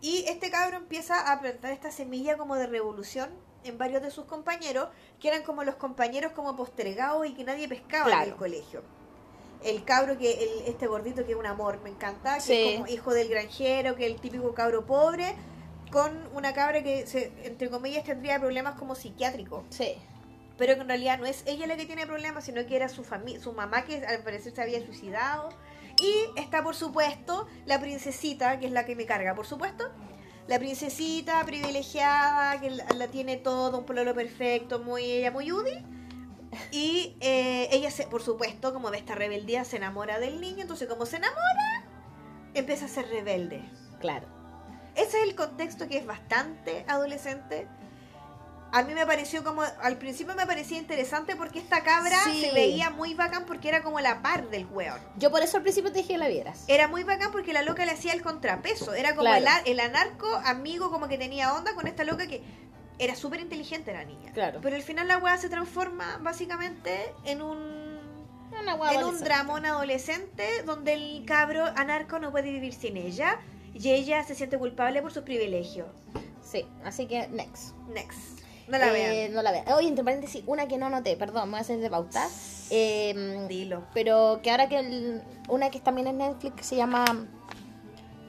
Y 0.00 0.24
este 0.28 0.50
cabro 0.50 0.76
empieza 0.76 1.32
a 1.32 1.40
plantar 1.40 1.72
esta 1.72 1.90
semilla 1.90 2.36
como 2.36 2.54
de 2.56 2.66
revolución 2.66 3.30
en 3.64 3.78
varios 3.78 4.02
de 4.02 4.10
sus 4.10 4.26
compañeros, 4.26 4.88
que 5.20 5.28
eran 5.28 5.42
como 5.42 5.64
los 5.64 5.74
compañeros 5.76 6.32
como 6.32 6.54
postergados 6.54 7.26
y 7.26 7.34
que 7.34 7.44
nadie 7.44 7.68
pescaba 7.68 8.12
en 8.22 8.28
el 8.30 8.36
colegio. 8.36 8.82
El 9.64 9.84
cabro 9.84 10.16
que, 10.18 10.32
el, 10.44 10.66
este 10.68 10.86
gordito 10.86 11.24
que 11.24 11.32
es 11.32 11.38
un 11.38 11.46
amor, 11.46 11.80
me 11.82 11.90
encanta, 11.90 12.34
que 12.36 12.40
Sí. 12.42 12.52
es 12.68 12.74
como 12.76 12.86
hijo 12.86 13.12
del 13.14 13.28
granjero, 13.28 13.96
que 13.96 14.06
es 14.06 14.12
el 14.12 14.20
típico 14.20 14.54
cabro 14.54 14.86
pobre, 14.86 15.34
con 15.90 16.12
una 16.34 16.52
cabra 16.52 16.82
que, 16.82 17.06
se, 17.06 17.32
entre 17.44 17.70
comillas, 17.70 18.04
tendría 18.04 18.38
problemas 18.38 18.78
como 18.78 18.94
psiquiátricos 18.94 19.64
Sí. 19.70 19.94
pero 20.58 20.74
que 20.74 20.80
en 20.82 20.88
realidad 20.88 21.18
no 21.18 21.26
es 21.26 21.42
ella 21.46 21.66
la 21.66 21.76
que 21.76 21.86
tiene 21.86 22.06
problemas, 22.06 22.44
sino 22.44 22.64
que 22.66 22.76
era 22.76 22.88
su 22.88 23.02
familia, 23.02 23.40
su 23.40 23.52
mamá 23.52 23.84
que 23.84 24.04
al 24.06 24.22
parecer 24.22 24.54
se 24.54 24.62
había 24.62 24.84
suicidado. 24.84 25.48
Y 26.00 26.38
está, 26.38 26.62
por 26.62 26.74
supuesto, 26.74 27.46
la 27.64 27.80
princesita, 27.80 28.58
que 28.58 28.66
es 28.66 28.72
la 28.72 28.84
que 28.84 28.94
me 28.94 29.06
carga, 29.06 29.34
por 29.34 29.46
supuesto. 29.46 29.84
La 30.46 30.58
princesita 30.58 31.42
privilegiada, 31.44 32.60
que 32.60 32.70
la, 32.70 33.08
tiene 33.08 33.36
todo, 33.36 33.78
un 33.78 33.86
pololo 33.86 34.14
perfecto, 34.14 34.78
muy 34.78 35.04
ella, 35.04 35.30
muy 35.30 35.50
Udi. 35.50 35.84
Y 36.70 37.16
eh, 37.20 37.68
ella, 37.72 37.90
se, 37.90 38.06
por 38.06 38.22
supuesto, 38.22 38.72
como 38.72 38.90
ve 38.90 38.98
esta 38.98 39.14
rebeldía, 39.14 39.64
se 39.64 39.76
enamora 39.76 40.20
del 40.20 40.40
niño. 40.40 40.62
Entonces, 40.62 40.88
como 40.88 41.06
se 41.06 41.16
enamora, 41.16 41.84
empieza 42.54 42.84
a 42.84 42.88
ser 42.88 43.08
rebelde. 43.08 43.62
Claro. 44.00 44.26
Ese 44.94 45.18
es 45.18 45.28
el 45.28 45.34
contexto 45.34 45.88
que 45.88 45.98
es 45.98 46.06
bastante 46.06 46.84
adolescente. 46.88 47.68
A 48.72 48.82
mí 48.82 48.94
me 48.94 49.06
pareció 49.06 49.42
como, 49.44 49.62
al 49.62 49.96
principio 49.96 50.34
me 50.34 50.44
parecía 50.44 50.76
interesante 50.78 51.36
porque 51.36 51.58
esta 51.58 51.82
cabra 51.82 52.16
Sí. 52.24 52.40
se 52.42 52.52
veía 52.52 52.90
muy 52.90 53.14
bacán 53.14 53.46
porque 53.46 53.68
era 53.68 53.82
como 53.82 54.00
la 54.00 54.22
par 54.22 54.50
del 54.50 54.66
weón. 54.66 54.98
Yo 55.16 55.30
por 55.30 55.42
eso 55.42 55.56
al 55.58 55.62
principio 55.62 55.90
te 55.92 55.98
dije 55.98 56.14
que 56.14 56.18
la 56.18 56.28
vieras. 56.28 56.64
Era 56.68 56.88
muy 56.88 57.04
bacán 57.04 57.30
porque 57.32 57.52
la 57.52 57.62
loca 57.62 57.84
le 57.86 57.92
hacía 57.92 58.12
el 58.12 58.22
contrapeso. 58.22 58.92
Era 58.94 59.10
como 59.14 59.22
Claro. 59.30 59.46
el, 59.64 59.72
el 59.72 59.80
anarco 59.80 60.26
amigo 60.44 60.90
como 60.90 61.08
que 61.08 61.16
tenía 61.16 61.54
onda 61.54 61.74
con 61.74 61.86
esta 61.86 62.04
loca 62.04 62.26
que 62.26 62.42
era 62.98 63.14
súper 63.14 63.40
inteligente 63.40 63.92
la 63.92 64.04
niña. 64.04 64.32
Claro. 64.32 64.60
Pero 64.62 64.74
al 64.76 64.82
final 64.82 65.06
la 65.08 65.18
weá 65.18 65.36
se 65.38 65.48
transforma 65.48 66.18
básicamente 66.22 67.12
en 67.24 67.42
un 67.42 67.96
Una 68.60 68.92
en 68.92 69.04
un 69.04 69.20
dramón 69.20 69.64
adolescente 69.66 70.62
donde 70.64 70.94
el 70.94 71.24
cabro 71.26 71.64
anarco 71.76 72.18
no 72.18 72.30
puede 72.30 72.50
vivir 72.50 72.72
sin 72.74 72.96
ella 72.96 73.38
y 73.74 73.90
ella 73.90 74.22
se 74.24 74.34
siente 74.34 74.56
culpable 74.58 75.02
por 75.02 75.12
sus 75.12 75.22
privilegios. 75.24 75.88
Sí, 76.42 76.66
así 76.84 77.06
que 77.06 77.28
next. 77.28 77.74
Next. 77.88 78.40
No 78.68 78.78
la 78.78 78.88
Eh, 78.88 78.92
vean. 78.92 79.34
No 79.34 79.42
la 79.42 79.52
vean. 79.52 79.64
Oye, 79.72 79.88
entre 79.88 80.04
paréntesis, 80.04 80.42
una 80.46 80.66
que 80.68 80.78
no 80.78 80.90
noté, 80.90 81.16
perdón, 81.16 81.44
me 81.44 81.50
voy 81.52 81.58
a 81.58 81.60
hacer 81.62 81.78
de 81.78 81.90
pauta. 81.90 82.28
Eh, 82.70 83.46
Dilo. 83.48 83.84
pero 83.94 84.40
que 84.42 84.50
ahora 84.50 84.68
que 84.68 84.78
el- 84.80 85.22
una 85.48 85.70
que 85.70 85.78
también 85.80 86.08
en 86.08 86.18
Netflix 86.18 86.54
que 86.56 86.64
se 86.64 86.76
llama 86.76 87.04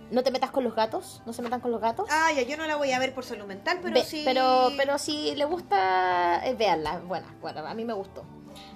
No 0.09 0.23
te 0.23 0.31
metas 0.31 0.51
con 0.51 0.63
los 0.63 0.73
gatos, 0.73 1.21
no 1.25 1.33
se 1.33 1.41
metan 1.41 1.59
con 1.59 1.69
los 1.69 1.81
gatos. 1.81 2.07
Ah, 2.09 2.31
ya, 2.33 2.43
yo 2.43 2.55
no 2.55 2.65
la 2.65 2.77
voy 2.77 2.93
a 2.93 2.99
ver 2.99 3.13
por 3.13 3.25
salud 3.25 3.43
mental, 3.45 3.79
pero 3.81 3.93
Ve- 3.93 4.05
sí. 4.05 4.21
pero, 4.23 4.71
pero 4.77 4.97
si 4.99 5.35
le 5.35 5.43
gusta, 5.43 6.47
eh, 6.47 6.53
véanla. 6.55 6.99
Buena, 6.99 7.27
bueno, 7.41 7.67
a 7.67 7.73
mí 7.73 7.83
me 7.83 7.91
gustó. 7.91 8.23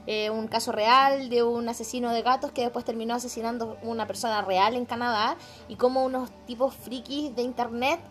Eh, 0.07 0.29
un 0.29 0.49
caso 0.49 0.73
real 0.73 1.29
de 1.29 1.41
un 1.41 1.69
asesino 1.69 2.11
de 2.11 2.21
gatos 2.21 2.51
que 2.51 2.63
después 2.63 2.83
terminó 2.83 3.13
asesinando 3.15 3.77
una 3.81 4.07
persona 4.07 4.41
real 4.41 4.75
en 4.75 4.85
Canadá 4.85 5.37
y 5.69 5.77
cómo 5.77 6.03
unos 6.03 6.29
tipos 6.45 6.75
frikis 6.75 7.33
de 7.33 7.43
internet 7.43 8.01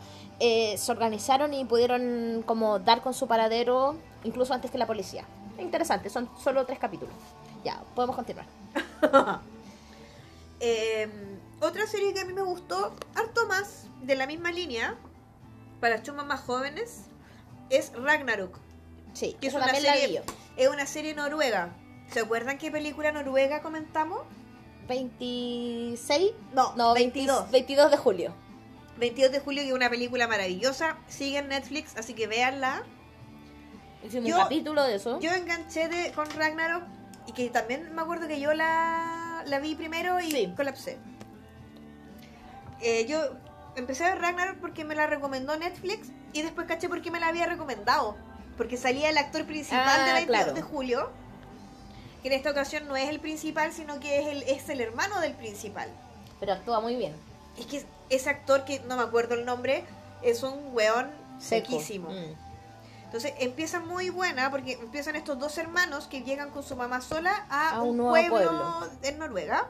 eh, 0.40 0.76
se 0.78 0.90
organizaron 0.90 1.52
y 1.54 1.64
pudieron 1.64 2.42
como 2.46 2.78
dar 2.78 3.02
con 3.02 3.12
su 3.14 3.28
paradero 3.28 3.96
incluso 4.24 4.54
antes 4.54 4.70
que 4.70 4.78
la 4.78 4.86
policía. 4.86 5.24
Interesante, 5.58 6.08
son 6.10 6.28
solo 6.42 6.64
tres 6.66 6.78
capítulos. 6.78 7.14
Ya, 7.64 7.82
podemos 7.94 8.16
continuar. 8.16 8.46
Eh, 10.62 11.08
otra 11.60 11.86
serie 11.86 12.12
que 12.12 12.20
a 12.20 12.26
mí 12.26 12.34
me 12.34 12.42
gustó, 12.42 12.94
harto 13.14 13.46
más, 13.46 13.86
de 14.02 14.14
la 14.14 14.26
misma 14.26 14.52
línea, 14.52 14.94
para 15.80 16.02
chumas 16.02 16.26
más 16.26 16.40
jóvenes, 16.42 17.04
es 17.70 17.92
Ragnarok. 17.94 18.58
Sí, 19.14 19.38
que 19.40 19.46
es 19.46 19.54
una 19.54 19.74
serie, 19.74 20.22
es 20.58 20.68
una 20.68 20.84
serie 20.84 21.14
noruega. 21.14 21.70
¿Se 22.12 22.20
acuerdan 22.20 22.58
qué 22.58 22.70
película 22.70 23.10
noruega 23.10 23.62
comentamos? 23.62 24.20
26, 24.86 26.32
No, 26.52 26.74
no, 26.76 26.92
22. 26.92 27.50
22. 27.50 27.50
22 27.50 27.90
de 27.90 27.96
julio. 27.96 28.34
22 28.98 29.32
de 29.32 29.40
julio, 29.40 29.62
que 29.62 29.68
es 29.68 29.74
una 29.74 29.88
película 29.90 30.26
maravillosa. 30.28 30.96
Sigue 31.08 31.38
en 31.38 31.48
Netflix, 31.48 31.96
así 31.96 32.14
que 32.14 32.26
véanla. 32.26 32.82
Hicimos 34.04 34.28
Yo- 34.28 34.36
un 34.36 34.42
capítulo 34.42 34.82
de 34.84 34.94
eso. 34.96 35.20
Yo 35.20 35.32
enganché 35.32 35.88
de, 35.88 36.12
con 36.12 36.28
Ragnarok 36.30 36.84
y 37.26 37.32
que 37.32 37.48
también 37.50 37.94
me 37.94 38.02
acuerdo 38.02 38.26
que 38.28 38.40
yo 38.40 38.52
la, 38.54 39.42
la 39.46 39.58
vi 39.60 39.74
primero 39.74 40.20
y 40.20 40.30
Sí. 40.30 40.52
colapsé. 40.56 40.98
Eh, 42.80 43.06
yo 43.06 43.20
empecé 43.76 44.04
a 44.04 44.14
ver 44.14 44.22
Ragnarok 44.22 44.56
porque 44.58 44.84
me 44.84 44.94
la 44.94 45.06
recomendó 45.06 45.56
Netflix 45.56 46.08
y 46.32 46.42
después 46.42 46.66
caché 46.66 46.88
porque 46.88 47.10
me 47.10 47.20
la 47.20 47.28
había 47.28 47.46
recomendado. 47.46 48.16
Porque 48.56 48.76
salía 48.76 49.08
el 49.10 49.18
actor 49.18 49.44
principal 49.46 49.86
Ah, 49.86 50.04
de 50.06 50.12
22 50.12 50.26
claro. 50.44 50.52
de 50.54 50.62
julio. 50.62 51.10
Que 52.22 52.28
en 52.28 52.34
esta 52.34 52.50
ocasión 52.50 52.86
no 52.88 52.96
es 52.96 53.08
el 53.08 53.18
principal, 53.20 53.72
sino 53.72 53.98
que 54.00 54.20
es 54.20 54.26
el, 54.26 54.42
es 54.42 54.68
el 54.68 54.80
hermano 54.82 55.20
del 55.20 55.32
principal. 55.34 55.88
Pero 56.38 56.52
actúa 56.52 56.80
muy 56.80 56.96
bien. 56.96 57.14
Es 57.60 57.66
que 57.66 57.84
ese 58.08 58.30
actor, 58.30 58.64
que 58.64 58.80
no 58.80 58.96
me 58.96 59.02
acuerdo 59.02 59.34
el 59.34 59.44
nombre, 59.44 59.84
es 60.22 60.42
un 60.42 60.58
weón 60.72 61.10
sequísimo. 61.38 62.10
Mm. 62.10 62.50
Entonces 63.04 63.32
empieza 63.38 63.80
muy 63.80 64.08
buena 64.08 64.50
porque 64.50 64.72
empiezan 64.72 65.16
estos 65.16 65.38
dos 65.38 65.58
hermanos 65.58 66.06
que 66.06 66.22
llegan 66.22 66.50
con 66.50 66.62
su 66.62 66.76
mamá 66.76 67.00
sola 67.00 67.44
a, 67.50 67.76
A 67.76 67.82
un, 67.82 67.98
pueblo, 67.98 68.30
pueblo. 68.30 68.90
en 69.02 69.18
Noruega. 69.18 69.68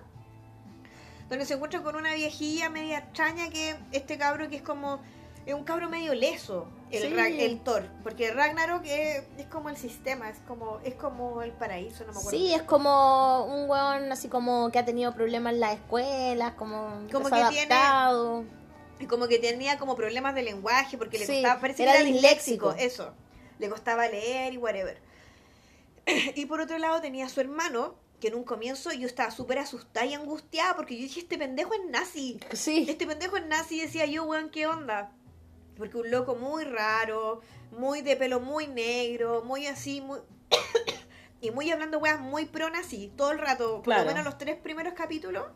Donde 1.28 1.46
se 1.46 1.54
encuentran 1.54 1.82
con 1.82 1.96
una 1.96 2.14
viejilla 2.14 2.68
media 2.68 2.98
extraña 2.98 3.48
que 3.50 3.76
este 3.92 4.18
cabro 4.18 4.48
que 4.48 4.56
es 4.56 4.62
como... 4.62 5.00
Es 5.46 5.54
un 5.54 5.64
cabro 5.64 5.88
medio 5.88 6.14
leso, 6.14 6.68
el, 6.90 7.02
Sí. 7.02 7.40
El 7.42 7.60
Thor. 7.60 7.88
Porque 8.02 8.30
Ragnarok 8.32 8.82
es, 8.84 9.22
es 9.38 9.46
como 9.46 9.68
el 9.68 9.76
sistema, 9.76 10.28
es 10.30 10.38
como 10.46 10.80
es 10.84 10.94
como 10.94 11.42
el 11.42 11.52
paraíso, 11.52 12.04
no 12.04 12.12
me 12.12 12.18
acuerdo. 12.18 12.30
Sí, 12.30 12.52
es 12.54 12.62
como 12.62 13.44
un 13.46 13.68
weón 13.70 14.10
así 14.12 14.28
como 14.28 14.70
que 14.70 14.78
ha 14.78 14.84
tenido 14.84 15.14
problemas 15.14 15.54
en 15.54 15.60
las 15.60 15.74
escuelas, 15.74 16.52
como, 16.54 17.06
que 17.10 17.16
tiene- 17.18 17.36
adaptado. 17.36 18.44
Y 18.98 19.06
como 19.06 19.28
que 19.28 19.38
tenía 19.38 19.78
como 19.78 19.96
problemas 19.96 20.34
de 20.34 20.42
lenguaje 20.42 20.98
porque 20.98 21.18
le 21.18 21.26
Sí, 21.26 21.34
costaba, 21.34 21.60
parece 21.60 21.84
era 21.84 21.92
que 21.92 21.98
era 22.00 22.06
disléxico. 22.06 22.72
disléxico, 22.74 23.02
eso. 23.04 23.14
Le 23.58 23.68
costaba 23.70 24.06
leer 24.08 24.52
y 24.54 24.58
whatever. 24.58 24.98
Y 26.34 26.46
por 26.46 26.60
otro 26.60 26.78
lado 26.78 27.00
tenía 27.00 27.26
a 27.26 27.28
su 27.28 27.40
hermano, 27.40 27.94
que 28.20 28.28
en 28.28 28.34
un 28.34 28.44
comienzo 28.44 28.92
yo 28.92 29.06
estaba 29.06 29.30
súper 29.30 29.58
asustada 29.58 30.04
y 30.04 30.12
angustiada 30.14 30.76
porque 30.76 30.94
yo 30.96 31.02
dije, 31.02 31.20
este 31.20 31.38
pendejo 31.38 31.72
es 31.72 31.80
nazi. 31.88 32.38
Sí, 32.52 32.86
Este 32.88 33.06
pendejo 33.06 33.36
es 33.38 33.46
nazi 33.46 33.76
y 33.78 33.80
decía 33.82 34.04
yo, 34.06 34.24
weón, 34.24 34.50
¿qué 34.50 34.66
onda? 34.66 35.12
Porque 35.80 35.96
un 35.96 36.10
loco 36.10 36.36
muy 36.36 36.62
raro, 36.62 37.40
muy 37.72 38.02
de 38.02 38.14
pelo 38.14 38.38
muy 38.38 38.68
negro, 38.68 39.42
muy 39.44 39.66
así, 39.66 40.00
muy... 40.00 40.20
y 41.40 41.50
muy 41.50 41.70
hablando 41.72 41.98
weas 41.98 42.20
muy 42.20 42.44
pro 42.44 42.70
nazi, 42.70 43.10
todo 43.16 43.32
el 43.32 43.38
rato, 43.38 43.76
por 43.76 43.82
Claro. 43.84 44.02
lo 44.04 44.10
menos 44.10 44.24
los 44.24 44.38
tres 44.38 44.56
primeros 44.56 44.92
capítulos. 44.94 45.46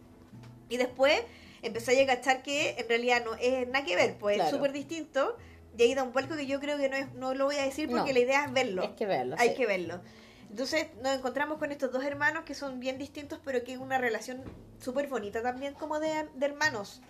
Y 0.68 0.79
después 0.79 1.22
empecé 1.62 2.03
a 2.03 2.07
cachar 2.07 2.43
que 2.43 2.75
en 2.79 2.89
realidad 2.89 3.22
no 3.25 3.35
es 3.35 3.68
nada 3.68 3.85
que 3.85 3.95
ver, 3.97 4.16
pues 4.18 4.37
es 4.37 4.43
Claro. 4.43 4.57
súper 4.57 4.72
distinto. 4.72 5.37
Y 5.77 5.83
ahí 5.83 5.95
da 5.95 6.03
un 6.03 6.12
vuelco 6.12 6.37
que 6.37 6.47
yo 6.47 6.59
creo 6.59 6.79
que 6.79 6.89
no, 6.89 6.97
es, 6.97 7.12
no 7.14 7.35
lo 7.35 7.45
voy 7.45 7.57
a 7.57 7.62
decir 7.64 7.89
porque 7.91 8.09
No. 8.11 8.12
la 8.14 8.18
idea 8.20 8.45
es 8.47 8.53
verlo. 8.53 8.83
es 8.83 8.91
que 8.91 9.07
verlo. 9.07 9.37
Hay 9.39 9.51
sí. 9.51 9.55
que 9.57 9.66
verlo. 9.66 10.01
Entonces 10.49 10.87
nos 11.03 11.16
encontramos 11.16 11.59
con 11.59 11.70
estos 11.72 11.93
dos 11.93 12.03
hermanos 12.05 12.45
que 12.45 12.55
son 12.55 12.81
bien 12.81 12.97
distintos, 12.97 13.41
pero 13.45 13.62
que 13.64 13.72
es 13.72 13.79
una 13.79 13.99
relación 13.99 14.43
súper 14.81 15.09
bonita 15.09 15.43
también 15.43 15.75
como 15.75 15.99
de, 16.01 16.29
de 16.35 16.47
hermanos. 16.47 17.03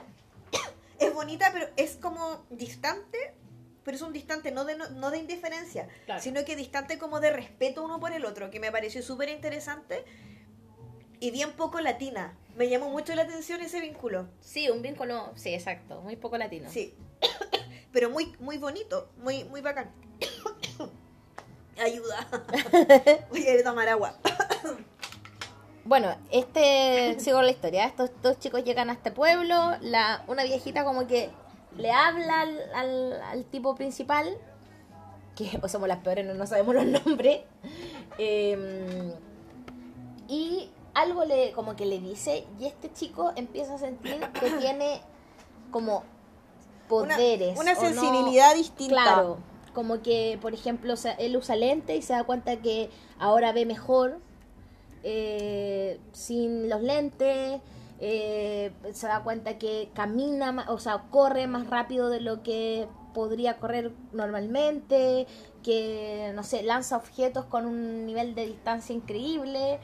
Es 0.98 1.12
bonita, 1.14 1.50
pero 1.52 1.68
es 1.76 1.96
como 1.96 2.44
distante, 2.50 3.34
pero 3.84 3.96
es 3.96 4.02
un 4.02 4.12
distante 4.12 4.50
no 4.50 4.64
de, 4.64 4.76
no, 4.76 4.88
no 4.90 5.10
de 5.10 5.18
indiferencia, 5.18 5.88
Claro. 6.06 6.20
sino 6.22 6.44
que 6.44 6.56
distante 6.56 6.98
como 6.98 7.20
de 7.20 7.30
respeto 7.30 7.84
uno 7.84 8.00
por 8.00 8.12
el 8.12 8.24
otro, 8.24 8.50
que 8.50 8.60
me 8.60 8.70
pareció 8.72 9.02
súper 9.02 9.28
interesante 9.28 10.04
y 11.20 11.30
bien 11.30 11.52
poco 11.52 11.80
latina. 11.80 12.36
Me 12.56 12.68
llamó 12.68 12.88
mucho 12.88 13.14
la 13.14 13.22
atención 13.22 13.60
ese 13.62 13.80
vínculo. 13.80 14.28
Sí, 14.40 14.70
un 14.70 14.80
vínculo, 14.82 15.32
sí, 15.36 15.52
exacto, 15.54 16.00
muy 16.02 16.16
poco 16.16 16.38
latino. 16.38 16.70
Sí. 16.70 16.94
Pero 17.92 18.10
muy, 18.10 18.34
muy 18.38 18.58
bonito, 18.58 19.10
muy, 19.18 19.44
muy 19.44 19.60
bacán. 19.60 19.90
Ayuda. 21.82 22.28
Voy 23.30 23.46
a 23.48 23.64
tomar 23.64 23.88
agua. 23.88 24.16
Bueno, 25.84 26.14
este, 26.30 27.18
sigo 27.20 27.42
la 27.42 27.50
historia, 27.50 27.84
estos 27.84 28.10
dos 28.22 28.38
chicos 28.38 28.64
llegan 28.64 28.88
a 28.88 28.94
este 28.94 29.10
pueblo, 29.10 29.54
la, 29.82 30.24
una 30.28 30.42
viejita 30.44 30.84
como 30.84 31.06
que 31.06 31.30
le 31.76 31.90
habla 31.92 32.40
al, 32.40 32.58
al, 32.74 33.22
al 33.22 33.44
tipo 33.44 33.74
principal, 33.74 34.38
que 35.36 35.58
o 35.62 35.68
somos 35.68 35.88
las 35.88 35.98
peores, 35.98 36.24
no, 36.24 36.32
no 36.34 36.46
sabemos 36.46 36.74
los 36.74 36.86
nombres, 36.86 37.42
eh, 38.18 39.12
y 40.28 40.70
algo 40.94 41.24
le 41.26 41.52
como 41.52 41.76
que 41.76 41.84
le 41.84 41.98
dice, 41.98 42.46
y 42.58 42.66
este 42.66 42.90
chico 42.92 43.32
empieza 43.36 43.74
a 43.74 43.78
sentir 43.78 44.20
que 44.40 44.50
tiene 44.60 45.02
como 45.70 46.02
poderes. 46.88 47.58
Una, 47.58 47.74
no- 47.74 47.80
sensibilidad 47.80 48.54
distinta. 48.54 48.94
Claro, 48.94 49.38
como 49.74 50.00
que, 50.02 50.38
por 50.40 50.54
ejemplo, 50.54 50.94
o 50.94 50.96
sea, 50.96 51.12
él 51.12 51.36
usa 51.36 51.56
lente 51.56 51.94
y 51.96 52.00
se 52.02 52.12
da 52.14 52.24
cuenta 52.24 52.56
que 52.56 52.88
ahora 53.18 53.52
ve 53.52 53.66
mejor 53.66 54.18
eh, 55.04 56.00
sin 56.12 56.68
los 56.68 56.82
lentes. 56.82 57.60
eh, 58.00 58.72
se 58.92 59.06
da 59.06 59.22
cuenta 59.22 59.58
que 59.58 59.90
camina, 59.94 60.66
o 60.68 60.78
sea, 60.78 61.04
corre 61.10 61.46
más 61.46 61.68
rápido 61.68 62.10
de 62.10 62.20
lo 62.20 62.42
que 62.42 62.88
podría 63.14 63.58
correr 63.58 63.92
normalmente, 64.12 65.26
que, 65.62 66.32
no 66.34 66.42
sé, 66.42 66.62
lanza 66.62 66.96
objetos 66.96 67.44
con 67.46 67.66
un 67.66 68.04
nivel 68.06 68.34
de 68.34 68.46
distancia 68.46 68.94
increíble. 68.94 69.78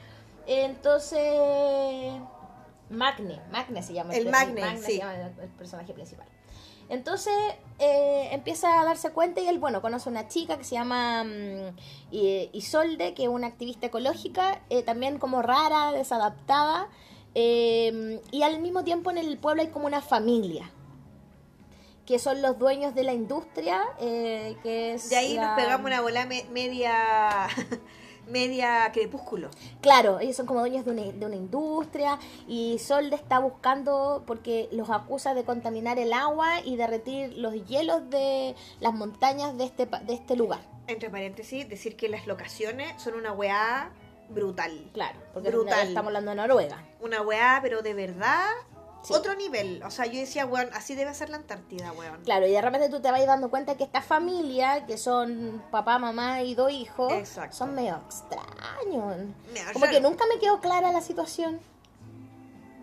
Entonces, 0.45 2.21
Magne, 2.89 3.41
Magne 3.51 3.81
se 3.83 3.93
llama 3.93 4.13
El 4.13 4.29
Magne, 4.29 4.77
se 4.77 4.91
sí. 4.91 4.97
llama 4.97 5.15
el, 5.15 5.39
el 5.39 5.49
personaje 5.49 5.93
principal. 5.93 6.27
Entonces 6.91 7.33
eh, 7.79 8.27
empieza 8.33 8.81
a 8.81 8.83
darse 8.85 9.11
cuenta 9.11 9.39
y 9.41 9.47
él, 9.47 9.57
bueno, 9.59 9.81
conoce 9.81 10.09
a 10.09 10.11
una 10.11 10.27
chica 10.27 10.57
que 10.57 10.63
se 10.65 10.75
llama 10.75 11.23
mm, 11.23 11.75
Isolde, 12.53 13.13
que 13.13 13.23
es 13.23 13.29
una 13.29 13.47
activista 13.47 13.87
ecológica, 13.87 14.61
eh, 14.69 14.83
también 14.83 15.17
como 15.17 15.41
rara, 15.41 15.91
desadaptada, 15.93 16.89
eh, 17.33 18.19
y 18.31 18.43
al 18.43 18.59
mismo 18.59 18.83
tiempo 18.83 19.09
en 19.09 19.17
el 19.17 19.37
pueblo 19.37 19.61
hay 19.61 19.69
como 19.69 19.85
una 19.87 20.01
familia, 20.01 20.69
que 22.05 22.19
son 22.19 22.41
los 22.41 22.59
dueños 22.59 22.93
de 22.93 23.03
la 23.03 23.13
industria, 23.13 23.81
eh, 23.99 24.57
que 24.61 24.93
es... 24.95 25.09
De 25.09 25.15
ahí 25.15 25.33
la- 25.35 25.55
nos 25.55 25.55
pegamos 25.63 25.85
una 25.87 26.01
bola 26.01 26.25
me- 26.25 26.45
media. 26.51 27.47
media 28.31 28.89
crepúsculo. 28.93 29.49
Claro, 29.81 30.19
ellos 30.19 30.35
son 30.35 30.45
como 30.45 30.61
dueños 30.61 30.85
de 30.85 30.91
una, 30.91 31.01
de 31.03 31.25
una 31.25 31.35
industria 31.35 32.17
y 32.47 32.79
Solde 32.79 33.15
está 33.15 33.39
buscando 33.39 34.23
porque 34.25 34.69
los 34.71 34.89
acusa 34.89 35.33
de 35.33 35.43
contaminar 35.43 35.99
el 35.99 36.13
agua 36.13 36.61
y 36.63 36.75
derretir 36.75 37.37
los 37.37 37.53
hielos 37.67 38.09
de 38.09 38.55
las 38.79 38.93
montañas 38.93 39.57
de 39.57 39.65
este, 39.65 39.85
de 39.85 40.13
este 40.13 40.35
lugar. 40.35 40.61
Entre 40.87 41.09
paréntesis, 41.09 41.69
decir 41.69 41.95
que 41.95 42.09
las 42.09 42.27
locaciones 42.27 43.01
son 43.01 43.15
una 43.15 43.31
weá 43.31 43.91
brutal. 44.29 44.89
Claro, 44.93 45.19
porque 45.33 45.49
Brutal. 45.49 45.87
estamos 45.87 46.07
hablando 46.07 46.31
de 46.31 46.37
Noruega. 46.37 46.83
Una 46.99 47.21
weá, 47.21 47.59
pero 47.61 47.81
de 47.81 47.93
verdad. 47.93 48.47
Sí. 49.03 49.13
Otro 49.13 49.33
nivel. 49.35 49.81
O 49.83 49.89
sea, 49.89 50.05
yo 50.05 50.19
decía, 50.19 50.45
weón, 50.45 50.69
así 50.73 50.93
debe 50.93 51.11
ser 51.15 51.29
la 51.29 51.37
Antártida, 51.37 51.91
weón. 51.93 52.21
Claro, 52.23 52.45
y 52.45 52.51
de 52.51 52.61
repente 52.61 52.87
tú 52.89 53.01
te 53.01 53.09
vas 53.09 53.25
dando 53.25 53.49
cuenta 53.49 53.75
que 53.75 53.83
esta 53.83 54.01
familia, 54.01 54.85
que 54.85 54.97
son 54.97 55.63
papá, 55.71 55.97
mamá 55.97 56.43
y 56.43 56.53
dos 56.53 56.71
hijos, 56.71 57.11
Exacto. 57.13 57.55
son 57.57 57.73
medio 57.73 57.99
extraños. 58.05 59.17
Mira, 59.51 59.73
Como 59.73 59.87
que 59.87 59.99
nunca 60.01 60.25
me 60.27 60.39
quedó 60.39 60.59
clara 60.59 60.91
la 60.91 61.01
situación. 61.01 61.59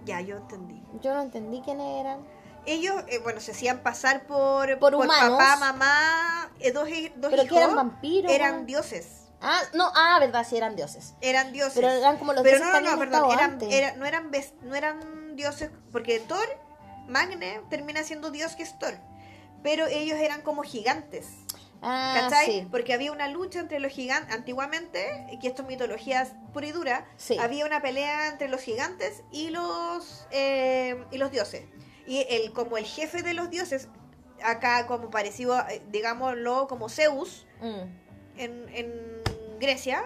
Ya, 0.04 0.20
yo 0.20 0.36
entendí. 0.38 0.82
Yo 1.02 1.14
no 1.14 1.22
entendí 1.22 1.60
quiénes 1.60 2.00
eran. 2.00 2.20
Ellos, 2.66 2.96
eh, 3.08 3.18
bueno, 3.22 3.40
se 3.40 3.52
hacían 3.52 3.80
pasar 3.82 4.26
por, 4.26 4.78
Por 4.78 4.94
humanos. 4.94 5.38
papá, 5.38 5.56
mamá, 5.56 6.50
eh, 6.60 6.72
dos, 6.72 6.88
dos 7.16 7.30
Pero 7.30 7.42
hijos. 7.44 7.48
que 7.48 7.62
eran 7.64 7.76
vampiros. 7.76 8.32
Eran 8.32 8.66
dioses. 8.66 9.22
Ah, 9.40 9.60
no, 9.72 9.90
ah, 9.94 10.16
verdad, 10.18 10.44
sí 10.48 10.56
eran 10.56 10.74
dioses. 10.74 11.14
Eran 11.20 11.52
dioses. 11.52 11.74
Pero 11.76 11.88
eran 11.90 12.16
como 12.18 12.32
los 12.32 12.42
Pero 12.42 12.58
dioses 12.58 12.74
no, 12.74 12.80
no, 12.80 12.92
no, 12.92 12.98
perdón, 12.98 13.30
eran, 13.30 13.62
era- 13.70 13.94
no, 13.96 14.04
eran 14.04 14.30
no 14.62 14.74
eran 14.74 15.17
dioses, 15.38 15.70
porque 15.90 16.20
Thor, 16.20 16.46
Magne, 17.08 17.62
termina 17.70 18.02
siendo 18.04 18.30
dios 18.30 18.54
que 18.56 18.62
es 18.64 18.78
Thor. 18.78 18.94
Pero 19.62 19.86
ellos 19.86 20.18
eran 20.18 20.42
como 20.42 20.62
gigantes, 20.62 21.26
Ah, 21.80 22.18
¿cachai? 22.28 22.46
sí. 22.46 22.68
Porque 22.70 22.92
había 22.92 23.12
una 23.12 23.28
lucha 23.28 23.60
entre 23.60 23.78
los 23.80 23.92
gigantes, 23.92 24.34
antiguamente, 24.34 25.26
que 25.40 25.48
esto 25.48 25.62
es 25.62 25.68
mitología 25.68 26.26
pura 26.52 26.66
y 26.66 26.72
dura, 26.72 27.06
Sí. 27.16 27.38
había 27.38 27.64
una 27.64 27.80
pelea 27.80 28.28
entre 28.28 28.48
los 28.48 28.60
gigantes 28.60 29.22
y 29.32 29.50
los, 29.50 30.26
eh, 30.32 31.02
y 31.12 31.18
los 31.18 31.30
dioses. 31.30 31.62
Y 32.06 32.26
el, 32.28 32.52
como 32.52 32.76
el 32.78 32.84
jefe 32.84 33.22
de 33.22 33.32
los 33.34 33.48
dioses, 33.50 33.88
acá 34.42 34.86
como 34.86 35.08
parecido, 35.10 35.58
eh, 35.68 35.82
digámoslo, 35.90 36.66
como 36.68 36.88
Zeus, 36.88 37.46
Mm, 37.60 38.38
en, 38.38 38.68
en 38.74 39.22
Grecia, 39.58 40.04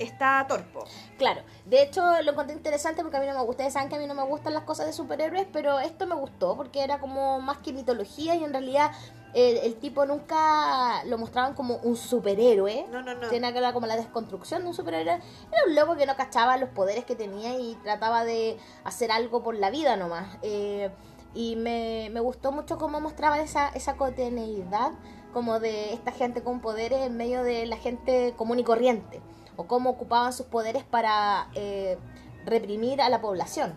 está 0.00 0.44
Torpo. 0.48 0.84
Claro, 1.18 1.42
de 1.66 1.82
hecho 1.82 2.02
lo 2.22 2.32
encontré 2.32 2.56
interesante 2.56 3.02
porque 3.02 3.16
a 3.16 3.20
mí 3.20 3.26
no 3.26 3.34
me 3.34 3.40
gusta, 3.40 3.50
ustedes 3.50 3.72
saben 3.72 3.88
que 3.88 3.96
a 3.96 3.98
mí 3.98 4.06
no 4.06 4.14
me 4.14 4.24
gustan 4.24 4.54
las 4.54 4.64
cosas 4.64 4.86
de 4.86 4.92
superhéroes, 4.92 5.46
pero 5.52 5.78
esto 5.78 6.06
me 6.06 6.14
gustó 6.14 6.56
porque 6.56 6.82
era 6.82 6.98
como 6.98 7.40
más 7.40 7.58
que 7.58 7.72
mitología 7.72 8.34
y 8.34 8.44
en 8.44 8.52
realidad 8.52 8.90
el, 9.34 9.58
el 9.58 9.76
tipo 9.76 10.06
nunca 10.06 11.04
lo 11.04 11.18
mostraban 11.18 11.54
como 11.54 11.76
un 11.76 11.96
superhéroe. 11.96 12.86
No, 12.90 13.02
no, 13.02 13.14
no. 13.14 13.28
Tiene 13.28 13.52
que 13.52 13.60
ver 13.60 13.72
como 13.72 13.86
la 13.86 13.96
desconstrucción 13.96 14.62
de 14.62 14.68
un 14.68 14.74
superhéroe. 14.74 15.14
Era 15.14 15.62
un 15.68 15.74
loco 15.74 15.96
que 15.96 16.06
no 16.06 16.16
cachaba 16.16 16.56
los 16.56 16.70
poderes 16.70 17.04
que 17.04 17.14
tenía 17.14 17.58
y 17.58 17.76
trataba 17.84 18.24
de 18.24 18.58
hacer 18.84 19.12
algo 19.12 19.42
por 19.42 19.54
la 19.54 19.70
vida 19.70 19.96
nomás. 19.96 20.26
Eh, 20.42 20.90
y 21.32 21.54
me, 21.56 22.08
me 22.10 22.20
gustó 22.20 22.50
mucho 22.50 22.76
cómo 22.76 23.00
mostraba 23.00 23.38
esa, 23.40 23.68
esa 23.68 23.96
cotidianidad 23.96 24.92
como 25.32 25.60
de 25.60 25.92
esta 25.92 26.10
gente 26.10 26.42
con 26.42 26.60
poderes 26.60 27.06
en 27.06 27.16
medio 27.16 27.44
de 27.44 27.66
la 27.66 27.76
gente 27.76 28.34
común 28.36 28.58
y 28.58 28.64
corriente. 28.64 29.20
O 29.56 29.66
cómo 29.66 29.90
ocupaban 29.90 30.32
sus 30.32 30.46
poderes 30.46 30.84
para 30.84 31.48
eh, 31.54 31.98
reprimir 32.46 33.00
a 33.00 33.08
la 33.08 33.20
población. 33.20 33.74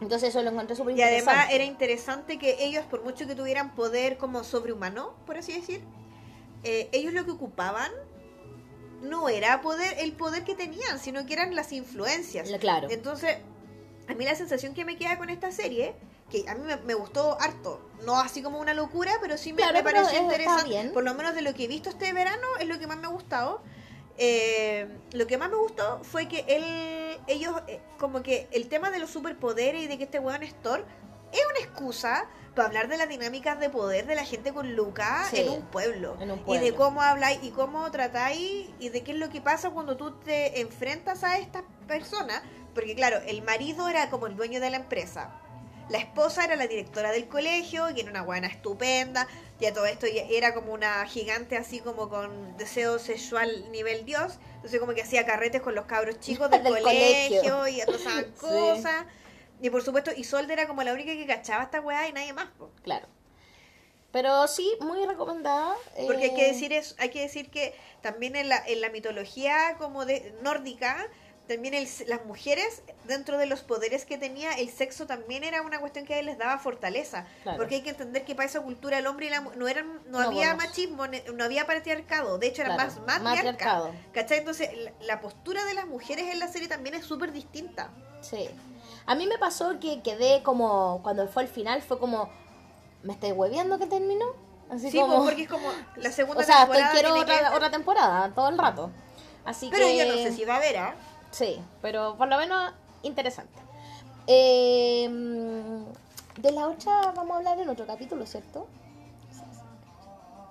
Entonces 0.00 0.30
eso 0.30 0.42
lo 0.42 0.50
encontré 0.50 0.76
súper 0.76 0.96
Y 0.96 1.02
además 1.02 1.20
interesante. 1.26 1.54
era 1.54 1.64
interesante 1.64 2.38
que 2.38 2.64
ellos, 2.64 2.84
por 2.84 3.02
mucho 3.02 3.26
que 3.26 3.34
tuvieran 3.34 3.74
poder 3.74 4.18
como 4.18 4.44
sobrehumano, 4.44 5.14
por 5.24 5.38
así 5.38 5.52
decir, 5.54 5.82
eh, 6.64 6.88
ellos 6.92 7.14
lo 7.14 7.24
que 7.24 7.30
ocupaban 7.30 7.90
no 9.02 9.28
era 9.28 9.60
poder 9.62 9.96
el 9.98 10.12
poder 10.12 10.44
que 10.44 10.54
tenían, 10.54 10.98
sino 10.98 11.24
que 11.26 11.34
eran 11.34 11.54
las 11.54 11.72
influencias. 11.72 12.50
Claro. 12.60 12.88
Entonces, 12.90 13.38
a 14.08 14.14
mí 14.14 14.24
la 14.24 14.34
sensación 14.34 14.74
que 14.74 14.84
me 14.84 14.96
queda 14.96 15.16
con 15.18 15.30
esta 15.30 15.50
serie, 15.52 15.94
que 16.30 16.44
a 16.48 16.54
mí 16.54 16.62
me, 16.66 16.76
me 16.78 16.94
gustó 16.94 17.38
harto, 17.40 17.80
no 18.04 18.18
así 18.18 18.42
como 18.42 18.58
una 18.58 18.74
locura, 18.74 19.12
pero 19.20 19.38
sí 19.38 19.52
me, 19.52 19.58
Claro, 19.58 19.74
me 19.74 19.82
pareció 19.82 20.20
interesante, 20.20 20.90
por 20.90 21.04
lo 21.04 21.14
menos 21.14 21.34
de 21.34 21.42
lo 21.42 21.54
que 21.54 21.64
he 21.64 21.68
visto 21.68 21.88
este 21.88 22.12
verano, 22.12 22.46
es 22.60 22.66
lo 22.68 22.78
que 22.78 22.86
más 22.86 22.98
me 22.98 23.06
ha 23.06 23.10
gustado. 23.10 23.62
Eh, 24.18 24.88
lo 25.12 25.26
que 25.26 25.36
más 25.38 25.50
me 25.50 25.56
gustó 25.56 26.00
fue 26.02 26.26
que 26.28 26.44
él, 26.48 27.18
ellos, 27.26 27.54
eh, 27.68 27.80
como 27.98 28.22
que 28.22 28.48
el 28.52 28.68
tema 28.68 28.90
de 28.90 28.98
los 28.98 29.10
superpoderes 29.10 29.82
y 29.82 29.86
de 29.86 29.98
que 29.98 30.04
este 30.04 30.18
weón 30.18 30.42
es 30.42 30.54
Thor, 30.62 30.84
es 31.32 31.40
una 31.50 31.58
excusa 31.58 32.26
para 32.54 32.68
hablar 32.68 32.88
de 32.88 32.96
las 32.96 33.08
dinámicas 33.10 33.60
de 33.60 33.68
poder 33.68 34.06
de 34.06 34.14
la 34.14 34.24
gente 34.24 34.54
con 34.54 34.74
Luca 34.74 35.26
Sí, 35.30 35.40
en 35.40 35.50
un 35.50 35.62
pueblo. 35.66 36.16
en 36.20 36.30
un 36.30 36.38
Y 36.38 36.54
de 36.54 36.72
pueblo. 36.72 36.76
cómo 36.76 37.02
habláis 37.02 37.40
y 37.42 37.50
cómo 37.50 37.90
tratáis 37.90 38.70
y 38.78 38.88
de 38.88 39.02
qué 39.02 39.12
es 39.12 39.18
lo 39.18 39.28
que 39.28 39.42
pasa 39.42 39.70
cuando 39.70 39.96
tú 39.98 40.12
te 40.20 40.60
enfrentas 40.60 41.22
a 41.22 41.36
estas 41.38 41.64
personas. 41.86 42.40
Porque 42.74 42.94
claro, 42.94 43.18
el 43.26 43.42
marido 43.42 43.88
era 43.88 44.08
como 44.08 44.26
el 44.26 44.36
dueño 44.36 44.60
de 44.60 44.70
la 44.70 44.76
empresa. 44.78 45.38
La 45.88 45.98
esposa 45.98 46.44
era 46.44 46.56
la 46.56 46.66
directora 46.66 47.12
del 47.12 47.28
colegio, 47.28 47.90
y 47.90 48.00
era 48.00 48.10
una 48.10 48.22
buena 48.22 48.48
estupenda. 48.48 49.28
Ya 49.60 49.72
todo 49.72 49.86
esto 49.86 50.06
era 50.06 50.52
como 50.52 50.72
una 50.72 51.06
gigante 51.06 51.56
así 51.56 51.80
como 51.80 52.08
con 52.08 52.56
deseo 52.56 52.98
sexual 52.98 53.70
nivel 53.70 54.04
Dios. 54.04 54.38
Entonces 54.56 54.80
como 54.80 54.94
que 54.94 55.02
hacía 55.02 55.24
carretes 55.24 55.62
con 55.62 55.74
los 55.74 55.86
cabros 55.86 56.18
chicos 56.20 56.50
del, 56.50 56.62
Del 56.64 56.82
colegio, 56.82 57.58
colegio. 57.58 57.68
y 57.68 57.80
Sí. 57.98 58.24
cosas. 58.38 59.06
Y 59.60 59.70
por 59.70 59.82
supuesto, 59.82 60.10
Isolde 60.14 60.52
era 60.52 60.66
como 60.66 60.82
la 60.82 60.92
única 60.92 61.12
que 61.12 61.26
cachaba 61.26 61.64
esta 61.64 61.80
weá 61.80 62.08
y 62.08 62.12
nadie 62.12 62.32
más. 62.32 62.48
po. 62.58 62.70
Claro. 62.82 63.06
Pero 64.12 64.46
sí, 64.48 64.72
muy 64.80 65.04
recomendada. 65.06 65.74
Porque 66.06 66.24
hay 66.24 66.30
eh, 66.30 66.34
que 66.34 66.46
decir 66.46 66.72
es, 66.72 66.94
hay 66.98 67.10
que 67.10 67.20
decir 67.20 67.50
que 67.50 67.74
también 68.00 68.34
en 68.36 68.48
la, 68.48 68.62
en 68.66 68.80
la 68.80 68.88
mitología 68.88 69.76
como 69.78 70.04
de 70.06 70.34
nórdica, 70.42 71.06
también 71.48 71.74
el- 71.74 71.88
las 72.06 72.24
mujeres, 72.24 72.82
dentro 73.04 73.38
de 73.38 73.46
los 73.46 73.60
poderes 73.62 74.04
que 74.04 74.18
tenía, 74.18 74.52
el 74.54 74.68
sexo 74.70 75.06
también 75.06 75.44
era 75.44 75.62
una 75.62 75.78
cuestión 75.78 76.04
que 76.04 76.14
a 76.14 76.18
él 76.18 76.26
les 76.26 76.38
daba 76.38 76.58
fortaleza. 76.58 77.26
Claro. 77.42 77.58
Porque 77.58 77.76
hay 77.76 77.82
que 77.82 77.90
entender 77.90 78.24
que 78.24 78.34
para 78.34 78.46
esa 78.48 78.60
cultura 78.60 78.98
el 78.98 79.06
hombre 79.06 79.26
y 79.26 79.30
la 79.30 79.40
mu- 79.40 79.52
no 79.56 79.68
eran, 79.68 80.00
no, 80.06 80.18
No, 80.20 80.26
había 80.26 80.54
machismo, 80.54 81.04
no 81.06 81.44
había 81.44 81.66
patriarcado, 81.66 82.38
de 82.38 82.48
hecho 82.48 82.62
era 82.62 82.74
Claro, 82.74 82.90
más 82.90 83.00
matriarca. 83.00 83.30
matriarcado. 83.34 83.90
¿Cachai? 84.12 84.38
Entonces 84.38 84.70
la, 84.76 84.92
la 85.00 85.20
postura 85.20 85.64
de 85.64 85.74
las 85.74 85.86
mujeres 85.86 86.26
en 86.32 86.38
la 86.40 86.48
serie 86.48 86.68
también 86.68 86.94
es 86.94 87.04
súper 87.04 87.32
distinta. 87.32 87.90
Sí. 88.20 88.48
A 89.06 89.14
mí 89.14 89.26
me 89.26 89.38
pasó 89.38 89.78
que 89.78 90.02
quedé 90.02 90.42
como, 90.42 91.00
cuando 91.02 91.28
fue 91.28 91.44
el 91.44 91.48
final, 91.48 91.80
fue 91.82 91.98
como, 91.98 92.28
¿me 93.04 93.12
estáis 93.12 93.34
hueviando 93.36 93.78
que 93.78 93.86
terminó? 93.86 94.26
Así 94.68 94.90
Sí, 94.90 94.98
como... 94.98 95.18
pues, 95.18 95.28
porque 95.28 95.42
es 95.44 95.48
como 95.48 95.68
la 95.94 96.10
segunda 96.12 96.42
o 96.42 96.44
sea, 96.44 96.62
estoy, 96.62 96.76
temporada 96.78 96.92
quiero 96.92 97.14
que 97.50 97.56
otra, 97.56 97.70
temporada, 97.70 98.32
todo 98.34 98.48
el 98.48 98.58
rato. 98.58 98.90
Así 99.44 99.68
Pero 99.70 99.86
que... 99.86 99.96
yo 99.96 100.06
no 100.06 100.14
sé 100.14 100.32
si 100.32 100.44
va 100.44 100.54
a 100.54 100.56
haber, 100.56 100.76
¿ah? 100.78 100.96
Sí, 101.36 101.60
pero 101.82 102.16
por 102.16 102.28
lo 102.28 102.38
menos 102.38 102.72
interesante. 103.02 103.52
Eh, 104.26 105.06
de 106.38 106.50
la 106.52 106.68
otra 106.68 107.12
vamos 107.14 107.32
a 107.34 107.36
hablar 107.38 107.58
en 107.60 107.68
otro 107.68 107.86
capítulo, 107.86 108.24
¿cierto? 108.26 108.66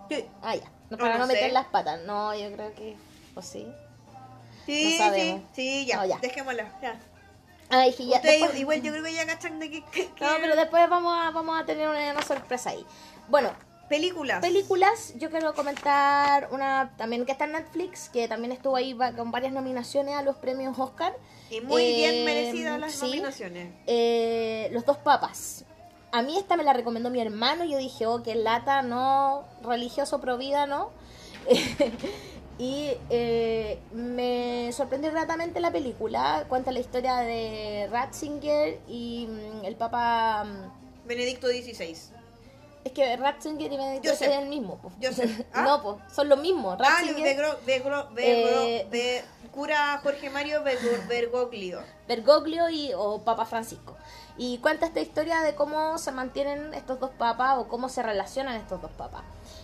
Sí, 0.10 0.26
Ah, 0.44 0.56
ya. 0.56 0.64
No, 0.92 0.98
para 0.98 1.16
no 1.16 1.22
no, 1.22 1.28
meter 1.28 1.48
sé. 1.48 1.52
las 1.54 1.66
patas. 1.66 2.02
No, 2.06 2.36
yo 2.36 2.52
creo 2.54 2.74
que... 2.76 2.96
¿O 3.36 3.42
sí? 3.42 3.66
sí, 4.68 4.98
No 5.00 5.14
sí, 5.14 5.46
sí, 5.54 5.86
ya, 5.88 5.98
No, 5.98 6.06
ya. 6.06 6.18
dejémosla, 6.20 6.72
ya. 6.82 7.00
Ay, 7.70 7.92
que 7.94 8.06
ya... 8.06 8.18
Ustedes 8.18 8.42
después- 8.42 8.60
igual 8.60 8.82
yo 8.84 8.92
creo 8.92 9.04
que 9.04 9.14
ya 9.16 9.26
cachan 9.26 9.60
de 9.60 9.72
que, 9.72 9.84
que- 9.86 10.08
que- 10.12 10.24
No, 10.26 10.32
pero 10.40 10.56
después 10.56 10.88
vamos 10.88 11.18
a, 11.20 11.32
vamos 11.32 11.60
a 11.60 11.66
tener 11.66 11.90
una, 11.90 12.12
una 12.12 12.22
sorpresa 12.22 12.70
ahí. 12.70 12.86
Bueno, 13.28 13.50
películas. 13.90 14.42
películas, 14.42 15.14
yo 15.18 15.30
quiero 15.30 15.54
comentar 15.54 16.50
una 16.52 16.94
también 16.98 17.26
que 17.26 17.32
está 17.32 17.46
en 17.46 17.54
Netflix, 17.54 18.10
que 18.10 18.28
también 18.28 18.52
estuvo 18.52 18.76
ahí 18.76 18.98
con 19.16 19.32
varias 19.32 19.54
nominaciones 19.54 20.16
a 20.16 20.22
los 20.22 20.36
premios 20.38 20.78
Oscar. 20.80 21.16
y 21.50 21.62
muy 21.62 21.84
Eh, 21.84 21.96
bien 21.96 22.26
merecidas 22.26 22.80
las 22.80 22.94
sí. 22.94 23.06
nominaciones. 23.06 23.74
Eh, 23.88 24.70
los 24.72 24.86
dos 24.86 24.98
papas. 24.98 25.66
A 26.12 26.22
mí 26.22 26.38
esta 26.38 26.56
me 26.56 26.64
la 26.64 26.74
recomendó 26.74 27.10
mi 27.10 27.20
hermano 27.20 27.66
yo 27.66 27.78
dije, 27.78 28.06
oh, 28.08 28.24
qué 28.24 28.36
lata, 28.36 28.82
no, 28.82 29.44
religioso 29.62 30.22
pro 30.22 30.38
vida, 30.38 30.66
¿no? 30.66 30.90
y 32.58 32.92
eh, 33.10 33.80
me 33.94 34.72
sorprendió 34.72 35.12
gratamente 35.12 35.60
la 35.60 35.72
película. 35.72 36.46
Cuenta 36.48 36.72
la 36.72 36.80
historia 36.80 37.18
de 37.18 37.88
Ratzinger 37.92 38.80
y 38.88 39.28
mm, 39.28 39.66
el 39.66 39.76
papa... 39.76 40.46
mm, 40.46 41.08
Benedicto 41.08 41.48
XVI. 41.48 41.96
Es 42.86 42.92
que 42.92 43.18
Ratzinger 43.18 43.74
y 43.74 43.78
sé. 44.16 44.28
es 44.28 44.38
el 44.38 44.48
mismo. 44.48 44.78
po. 44.78 44.92
Yo 45.00 45.12
sé. 45.12 45.46
¿Ah? 45.54 45.64
no, 45.64 45.82
po, 45.82 46.00
son 46.14 46.30
los 46.30 46.40
mismos. 46.40 46.78
Ah, 46.80 47.00
Ratzinger, 47.02 47.24
Begro, 47.24 47.60
Begro, 47.66 48.10
Begro, 48.14 48.62
Eh, 48.62 49.26
cura 49.52 50.00
Jorge 50.04 50.30
Mario 50.30 50.64
Bergo- 50.64 51.08
Bergoglio. 51.08 51.82
Bergoglio 52.08 52.70
y, 52.70 52.92
o 52.96 53.20
Papa 53.24 53.46
Francisco. 53.46 53.96
Y 54.38 54.60
cuenta 54.60 54.86
esta 54.86 55.00
historia 55.00 55.42
de 55.42 55.56
cómo 55.56 55.98
se 55.98 56.12
mantienen 56.12 56.74
estos 56.76 57.00
dos 57.00 57.10
papas 57.12 57.58
o 57.58 57.68
cómo 57.68 57.90
se 57.90 58.04
relacionan 58.04 58.56
estos 58.56 58.82
dos 58.82 58.92
papas. 58.92 59.24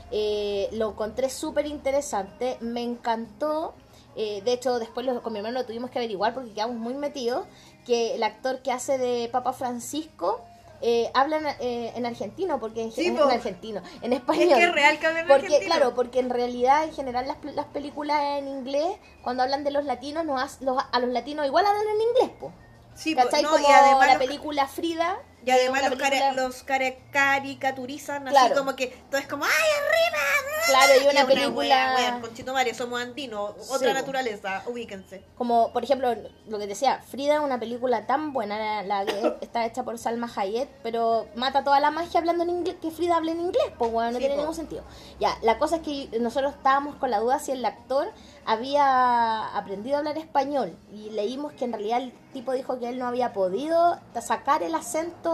Eh, 0.10 0.70
lo 0.72 0.90
encontré 0.90 1.30
súper 1.30 1.68
interesante, 1.68 2.58
me 2.60 2.82
encantó. 2.82 3.76
eh, 4.16 4.42
de 4.44 4.54
hecho, 4.54 4.80
después 4.80 5.06
con 5.22 5.32
mi 5.32 5.40
hermano 5.40 5.60
lo 5.60 5.66
tuvimos 5.66 5.92
que 5.92 6.00
averiguar 6.00 6.34
porque 6.34 6.52
quedamos 6.54 6.78
muy 6.78 6.96
metidos. 6.96 7.46
Que 7.86 8.16
el 8.16 8.24
actor 8.24 8.62
que 8.62 8.72
hace 8.72 8.98
de 8.98 9.28
Papa 9.32 9.54
Francisco 9.54 10.42
eh, 10.82 11.12
habla 11.14 11.38
en, 11.38 11.46
eh, 11.60 11.94
en 11.96 12.06
argentino, 12.06 12.60
porque 12.60 12.82
en, 12.84 12.92
Sí, 12.92 13.08
en 13.08 13.18
argentino, 13.20 13.82
en 14.02 14.14
Es 14.14 14.20
español. 14.20 14.58
que 14.58 14.64
es 14.64 14.72
real 14.74 15.00
que 15.00 15.08
hablan 15.08 15.28
Porque, 15.28 15.46
argentino. 15.46 15.76
claro, 15.76 15.94
porque 15.96 16.20
en 16.20 16.30
realidad, 16.30 16.84
en 16.84 16.94
general, 16.94 17.28
las, 17.28 17.38
las 17.56 17.66
películas 17.68 18.20
en 18.40 18.48
inglés, 18.48 18.98
cuando 19.22 19.44
hablan 19.44 19.64
de 19.64 19.72
los 19.72 19.86
latinos, 19.86 20.26
nos 20.26 20.60
los- 20.62 20.84
a 20.92 21.00
los 21.00 21.10
latinos 21.10 21.46
igual 21.46 21.66
hablan 21.66 21.86
en 21.96 22.02
inglés, 22.02 22.30
po. 22.40 22.52
Sí, 22.96 23.16
¿Cachai? 23.16 23.42
no, 23.44 23.52
como 23.52 23.68
y 23.68 23.72
además 23.72 24.08
la 24.08 24.18
película 24.20 24.68
Frida. 24.68 25.18
Y 25.46 25.50
además 25.52 25.82
una 25.82 25.90
los, 25.90 26.00
película- 26.00 26.34
los 26.34 26.64
caricaturizan 27.12 28.28
así 28.28 28.54
como 28.54 28.76
que 28.76 28.88
todo 29.10 29.20
es 29.20 29.28
como 29.28 29.44
¡ay, 29.46 29.52
arriba! 29.52 30.22
Claro, 30.68 30.94
y 30.96 31.04
una 31.04 31.26
wea, 31.26 31.28
película... 31.28 31.94
wea, 31.98 32.20
Conchito 32.22 32.54
Mario, 32.54 32.76
somos 32.76 33.02
andinos, 33.02 33.56
otra 33.72 33.94
naturaleza, 33.94 34.62
ubíquense. 34.68 35.24
Como, 35.36 35.74
por 35.74 35.84
ejemplo, 35.84 36.16
lo 36.48 36.60
que 36.60 36.68
decía, 36.68 37.02
Frida 37.10 37.42
una 37.42 37.60
película 37.60 38.06
tan 38.06 38.32
buena, 38.32 38.84
la, 38.84 39.04
la 39.04 39.06
que 39.06 39.38
está 39.42 39.66
hecha 39.66 39.84
por 39.84 39.98
Salma 39.98 40.30
Hayek, 40.36 40.70
pero 40.84 41.28
mata 41.36 41.64
toda 41.64 41.80
la 41.80 41.90
magia 41.90 42.20
hablando 42.20 42.44
en 42.44 42.52
inglés, 42.52 42.76
que 42.80 42.92
Frida 42.92 43.16
hable 43.18 43.32
en 43.32 43.40
inglés, 43.42 43.64
pues 43.80 43.92
bueno, 43.92 44.12
no 44.12 44.18
Sí, 44.18 44.20
tiene 44.20 44.36
po. 44.36 44.42
ningún 44.42 44.56
sentido. 44.56 44.84
Ya, 45.20 45.36
la 45.42 45.58
cosa 45.58 45.78
es 45.78 45.82
que 45.82 46.20
nosotros 46.20 46.54
estábamos 46.54 46.96
con 46.98 47.10
la 47.10 47.20
duda 47.20 47.40
si 47.40 47.52
el 47.52 47.66
actor 47.66 48.12
había 48.46 49.56
aprendido 49.58 49.96
a 49.96 50.00
hablar 50.00 50.18
español 50.18 50.78
y 50.92 51.10
leímos 51.10 51.54
que 51.54 51.66
en 51.66 51.74
realidad 51.74 52.02
el 52.02 52.12
tipo 52.34 52.52
dijo 52.54 52.80
que 52.80 52.90
él 52.90 52.98
no 53.00 53.08
había 53.08 53.34
podido 53.34 54.00
sacar 54.22 54.64
el 54.64 54.74
acento 54.76 55.31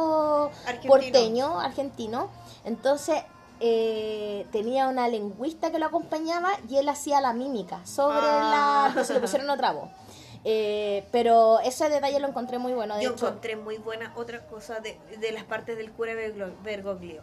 Argentino. 0.65 0.93
porteño, 0.93 1.59
argentino, 1.59 2.29
entonces 2.65 3.23
eh, 3.59 4.45
tenía 4.51 4.87
una 4.87 5.07
lingüista 5.07 5.71
que 5.71 5.79
lo 5.79 5.85
acompañaba 5.87 6.49
y 6.69 6.77
él 6.77 6.87
hacía 6.89 7.21
la 7.21 7.33
mímica 7.33 7.85
sobre 7.85 8.17
Ah. 8.21 8.83
la... 8.83 8.89
Entonces 8.89 9.15
le 9.15 9.21
pusieron 9.21 9.49
otra 9.49 9.71
voz. 9.71 9.89
Eh, 10.43 11.05
pero 11.11 11.59
ese 11.59 11.89
detalle 11.89 12.19
lo 12.19 12.27
encontré 12.27 12.57
muy 12.59 12.73
bueno. 12.73 12.95
De 12.95 13.03
Yo 13.03 13.11
hecho, 13.11 13.27
encontré 13.27 13.55
muy 13.55 13.77
buena 13.77 14.13
otra 14.15 14.45
cosa 14.47 14.79
de, 14.79 14.97
de 15.19 15.31
las 15.31 15.43
partes 15.43 15.75
del 15.77 15.91
cura 15.91 16.13
Bergoglio. 16.63 17.21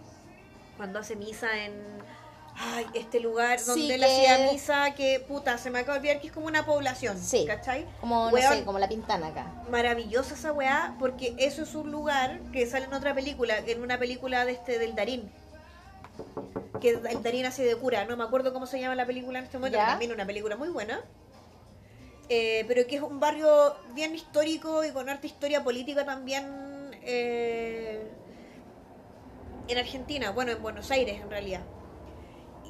Cuando 0.77 0.99
hace 0.99 1.15
misa 1.17 1.47
en 1.65 1.73
ay, 2.57 2.87
este 2.95 3.21
lugar 3.21 3.59
Sí, 3.59 3.67
donde 3.67 3.95
él 3.95 4.01
que- 4.01 4.07
hacía 4.07 4.51
misa 4.53 4.95
que 4.95 5.21
puta, 5.21 5.59
se 5.59 5.71
me 5.71 5.81
acaba 5.81 5.95
de 5.95 6.01
olvidar 6.01 6.21
que 6.21 6.29
es 6.29 6.33
como 6.33 6.47
una 6.47 6.65
población. 6.65 7.19
Sí. 7.21 7.45
¿Cachai? 7.47 7.87
como, 8.01 8.31
no 8.31 8.37
sé, 8.37 8.65
como 8.65 8.79
la 8.79 8.89
pintana 8.89 9.29
acá. 9.29 9.47
Maravillosa 9.71 10.35
esa 10.35 10.53
weá, 10.53 10.95
porque 10.99 11.35
eso 11.39 11.63
es 11.63 11.75
un 11.75 11.91
lugar 11.91 12.41
que 12.53 12.67
sale 12.67 12.85
en 12.87 12.95
otra 12.95 13.15
película, 13.15 13.59
en 13.59 13.83
una 13.83 13.99
película 13.99 14.45
de 14.45 14.53
este 14.53 14.79
del 14.79 14.95
Darín. 14.95 15.31
Que 16.81 16.91
el 16.91 17.23
Darín 17.23 17.47
hace 17.47 17.65
de 17.65 17.77
cura, 17.77 18.05
no 18.05 18.17
me 18.17 18.25
acuerdo 18.25 18.53
cómo 18.53 18.67
se 18.67 18.79
llama 18.81 18.95
la 18.95 19.07
película 19.07 19.39
en 19.39 19.45
este 19.47 19.59
momento, 19.59 19.79
pero 19.79 19.91
también 19.91 20.13
una 20.13 20.27
película 20.27 20.57
muy 20.57 20.69
buena. 20.69 21.01
Eh, 22.29 22.65
pero 22.69 22.87
que 22.87 22.97
es 22.97 23.03
un 23.03 23.21
barrio 23.21 23.77
bien 23.95 24.15
histórico 24.15 24.83
y 24.83 24.91
con 24.93 25.09
harta 25.11 25.27
historia 25.27 25.63
política 25.63 26.07
también 26.07 26.47
eh, 27.03 28.03
en 29.69 29.79
Argentina, 29.79 30.31
bueno, 30.31 30.53
en 30.53 30.63
Buenos 30.63 30.91
Aires 30.91 31.21
en 31.21 31.29
realidad. 31.31 31.61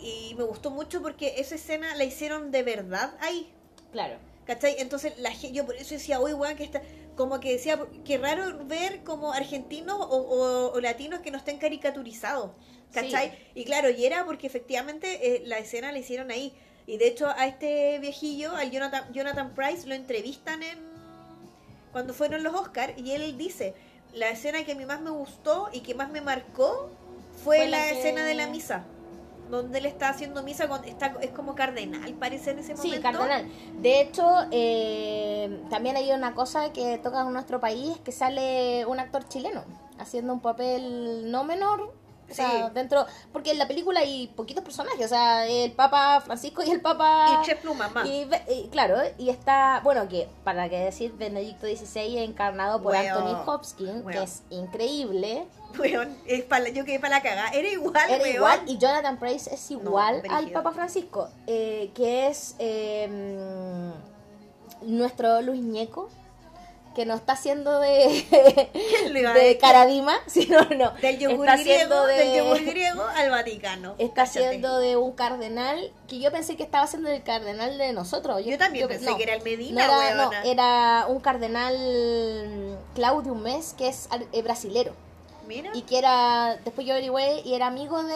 Y 0.05 0.35
me 0.37 0.45
gustó 0.45 0.71
mucho 0.71 1.03
porque 1.03 1.35
esa 1.39 1.55
escena 1.57 1.95
la 1.97 2.05
hicieron 2.05 2.51
de 2.53 2.63
verdad 2.63 3.17
ahí. 3.21 3.51
Claro. 3.91 4.17
¿Cachai? 4.47 4.77
Entonces 4.79 5.15
la 5.19 5.33
yo 5.33 5.65
por 5.65 5.75
eso 5.77 5.95
decía, 5.95 6.21
uy, 6.21 6.35
weón, 6.35 6.57
que 6.57 6.65
está, 6.65 6.83
como 7.17 7.41
que 7.41 7.53
decía, 7.53 7.81
qué 8.05 8.19
raro 8.19 8.65
ver 8.67 9.03
como 9.03 9.33
argentinos 9.33 9.97
o, 9.99 10.05
o- 10.05 10.73
o 10.73 10.81
latinos 10.81 11.21
que 11.21 11.31
no 11.31 11.39
estén 11.39 11.59
caricaturizados. 11.59 12.51
¿Cachai? 12.93 13.31
Sí. 13.31 13.37
Y 13.61 13.65
claro, 13.65 13.89
y 13.91 14.05
era 14.05 14.25
porque 14.27 14.47
efectivamente 14.47 15.37
eh, 15.37 15.43
la 15.47 15.59
escena 15.59 15.91
la 15.91 15.99
hicieron 15.99 16.31
ahí. 16.31 16.53
Y 16.87 16.99
de 16.99 17.07
hecho 17.09 17.29
a 17.29 17.47
este 17.47 17.99
viejillo, 17.99 18.55
al 18.55 18.71
Jonathan, 18.71 19.11
Jonathan 19.15 19.55
Price, 19.55 19.87
lo 19.89 19.95
entrevistan 19.95 20.63
en 20.63 20.79
cuando 21.93 22.13
fueron 22.13 22.43
los 22.43 22.55
Oscars 22.55 22.93
y 22.99 23.13
él 23.13 23.39
dice, 23.39 23.75
la 24.13 24.29
escena 24.29 24.65
que 24.65 24.73
a 24.73 24.75
mí 24.75 24.85
más 24.85 25.01
me 25.01 25.11
gustó 25.11 25.71
y 25.73 25.81
que 25.81 25.95
más 25.95 26.11
me 26.11 26.21
marcó 26.21 26.91
fue, 27.43 27.57
Fue 27.59 27.69
la, 27.69 27.79
la 27.79 27.85
que- 27.93 27.99
escena 27.99 28.25
de 28.27 28.35
la 28.35 28.47
misa. 28.49 28.85
Donde 29.51 29.79
él 29.79 29.87
está 29.87 30.09
haciendo 30.09 30.43
misa, 30.43 30.69
con, 30.69 30.85
está, 30.85 31.15
es 31.21 31.31
como 31.31 31.55
cardenal, 31.55 32.13
parece 32.15 32.53
en 32.53 32.59
ese 32.61 32.77
Sí, 32.77 32.89
momento. 32.89 33.03
cardenal. 33.03 33.47
De 33.81 34.01
hecho, 34.01 34.25
eh, 34.51 35.61
también 35.71 35.97
hay 35.97 36.11
una 36.13 36.35
cosa 36.35 36.73
que 36.73 36.99
toca 36.99 37.23
en 37.23 37.33
nuestro 37.33 37.61
país, 37.61 37.97
que 38.05 38.13
sale 38.13 38.85
un 38.87 38.99
actor 39.01 39.27
chileno 39.29 39.63
haciendo 39.99 40.33
un 40.33 40.41
papel 40.41 41.31
no 41.31 41.45
menor. 41.45 41.93
O 42.31 42.33
sea, 42.35 42.69
Sí. 42.69 42.73
dentro, 42.73 43.05
porque 43.35 43.51
en 43.51 43.59
la 43.59 43.69
película 43.69 44.01
hay 44.01 44.29
poquitos 44.29 44.65
personajes, 44.65 45.05
o 45.05 45.09
sea, 45.11 45.47
el 45.47 45.73
Papa 45.73 46.23
Francisco 46.25 46.63
y 46.65 46.71
el 46.71 46.81
Papa... 46.81 47.27
Y 47.43 47.45
Chef 47.47 47.61
Pluma, 47.61 47.91
más. 47.91 48.07
Y, 48.09 48.25
ve- 48.25 48.43
y 48.49 48.69
claro, 48.69 48.97
y 49.19 49.29
está, 49.29 49.83
bueno, 49.85 50.09
que 50.09 50.27
para 50.43 50.71
qué 50.71 50.79
decir, 50.81 51.13
Benedicto 51.13 51.67
XVI 51.67 52.25
encarnado 52.25 52.81
por. 52.83 52.97
Anthony 52.97 53.43
Hopkins, 53.47 54.07
que 54.11 54.23
es 54.23 54.43
increíble. 54.49 55.47
Weón, 55.79 56.17
es 56.27 56.43
pa' 56.45 56.61
la- 56.61 56.71
yo 56.71 56.85
quedé 56.85 56.99
para 57.01 57.17
la 57.17 57.23
cagada. 57.23 57.49
Era 57.51 57.69
igual, 57.69 58.09
Era 58.09 58.23
weón. 58.23 58.35
igual, 58.37 58.61
y 58.67 58.79
Jonathan 58.79 59.19
Price 59.19 59.53
es 59.53 59.71
igual 59.71 60.23
al 60.29 60.51
Papa 60.51 60.73
Francisco, 60.73 61.29
eh, 61.47 61.91
que 61.95 62.29
es 62.29 62.55
eh, 62.59 63.09
nuestro 64.83 65.41
Luis 65.43 65.63
Ñeco, 65.63 66.11
que 66.95 67.05
no 67.07 67.15
está 67.15 67.33
haciendo 67.33 67.81
de. 67.81 69.59
Caradima, 69.61 70.15
sino 70.27 70.61
no, 70.77 70.93
Del 71.01 71.19
yogur, 71.19 71.49
está 71.49 71.61
griego, 71.61 72.07
de, 72.07 72.15
del 72.15 72.37
yogur 72.39 72.65
griego 72.65 73.03
al 73.03 73.31
Vaticano. 73.31 73.95
está 73.99 74.23
haciendo 74.23 74.79
de 74.79 74.97
un 74.97 75.13
cardenal, 75.13 75.93
que 76.09 76.21
yo 76.21 76.31
pensé 76.31 76.57
que 76.57 76.63
estaba 76.63 76.85
haciendo 76.85 77.11
el 77.11 77.23
cardenal 77.23 77.77
de 77.79 77.93
nosotros. 77.93 78.45
Yo 78.45 78.57
también 78.59 78.89
pensé 78.89 79.11
no, 79.11 79.17
que 79.17 79.25
era 79.25 79.35
el 79.35 79.41
no 79.41 79.45
Medina, 79.45 79.85
era, 79.85 80.15
no, 80.15 80.33
era 80.45 81.07
un 81.09 81.21
cardenal 81.21 81.75
mm, 81.77 82.95
Claudio 82.95 83.35
Mes, 83.35 83.75
que 83.77 83.89
es 83.89 84.09
eh, 84.33 84.43
brasilero. 84.43 84.93
Mira. 85.47 85.71
Y 85.75 85.83
que 85.83 85.99
era, 85.99 86.57
después 86.65 86.87
yo 86.87 86.95
averigüé, 86.95 87.41
y 87.45 87.55
era 87.55 87.67
amigo 87.67 88.03
de, 88.03 88.15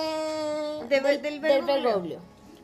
De- 0.88 1.00
del, 1.00 1.22
del 1.22 1.40
del 1.40 1.62
Bergoglio. 1.64 2.18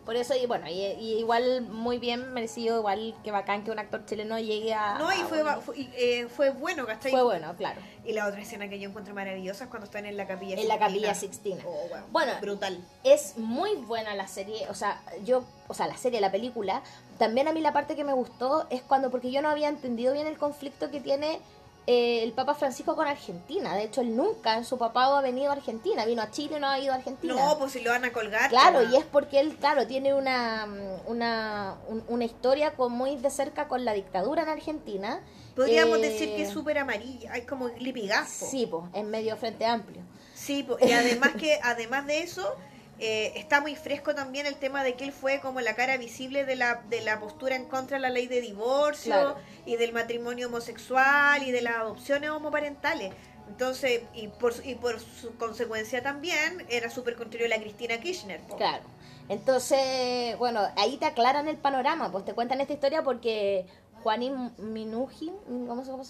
Por 0.05 0.17
eso, 0.17 0.35
y 0.37 0.45
bueno, 0.45 0.69
y, 0.69 0.75
y 0.83 1.15
igual 1.19 1.63
muy 1.63 1.97
bien 1.97 2.35
merecido, 2.35 2.77
igual 2.77 3.15
que 3.25 3.31
bacán 3.31 3.65
que 3.65 3.71
un 3.71 3.79
actor 3.79 4.05
chileno 4.05 4.39
llegue 4.39 4.75
a... 4.75 4.99
No, 4.99 5.11
y 5.11 5.17
fue, 5.23 5.43
fue, 5.63 5.79
y, 5.79 5.91
eh, 5.97 6.29
fue 6.29 6.51
bueno, 6.51 6.85
¿cachai? 6.85 7.11
fue 7.11 7.23
bueno, 7.23 7.55
claro. 7.57 7.81
Y 8.05 8.13
la 8.13 8.27
otra 8.27 8.43
escena 8.43 8.69
que 8.69 8.79
yo 8.79 8.91
encuentro 8.91 9.15
maravillosa 9.15 9.65
es 9.65 9.71
cuando 9.71 9.87
están 9.87 10.05
en 10.05 10.19
la 10.19 10.27
capilla 10.27 10.61
En 10.61 10.69
la 10.69 10.79
capilla 10.79 11.15
Sixtina. 11.15 11.63
Oh, 11.67 11.87
weón, 11.91 12.05
Bueno. 12.13 12.33
brutal. 12.43 12.85
Es 13.03 13.39
muy 13.39 13.77
buena 13.77 14.15
la 14.15 14.29
serie, 14.29 14.69
o 14.69 14.75
sea, 14.75 15.03
yo, 15.25 15.43
o 15.69 15.73
sea, 15.75 15.87
la 15.87 15.97
serie, 15.97 16.21
la 16.21 16.31
película. 16.31 16.83
También 17.17 17.49
a 17.49 17.53
mí 17.55 17.63
la 17.63 17.73
parte 17.73 17.97
que 17.97 18.05
me 18.05 18.13
gustó 18.13 18.67
es 18.69 18.83
cuando, 18.83 19.11
porque 19.11 19.31
yo 19.31 19.41
no 19.41 19.49
había 19.49 19.71
entendido 19.71 20.13
bien 20.13 20.27
el 20.27 20.37
conflicto 20.37 20.91
que 20.91 21.01
tiene 21.01 21.41
eh, 21.87 22.23
el 22.23 22.33
Papa 22.33 22.55
Francisco 22.55 22.97
con 22.97 23.07
Argentina. 23.07 23.75
De 23.75 23.85
hecho, 23.85 24.01
él 24.01 24.17
nunca 24.17 24.57
en 24.57 24.65
su 24.65 24.79
papado 24.79 25.17
ha 25.17 25.21
venido 25.21 25.51
a 25.51 25.55
Argentina. 25.55 26.05
Vino 26.07 26.23
a 26.23 26.31
Chile, 26.31 26.59
no 26.59 26.67
ha 26.69 26.79
ido 26.79 26.93
a 26.93 26.97
Argentina. 26.97 27.35
No, 27.35 27.59
pues 27.59 27.73
si 27.73 27.81
lo 27.81 27.91
van 27.91 28.05
a 28.05 28.13
colgar. 28.13 28.49
Claro, 28.51 28.81
toma. 28.81 28.93
y 28.93 28.97
es 28.97 29.05
porque 29.05 29.41
él, 29.41 29.57
claro, 29.57 29.87
tiene 29.87 30.15
una, 30.15 30.67
una, 31.07 31.77
un- 31.89 32.05
una 32.09 32.25
historia 32.25 32.75
con 32.75 32.93
muy 32.93 33.17
de 33.17 33.31
cerca 33.31 33.69
con 33.69 33.85
la 33.85 33.93
dictadura 33.93 34.43
en 34.43 34.49
Argentina. 34.49 35.21
Podríamos 35.55 35.99
Eh, 35.99 36.03
decir 36.11 36.29
que 36.37 36.43
es 36.43 36.51
súper 36.51 36.79
amarilla, 36.79 37.33
hay 37.33 37.43
como 37.43 37.69
lipigazo. 37.69 38.47
Sí, 38.47 38.67
pues, 38.67 38.85
en 38.93 39.11
medio 39.11 39.37
frente 39.37 39.65
amplio. 39.67 40.03
Sí, 40.35 40.63
po, 40.65 40.77
y 40.81 40.91
además 40.93 41.31
que 41.39 41.61
además 41.63 42.07
de 42.07 42.21
eso 42.21 42.55
eh, 42.99 43.33
está 43.37 43.61
muy 43.61 43.75
fresco 43.77 44.15
también 44.15 44.47
el 44.47 44.57
tema 44.57 44.83
de 44.85 44.95
que 44.95 45.05
él 45.05 45.13
fue 45.13 45.41
como 45.41 45.61
la 45.61 45.75
cara 45.75 45.97
visible 45.97 46.45
de 46.45 46.57
la, 46.57 46.83
de 46.89 47.01
la 47.03 47.19
postura 47.21 47.57
en 47.57 47.67
contra 47.67 47.97
de 47.97 48.03
la 48.03 48.11
ley 48.11 48.27
de 48.27 48.41
divorcio 48.41 49.13
Claro. 49.13 49.37
y 49.67 49.77
del 49.77 49.93
matrimonio 49.93 50.49
homosexual 50.49 51.43
y 51.43 51.51
de 51.51 51.63
las 51.63 51.77
adopciones 51.77 52.31
homoparentales. 52.31 53.13
Entonces, 53.49 54.03
y 54.15 54.29
por, 54.29 54.55
su- 54.55 54.63
y 54.63 54.75
por 54.75 54.99
su 55.01 55.37
consecuencia 55.37 56.03
también, 56.03 56.65
era 56.71 56.89
súper 56.89 57.15
contrario 57.17 57.47
a 57.47 57.51
la 57.51 57.59
Cristina 57.61 57.99
Kirchner. 57.99 58.41
Claro. 58.57 58.85
Entonces, 59.29 60.37
bueno, 60.39 60.61
ahí 60.77 60.97
te 60.97 61.07
aclaran 61.07 61.49
el 61.49 61.57
panorama, 61.59 62.11
pues 62.13 62.25
te 62.25 62.33
cuentan 62.35 62.61
esta 62.61 62.73
historia 62.75 63.03
porque 63.03 63.67
Juanín 64.03 64.53
Minujín, 64.59 65.35
¿cómo 65.67 65.85
se 65.85 65.91
llama? 65.91 66.05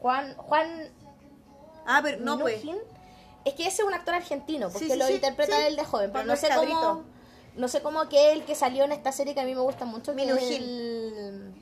Juan, 0.00 0.34
Juan 0.36 0.88
Ah, 1.86 2.00
pero 2.02 2.18
no, 2.20 2.38
pues. 2.38 2.62
Es 3.44 3.54
que 3.54 3.66
ese 3.66 3.82
es 3.82 3.88
un 3.88 3.94
actor 3.94 4.14
argentino, 4.14 4.68
porque 4.70 4.86
Sí, 4.86 4.92
sí, 4.92 4.98
lo 4.98 5.06
sí, 5.06 5.14
interpreta 5.14 5.66
él 5.66 5.76
de 5.76 5.84
joven, 5.84 6.10
pero 6.12 6.24
no 6.24 6.36
sé 6.36 6.48
cabrito. 6.48 6.78
cómo, 6.80 7.02
no 7.56 7.68
sé 7.68 7.82
cómo 7.82 8.08
que 8.08 8.32
el 8.32 8.44
que 8.44 8.54
salió 8.54 8.84
en 8.84 8.92
esta 8.92 9.12
serie 9.12 9.34
que 9.34 9.40
a 9.40 9.44
mí 9.44 9.54
me 9.54 9.60
gusta 9.60 9.84
mucho, 9.84 10.14
que 10.16 10.22
es 10.24 10.50
el, 10.50 11.54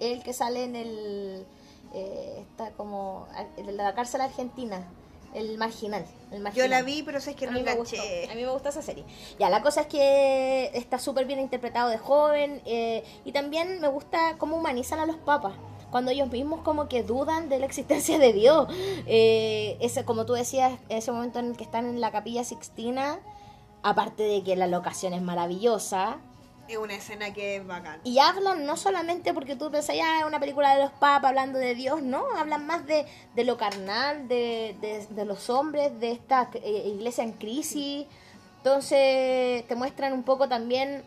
el 0.00 0.22
que 0.22 0.32
sale 0.32 0.64
en 0.64 0.76
el, 0.76 1.46
eh, 1.92 2.38
está 2.48 2.70
como, 2.72 3.26
en 3.56 3.76
la 3.76 3.94
cárcel 3.94 4.20
argentina, 4.20 4.86
el 5.34 5.58
marginal, 5.58 6.06
el 6.30 6.36
Yo 6.38 6.42
marginal. 6.44 6.70
la 6.70 6.82
vi, 6.82 7.02
pero 7.02 7.20
sabes 7.20 7.34
que 7.34 7.46
a 7.46 7.50
no 7.50 7.58
mí, 7.58 7.64
me 7.64 7.74
gustó, 7.74 7.96
enganché. 7.96 8.30
a 8.30 8.34
mí 8.36 8.42
me 8.44 8.50
gusta 8.50 8.68
esa 8.68 8.82
serie. 8.82 9.04
Ya, 9.38 9.50
la 9.50 9.62
cosa 9.62 9.80
es 9.82 9.86
que 9.88 10.70
está 10.74 11.00
súper 11.00 11.24
bien 11.26 11.40
interpretado 11.40 11.88
de 11.90 11.98
joven 11.98 12.62
eh, 12.64 13.02
y 13.24 13.32
también 13.32 13.80
me 13.80 13.88
gusta 13.88 14.36
cómo 14.38 14.56
humanizan 14.56 15.00
a 15.00 15.06
los 15.06 15.16
papas. 15.16 15.54
Cuando 15.94 16.10
ellos 16.10 16.28
mismos 16.28 16.62
como 16.62 16.88
que 16.88 17.04
dudan 17.04 17.48
de 17.48 17.60
la 17.60 17.66
existencia 17.66 18.18
de 18.18 18.32
Dios. 18.32 18.66
Eh, 19.06 19.76
ese, 19.80 20.04
como 20.04 20.26
tú 20.26 20.32
decías, 20.32 20.72
ese 20.88 21.12
momento 21.12 21.38
en 21.38 21.50
el 21.52 21.56
que 21.56 21.62
están 21.62 21.86
en 21.86 22.00
la 22.00 22.10
capilla 22.10 22.42
Sixtina, 22.42 23.20
aparte 23.84 24.24
de 24.24 24.42
que 24.42 24.56
la 24.56 24.66
locación 24.66 25.12
es 25.14 25.22
maravillosa, 25.22 26.16
Es 26.66 26.78
una 26.78 26.94
escena 26.96 27.32
que 27.32 27.56
es 27.58 27.64
bacán. 27.64 28.00
y 28.02 28.18
hablan 28.18 28.66
no 28.66 28.76
solamente 28.76 29.32
porque 29.32 29.54
tú 29.54 29.70
pensás, 29.70 29.94
ya 29.94 30.18
es 30.18 30.24
una 30.26 30.40
película 30.40 30.74
de 30.74 30.82
los 30.82 30.90
papas 30.90 31.28
hablando 31.28 31.60
de 31.60 31.76
Dios, 31.76 32.02
no, 32.02 32.24
hablan 32.36 32.66
más 32.66 32.84
de, 32.88 33.06
de 33.36 33.44
lo 33.44 33.56
carnal, 33.56 34.26
de, 34.26 34.74
de, 34.80 35.06
de 35.08 35.24
los 35.24 35.48
hombres, 35.48 35.92
de 36.00 36.10
esta 36.10 36.50
eh, 36.54 36.88
iglesia 36.92 37.22
en 37.22 37.34
crisis. 37.34 38.06
Entonces 38.56 39.64
te 39.68 39.76
muestran 39.76 40.12
un 40.12 40.24
poco 40.24 40.48
también 40.48 41.04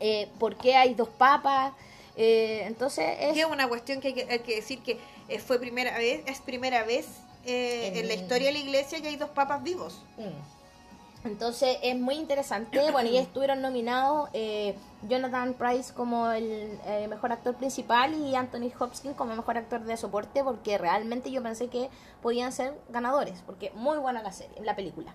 eh, 0.00 0.28
por 0.38 0.56
qué 0.56 0.76
hay 0.76 0.92
dos 0.92 1.08
papas. 1.08 1.72
Eh, 2.16 2.64
entonces 2.66 3.16
es... 3.20 3.32
Que 3.34 3.44
una 3.46 3.68
cuestión 3.68 4.00
que 4.00 4.08
hay 4.08 4.14
que, 4.14 4.26
hay 4.30 4.38
que 4.40 4.56
decir 4.56 4.82
que 4.82 4.98
eh, 5.28 5.38
fue 5.38 5.58
primera 5.58 5.96
vez, 5.96 6.22
es 6.26 6.40
primera 6.40 6.84
vez 6.84 7.06
eh, 7.44 7.88
En- 7.88 7.96
en 7.96 8.08
la 8.08 8.14
historia 8.14 8.46
de 8.48 8.52
la 8.52 8.58
iglesia 8.58 9.00
que 9.00 9.08
hay 9.08 9.16
dos 9.16 9.30
papas 9.30 9.62
vivos. 9.62 10.04
Mm. 10.18 11.26
Entonces 11.26 11.78
es 11.82 11.96
muy 11.98 12.16
interesante. 12.16 12.80
Bueno, 12.92 13.08
y 13.08 13.16
estuvieron 13.16 13.62
nominados 13.62 14.28
eh, 14.32 14.74
Jonathan 15.08 15.54
Price 15.54 15.94
como 15.94 16.30
el 16.32 16.78
eh, 16.86 17.06
mejor 17.08 17.32
actor 17.32 17.54
principal 17.56 18.12
y 18.14 18.34
Anthony 18.34 18.70
Hopkins 18.78 19.16
como 19.16 19.34
mejor 19.34 19.56
actor 19.56 19.82
de 19.84 19.96
soporte, 19.96 20.42
porque 20.44 20.78
realmente 20.78 21.30
yo 21.30 21.42
pensé 21.42 21.68
que 21.68 21.88
podían 22.20 22.52
ser 22.52 22.74
ganadores, 22.90 23.40
porque 23.46 23.70
muy 23.74 23.98
buena 23.98 24.22
la 24.22 24.32
serie, 24.32 24.60
la 24.62 24.74
película. 24.76 25.14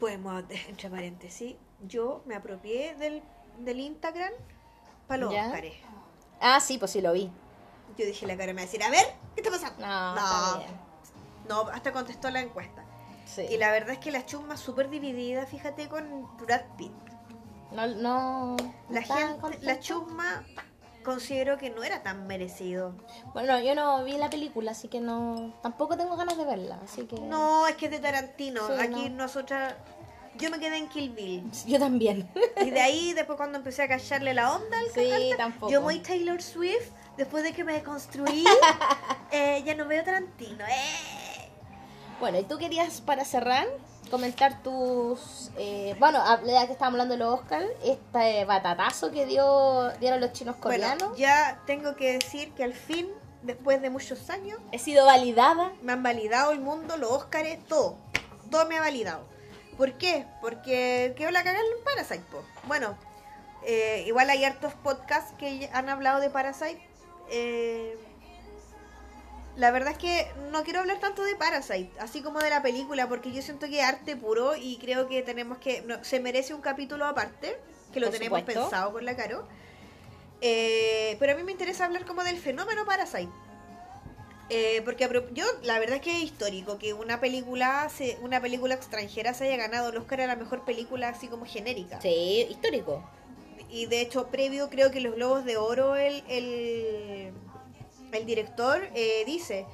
Podemos, 0.00 0.44
entre 0.68 0.90
paréntesis, 0.90 1.54
yo 1.86 2.22
me 2.26 2.34
apropié 2.34 2.94
del, 2.96 3.22
del 3.60 3.80
Instagram 3.80 4.32
para 5.06 5.22
los 5.22 5.32
¿Ya? 5.32 5.46
Óscares. 5.46 5.74
Ah, 6.40 6.60
sí, 6.60 6.78
pues 6.78 6.90
sí 6.90 7.00
lo 7.00 7.12
vi. 7.12 7.30
Yo 7.96 8.06
dije, 8.06 8.26
la 8.26 8.36
cara 8.36 8.52
me 8.52 8.56
va 8.56 8.62
a 8.62 8.64
decir, 8.64 8.82
a 8.82 8.90
ver, 8.90 9.06
¿qué 9.34 9.42
está 9.42 9.50
pasando? 9.50 9.86
No, 9.86 10.14
no, 10.14 10.60
está 10.60 10.72
no, 11.48 11.60
hasta 11.68 11.92
contestó 11.92 12.30
la 12.30 12.40
encuesta. 12.40 12.84
Sí. 13.26 13.42
Y 13.50 13.56
la 13.56 13.70
verdad 13.70 13.90
es 13.90 13.98
que 13.98 14.10
la 14.10 14.26
chusma 14.26 14.56
súper 14.56 14.90
dividida, 14.90 15.46
fíjate, 15.46 15.88
con 15.88 16.28
Brad 16.38 16.62
Pitt. 16.76 16.92
No, 17.72 17.86
no. 17.86 18.56
La 18.90 19.00
¿están 19.00 19.40
gente, 19.40 19.58
la 19.62 19.80
chusma 19.80 20.44
considero 21.04 21.56
que 21.58 21.70
no 21.70 21.84
era 21.84 22.02
tan 22.02 22.26
merecido. 22.26 22.94
Bueno, 23.32 23.60
yo 23.60 23.74
no 23.76 24.02
vi 24.02 24.16
la 24.16 24.30
película, 24.30 24.72
así 24.72 24.88
que 24.88 25.00
no. 25.00 25.54
Tampoco 25.62 25.96
tengo 25.96 26.16
ganas 26.16 26.36
de 26.36 26.44
verla, 26.44 26.80
así 26.82 27.04
que. 27.06 27.20
No, 27.20 27.68
es 27.68 27.76
que 27.76 27.86
es 27.86 27.92
de 27.92 28.00
Tarantino. 28.00 28.66
Sí, 28.66 28.72
Aquí 28.80 29.10
no. 29.10 29.24
nosotras. 29.24 29.74
Yo 30.38 30.50
me 30.50 30.58
quedé 30.58 30.78
en 30.78 30.88
Kill 30.88 31.10
Bill. 31.10 31.50
Yo 31.66 31.78
también. 31.78 32.28
Y 32.60 32.70
de 32.70 32.80
ahí, 32.80 33.12
después 33.12 33.36
cuando 33.36 33.58
empecé 33.58 33.82
a 33.82 33.88
callarle 33.88 34.34
la 34.34 34.54
onda 34.56 34.78
al 34.78 34.86
Sí, 34.86 35.08
cantante, 35.10 35.36
tampoco. 35.36 35.72
yo 35.72 35.80
muy 35.80 36.00
Taylor 36.00 36.42
Swift, 36.42 36.90
después 37.16 37.44
de 37.44 37.52
que 37.52 37.62
me 37.64 37.72
deconstruí, 37.72 38.44
eh, 39.30 39.62
ya 39.64 39.74
no 39.74 39.86
veo 39.86 40.02
Tarantino. 40.04 40.64
¡Eh! 40.66 41.50
Bueno, 42.20 42.38
y 42.38 42.44
tú 42.44 42.58
querías, 42.58 43.00
para 43.00 43.24
cerrar, 43.24 43.66
comentar 44.10 44.62
tus... 44.62 45.50
eh, 45.56 45.94
bueno, 45.98 46.22
ya 46.46 46.66
que 46.66 46.72
estábamos 46.72 47.00
hablando 47.00 47.14
de 47.14 47.18
los 47.18 47.40
Oscars, 47.40 47.66
este 47.84 48.44
batatazo 48.44 49.10
que 49.10 49.26
dio 49.26 49.90
dieron 50.00 50.20
los 50.20 50.32
chinos 50.32 50.56
coreanos. 50.56 50.98
Bueno, 51.10 51.16
ya 51.16 51.60
tengo 51.66 51.96
que 51.96 52.12
decir 52.14 52.52
que 52.52 52.64
al 52.64 52.72
fin, 52.74 53.08
después 53.42 53.80
de 53.82 53.90
muchos 53.90 54.30
años, 54.30 54.58
He 54.72 54.78
sido 54.78 55.06
validada. 55.06 55.72
me 55.82 55.92
han 55.92 56.02
validado 56.02 56.52
el 56.52 56.60
mundo, 56.60 56.96
los 56.96 57.10
Óscares, 57.10 57.58
todo. 57.66 57.96
Todo 58.50 58.66
me 58.66 58.76
ha 58.78 58.80
validado. 58.80 59.26
¿Por 59.76 59.92
qué? 59.94 60.26
Porque 60.40 61.14
quedó 61.16 61.30
la 61.30 61.42
cagada 61.42 61.64
en 61.64 61.84
Parasite, 61.84 62.24
po. 62.30 62.44
Bueno, 62.64 62.96
eh, 63.64 64.04
igual 64.06 64.30
hay 64.30 64.44
hartos 64.44 64.74
podcasts 64.74 65.34
que 65.38 65.68
han 65.72 65.88
hablado 65.88 66.20
de 66.20 66.30
Parasite. 66.30 66.80
Eh, 67.30 67.96
la 69.56 69.70
verdad 69.70 69.92
es 69.92 69.98
que 69.98 70.32
no 70.50 70.64
quiero 70.64 70.80
hablar 70.80 70.98
tanto 70.98 71.22
de 71.22 71.36
Parasite, 71.36 71.90
así 72.00 72.22
como 72.22 72.40
de 72.40 72.50
la 72.50 72.62
película, 72.62 73.08
porque 73.08 73.32
yo 73.32 73.40
siento 73.40 73.66
que 73.66 73.80
es 73.80 73.86
arte 73.86 74.16
puro 74.16 74.56
y 74.56 74.78
creo 74.78 75.08
que 75.08 75.22
tenemos 75.22 75.58
que. 75.58 75.82
no, 75.82 76.02
se 76.02 76.20
merece 76.20 76.54
un 76.54 76.60
capítulo 76.60 77.06
aparte, 77.06 77.56
que 77.92 78.00
lo 78.00 78.06
Por 78.06 78.18
tenemos 78.18 78.40
supuesto. 78.40 78.62
pensado 78.62 78.92
con 78.92 79.04
la 79.04 79.16
Caro. 79.16 79.46
Eh, 80.40 81.16
pero 81.20 81.32
a 81.32 81.36
mí 81.36 81.42
me 81.42 81.52
interesa 81.52 81.84
hablar 81.84 82.04
como 82.04 82.22
del 82.24 82.38
fenómeno 82.38 82.84
Parasite. 82.84 83.30
Eh, 84.56 84.82
porque 84.84 85.08
yo, 85.32 85.44
la 85.64 85.80
verdad 85.80 85.96
es 85.96 86.02
que 86.02 86.16
es 86.16 86.22
histórico 86.22 86.78
que 86.78 86.94
una 86.94 87.18
película 87.18 87.88
se, 87.88 88.18
una 88.22 88.40
película 88.40 88.76
extranjera 88.76 89.34
se 89.34 89.46
haya 89.46 89.56
ganado 89.56 89.88
el 89.88 89.96
Oscar 89.96 90.20
a 90.20 90.26
la 90.28 90.36
mejor 90.36 90.64
película 90.64 91.08
así 91.08 91.26
como 91.26 91.44
genérica. 91.44 92.00
Sí, 92.00 92.46
histórico. 92.48 93.02
Y 93.68 93.86
de 93.86 94.00
hecho, 94.00 94.28
previo 94.28 94.70
creo 94.70 94.92
que 94.92 95.00
los 95.00 95.16
Globos 95.16 95.44
de 95.44 95.56
Oro, 95.56 95.96
el, 95.96 96.22
el, 96.28 97.32
el 98.12 98.26
director 98.26 98.88
eh, 98.94 99.24
dice, 99.26 99.66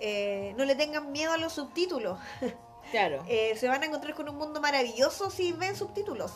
eh, 0.00 0.54
no 0.56 0.64
le 0.64 0.76
tengan 0.76 1.12
miedo 1.12 1.32
a 1.32 1.36
los 1.36 1.52
subtítulos. 1.52 2.18
Claro. 2.90 3.24
Eh, 3.26 3.56
se 3.56 3.68
van 3.68 3.82
a 3.82 3.86
encontrar 3.86 4.12
con 4.14 4.28
un 4.28 4.36
mundo 4.36 4.60
maravilloso 4.60 5.30
si 5.30 5.52
ven 5.52 5.76
subtítulos. 5.76 6.32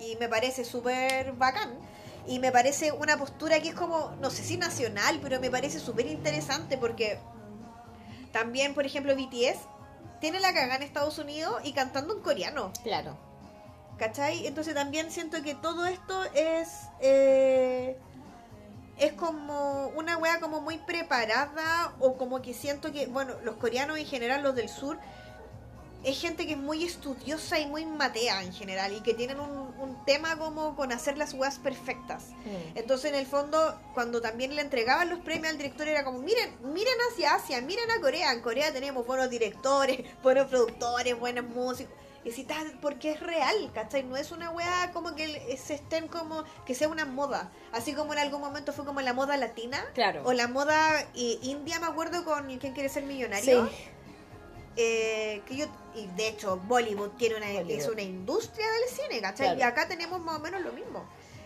Y 0.00 0.16
me 0.16 0.28
parece 0.28 0.64
súper 0.64 1.32
bacán. 1.32 1.78
Y 2.26 2.38
me 2.40 2.50
parece 2.50 2.90
una 2.90 3.16
postura 3.16 3.60
que 3.60 3.68
es 3.68 3.74
como, 3.74 4.10
no 4.18 4.30
sé 4.30 4.42
si 4.42 4.56
nacional, 4.56 5.20
pero 5.22 5.38
me 5.40 5.50
parece 5.50 5.78
súper 5.78 6.06
interesante 6.06 6.78
porque 6.78 7.18
también, 8.32 8.74
por 8.74 8.86
ejemplo, 8.86 9.14
BTS 9.14 9.58
tiene 10.20 10.40
la 10.40 10.52
cagada 10.52 10.76
en 10.76 10.82
Estados 10.82 11.18
Unidos 11.18 11.60
y 11.64 11.72
cantando 11.72 12.14
en 12.14 12.22
coreano. 12.22 12.72
Claro. 12.82 13.16
¿Cachai? 13.98 14.46
Entonces 14.46 14.74
también 14.74 15.10
siento 15.10 15.42
que 15.42 15.54
todo 15.54 15.86
esto 15.86 16.24
es... 16.34 16.68
eh, 17.00 17.96
es 19.00 19.14
como 19.14 19.88
una 19.96 20.18
wea 20.18 20.40
como 20.40 20.60
muy 20.60 20.76
preparada 20.76 21.94
o 22.00 22.16
como 22.16 22.42
que 22.42 22.52
siento 22.52 22.92
que, 22.92 23.06
bueno, 23.06 23.34
los 23.42 23.56
coreanos 23.56 23.98
en 23.98 24.04
general, 24.04 24.42
los 24.42 24.54
del 24.54 24.68
sur, 24.68 24.98
es 26.04 26.20
gente 26.20 26.46
que 26.46 26.52
es 26.52 26.58
muy 26.58 26.84
estudiosa 26.84 27.58
y 27.58 27.66
muy 27.66 27.86
matea 27.86 28.42
en 28.42 28.52
general 28.52 28.92
y 28.92 29.00
que 29.00 29.14
tienen 29.14 29.40
un, 29.40 29.69
un 29.80 30.04
tema 30.04 30.36
como 30.36 30.76
con 30.76 30.92
hacer 30.92 31.18
las 31.18 31.34
weas 31.34 31.58
perfectas. 31.58 32.28
Mm. 32.44 32.78
Entonces, 32.78 33.12
en 33.12 33.18
el 33.18 33.26
fondo, 33.26 33.78
cuando 33.94 34.20
también 34.20 34.54
le 34.54 34.62
entregaban 34.62 35.08
los 35.08 35.20
premios 35.20 35.48
al 35.48 35.58
director, 35.58 35.88
era 35.88 36.04
como, 36.04 36.18
miren, 36.18 36.54
miren 36.72 36.94
hacia 37.10 37.34
Asia, 37.34 37.60
miren 37.60 37.90
a 37.90 38.00
Corea. 38.00 38.32
En 38.32 38.40
Corea 38.40 38.72
tenemos 38.72 39.06
buenos 39.06 39.30
directores, 39.30 40.00
buenos 40.22 40.48
productores, 40.48 41.18
buenos 41.18 41.44
músicos. 41.44 41.94
Y 42.22 42.32
si 42.32 42.44
tal, 42.44 42.78
porque 42.82 43.12
es 43.12 43.20
real, 43.20 43.70
¿cachai? 43.72 44.02
No 44.02 44.14
es 44.14 44.30
una 44.30 44.50
weá 44.50 44.90
como 44.92 45.14
que 45.14 45.56
se 45.56 45.74
estén 45.74 46.06
como, 46.06 46.44
que 46.66 46.74
sea 46.74 46.88
una 46.88 47.06
moda. 47.06 47.50
Así 47.72 47.94
como 47.94 48.12
en 48.12 48.18
algún 48.18 48.42
momento 48.42 48.74
fue 48.74 48.84
como 48.84 49.00
la 49.00 49.14
moda 49.14 49.38
latina. 49.38 49.82
Claro. 49.94 50.22
O 50.26 50.34
la 50.34 50.46
moda 50.46 51.00
eh, 51.14 51.38
india, 51.42 51.80
me 51.80 51.86
acuerdo, 51.86 52.24
con 52.26 52.58
¿Quién 52.58 52.74
quiere 52.74 52.90
ser 52.90 53.04
millonario? 53.04 53.66
Sí. 53.66 53.72
Eh, 54.76 55.42
que 55.46 55.56
yo, 55.56 55.66
y 55.94 56.06
de 56.08 56.28
hecho, 56.28 56.56
Bollywood 56.56 57.10
tiene 57.10 57.36
una, 57.36 57.46
Bollywood. 57.46 57.70
es 57.70 57.88
una 57.88 58.02
industria 58.02 58.66
del 58.70 58.88
cine, 58.88 59.20
¿cachai? 59.20 59.46
Claro. 59.46 59.60
Y 59.60 59.62
acá 59.62 59.88
tenemos 59.88 60.20
más 60.20 60.36
o 60.36 60.38
menos 60.40 60.62
lo 60.62 60.72
mismo. 60.72 61.04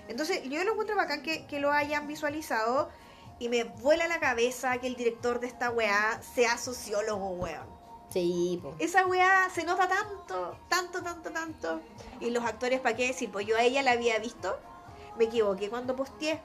Entonces, 0.09 0.43
yo 0.45 0.63
lo 0.65 0.73
encuentro 0.73 0.97
bacán 0.97 1.23
que, 1.23 1.47
que 1.47 1.59
lo 1.59 1.73
hayan 1.73 2.07
visualizado 2.07 2.91
y 3.39 3.49
me 3.49 3.65
vuela 3.65 4.07
la 4.07 4.21
cabeza 4.21 4.79
que 4.79 4.87
el 4.87 4.97
director 4.97 5.41
de 5.41 5.47
esta 5.47 5.71
weá 5.71 6.21
sea 6.35 6.59
sociólogo, 6.59 7.31
weón. 7.31 7.67
Sí, 8.11 8.61
po. 8.63 8.75
Esa 8.79 9.07
weá 9.07 9.51
se 9.53 9.65
nota 9.65 9.89
tanto, 9.89 10.57
tanto, 10.69 11.03
tanto, 11.03 11.31
tanto. 11.31 11.81
Y 12.21 12.31
los 12.31 12.45
actores, 12.45 12.81
¿para 12.81 12.95
qué 12.95 13.09
decir? 13.09 13.31
Pues 13.33 13.47
yo 13.47 13.57
a 13.57 13.63
ella 13.63 13.83
la 13.83 13.93
había 13.93 14.19
visto, 14.19 14.57
me 15.19 15.25
equivoqué 15.25 15.69
cuando 15.69 15.97
posteé, 15.97 16.41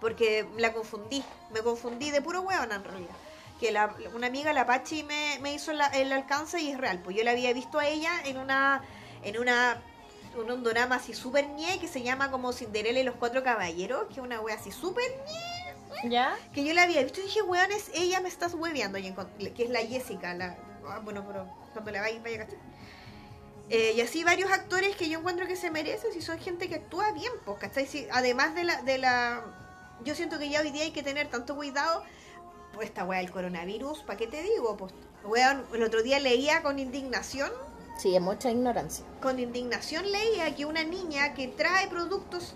porque 0.00 0.46
la 0.58 0.74
confundí, 0.74 1.24
me 1.52 1.62
confundí 1.62 2.10
de 2.10 2.20
puro 2.20 2.42
weón 2.42 2.72
en 2.72 2.84
realidad. 2.84 3.14
Que 3.62 3.70
la, 3.70 3.94
una 4.12 4.26
amiga, 4.26 4.52
la 4.52 4.66
Pachi, 4.66 5.04
me, 5.04 5.38
me 5.40 5.54
hizo 5.54 5.72
la- 5.72 5.86
el 5.86 6.12
alcance 6.12 6.60
y 6.60 6.72
es 6.72 6.78
real. 6.78 6.98
Pues 6.98 7.16
yo 7.16 7.22
la 7.22 7.30
había 7.30 7.52
visto 7.52 7.78
a 7.78 7.86
ella 7.86 8.10
en 8.24 8.36
una, 8.38 8.82
en 9.22 9.38
una, 9.38 9.80
un, 10.36 10.64
drama 10.64 10.96
así 10.96 11.14
súper 11.14 11.46
ñe 11.50 11.78
que 11.78 11.86
se 11.86 12.02
llama 12.02 12.32
como 12.32 12.52
Cinderella 12.52 12.98
y 12.98 13.04
los 13.04 13.14
Cuatro 13.14 13.44
Caballeros, 13.44 14.06
que 14.08 14.14
es 14.14 14.18
una 14.18 14.40
wea 14.40 14.56
así 14.56 14.72
súper 14.72 15.04
ñe 15.28 16.10
¿Ya? 16.10 16.36
que 16.52 16.64
yo 16.64 16.74
la 16.74 16.82
había 16.82 17.04
visto 17.04 17.20
y 17.20 17.24
dije, 17.24 17.42
weón, 17.42 17.70
es 17.70 17.88
ella, 17.94 18.20
me 18.20 18.28
estás 18.28 18.54
hueveando. 18.54 18.98
Que 18.98 19.62
es 19.62 19.70
la 19.70 19.78
Jessica, 19.78 20.34
la, 20.34 20.56
ah, 20.88 20.98
bueno, 21.04 21.24
pero 21.24 21.46
cuando 21.72 21.92
la 21.92 22.00
vaya, 22.00 22.18
vaya. 22.20 22.48
Eh, 23.70 23.92
y 23.96 24.00
así 24.00 24.24
varios 24.24 24.50
actores 24.50 24.96
que 24.96 25.08
yo 25.08 25.20
encuentro 25.20 25.46
que 25.46 25.54
se 25.54 25.70
merecen, 25.70 26.12
si 26.12 26.20
son 26.20 26.40
gente 26.40 26.68
que 26.68 26.74
actúa 26.74 27.12
bien, 27.12 27.30
pues, 27.44 27.58
¿cachai? 27.58 27.86
Si- 27.86 28.08
además 28.10 28.56
de 28.56 28.64
la, 28.64 28.82
de 28.82 28.98
la... 28.98 29.44
Yo 30.02 30.16
siento 30.16 30.40
que 30.40 30.48
ya 30.48 30.62
hoy 30.62 30.72
día 30.72 30.82
hay 30.82 30.90
que 30.90 31.04
tener 31.04 31.28
tanto 31.28 31.54
cuidado, 31.54 32.02
esta 32.80 33.04
weá 33.04 33.18
del 33.20 33.30
coronavirus, 33.30 34.00
¿para 34.00 34.16
qué 34.18 34.26
te 34.26 34.42
digo? 34.42 34.76
Pues, 34.76 34.92
weón, 35.24 35.64
el 35.74 35.82
otro 35.82 36.02
día 36.02 36.18
leía 36.18 36.62
con 36.62 36.78
indignación 36.78 37.50
Sí, 37.98 38.16
es 38.16 38.22
mucha 38.22 38.50
ignorancia. 38.50 39.04
con 39.20 39.38
indignación 39.38 40.10
leía 40.10 40.54
que 40.56 40.64
una 40.64 40.82
niña 40.82 41.34
que 41.34 41.48
trae 41.48 41.88
productos 41.88 42.54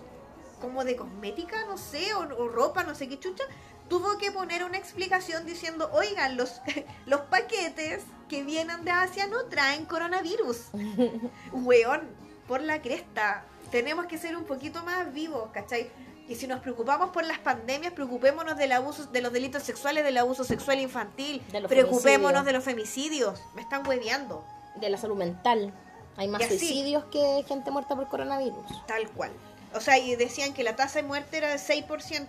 como 0.59 0.83
de 0.83 0.95
cosmética, 0.95 1.65
no 1.67 1.77
sé, 1.77 2.13
o, 2.15 2.21
o 2.21 2.47
ropa, 2.49 2.83
no 2.83 2.95
sé 2.95 3.07
qué 3.07 3.19
chucha, 3.19 3.43
tuvo 3.87 4.17
que 4.17 4.31
poner 4.31 4.63
una 4.63 4.77
explicación 4.77 5.45
diciendo, 5.45 5.89
oigan, 5.93 6.35
los, 6.35 6.61
los 7.05 7.21
paquetes 7.21 8.03
que 8.27 8.43
vienen 8.43 8.83
de 8.83 8.91
Asia 8.91 9.27
no 9.27 9.45
traen 9.45 9.85
coronavirus. 9.85 10.69
Weón, 11.53 12.01
por 12.47 12.61
la 12.61 12.81
cresta, 12.81 13.45
tenemos 13.71 14.05
que 14.05 14.17
ser 14.17 14.35
un 14.37 14.43
poquito 14.45 14.83
más 14.83 15.13
vivos, 15.13 15.49
¿cachai? 15.51 15.89
Y 16.27 16.35
si 16.35 16.45
nos 16.47 16.59
preocupamos 16.59 17.11
por 17.11 17.23
las 17.23 17.39
pandemias, 17.39 17.93
preocupémonos 17.93 18.57
del 18.57 18.73
abuso, 18.73 19.05
de 19.05 19.21
los 19.21 19.31
delitos 19.31 19.63
sexuales, 19.63 20.03
del 20.03 20.17
abuso 20.17 20.43
sexual 20.43 20.79
infantil, 20.79 21.41
De 21.51 21.61
preocupémonos 21.67 22.43
femicidios. 22.43 22.45
de 22.45 22.53
los 22.53 22.63
femicidios. 22.63 23.41
Me 23.55 23.61
están 23.61 23.87
hueveando. 23.87 24.43
De 24.75 24.89
la 24.89 24.97
salud 24.97 25.15
mental. 25.15 25.73
Hay 26.17 26.27
más 26.27 26.41
así. 26.41 26.59
suicidios 26.59 27.05
que 27.05 27.45
gente 27.47 27.71
muerta 27.71 27.95
por 27.95 28.07
coronavirus. 28.09 28.65
Tal 28.87 29.09
cual. 29.11 29.31
O 29.73 29.79
sea, 29.81 29.97
y 29.97 30.15
decían 30.15 30.53
que 30.53 30.63
la 30.63 30.75
tasa 30.75 30.99
de 31.01 31.03
muerte 31.07 31.37
era 31.37 31.49
del 31.49 31.59
6%. 31.59 32.27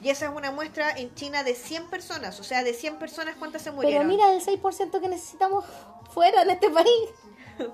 Y 0.00 0.08
esa 0.10 0.26
es 0.26 0.32
una 0.34 0.50
muestra 0.50 0.90
en 0.90 1.14
China 1.14 1.42
de 1.44 1.54
100 1.54 1.86
personas. 1.88 2.40
O 2.40 2.44
sea, 2.44 2.62
de 2.64 2.72
100 2.74 2.96
personas, 2.98 3.36
¿cuántas 3.38 3.62
se 3.62 3.70
Pero 3.70 3.76
murieron? 3.82 4.06
mira 4.08 4.32
el 4.32 4.40
6% 4.44 5.00
que 5.00 5.08
necesitamos 5.08 5.64
fuera 6.12 6.42
en 6.42 6.50
este 6.50 6.68
país. 6.70 7.08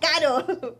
¡Caro! 0.00 0.76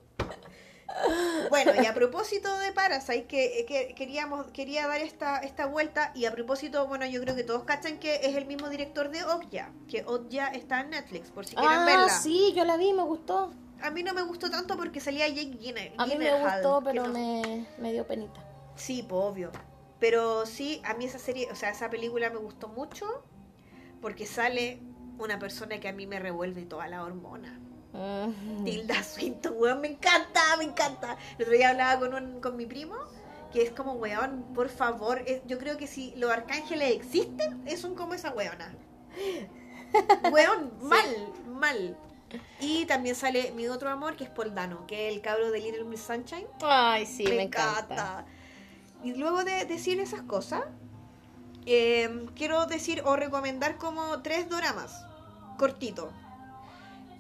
Bueno, 1.51 1.73
y 1.83 1.87
a 1.87 1.95
propósito 1.95 2.57
de 2.59 2.73
Parasite, 2.73 3.25
que, 3.27 3.65
que 3.67 3.95
queríamos, 3.95 4.47
quería 4.53 4.87
dar 4.87 5.01
esta, 5.01 5.39
esta 5.39 5.67
vuelta. 5.67 6.13
Y 6.15 6.25
a 6.27 6.33
propósito, 6.33 6.87
bueno, 6.87 7.07
yo 7.07 7.21
creo 7.21 7.35
que 7.37 7.45
todos 7.45 7.65
cachan 7.65 7.99
que 7.99 8.17
es 8.23 8.37
el 8.37 8.47
mismo 8.47 8.69
director 8.69 9.11
de 9.11 9.25
Okja. 9.25 9.71
Que 9.89 10.05
Okja 10.05 10.49
está 10.49 10.81
en 10.81 10.91
Netflix, 10.91 11.31
por 11.31 11.47
si 11.47 11.57
quieren 11.57 11.81
Ah, 11.81 11.85
verla. 11.85 12.09
sí, 12.21 12.53
yo 12.55 12.65
la 12.65 12.77
vi, 12.77 12.93
me 12.93 13.03
gustó. 13.03 13.53
A 13.83 13.91
mí 13.91 14.03
no 14.03 14.13
me 14.13 14.23
gustó 14.23 14.51
tanto 14.51 14.77
porque 14.77 15.01
salía 15.01 15.27
Jake 15.29 15.57
Gyllenhaal. 15.59 15.93
A 15.99 16.07
mí 16.07 16.17
me 16.17 16.33
gustó, 16.43 16.83
pero 16.85 17.05
no- 17.07 17.13
me, 17.13 17.67
me 17.79 17.93
dio 17.93 18.07
penita. 18.07 18.45
Sí, 18.77 19.03
pues 19.09 19.23
obvio. 19.25 19.51
Pero 19.99 20.45
sí, 20.47 20.81
a 20.85 20.95
mí 20.95 21.05
esa 21.07 21.19
serie, 21.19 21.49
o 21.51 21.55
sea, 21.55 21.71
esa 21.71 21.89
película 21.91 22.31
me 22.31 22.37
gustó 22.39 22.69
mucho 22.69 23.07
porque 24.01 24.27
sale 24.27 24.81
una 25.19 25.39
persona 25.39 25.79
que 25.81 25.89
a 25.89 25.93
mí 25.93 26.07
me 26.07 26.19
revuelve 26.19 26.63
toda 26.67 26.89
la 26.89 27.03
hormona. 27.05 27.59
Mm. 27.93 28.65
Tilda 28.65 29.03
Swinton, 29.03 29.55
weón, 29.57 29.81
me 29.81 29.89
encanta, 29.89 30.41
me 30.59 30.65
encanta. 30.65 31.17
El 31.39 31.45
otro 31.45 31.57
día 31.57 31.71
hablaba 31.71 31.99
con, 32.01 32.15
un, 32.15 32.41
con 32.41 32.57
mi 32.57 32.67
primo 32.67 32.95
que 33.53 33.63
es 33.63 33.71
como, 33.73 33.95
weón, 33.95 34.45
por 34.55 34.69
favor, 34.69 35.23
es- 35.27 35.43
yo 35.47 35.59
creo 35.59 35.77
que 35.77 35.87
si 35.89 36.15
los 36.17 36.31
arcángeles 36.31 36.93
existen, 36.93 37.65
son 37.77 37.95
como 37.97 38.15
esa 38.15 38.31
weona. 38.31 38.73
Weón, 40.31 40.73
mal, 40.83 41.33
mal. 41.47 41.97
Y 42.61 42.85
también 42.87 43.17
sale 43.17 43.51
mi 43.53 43.67
otro 43.67 43.91
amor, 43.91 44.15
que 44.15 44.23
es 44.25 44.31
Paul 44.31 44.55
Dano, 44.55 44.87
que 44.87 45.09
es 45.09 45.15
el 45.15 45.21
cabro 45.21 45.51
de 45.51 45.59
Little 45.61 45.85
Miss 45.85 46.03
Sunshine. 46.03 46.47
Ay, 46.63 47.07
sí, 47.07 47.25
me, 47.25 47.31
me, 47.35 47.43
encanta. 47.43 47.81
encanta. 47.81 48.25
Y 49.03 49.15
luego 49.15 49.43
de 49.43 49.65
decir 49.65 49.99
esas 49.99 50.23
cosas, 50.23 50.63
eh, 51.67 52.27
quiero 52.37 52.67
decir 52.67 53.03
o 53.05 53.17
recomendar 53.17 53.79
como 53.79 54.23
tres 54.23 54.49
doramas 54.49 55.05
cortitos. 55.59 56.13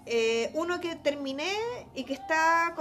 Eh, 0.06 0.50
uno 0.54 0.80
que 0.80 0.96
terminé 0.96 1.52
y 1.94 2.04
que 2.04 2.14
está, 2.14 2.74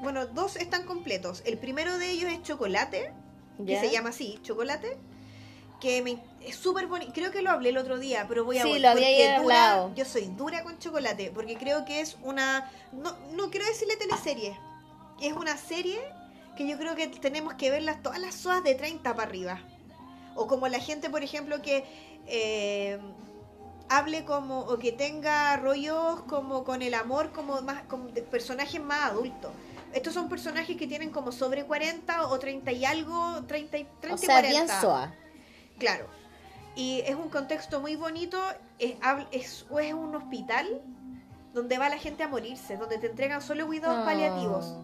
bueno, 0.00 0.26
dos 0.26 0.56
están 0.56 0.84
completos. 0.84 1.42
El 1.46 1.58
primero 1.58 1.98
de 1.98 2.10
ellos 2.10 2.30
es 2.30 2.42
Chocolate, 2.42 3.12
que 3.64 3.80
se 3.80 3.90
llama 3.90 4.10
así, 4.10 4.38
Chocolate, 4.42 4.96
que 5.80 6.02
me, 6.02 6.18
es 6.44 6.56
súper 6.56 6.86
bonito. 6.86 7.12
Creo 7.14 7.30
que 7.32 7.42
lo 7.42 7.50
hablé 7.50 7.70
el 7.70 7.78
otro 7.78 7.98
día, 7.98 8.26
pero 8.28 8.44
voy 8.44 8.58
a 8.58 8.62
Sí, 8.62 8.68
vol- 8.74 8.80
lo 8.80 8.88
había 8.90 9.08
dura- 9.08 9.36
hablado. 9.38 9.94
Yo 9.94 10.04
soy 10.04 10.26
dura 10.26 10.62
con 10.62 10.78
Chocolate, 10.78 11.30
porque 11.34 11.56
creo 11.56 11.84
que 11.84 12.00
es 12.00 12.16
una, 12.22 12.70
no, 12.92 13.16
no 13.32 13.50
quiero 13.50 13.66
decirle 13.66 13.96
teleserie, 13.96 14.56
es 15.20 15.32
una 15.32 15.56
serie 15.56 15.98
que 16.56 16.68
yo 16.68 16.78
creo 16.78 16.94
que 16.94 17.08
tenemos 17.08 17.54
que 17.54 17.70
verlas 17.70 18.02
todas 18.02 18.18
las 18.20 18.34
soas 18.34 18.62
de 18.62 18.74
30 18.74 19.14
para 19.14 19.28
arriba. 19.28 19.60
O 20.34 20.46
como 20.46 20.68
la 20.68 20.78
gente, 20.80 21.08
por 21.10 21.22
ejemplo, 21.22 21.60
que 21.62 21.84
eh, 22.26 22.98
hable 23.88 24.24
como 24.24 24.60
o 24.60 24.78
que 24.78 24.92
tenga 24.92 25.56
rollos 25.56 26.22
como 26.22 26.64
con 26.64 26.82
el 26.82 26.94
amor 26.94 27.32
como 27.32 27.60
más 27.62 27.82
como 27.84 28.08
de 28.08 28.22
personajes 28.22 28.80
más 28.82 29.10
adultos. 29.10 29.52
Estos 29.92 30.12
son 30.14 30.28
personajes 30.28 30.76
que 30.76 30.86
tienen 30.86 31.10
como 31.10 31.32
sobre 31.32 31.64
40 31.64 32.26
o 32.28 32.38
30 32.38 32.72
y 32.72 32.84
algo, 32.84 33.44
30 33.46 33.78
y 33.78 33.84
30 34.00 34.14
O 34.14 34.18
sea, 34.18 34.40
40. 34.40 34.48
bien 34.48 34.80
soa. 34.80 35.14
Claro. 35.78 36.06
Y 36.74 37.00
es 37.06 37.14
un 37.14 37.30
contexto 37.30 37.80
muy 37.80 37.96
bonito, 37.96 38.38
es, 38.78 38.96
es, 39.30 39.64
es 39.80 39.94
un 39.94 40.14
hospital 40.14 40.82
donde 41.54 41.78
va 41.78 41.88
la 41.88 41.96
gente 41.96 42.22
a 42.22 42.28
morirse, 42.28 42.76
donde 42.76 42.98
te 42.98 43.06
entregan 43.06 43.40
solo 43.40 43.66
cuidados 43.66 44.00
Ah. 44.02 44.04
paliativos. 44.04 44.74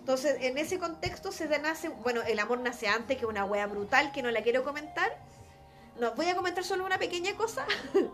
Entonces, 0.00 0.38
en 0.40 0.58
ese 0.58 0.78
contexto 0.78 1.30
se 1.30 1.46
nace, 1.60 1.90
bueno, 1.90 2.22
el 2.22 2.38
amor 2.40 2.58
nace 2.60 2.88
antes, 2.88 3.16
que 3.18 3.24
es 3.24 3.28
una 3.28 3.44
wea 3.44 3.66
brutal, 3.66 4.10
que 4.10 4.22
no 4.22 4.30
la 4.30 4.42
quiero 4.42 4.64
comentar. 4.64 5.16
No, 6.00 6.12
voy 6.12 6.26
a 6.26 6.34
comentar 6.34 6.64
solo 6.64 6.84
una 6.86 6.98
pequeña 6.98 7.34
cosa. 7.36 7.64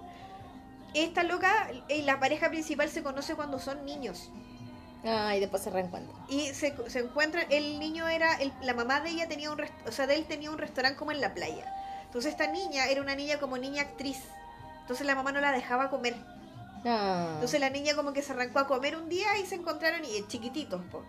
Esta 0.94 1.22
loca, 1.24 1.52
eh, 1.88 2.02
la 2.02 2.20
pareja 2.20 2.48
principal 2.48 2.88
se 2.88 3.02
conoce 3.02 3.34
cuando 3.34 3.58
son 3.58 3.84
niños. 3.84 4.30
Ah, 5.04 5.36
y 5.36 5.40
después 5.40 5.62
se 5.62 5.70
reencuentran. 5.70 6.16
Y 6.28 6.46
se, 6.54 6.74
se 6.88 7.00
encuentran, 7.00 7.44
el 7.50 7.78
niño 7.78 8.08
era, 8.08 8.34
el- 8.36 8.52
la 8.62 8.72
mamá 8.74 9.00
de 9.00 9.10
ella 9.10 9.28
tenía 9.28 9.50
un, 9.50 9.58
rest- 9.58 9.86
o 9.86 9.92
sea, 9.92 10.06
de 10.06 10.14
él 10.14 10.24
tenía 10.24 10.50
un 10.50 10.56
restaurante 10.58 10.98
como 10.98 11.10
en 11.12 11.20
la 11.20 11.34
playa. 11.34 11.70
Entonces 12.04 12.30
esta 12.32 12.46
niña 12.46 12.86
era 12.86 13.02
una 13.02 13.14
niña 13.14 13.38
como 13.38 13.58
niña 13.58 13.82
actriz. 13.82 14.18
Entonces 14.80 15.06
la 15.06 15.14
mamá 15.14 15.32
no 15.32 15.40
la 15.40 15.52
dejaba 15.52 15.90
comer. 15.90 16.14
Ah. 16.86 17.32
Entonces 17.34 17.60
la 17.60 17.70
niña 17.70 17.94
como 17.96 18.12
que 18.12 18.22
se 18.22 18.32
arrancó 18.32 18.60
a 18.60 18.66
comer 18.66 18.96
un 18.96 19.08
día 19.08 19.36
y 19.38 19.46
se 19.46 19.56
encontraron 19.56 20.02
y 20.04 20.26
chiquititos, 20.28 20.80
po. 20.90 21.04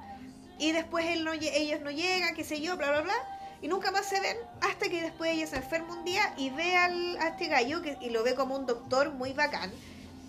Y 0.57 0.71
después 0.71 1.05
él 1.05 1.23
no, 1.23 1.33
ellos 1.33 1.81
no 1.81 1.91
llegan, 1.91 2.33
qué 2.35 2.43
sé 2.43 2.59
yo, 2.61 2.75
bla, 2.77 2.89
bla, 2.91 3.01
bla. 3.01 3.34
Y 3.61 3.67
nunca 3.67 3.91
más 3.91 4.05
se 4.05 4.19
ven 4.19 4.37
hasta 4.61 4.89
que 4.89 5.01
después 5.01 5.31
ella 5.31 5.47
se 5.47 5.57
enferma 5.57 5.93
un 5.93 6.05
día 6.05 6.33
y 6.37 6.49
ve 6.49 6.75
al, 6.75 7.17
a 7.17 7.29
este 7.29 7.47
gallo 7.47 7.81
que, 7.81 7.97
y 8.01 8.09
lo 8.09 8.23
ve 8.23 8.35
como 8.35 8.55
un 8.55 8.65
doctor 8.65 9.11
muy 9.11 9.33
bacán. 9.33 9.71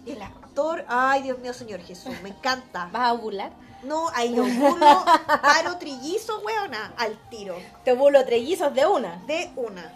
Y 0.05 0.13
el 0.13 0.23
actor, 0.23 0.85
ay 0.89 1.23
Dios 1.23 1.39
mío, 1.39 1.53
Señor 1.53 1.81
Jesús, 1.81 2.15
me 2.23 2.31
encanta. 2.31 2.89
¿Vas 2.93 3.11
a 3.11 3.13
bular? 3.13 3.53
No, 3.83 4.09
ahí 4.15 4.35
yo 4.35 4.45
bulo, 4.45 5.05
paro 5.43 5.77
trillizo, 5.79 6.41
weona, 6.41 6.93
al 6.97 7.19
tiro. 7.29 7.57
Te 7.85 7.93
bulo 7.93 8.25
trellizos 8.25 8.75
de 8.75 8.87
una. 8.87 9.23
De 9.27 9.51
una. 9.55 9.93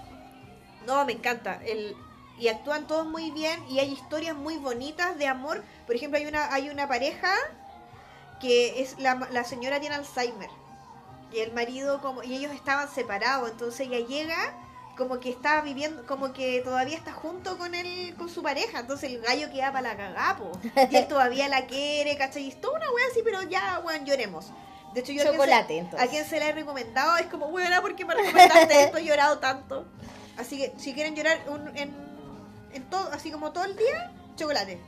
No, 0.86 1.04
me 1.04 1.12
encanta. 1.12 1.60
El, 1.64 1.96
y 2.38 2.48
actúan 2.48 2.86
todos 2.86 3.06
muy 3.06 3.30
bien 3.30 3.62
y 3.68 3.78
hay 3.78 3.92
historias 3.92 4.34
muy 4.34 4.56
bonitas 4.56 5.18
de 5.18 5.26
amor. 5.26 5.62
Por 5.86 5.94
ejemplo, 5.96 6.18
hay 6.18 6.26
una, 6.26 6.52
hay 6.52 6.70
una 6.70 6.88
pareja 6.88 7.32
que 8.40 8.80
es 8.80 8.98
la, 8.98 9.28
la 9.30 9.44
señora 9.44 9.78
tiene 9.78 9.96
Alzheimer. 9.96 10.50
Y 11.32 11.38
el 11.40 11.52
marido 11.52 12.00
como 12.00 12.22
y 12.22 12.34
ellos 12.34 12.52
estaban 12.52 12.88
separados, 12.88 13.50
entonces 13.50 13.86
ella 13.86 13.98
llega 14.06 14.54
como 14.96 15.18
que 15.20 15.30
está 15.30 15.60
viviendo, 15.62 16.04
como 16.06 16.32
que 16.32 16.60
todavía 16.60 16.96
está 16.96 17.12
junto 17.12 17.56
con 17.56 17.74
él, 17.74 18.14
con 18.18 18.28
su 18.28 18.42
pareja, 18.42 18.80
entonces 18.80 19.10
el 19.10 19.20
gallo 19.22 19.50
queda 19.50 19.72
para 19.72 19.90
la 19.90 19.96
cagá, 19.96 20.36
po. 20.36 20.52
y 20.90 20.96
él 20.96 21.06
todavía 21.08 21.48
la 21.48 21.66
quiere, 21.66 22.16
¿cachai? 22.18 22.44
Y 22.44 22.48
es 22.48 22.60
toda 22.60 22.76
una 22.78 22.90
wea 22.92 23.04
así, 23.10 23.20
pero 23.24 23.42
ya, 23.44 23.80
weón, 23.84 24.04
lloremos. 24.04 24.46
De 24.92 25.00
hecho, 25.00 25.12
yo 25.12 25.22
a 25.22 25.24
quien 25.24 25.32
se- 25.32 25.38
Chocolate, 25.38 25.86
a 25.98 26.06
quien 26.08 26.24
se 26.26 26.38
le 26.40 26.48
he 26.48 26.52
recomendado 26.52 27.16
es 27.16 27.26
como, 27.26 27.48
buena, 27.48 27.80
¿por 27.80 27.94
qué 27.96 28.04
me 28.04 28.14
recomendaste 28.14 28.82
esto? 28.84 28.98
He 28.98 29.04
llorado 29.04 29.38
tanto. 29.38 29.86
Así 30.36 30.58
que 30.58 30.74
si 30.78 30.92
quieren 30.94 31.14
llorar 31.14 31.38
un- 31.48 31.74
en, 31.76 31.94
en 32.72 32.90
todo, 32.90 33.10
así 33.12 33.30
como 33.30 33.52
todo 33.52 33.64
el 33.64 33.76
día, 33.76 34.12
chocolate. 34.36 34.80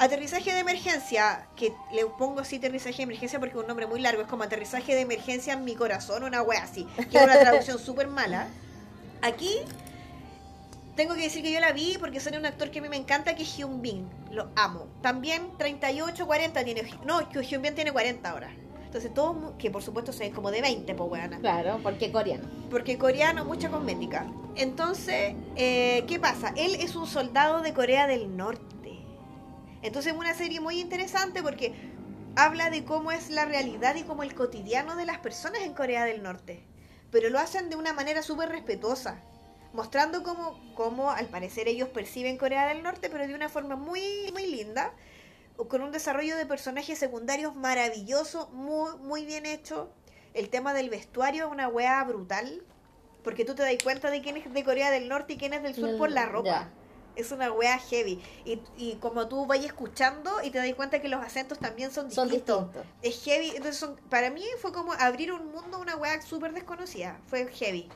Aterrizaje 0.00 0.52
de 0.54 0.60
emergencia, 0.60 1.46
que 1.56 1.74
le 1.92 2.06
pongo 2.06 2.40
así 2.40 2.56
aterrizaje 2.56 2.96
de 2.96 3.02
emergencia 3.02 3.38
porque 3.38 3.54
es 3.54 3.60
un 3.60 3.66
nombre 3.68 3.86
muy 3.86 4.00
largo, 4.00 4.22
es 4.22 4.28
como 4.28 4.44
aterrizaje 4.44 4.94
de 4.94 5.02
emergencia 5.02 5.52
en 5.52 5.62
mi 5.64 5.74
corazón, 5.74 6.24
una 6.24 6.40
wea 6.40 6.62
así, 6.62 6.86
que 7.10 7.18
es 7.18 7.22
una 7.24 7.38
traducción 7.40 7.78
súper 7.78 8.08
mala. 8.08 8.48
Aquí 9.20 9.50
tengo 10.96 11.14
que 11.14 11.20
decir 11.22 11.42
que 11.42 11.52
yo 11.52 11.60
la 11.60 11.72
vi 11.72 11.96
porque 11.98 12.18
sale 12.18 12.38
un 12.38 12.46
actor 12.46 12.70
que 12.70 12.78
a 12.78 12.82
mí 12.82 12.88
me 12.88 12.96
encanta, 12.96 13.34
que 13.34 13.42
es 13.42 13.56
Hyun 13.58 13.82
Bin, 13.82 14.08
lo 14.30 14.48
amo. 14.56 14.86
También 15.02 15.50
38, 15.58 16.26
40 16.26 16.64
tiene, 16.64 16.82
no, 17.04 17.28
que 17.28 17.42
Hyun 17.42 17.60
Bin 17.60 17.74
tiene 17.74 17.92
40 17.92 18.30
ahora. 18.30 18.50
Entonces 18.86 19.12
todo, 19.14 19.34
mu- 19.34 19.56
que 19.58 19.70
por 19.70 19.82
supuesto 19.82 20.12
se 20.14 20.26
es 20.26 20.34
como 20.34 20.50
de 20.50 20.62
20, 20.62 20.94
pues 20.94 21.10
weana. 21.10 21.38
Claro, 21.40 21.78
porque 21.82 22.10
coreano. 22.10 22.48
Porque 22.70 22.96
coreano, 22.98 23.44
mucha 23.44 23.68
cosmética. 23.70 24.26
Entonces, 24.56 25.34
eh, 25.56 26.04
¿qué 26.08 26.18
pasa? 26.18 26.52
Él 26.56 26.74
es 26.76 26.96
un 26.96 27.06
soldado 27.06 27.60
de 27.60 27.72
Corea 27.74 28.06
del 28.06 28.36
Norte. 28.36 28.64
Entonces 29.82 30.12
es 30.12 30.18
una 30.18 30.34
serie 30.34 30.60
muy 30.60 30.80
interesante 30.80 31.42
porque 31.42 31.74
habla 32.36 32.70
de 32.70 32.84
cómo 32.84 33.12
es 33.12 33.30
la 33.30 33.44
realidad 33.44 33.94
y 33.96 34.02
cómo 34.02 34.22
el 34.22 34.34
cotidiano 34.34 34.96
de 34.96 35.06
las 35.06 35.18
personas 35.18 35.62
en 35.62 35.74
Corea 35.74 36.04
del 36.04 36.22
Norte. 36.22 36.62
Pero 37.10 37.28
lo 37.30 37.38
hacen 37.38 37.70
de 37.70 37.76
una 37.76 37.92
manera 37.92 38.22
súper 38.22 38.50
respetuosa. 38.50 39.20
Mostrando 39.72 40.22
cómo, 40.22 40.60
cómo 40.74 41.10
al 41.10 41.26
parecer 41.26 41.68
ellos 41.68 41.88
perciben 41.88 42.36
Corea 42.36 42.66
del 42.66 42.82
Norte, 42.82 43.08
pero 43.08 43.26
de 43.26 43.34
una 43.34 43.48
forma 43.48 43.76
muy, 43.76 44.30
muy 44.32 44.46
linda. 44.46 44.92
Con 45.68 45.82
un 45.82 45.92
desarrollo 45.92 46.36
de 46.36 46.46
personajes 46.46 46.98
secundarios 46.98 47.54
maravilloso, 47.54 48.48
muy, 48.52 48.96
muy 48.98 49.24
bien 49.24 49.46
hecho. 49.46 49.92
El 50.34 50.48
tema 50.48 50.74
del 50.74 50.90
vestuario 50.90 51.46
es 51.46 51.52
una 51.52 51.68
wea 51.68 52.02
brutal. 52.04 52.62
Porque 53.22 53.44
tú 53.44 53.54
te 53.54 53.62
das 53.62 53.74
cuenta 53.82 54.10
de 54.10 54.22
quién 54.22 54.36
es 54.36 54.52
de 54.52 54.64
Corea 54.64 54.90
del 54.90 55.08
Norte 55.08 55.34
y 55.34 55.36
quién 55.36 55.52
es 55.52 55.62
del 55.62 55.74
sur 55.74 55.96
por 55.98 56.10
la 56.10 56.26
ropa. 56.26 56.68
Es 57.20 57.32
una 57.32 57.50
wea 57.52 57.78
heavy. 57.78 58.22
Y, 58.44 58.60
y 58.76 58.94
como 58.96 59.28
tú 59.28 59.46
vayas 59.46 59.66
escuchando 59.66 60.42
y 60.42 60.50
te 60.50 60.58
das 60.58 60.74
cuenta 60.74 61.00
que 61.00 61.08
los 61.08 61.22
acentos 61.24 61.58
también 61.58 61.90
son 61.92 62.10
Son 62.10 62.28
distintos. 62.28 62.68
Es 63.02 63.22
heavy. 63.24 63.50
Entonces 63.50 63.76
son- 63.76 63.96
para 64.08 64.30
mí 64.30 64.44
fue 64.60 64.72
como 64.72 64.92
abrir 64.92 65.32
un 65.32 65.50
mundo, 65.52 65.78
una 65.78 65.96
wea 65.96 66.20
súper 66.22 66.52
desconocida. 66.52 67.18
Fue 67.26 67.46
heavy. 67.52 67.88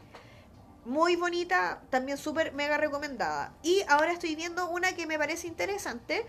Muy 0.84 1.16
bonita, 1.16 1.80
también 1.90 2.18
súper 2.18 2.52
mega 2.52 2.76
recomendada. 2.76 3.54
Y 3.62 3.82
ahora 3.88 4.12
estoy 4.12 4.36
viendo 4.36 4.68
una 4.68 4.94
que 4.94 5.06
me 5.06 5.18
parece 5.18 5.46
interesante, 5.46 6.26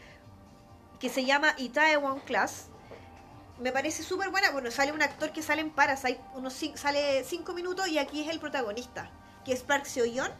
que 0.99 1.09
se 1.09 1.25
llama 1.25 1.53
Itaewon 1.57 2.21
Class. 2.21 2.67
Me 3.59 3.71
parece 3.73 4.03
súper 4.03 4.29
buena. 4.29 4.51
Bueno, 4.51 4.71
sale 4.71 4.93
un 4.93 5.01
actor 5.01 5.31
que 5.33 5.41
sale 5.41 5.61
en 5.61 5.71
Parasite, 5.71 6.19
unos 6.35 6.53
sale 6.75 7.23
cinco 7.25 7.53
minutos 7.53 7.87
y 7.89 7.97
aquí 7.97 8.21
es 8.23 8.29
el 8.29 8.39
protagonista, 8.39 9.11
que 9.43 9.51
es 9.53 9.61
Park 9.63 9.85
Seo-yeon. 9.85 10.31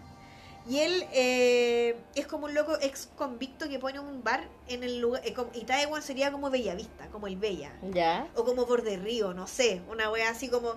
Y 0.67 0.79
él 0.79 1.05
eh, 1.13 1.95
es 2.15 2.25
como 2.25 2.45
un 2.45 2.55
loco 2.55 2.75
ex 2.81 3.07
convicto 3.15 3.69
que 3.69 3.77
pone 3.77 3.99
un 3.99 4.23
bar 4.23 4.47
en 4.67 4.83
el 4.83 4.99
lugar. 4.99 5.21
eh, 5.25 5.33
como- 5.33 5.51
Itaewon 5.53 6.01
sería 6.01 6.31
como 6.31 6.49
Bellavista, 6.49 7.07
como 7.09 7.27
el 7.27 7.35
Bella. 7.37 7.71
Ya. 7.91 8.27
O 8.35 8.43
como 8.43 8.65
Borde 8.65 8.97
Río, 8.97 9.33
no 9.33 9.45
sé. 9.47 9.81
Una 9.89 10.09
wea 10.09 10.29
así 10.29 10.49
como. 10.49 10.73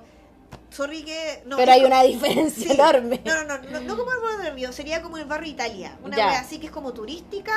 Sorry 0.71 1.03
que. 1.05 1.43
No, 1.47 1.57
Pero 1.57 1.73
hay 1.73 1.79
como- 1.83 1.95
una 1.95 2.03
diferencia 2.03 2.67
Sí. 2.69 2.73
enorme. 2.75 3.23
No, 3.25 3.45
no, 3.45 3.59
no, 3.59 3.71
no, 3.71 3.81
no 3.81 3.97
como 3.97 4.13
el 4.13 4.19
Borde 4.21 4.51
Río, 4.51 4.73
sería 4.73 5.01
como 5.01 5.17
el 5.17 5.25
barrio 5.25 5.51
Italia. 5.51 5.99
Una 6.05 6.17
Ya. 6.17 6.27
wea 6.29 6.41
así 6.41 6.59
que 6.59 6.67
es 6.67 6.73
como 6.73 6.93
turística, 6.93 7.57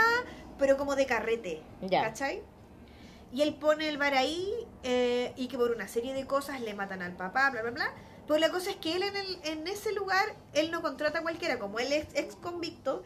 pero 0.58 0.78
como 0.78 0.96
de 0.96 1.06
carrete. 1.06 1.62
Ya. 1.82 2.04
¿Cachai? 2.04 2.42
Y 3.34 3.42
él 3.42 3.56
pone 3.56 3.88
el 3.90 3.98
bar 3.98 4.14
ahí 4.14 4.54
eh, 4.84 5.34
y 5.38 5.48
que 5.48 5.58
por 5.58 5.72
una 5.72 5.88
serie 5.88 6.14
de 6.14 6.26
cosas 6.26 6.60
le 6.62 6.74
matan 6.74 7.02
al 7.02 7.14
papá, 7.16 7.50
bla, 7.50 7.62
bla, 7.62 7.72
bla. 7.72 7.94
Pero 8.32 8.40
la 8.40 8.50
cosa 8.50 8.70
es 8.70 8.78
que 8.78 8.96
él 8.96 9.04
en, 9.04 9.14
el, 9.18 9.40
en 9.44 9.68
ese 9.68 9.92
lugar, 9.92 10.24
él 10.54 10.72
no 10.72 10.82
contrata 10.82 11.20
a 11.20 11.22
cualquiera, 11.22 11.60
como 11.60 11.80
él 11.80 11.92
es 11.92 12.06
ex 12.14 12.36
convicto, 12.38 13.04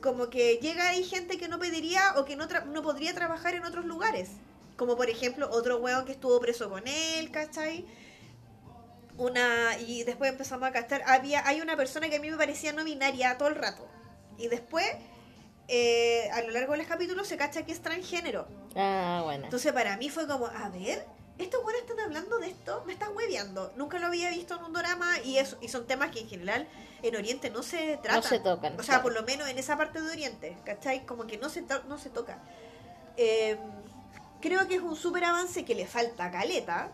como 0.00 0.30
que 0.30 0.58
llega 0.58 0.90
ahí 0.90 1.02
gente 1.02 1.38
que 1.38 1.48
no 1.48 1.58
pediría 1.58 2.14
o 2.18 2.24
que 2.24 2.36
no, 2.36 2.48
tra- 2.48 2.64
no 2.66 2.80
podría 2.80 3.12
trabajar 3.12 3.56
en 3.56 3.64
otros 3.64 3.84
lugares. 3.84 4.28
Como 4.76 4.96
por 4.96 5.10
ejemplo 5.10 5.48
otro 5.50 5.78
hueón 5.78 6.04
que 6.04 6.12
estuvo 6.12 6.38
preso 6.38 6.70
con 6.70 6.86
él, 6.86 7.32
¿cachai? 7.32 7.84
Una, 9.18 9.76
y 9.78 10.04
después 10.04 10.30
empezamos 10.30 10.68
a 10.68 10.70
gastar. 10.70 11.02
Había, 11.04 11.44
hay 11.48 11.60
una 11.60 11.76
persona 11.76 12.08
que 12.08 12.16
a 12.16 12.20
mí 12.20 12.30
me 12.30 12.36
parecía 12.36 12.72
no 12.72 12.84
binaria 12.84 13.36
todo 13.38 13.48
el 13.48 13.56
rato. 13.56 13.88
Y 14.38 14.46
después, 14.46 14.86
eh, 15.66 16.30
a 16.32 16.42
lo 16.42 16.52
largo 16.52 16.72
de 16.72 16.78
los 16.78 16.86
capítulos, 16.86 17.26
se 17.26 17.36
cacha 17.36 17.66
que 17.66 17.72
es 17.72 17.82
transgénero. 17.82 18.46
Ah, 18.76 19.22
bueno. 19.24 19.46
Entonces 19.46 19.72
para 19.72 19.96
mí 19.96 20.10
fue 20.10 20.28
como, 20.28 20.46
a 20.46 20.68
ver, 20.68 21.04
estos 21.42 21.62
buenos 21.62 21.82
están 21.82 22.00
hablando 22.00 22.38
de 22.38 22.48
esto, 22.48 22.82
me 22.86 22.92
están 22.92 23.14
hueveando. 23.16 23.72
Nunca 23.76 23.98
lo 23.98 24.06
había 24.06 24.30
visto 24.30 24.56
en 24.56 24.64
un 24.64 24.72
drama 24.72 25.18
y 25.24 25.38
eso, 25.38 25.56
y 25.60 25.68
son 25.68 25.86
temas 25.86 26.10
que 26.10 26.20
en 26.20 26.28
general 26.28 26.68
en 27.02 27.16
Oriente 27.16 27.50
no 27.50 27.62
se 27.62 27.96
tratan. 28.02 28.16
No 28.16 28.22
se 28.22 28.38
tocan, 28.40 28.72
O 28.78 28.82
sea, 28.82 28.84
claro. 28.96 29.02
por 29.02 29.12
lo 29.14 29.22
menos 29.22 29.48
en 29.48 29.58
esa 29.58 29.76
parte 29.76 30.00
de 30.00 30.10
Oriente, 30.10 30.56
¿cachai? 30.64 31.04
Como 31.06 31.26
que 31.26 31.38
no 31.38 31.48
se, 31.48 31.62
to- 31.62 31.82
no 31.88 31.98
se 31.98 32.10
toca. 32.10 32.38
Eh, 33.16 33.56
creo 34.40 34.66
que 34.68 34.76
es 34.76 34.80
un 34.82 34.96
súper 34.96 35.24
avance 35.24 35.64
que 35.64 35.74
le 35.74 35.86
falta 35.86 36.30
caleta. 36.30 36.92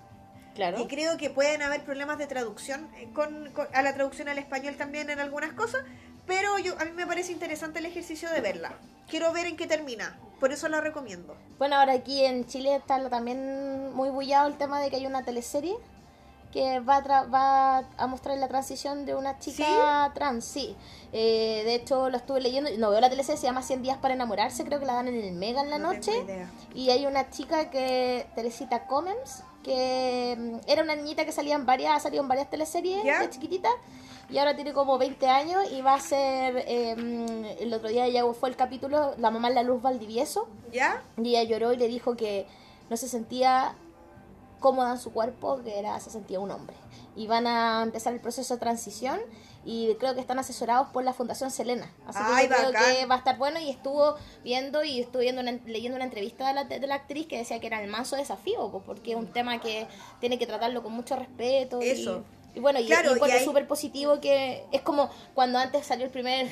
Claro. 0.55 0.81
Y 0.81 0.87
creo 0.87 1.17
que 1.19 1.29
pueden 1.29 1.61
haber 1.63 1.85
problemas 1.85 2.17
de 2.19 2.27
traducción 2.27 2.89
eh, 2.97 3.11
con, 3.15 3.51
con- 3.53 3.69
a 3.75 3.83
la 3.83 3.95
traducción 3.95 4.29
al 4.29 4.39
español 4.39 4.77
también 4.77 5.11
en 5.11 5.21
algunas 5.21 5.53
cosas, 5.53 5.83
pero 6.27 6.59
yo 6.59 6.79
a 6.81 6.85
mí 6.87 6.93
me 6.93 7.07
parece 7.07 7.33
interesante 7.33 7.79
el 7.81 7.87
ejercicio 7.87 8.31
de 8.31 8.41
verla. 8.41 8.73
Quiero 9.09 9.33
ver 9.33 9.47
en 9.47 9.57
qué 9.57 9.67
termina, 9.67 10.19
por 10.41 10.53
eso 10.53 10.69
la 10.69 10.81
recomiendo. 10.81 11.35
Bueno, 11.59 11.77
ahora 11.77 11.93
aquí 11.95 12.25
en 12.25 12.47
Chile 12.47 12.77
está 12.77 13.09
también 13.09 13.95
muy 13.95 14.11
bullado 14.11 14.49
el 14.49 14.57
tema 14.57 14.81
de 14.81 14.91
que 14.91 14.97
hay 14.97 15.07
una 15.07 15.23
teleserie 15.25 15.77
que 16.53 16.81
va 16.81 16.97
a, 16.99 17.03
tra- 17.05 17.33
va 17.35 17.79
a 17.99 18.07
mostrar 18.07 18.39
la 18.39 18.49
transición 18.49 19.05
de 19.05 19.15
una 19.15 19.39
chica 19.39 20.11
trans, 20.15 20.45
sí. 20.45 20.75
Eh, 21.13 21.63
de 21.67 21.75
hecho, 21.75 22.09
lo 22.09 22.17
estuve 22.17 22.41
leyendo, 22.41 22.71
no 22.79 22.91
veo 22.91 23.01
la 23.01 23.11
teleserie, 23.11 23.39
se 23.39 23.47
llama 23.47 23.63
100 23.63 23.83
días 23.83 23.99
para 23.99 24.15
enamorarse, 24.15 24.65
creo 24.65 24.79
que 24.81 24.87
la 24.87 24.95
dan 24.95 25.09
en 25.09 25.17
el 25.23 25.33
Mega 25.35 25.61
en 25.61 25.69
la 25.71 25.79
No 25.79 25.93
noche. 25.93 26.13
Y 26.75 26.89
hay 26.91 27.05
una 27.05 27.29
chica 27.31 27.69
que, 27.71 28.27
Teresita 28.35 28.87
Comens, 28.87 29.43
que 29.63 30.35
mm, 30.39 30.71
era 30.71 30.83
una 30.83 30.95
niñita 30.97 31.27
que 31.27 31.33
salía 31.33 31.57
en 31.57 31.67
varias, 31.67 31.93
ha 31.95 32.01
salido 32.01 32.23
en 32.23 32.29
varias 32.29 32.49
teleseries 32.49 33.05
¿Ya? 33.05 33.21
de 33.21 33.29
chiquitita. 33.29 33.69
Y 34.29 34.39
ahora 34.39 34.55
tiene 34.57 34.73
como 34.73 34.99
20 34.99 35.27
años 35.29 35.63
y 35.73 35.83
va 35.83 35.95
a 35.95 36.01
ser, 36.01 36.57
eh, 36.67 37.57
el 37.61 37.73
otro 37.73 37.89
día 37.89 38.09
ya 38.09 38.25
fue 38.35 38.49
el 38.49 38.57
capítulo, 38.57 39.15
la 39.19 39.31
mamá 39.31 39.49
en 39.49 39.55
la 39.55 39.63
luz 39.63 39.81
Valdivieso, 39.83 40.49
¿Ya? 40.73 41.03
y 41.17 41.31
ella 41.37 41.45
lloró 41.45 41.73
y 41.73 41.77
le 41.77 41.89
dijo 41.89 42.17
que 42.17 42.47
no 42.91 42.97
se 42.97 43.09
sentía 43.09 43.75
cómoda 44.61 44.93
en 44.93 44.99
su 44.99 45.13
cuerpo, 45.13 45.61
que 45.63 45.79
era 45.79 45.99
se 46.01 46.11
sentía 46.11 46.41
un 46.41 46.51
hombre. 46.51 46.75
Y 47.15 47.27
van 47.27 47.47
a 47.47 47.83
empezar 47.83 48.13
el 48.13 48.21
proceso 48.21 48.55
de 48.55 48.61
transición 48.61 49.21
y 49.65 49.95
creo 49.99 50.15
que 50.15 50.21
están 50.21 50.39
asesorados 50.39 50.89
por 50.89 51.03
la 51.03 51.13
Fundación 51.13 51.51
Selena. 51.51 51.91
Así 52.07 52.19
que 52.19 52.25
Ay, 52.33 52.49
yo 52.49 52.71
creo 52.71 52.73
que 52.73 53.07
va 53.07 53.15
a 53.17 53.19
estar 53.19 53.37
bueno 53.39 53.59
y 53.59 53.71
estuvo 53.71 54.17
viendo 54.45 54.85
y 54.85 55.01
estuve 55.01 55.23
viendo 55.23 55.41
una- 55.43 55.59
leyendo 55.67 55.97
una 55.97 56.05
entrevista 56.05 56.47
de 56.49 56.55
la, 56.55 56.65
de 56.65 56.87
la 56.87 56.95
actriz 56.97 57.27
que 57.27 57.39
decía 57.39 57.59
que 57.61 57.67
era 57.67 57.83
el 57.83 57.91
manso 57.91 58.17
desafío, 58.17 58.71
porque 58.85 59.13
es 59.13 59.17
un 59.17 59.27
tema 59.29 59.61
que 59.61 59.87
tiene 60.21 60.39
que 60.39 60.47
tratarlo 60.47 60.83
con 60.83 60.93
mucho 60.93 61.17
respeto. 61.17 61.81
Eso. 61.81 62.19
Y, 62.19 62.36
bueno, 62.61 62.81
y, 62.81 62.87
Claro, 62.87 63.11
y 63.11 63.15
encuentro 63.15 63.41
y 63.41 63.45
súper 63.45 63.67
positivo 63.67 64.21
que 64.21 64.65
es 64.73 64.81
como 64.83 65.11
cuando 65.35 65.59
antes 65.59 65.87
salió 65.87 66.05
el 66.07 66.11
primer, 66.11 66.47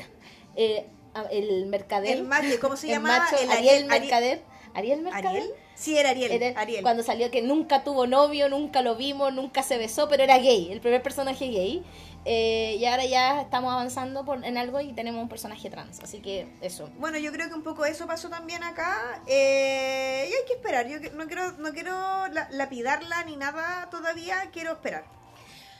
eh, 0.56 0.86
el 1.30 1.66
mercader. 1.66 2.12
El 2.16 2.24
macho, 2.24 2.58
¿cómo 2.60 2.76
se 2.76 2.86
el 2.88 2.92
llamaba? 2.94 3.18
macho, 3.20 3.36
El 3.36 3.50
Ariel, 3.50 3.84
Ariel- 3.84 3.90
Ari- 3.90 4.00
Mercader. 4.00 4.42
Ariel 4.74 5.02
Mercader. 5.02 5.26
¿Ariel? 5.28 5.50
Sí, 5.76 5.96
era 5.96 6.10
Ariel. 6.10 6.32
Era- 6.32 6.60
Ariel. 6.60 6.82
Cuando 6.82 7.02
salió 7.04 7.30
que 7.30 7.42
nunca 7.42 7.84
tuvo 7.84 8.06
novio, 8.08 8.48
nunca 8.48 8.82
lo 8.82 8.96
vimos, 8.96 9.32
nunca 9.32 9.62
se 9.62 9.78
besó, 9.78 10.08
pero 10.08 10.22
era 10.24 10.38
gay, 10.38 10.70
el 10.72 10.80
primer 10.80 11.02
personaje 11.02 11.46
gay. 11.48 11.84
Eh, 12.26 12.76
y 12.80 12.84
ahora 12.86 13.04
ya 13.04 13.42
estamos 13.42 13.70
avanzando 13.72 14.24
por, 14.24 14.42
en 14.44 14.56
algo 14.56 14.80
y 14.80 14.92
tenemos 14.94 15.20
un 15.22 15.28
personaje 15.28 15.68
trans, 15.68 16.00
así 16.00 16.20
que 16.20 16.48
eso. 16.62 16.88
Bueno, 16.98 17.18
yo 17.18 17.30
creo 17.32 17.48
que 17.48 17.54
un 17.54 17.62
poco 17.62 17.84
eso 17.84 18.06
pasó 18.06 18.30
también 18.30 18.64
acá. 18.64 19.20
eh, 19.26 20.26
y 20.30 20.32
hay 20.32 20.44
que 20.46 20.54
esperar. 20.54 20.88
Yo 20.88 20.96
no 21.14 21.26
quiero, 21.26 21.52
no 21.52 21.72
quiero 21.72 21.92
la- 22.28 22.48
lapidarla 22.50 23.24
ni 23.24 23.36
nada 23.36 23.88
todavía. 23.90 24.48
Quiero 24.52 24.72
esperar. 24.72 25.04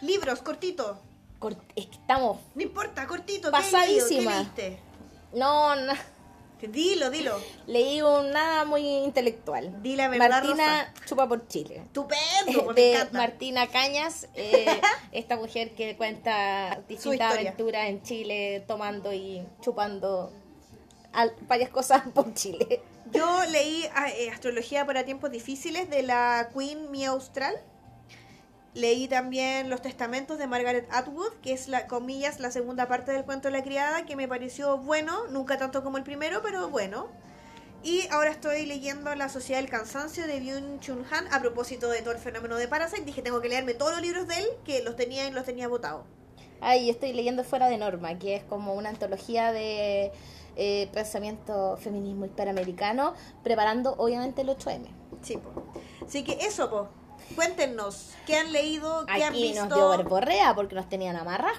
Libros, 0.05 0.41
cortito. 0.43 0.99
Cort- 1.41 1.59
estamos. 1.77 2.39
No 2.55 2.63
importa, 2.63 3.07
cortito. 3.07 3.51
¿Qué 3.51 3.59
leído? 3.59 3.73
Pasadísima. 3.73 4.31
¿Qué 4.55 4.63
leíste? 4.63 4.79
No, 5.35 5.75
no, 5.77 5.93
Dilo, 6.63 7.11
dilo. 7.11 7.39
leí 7.67 8.01
un 8.01 8.31
nada 8.31 8.65
muy 8.65 8.87
intelectual. 8.87 9.83
Di 9.83 9.97
la 9.97 10.09
verdad, 10.09 10.31
Martina 10.31 10.95
Chupa 11.05 11.29
por 11.29 11.47
Chile. 11.47 11.83
Estupendo, 11.85 12.65
pues, 12.65 12.67
me 12.69 12.73
de 12.75 12.93
encanta. 12.95 13.19
Martina 13.19 13.67
Cañas, 13.67 14.29
eh, 14.35 14.81
esta 15.13 15.37
mujer 15.37 15.75
que 15.75 15.95
cuenta 15.97 16.81
distintas 16.89 17.35
aventuras 17.35 17.89
en 17.89 18.03
Chile, 18.03 18.65
tomando 18.67 19.13
y 19.13 19.47
chupando 19.61 20.33
al- 21.13 21.35
varias 21.49 21.69
cosas 21.69 22.03
por 22.15 22.33
Chile. 22.33 22.81
Yo 23.13 23.45
leí 23.51 23.85
ah, 23.95 24.09
eh, 24.11 24.31
Astrología 24.31 24.87
para 24.87 25.05
tiempos 25.05 25.31
difíciles 25.31 25.91
de 25.91 26.03
la 26.03 26.49
Queen 26.57 26.91
Mia 26.91 27.11
Austral. 27.11 27.55
Leí 28.75 29.07
también 29.07 29.71
Los 29.71 29.83
Testamentos 29.83 30.37
de 30.37 30.49
Margaret 30.49 30.89
Atwood, 30.91 31.33
que 31.43 31.53
es 31.53 31.69
la 31.69 31.87
comillas 31.87 32.41
la 32.41 32.51
segunda 32.51 32.89
parte 32.89 33.13
del 33.13 33.25
cuento 33.25 33.47
de 33.47 33.53
la 33.53 33.63
criada, 33.63 34.05
que 34.05 34.17
me 34.17 34.27
pareció 34.27 34.79
bueno, 34.79 35.29
nunca 35.29 35.59
tanto 35.59 35.85
como 35.85 35.97
el 35.97 36.03
primero, 36.03 36.43
pero 36.43 36.69
bueno. 36.69 37.07
Y 37.85 38.09
ahora 38.11 38.31
estoy 38.31 38.67
leyendo 38.67 39.15
La 39.15 39.29
Sociedad 39.29 39.61
del 39.61 39.71
Cansancio 39.71 40.27
de 40.27 40.41
Byung 40.41 40.81
Chun 40.81 41.05
Han 41.13 41.33
a 41.33 41.41
propósito 41.41 41.89
de 41.89 42.01
todo 42.01 42.13
el 42.13 42.19
fenómeno 42.19 42.57
de 42.57 42.67
Parasite. 42.67 43.05
Dije, 43.05 43.23
tengo 43.23 43.41
que 43.41 43.49
leerme 43.49 43.75
todos 43.75 43.93
los 43.93 44.01
libros 44.01 44.27
de 44.27 44.39
él, 44.39 44.47
que 44.65 44.83
los 44.83 44.97
tenía 44.97 45.29
y 45.29 45.31
los 45.31 45.45
tenía 45.45 45.69
votados. 45.69 46.05
Ay, 46.61 46.91
estoy 46.91 47.13
leyendo 47.13 47.45
Fuera 47.45 47.69
de 47.69 47.77
Norma, 47.77 48.19
que 48.19 48.37
es 48.37 48.45
como 48.45 48.75
una 48.75 48.89
antología 48.89 49.53
de 49.53 50.13
eh, 50.57 50.89
pensamiento 50.93 51.77
feminismo 51.77 52.25
hispanoamericano, 52.25 53.15
preparando 53.45 53.95
obviamente 53.99 54.43
el 54.43 54.49
8M. 54.49 54.87
Sí, 55.21 55.37
po. 55.37 55.63
Así 56.05 56.25
que 56.25 56.39
eso, 56.45 56.71
po. 56.71 56.89
Cuéntenos, 57.35 58.11
¿qué 58.27 58.37
han 58.37 58.53
leído? 58.53 59.05
¿Qué 59.07 59.23
han 59.25 59.33
Aquí 59.33 59.43
visto? 59.43 59.67
nos 59.67 59.75
dio 59.75 59.89
verborrea 59.91 60.55
porque 60.55 60.75
nos 60.75 60.89
tenían 60.89 61.17
amarras. 61.17 61.57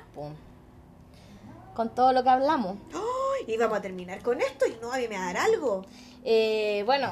Con 1.76 1.90
todo 1.94 2.14
lo 2.14 2.24
que 2.24 2.30
hablamos. 2.30 2.78
¡Ay! 2.94 3.54
Y 3.54 3.58
vamos 3.58 3.78
a 3.78 3.82
terminar 3.82 4.22
con 4.22 4.40
esto 4.42 4.66
y 4.66 4.78
no, 4.82 4.94
a 4.94 4.98
mí 4.98 5.08
me 5.10 5.18
va 5.18 5.24
a 5.30 5.34
dar 5.34 5.38
algo. 5.46 5.86
Eh, 6.24 6.84
bueno, 6.86 7.12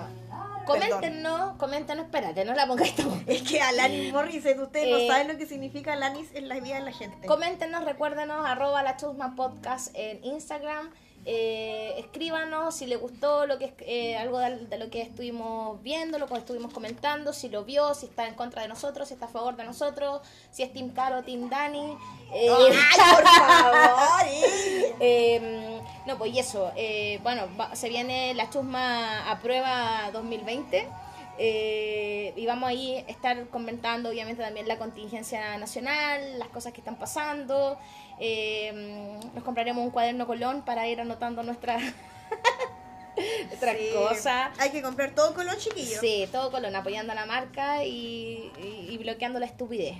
coméntenos, 0.66 1.58
coméntenos, 1.58 2.06
espérate, 2.06 2.46
no 2.46 2.54
la 2.54 2.66
pongáis 2.66 2.96
tú. 2.96 3.04
Es 3.28 3.42
que 3.44 3.62
Alanis 3.62 4.14
Morissette, 4.14 4.60
ustedes 4.60 4.88
Eh, 4.88 4.92
no 5.08 5.14
saben 5.14 5.28
lo 5.28 5.38
que 5.38 5.46
significa 5.46 5.94
Alanis 5.94 6.30
en 6.34 6.48
la 6.48 6.56
vida 6.60 6.76
de 6.76 6.82
la 6.82 6.92
gente. 6.94 7.28
Coméntenos, 7.28 7.84
recuérdenos, 7.84 8.46
arroba 8.46 8.82
la 8.84 8.96
chusma 8.96 9.36
podcast 9.36 9.90
en 9.96 10.24
Instagram. 10.24 10.90
Eh, 11.26 11.95
escríbanos 12.00 12.76
si 12.76 12.86
le 12.86 12.98
gustó 12.98 13.45
lo 13.45 13.58
que 13.58 13.74
eh, 13.80 14.18
algo 14.18 14.40
de, 14.40 14.58
de 14.66 14.78
lo 14.78 14.90
que 14.90 15.02
estuvimos 15.02 15.82
viendo, 15.82 16.20
lo 16.20 16.28
que 16.28 16.36
estuvimos 16.36 16.74
comentando, 16.74 17.32
si 17.32 17.48
lo 17.48 17.64
vio, 17.64 17.94
si 17.94 18.08
está 18.08 18.28
en 18.28 18.34
contra 18.36 18.62
de 18.64 18.68
nosotros, 18.68 19.08
si 19.08 19.14
está 19.14 19.28
a 19.28 19.30
favor 19.30 19.56
de 19.56 19.64
nosotros, 19.64 20.22
si 20.52 20.64
es 20.64 20.74
Team 20.74 20.90
Caro 20.90 21.20
o 21.20 21.24
Team 21.24 21.50
Dani. 21.50 21.98
Eh, 22.34 22.50
¡Ay, 22.50 22.74
por 23.16 23.24
favor! 23.28 24.28
eh! 24.28 24.95
eh, 25.00 25.80
no, 26.06 26.18
pues 26.18 26.34
y 26.34 26.40
eso. 26.40 26.72
bueno, 27.22 27.44
va- 27.58 27.74
se 27.76 27.88
viene 27.88 28.34
la 28.34 28.50
chusma 28.50 29.30
a 29.32 29.40
prueba 29.40 30.10
2020. 30.12 30.90
eh, 31.40 32.34
y 32.36 32.45
vamos 32.45 32.70
ahí 32.70 32.95
a 32.98 33.10
estar 33.10 33.48
comentando 33.48 34.10
obviamente 34.10 34.44
también 34.44 34.68
la 34.68 34.78
contingencia 34.78 35.58
nacional, 35.58 36.38
las 36.38 36.50
cosas 36.50 36.74
que 36.74 36.82
están 36.82 36.98
pasando. 36.98 37.78
Eh, 38.19 39.19
nos 39.34 39.44
compraremos 39.44 39.84
un 39.84 39.91
cuaderno 39.91 40.26
colón 40.27 40.64
para 40.64 40.88
ir 40.88 41.02
anotando 41.02 41.44
nuestras 41.44 41.81
Sí. 43.15 43.90
cosas. 43.94 44.49
Hay 44.60 44.72
que 44.72 44.81
comprar 44.81 45.11
todo 45.14 45.34
con 45.35 45.45
los 45.45 45.57
chiquillos. 45.57 45.99
Sí, 45.99 46.27
todo 46.31 46.52
colón, 46.52 46.76
apoyando 46.76 47.11
a 47.11 47.15
la 47.15 47.26
marca 47.26 47.84
y, 47.85 48.52
y- 48.60 48.88
y 48.90 48.98
bloqueando 48.98 49.40
la 49.40 49.45
estupidez. 49.45 49.98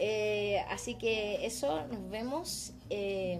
Eh, 0.00 0.60
así 0.70 0.94
que 0.94 1.46
eso, 1.46 1.86
nos 1.86 2.10
vemos. 2.10 2.72
eh, 2.90 3.38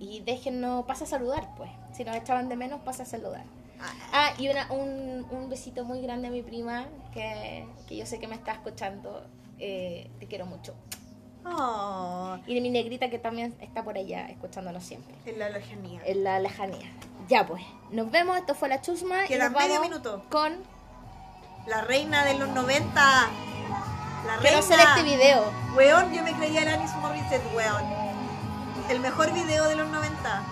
y 0.00 0.20
déjennos, 0.20 0.84
pasa 0.86 1.04
a 1.04 1.06
saludar, 1.08 1.48
pues. 1.56 1.70
Si 1.92 2.04
nos 2.04 2.14
echaban 2.14 2.48
de 2.48 2.54
menos, 2.56 2.80
pasa 2.82 3.02
a 3.02 3.06
saludar. 3.06 3.44
Ah, 4.12 4.32
y 4.38 4.48
una, 4.48 4.70
un, 4.72 5.26
un 5.30 5.48
besito 5.48 5.84
muy 5.84 6.00
grande 6.02 6.28
a 6.28 6.30
mi 6.30 6.42
prima, 6.42 6.86
que, 7.12 7.66
que 7.88 7.96
yo 7.96 8.06
sé 8.06 8.18
que 8.20 8.28
me 8.28 8.34
está 8.36 8.52
escuchando. 8.52 9.26
Eh, 9.58 10.08
te 10.20 10.26
quiero 10.26 10.46
mucho. 10.46 10.74
Oh, 11.50 12.36
Y 12.46 12.54
de 12.54 12.60
mi 12.60 12.70
negrita, 12.70 13.08
que 13.10 13.18
también 13.18 13.56
está 13.60 13.82
por 13.84 13.96
allá, 13.96 14.26
escuchándonos 14.28 14.84
siempre. 14.84 15.14
en 15.26 15.38
la 15.38 15.48
lejanía. 15.50 16.00
En 16.04 16.24
la 16.24 16.38
lejanía. 16.40 16.90
Ya, 17.28 17.46
pues. 17.46 17.62
Nos 17.90 18.10
vemos. 18.10 18.36
Esto 18.38 18.54
fue 18.54 18.68
la 18.68 18.80
chusma. 18.80 19.24
y 19.24 19.28
Queda 19.28 19.50
nos 19.50 19.60
medio 19.62 19.80
minuto. 19.80 20.24
Con 20.30 20.56
La 21.66 21.82
reina 21.82 22.24
de 22.24 22.34
los 22.34 22.48
90. 22.48 22.94
La 22.94 24.36
Quiero 24.40 24.42
reina. 24.42 24.58
hacer 24.58 24.80
este 24.80 25.02
video. 25.02 25.52
Weón, 25.76 26.12
yo 26.12 26.22
me 26.22 26.32
creía 26.34 26.62
Alanis 26.62 26.94
Morissette, 26.96 27.42
weón. 27.54 27.82
El 28.88 29.00
mejor 29.00 29.32
video 29.32 29.64
de 29.68 29.76
los 29.76 29.88
90. 29.88 30.42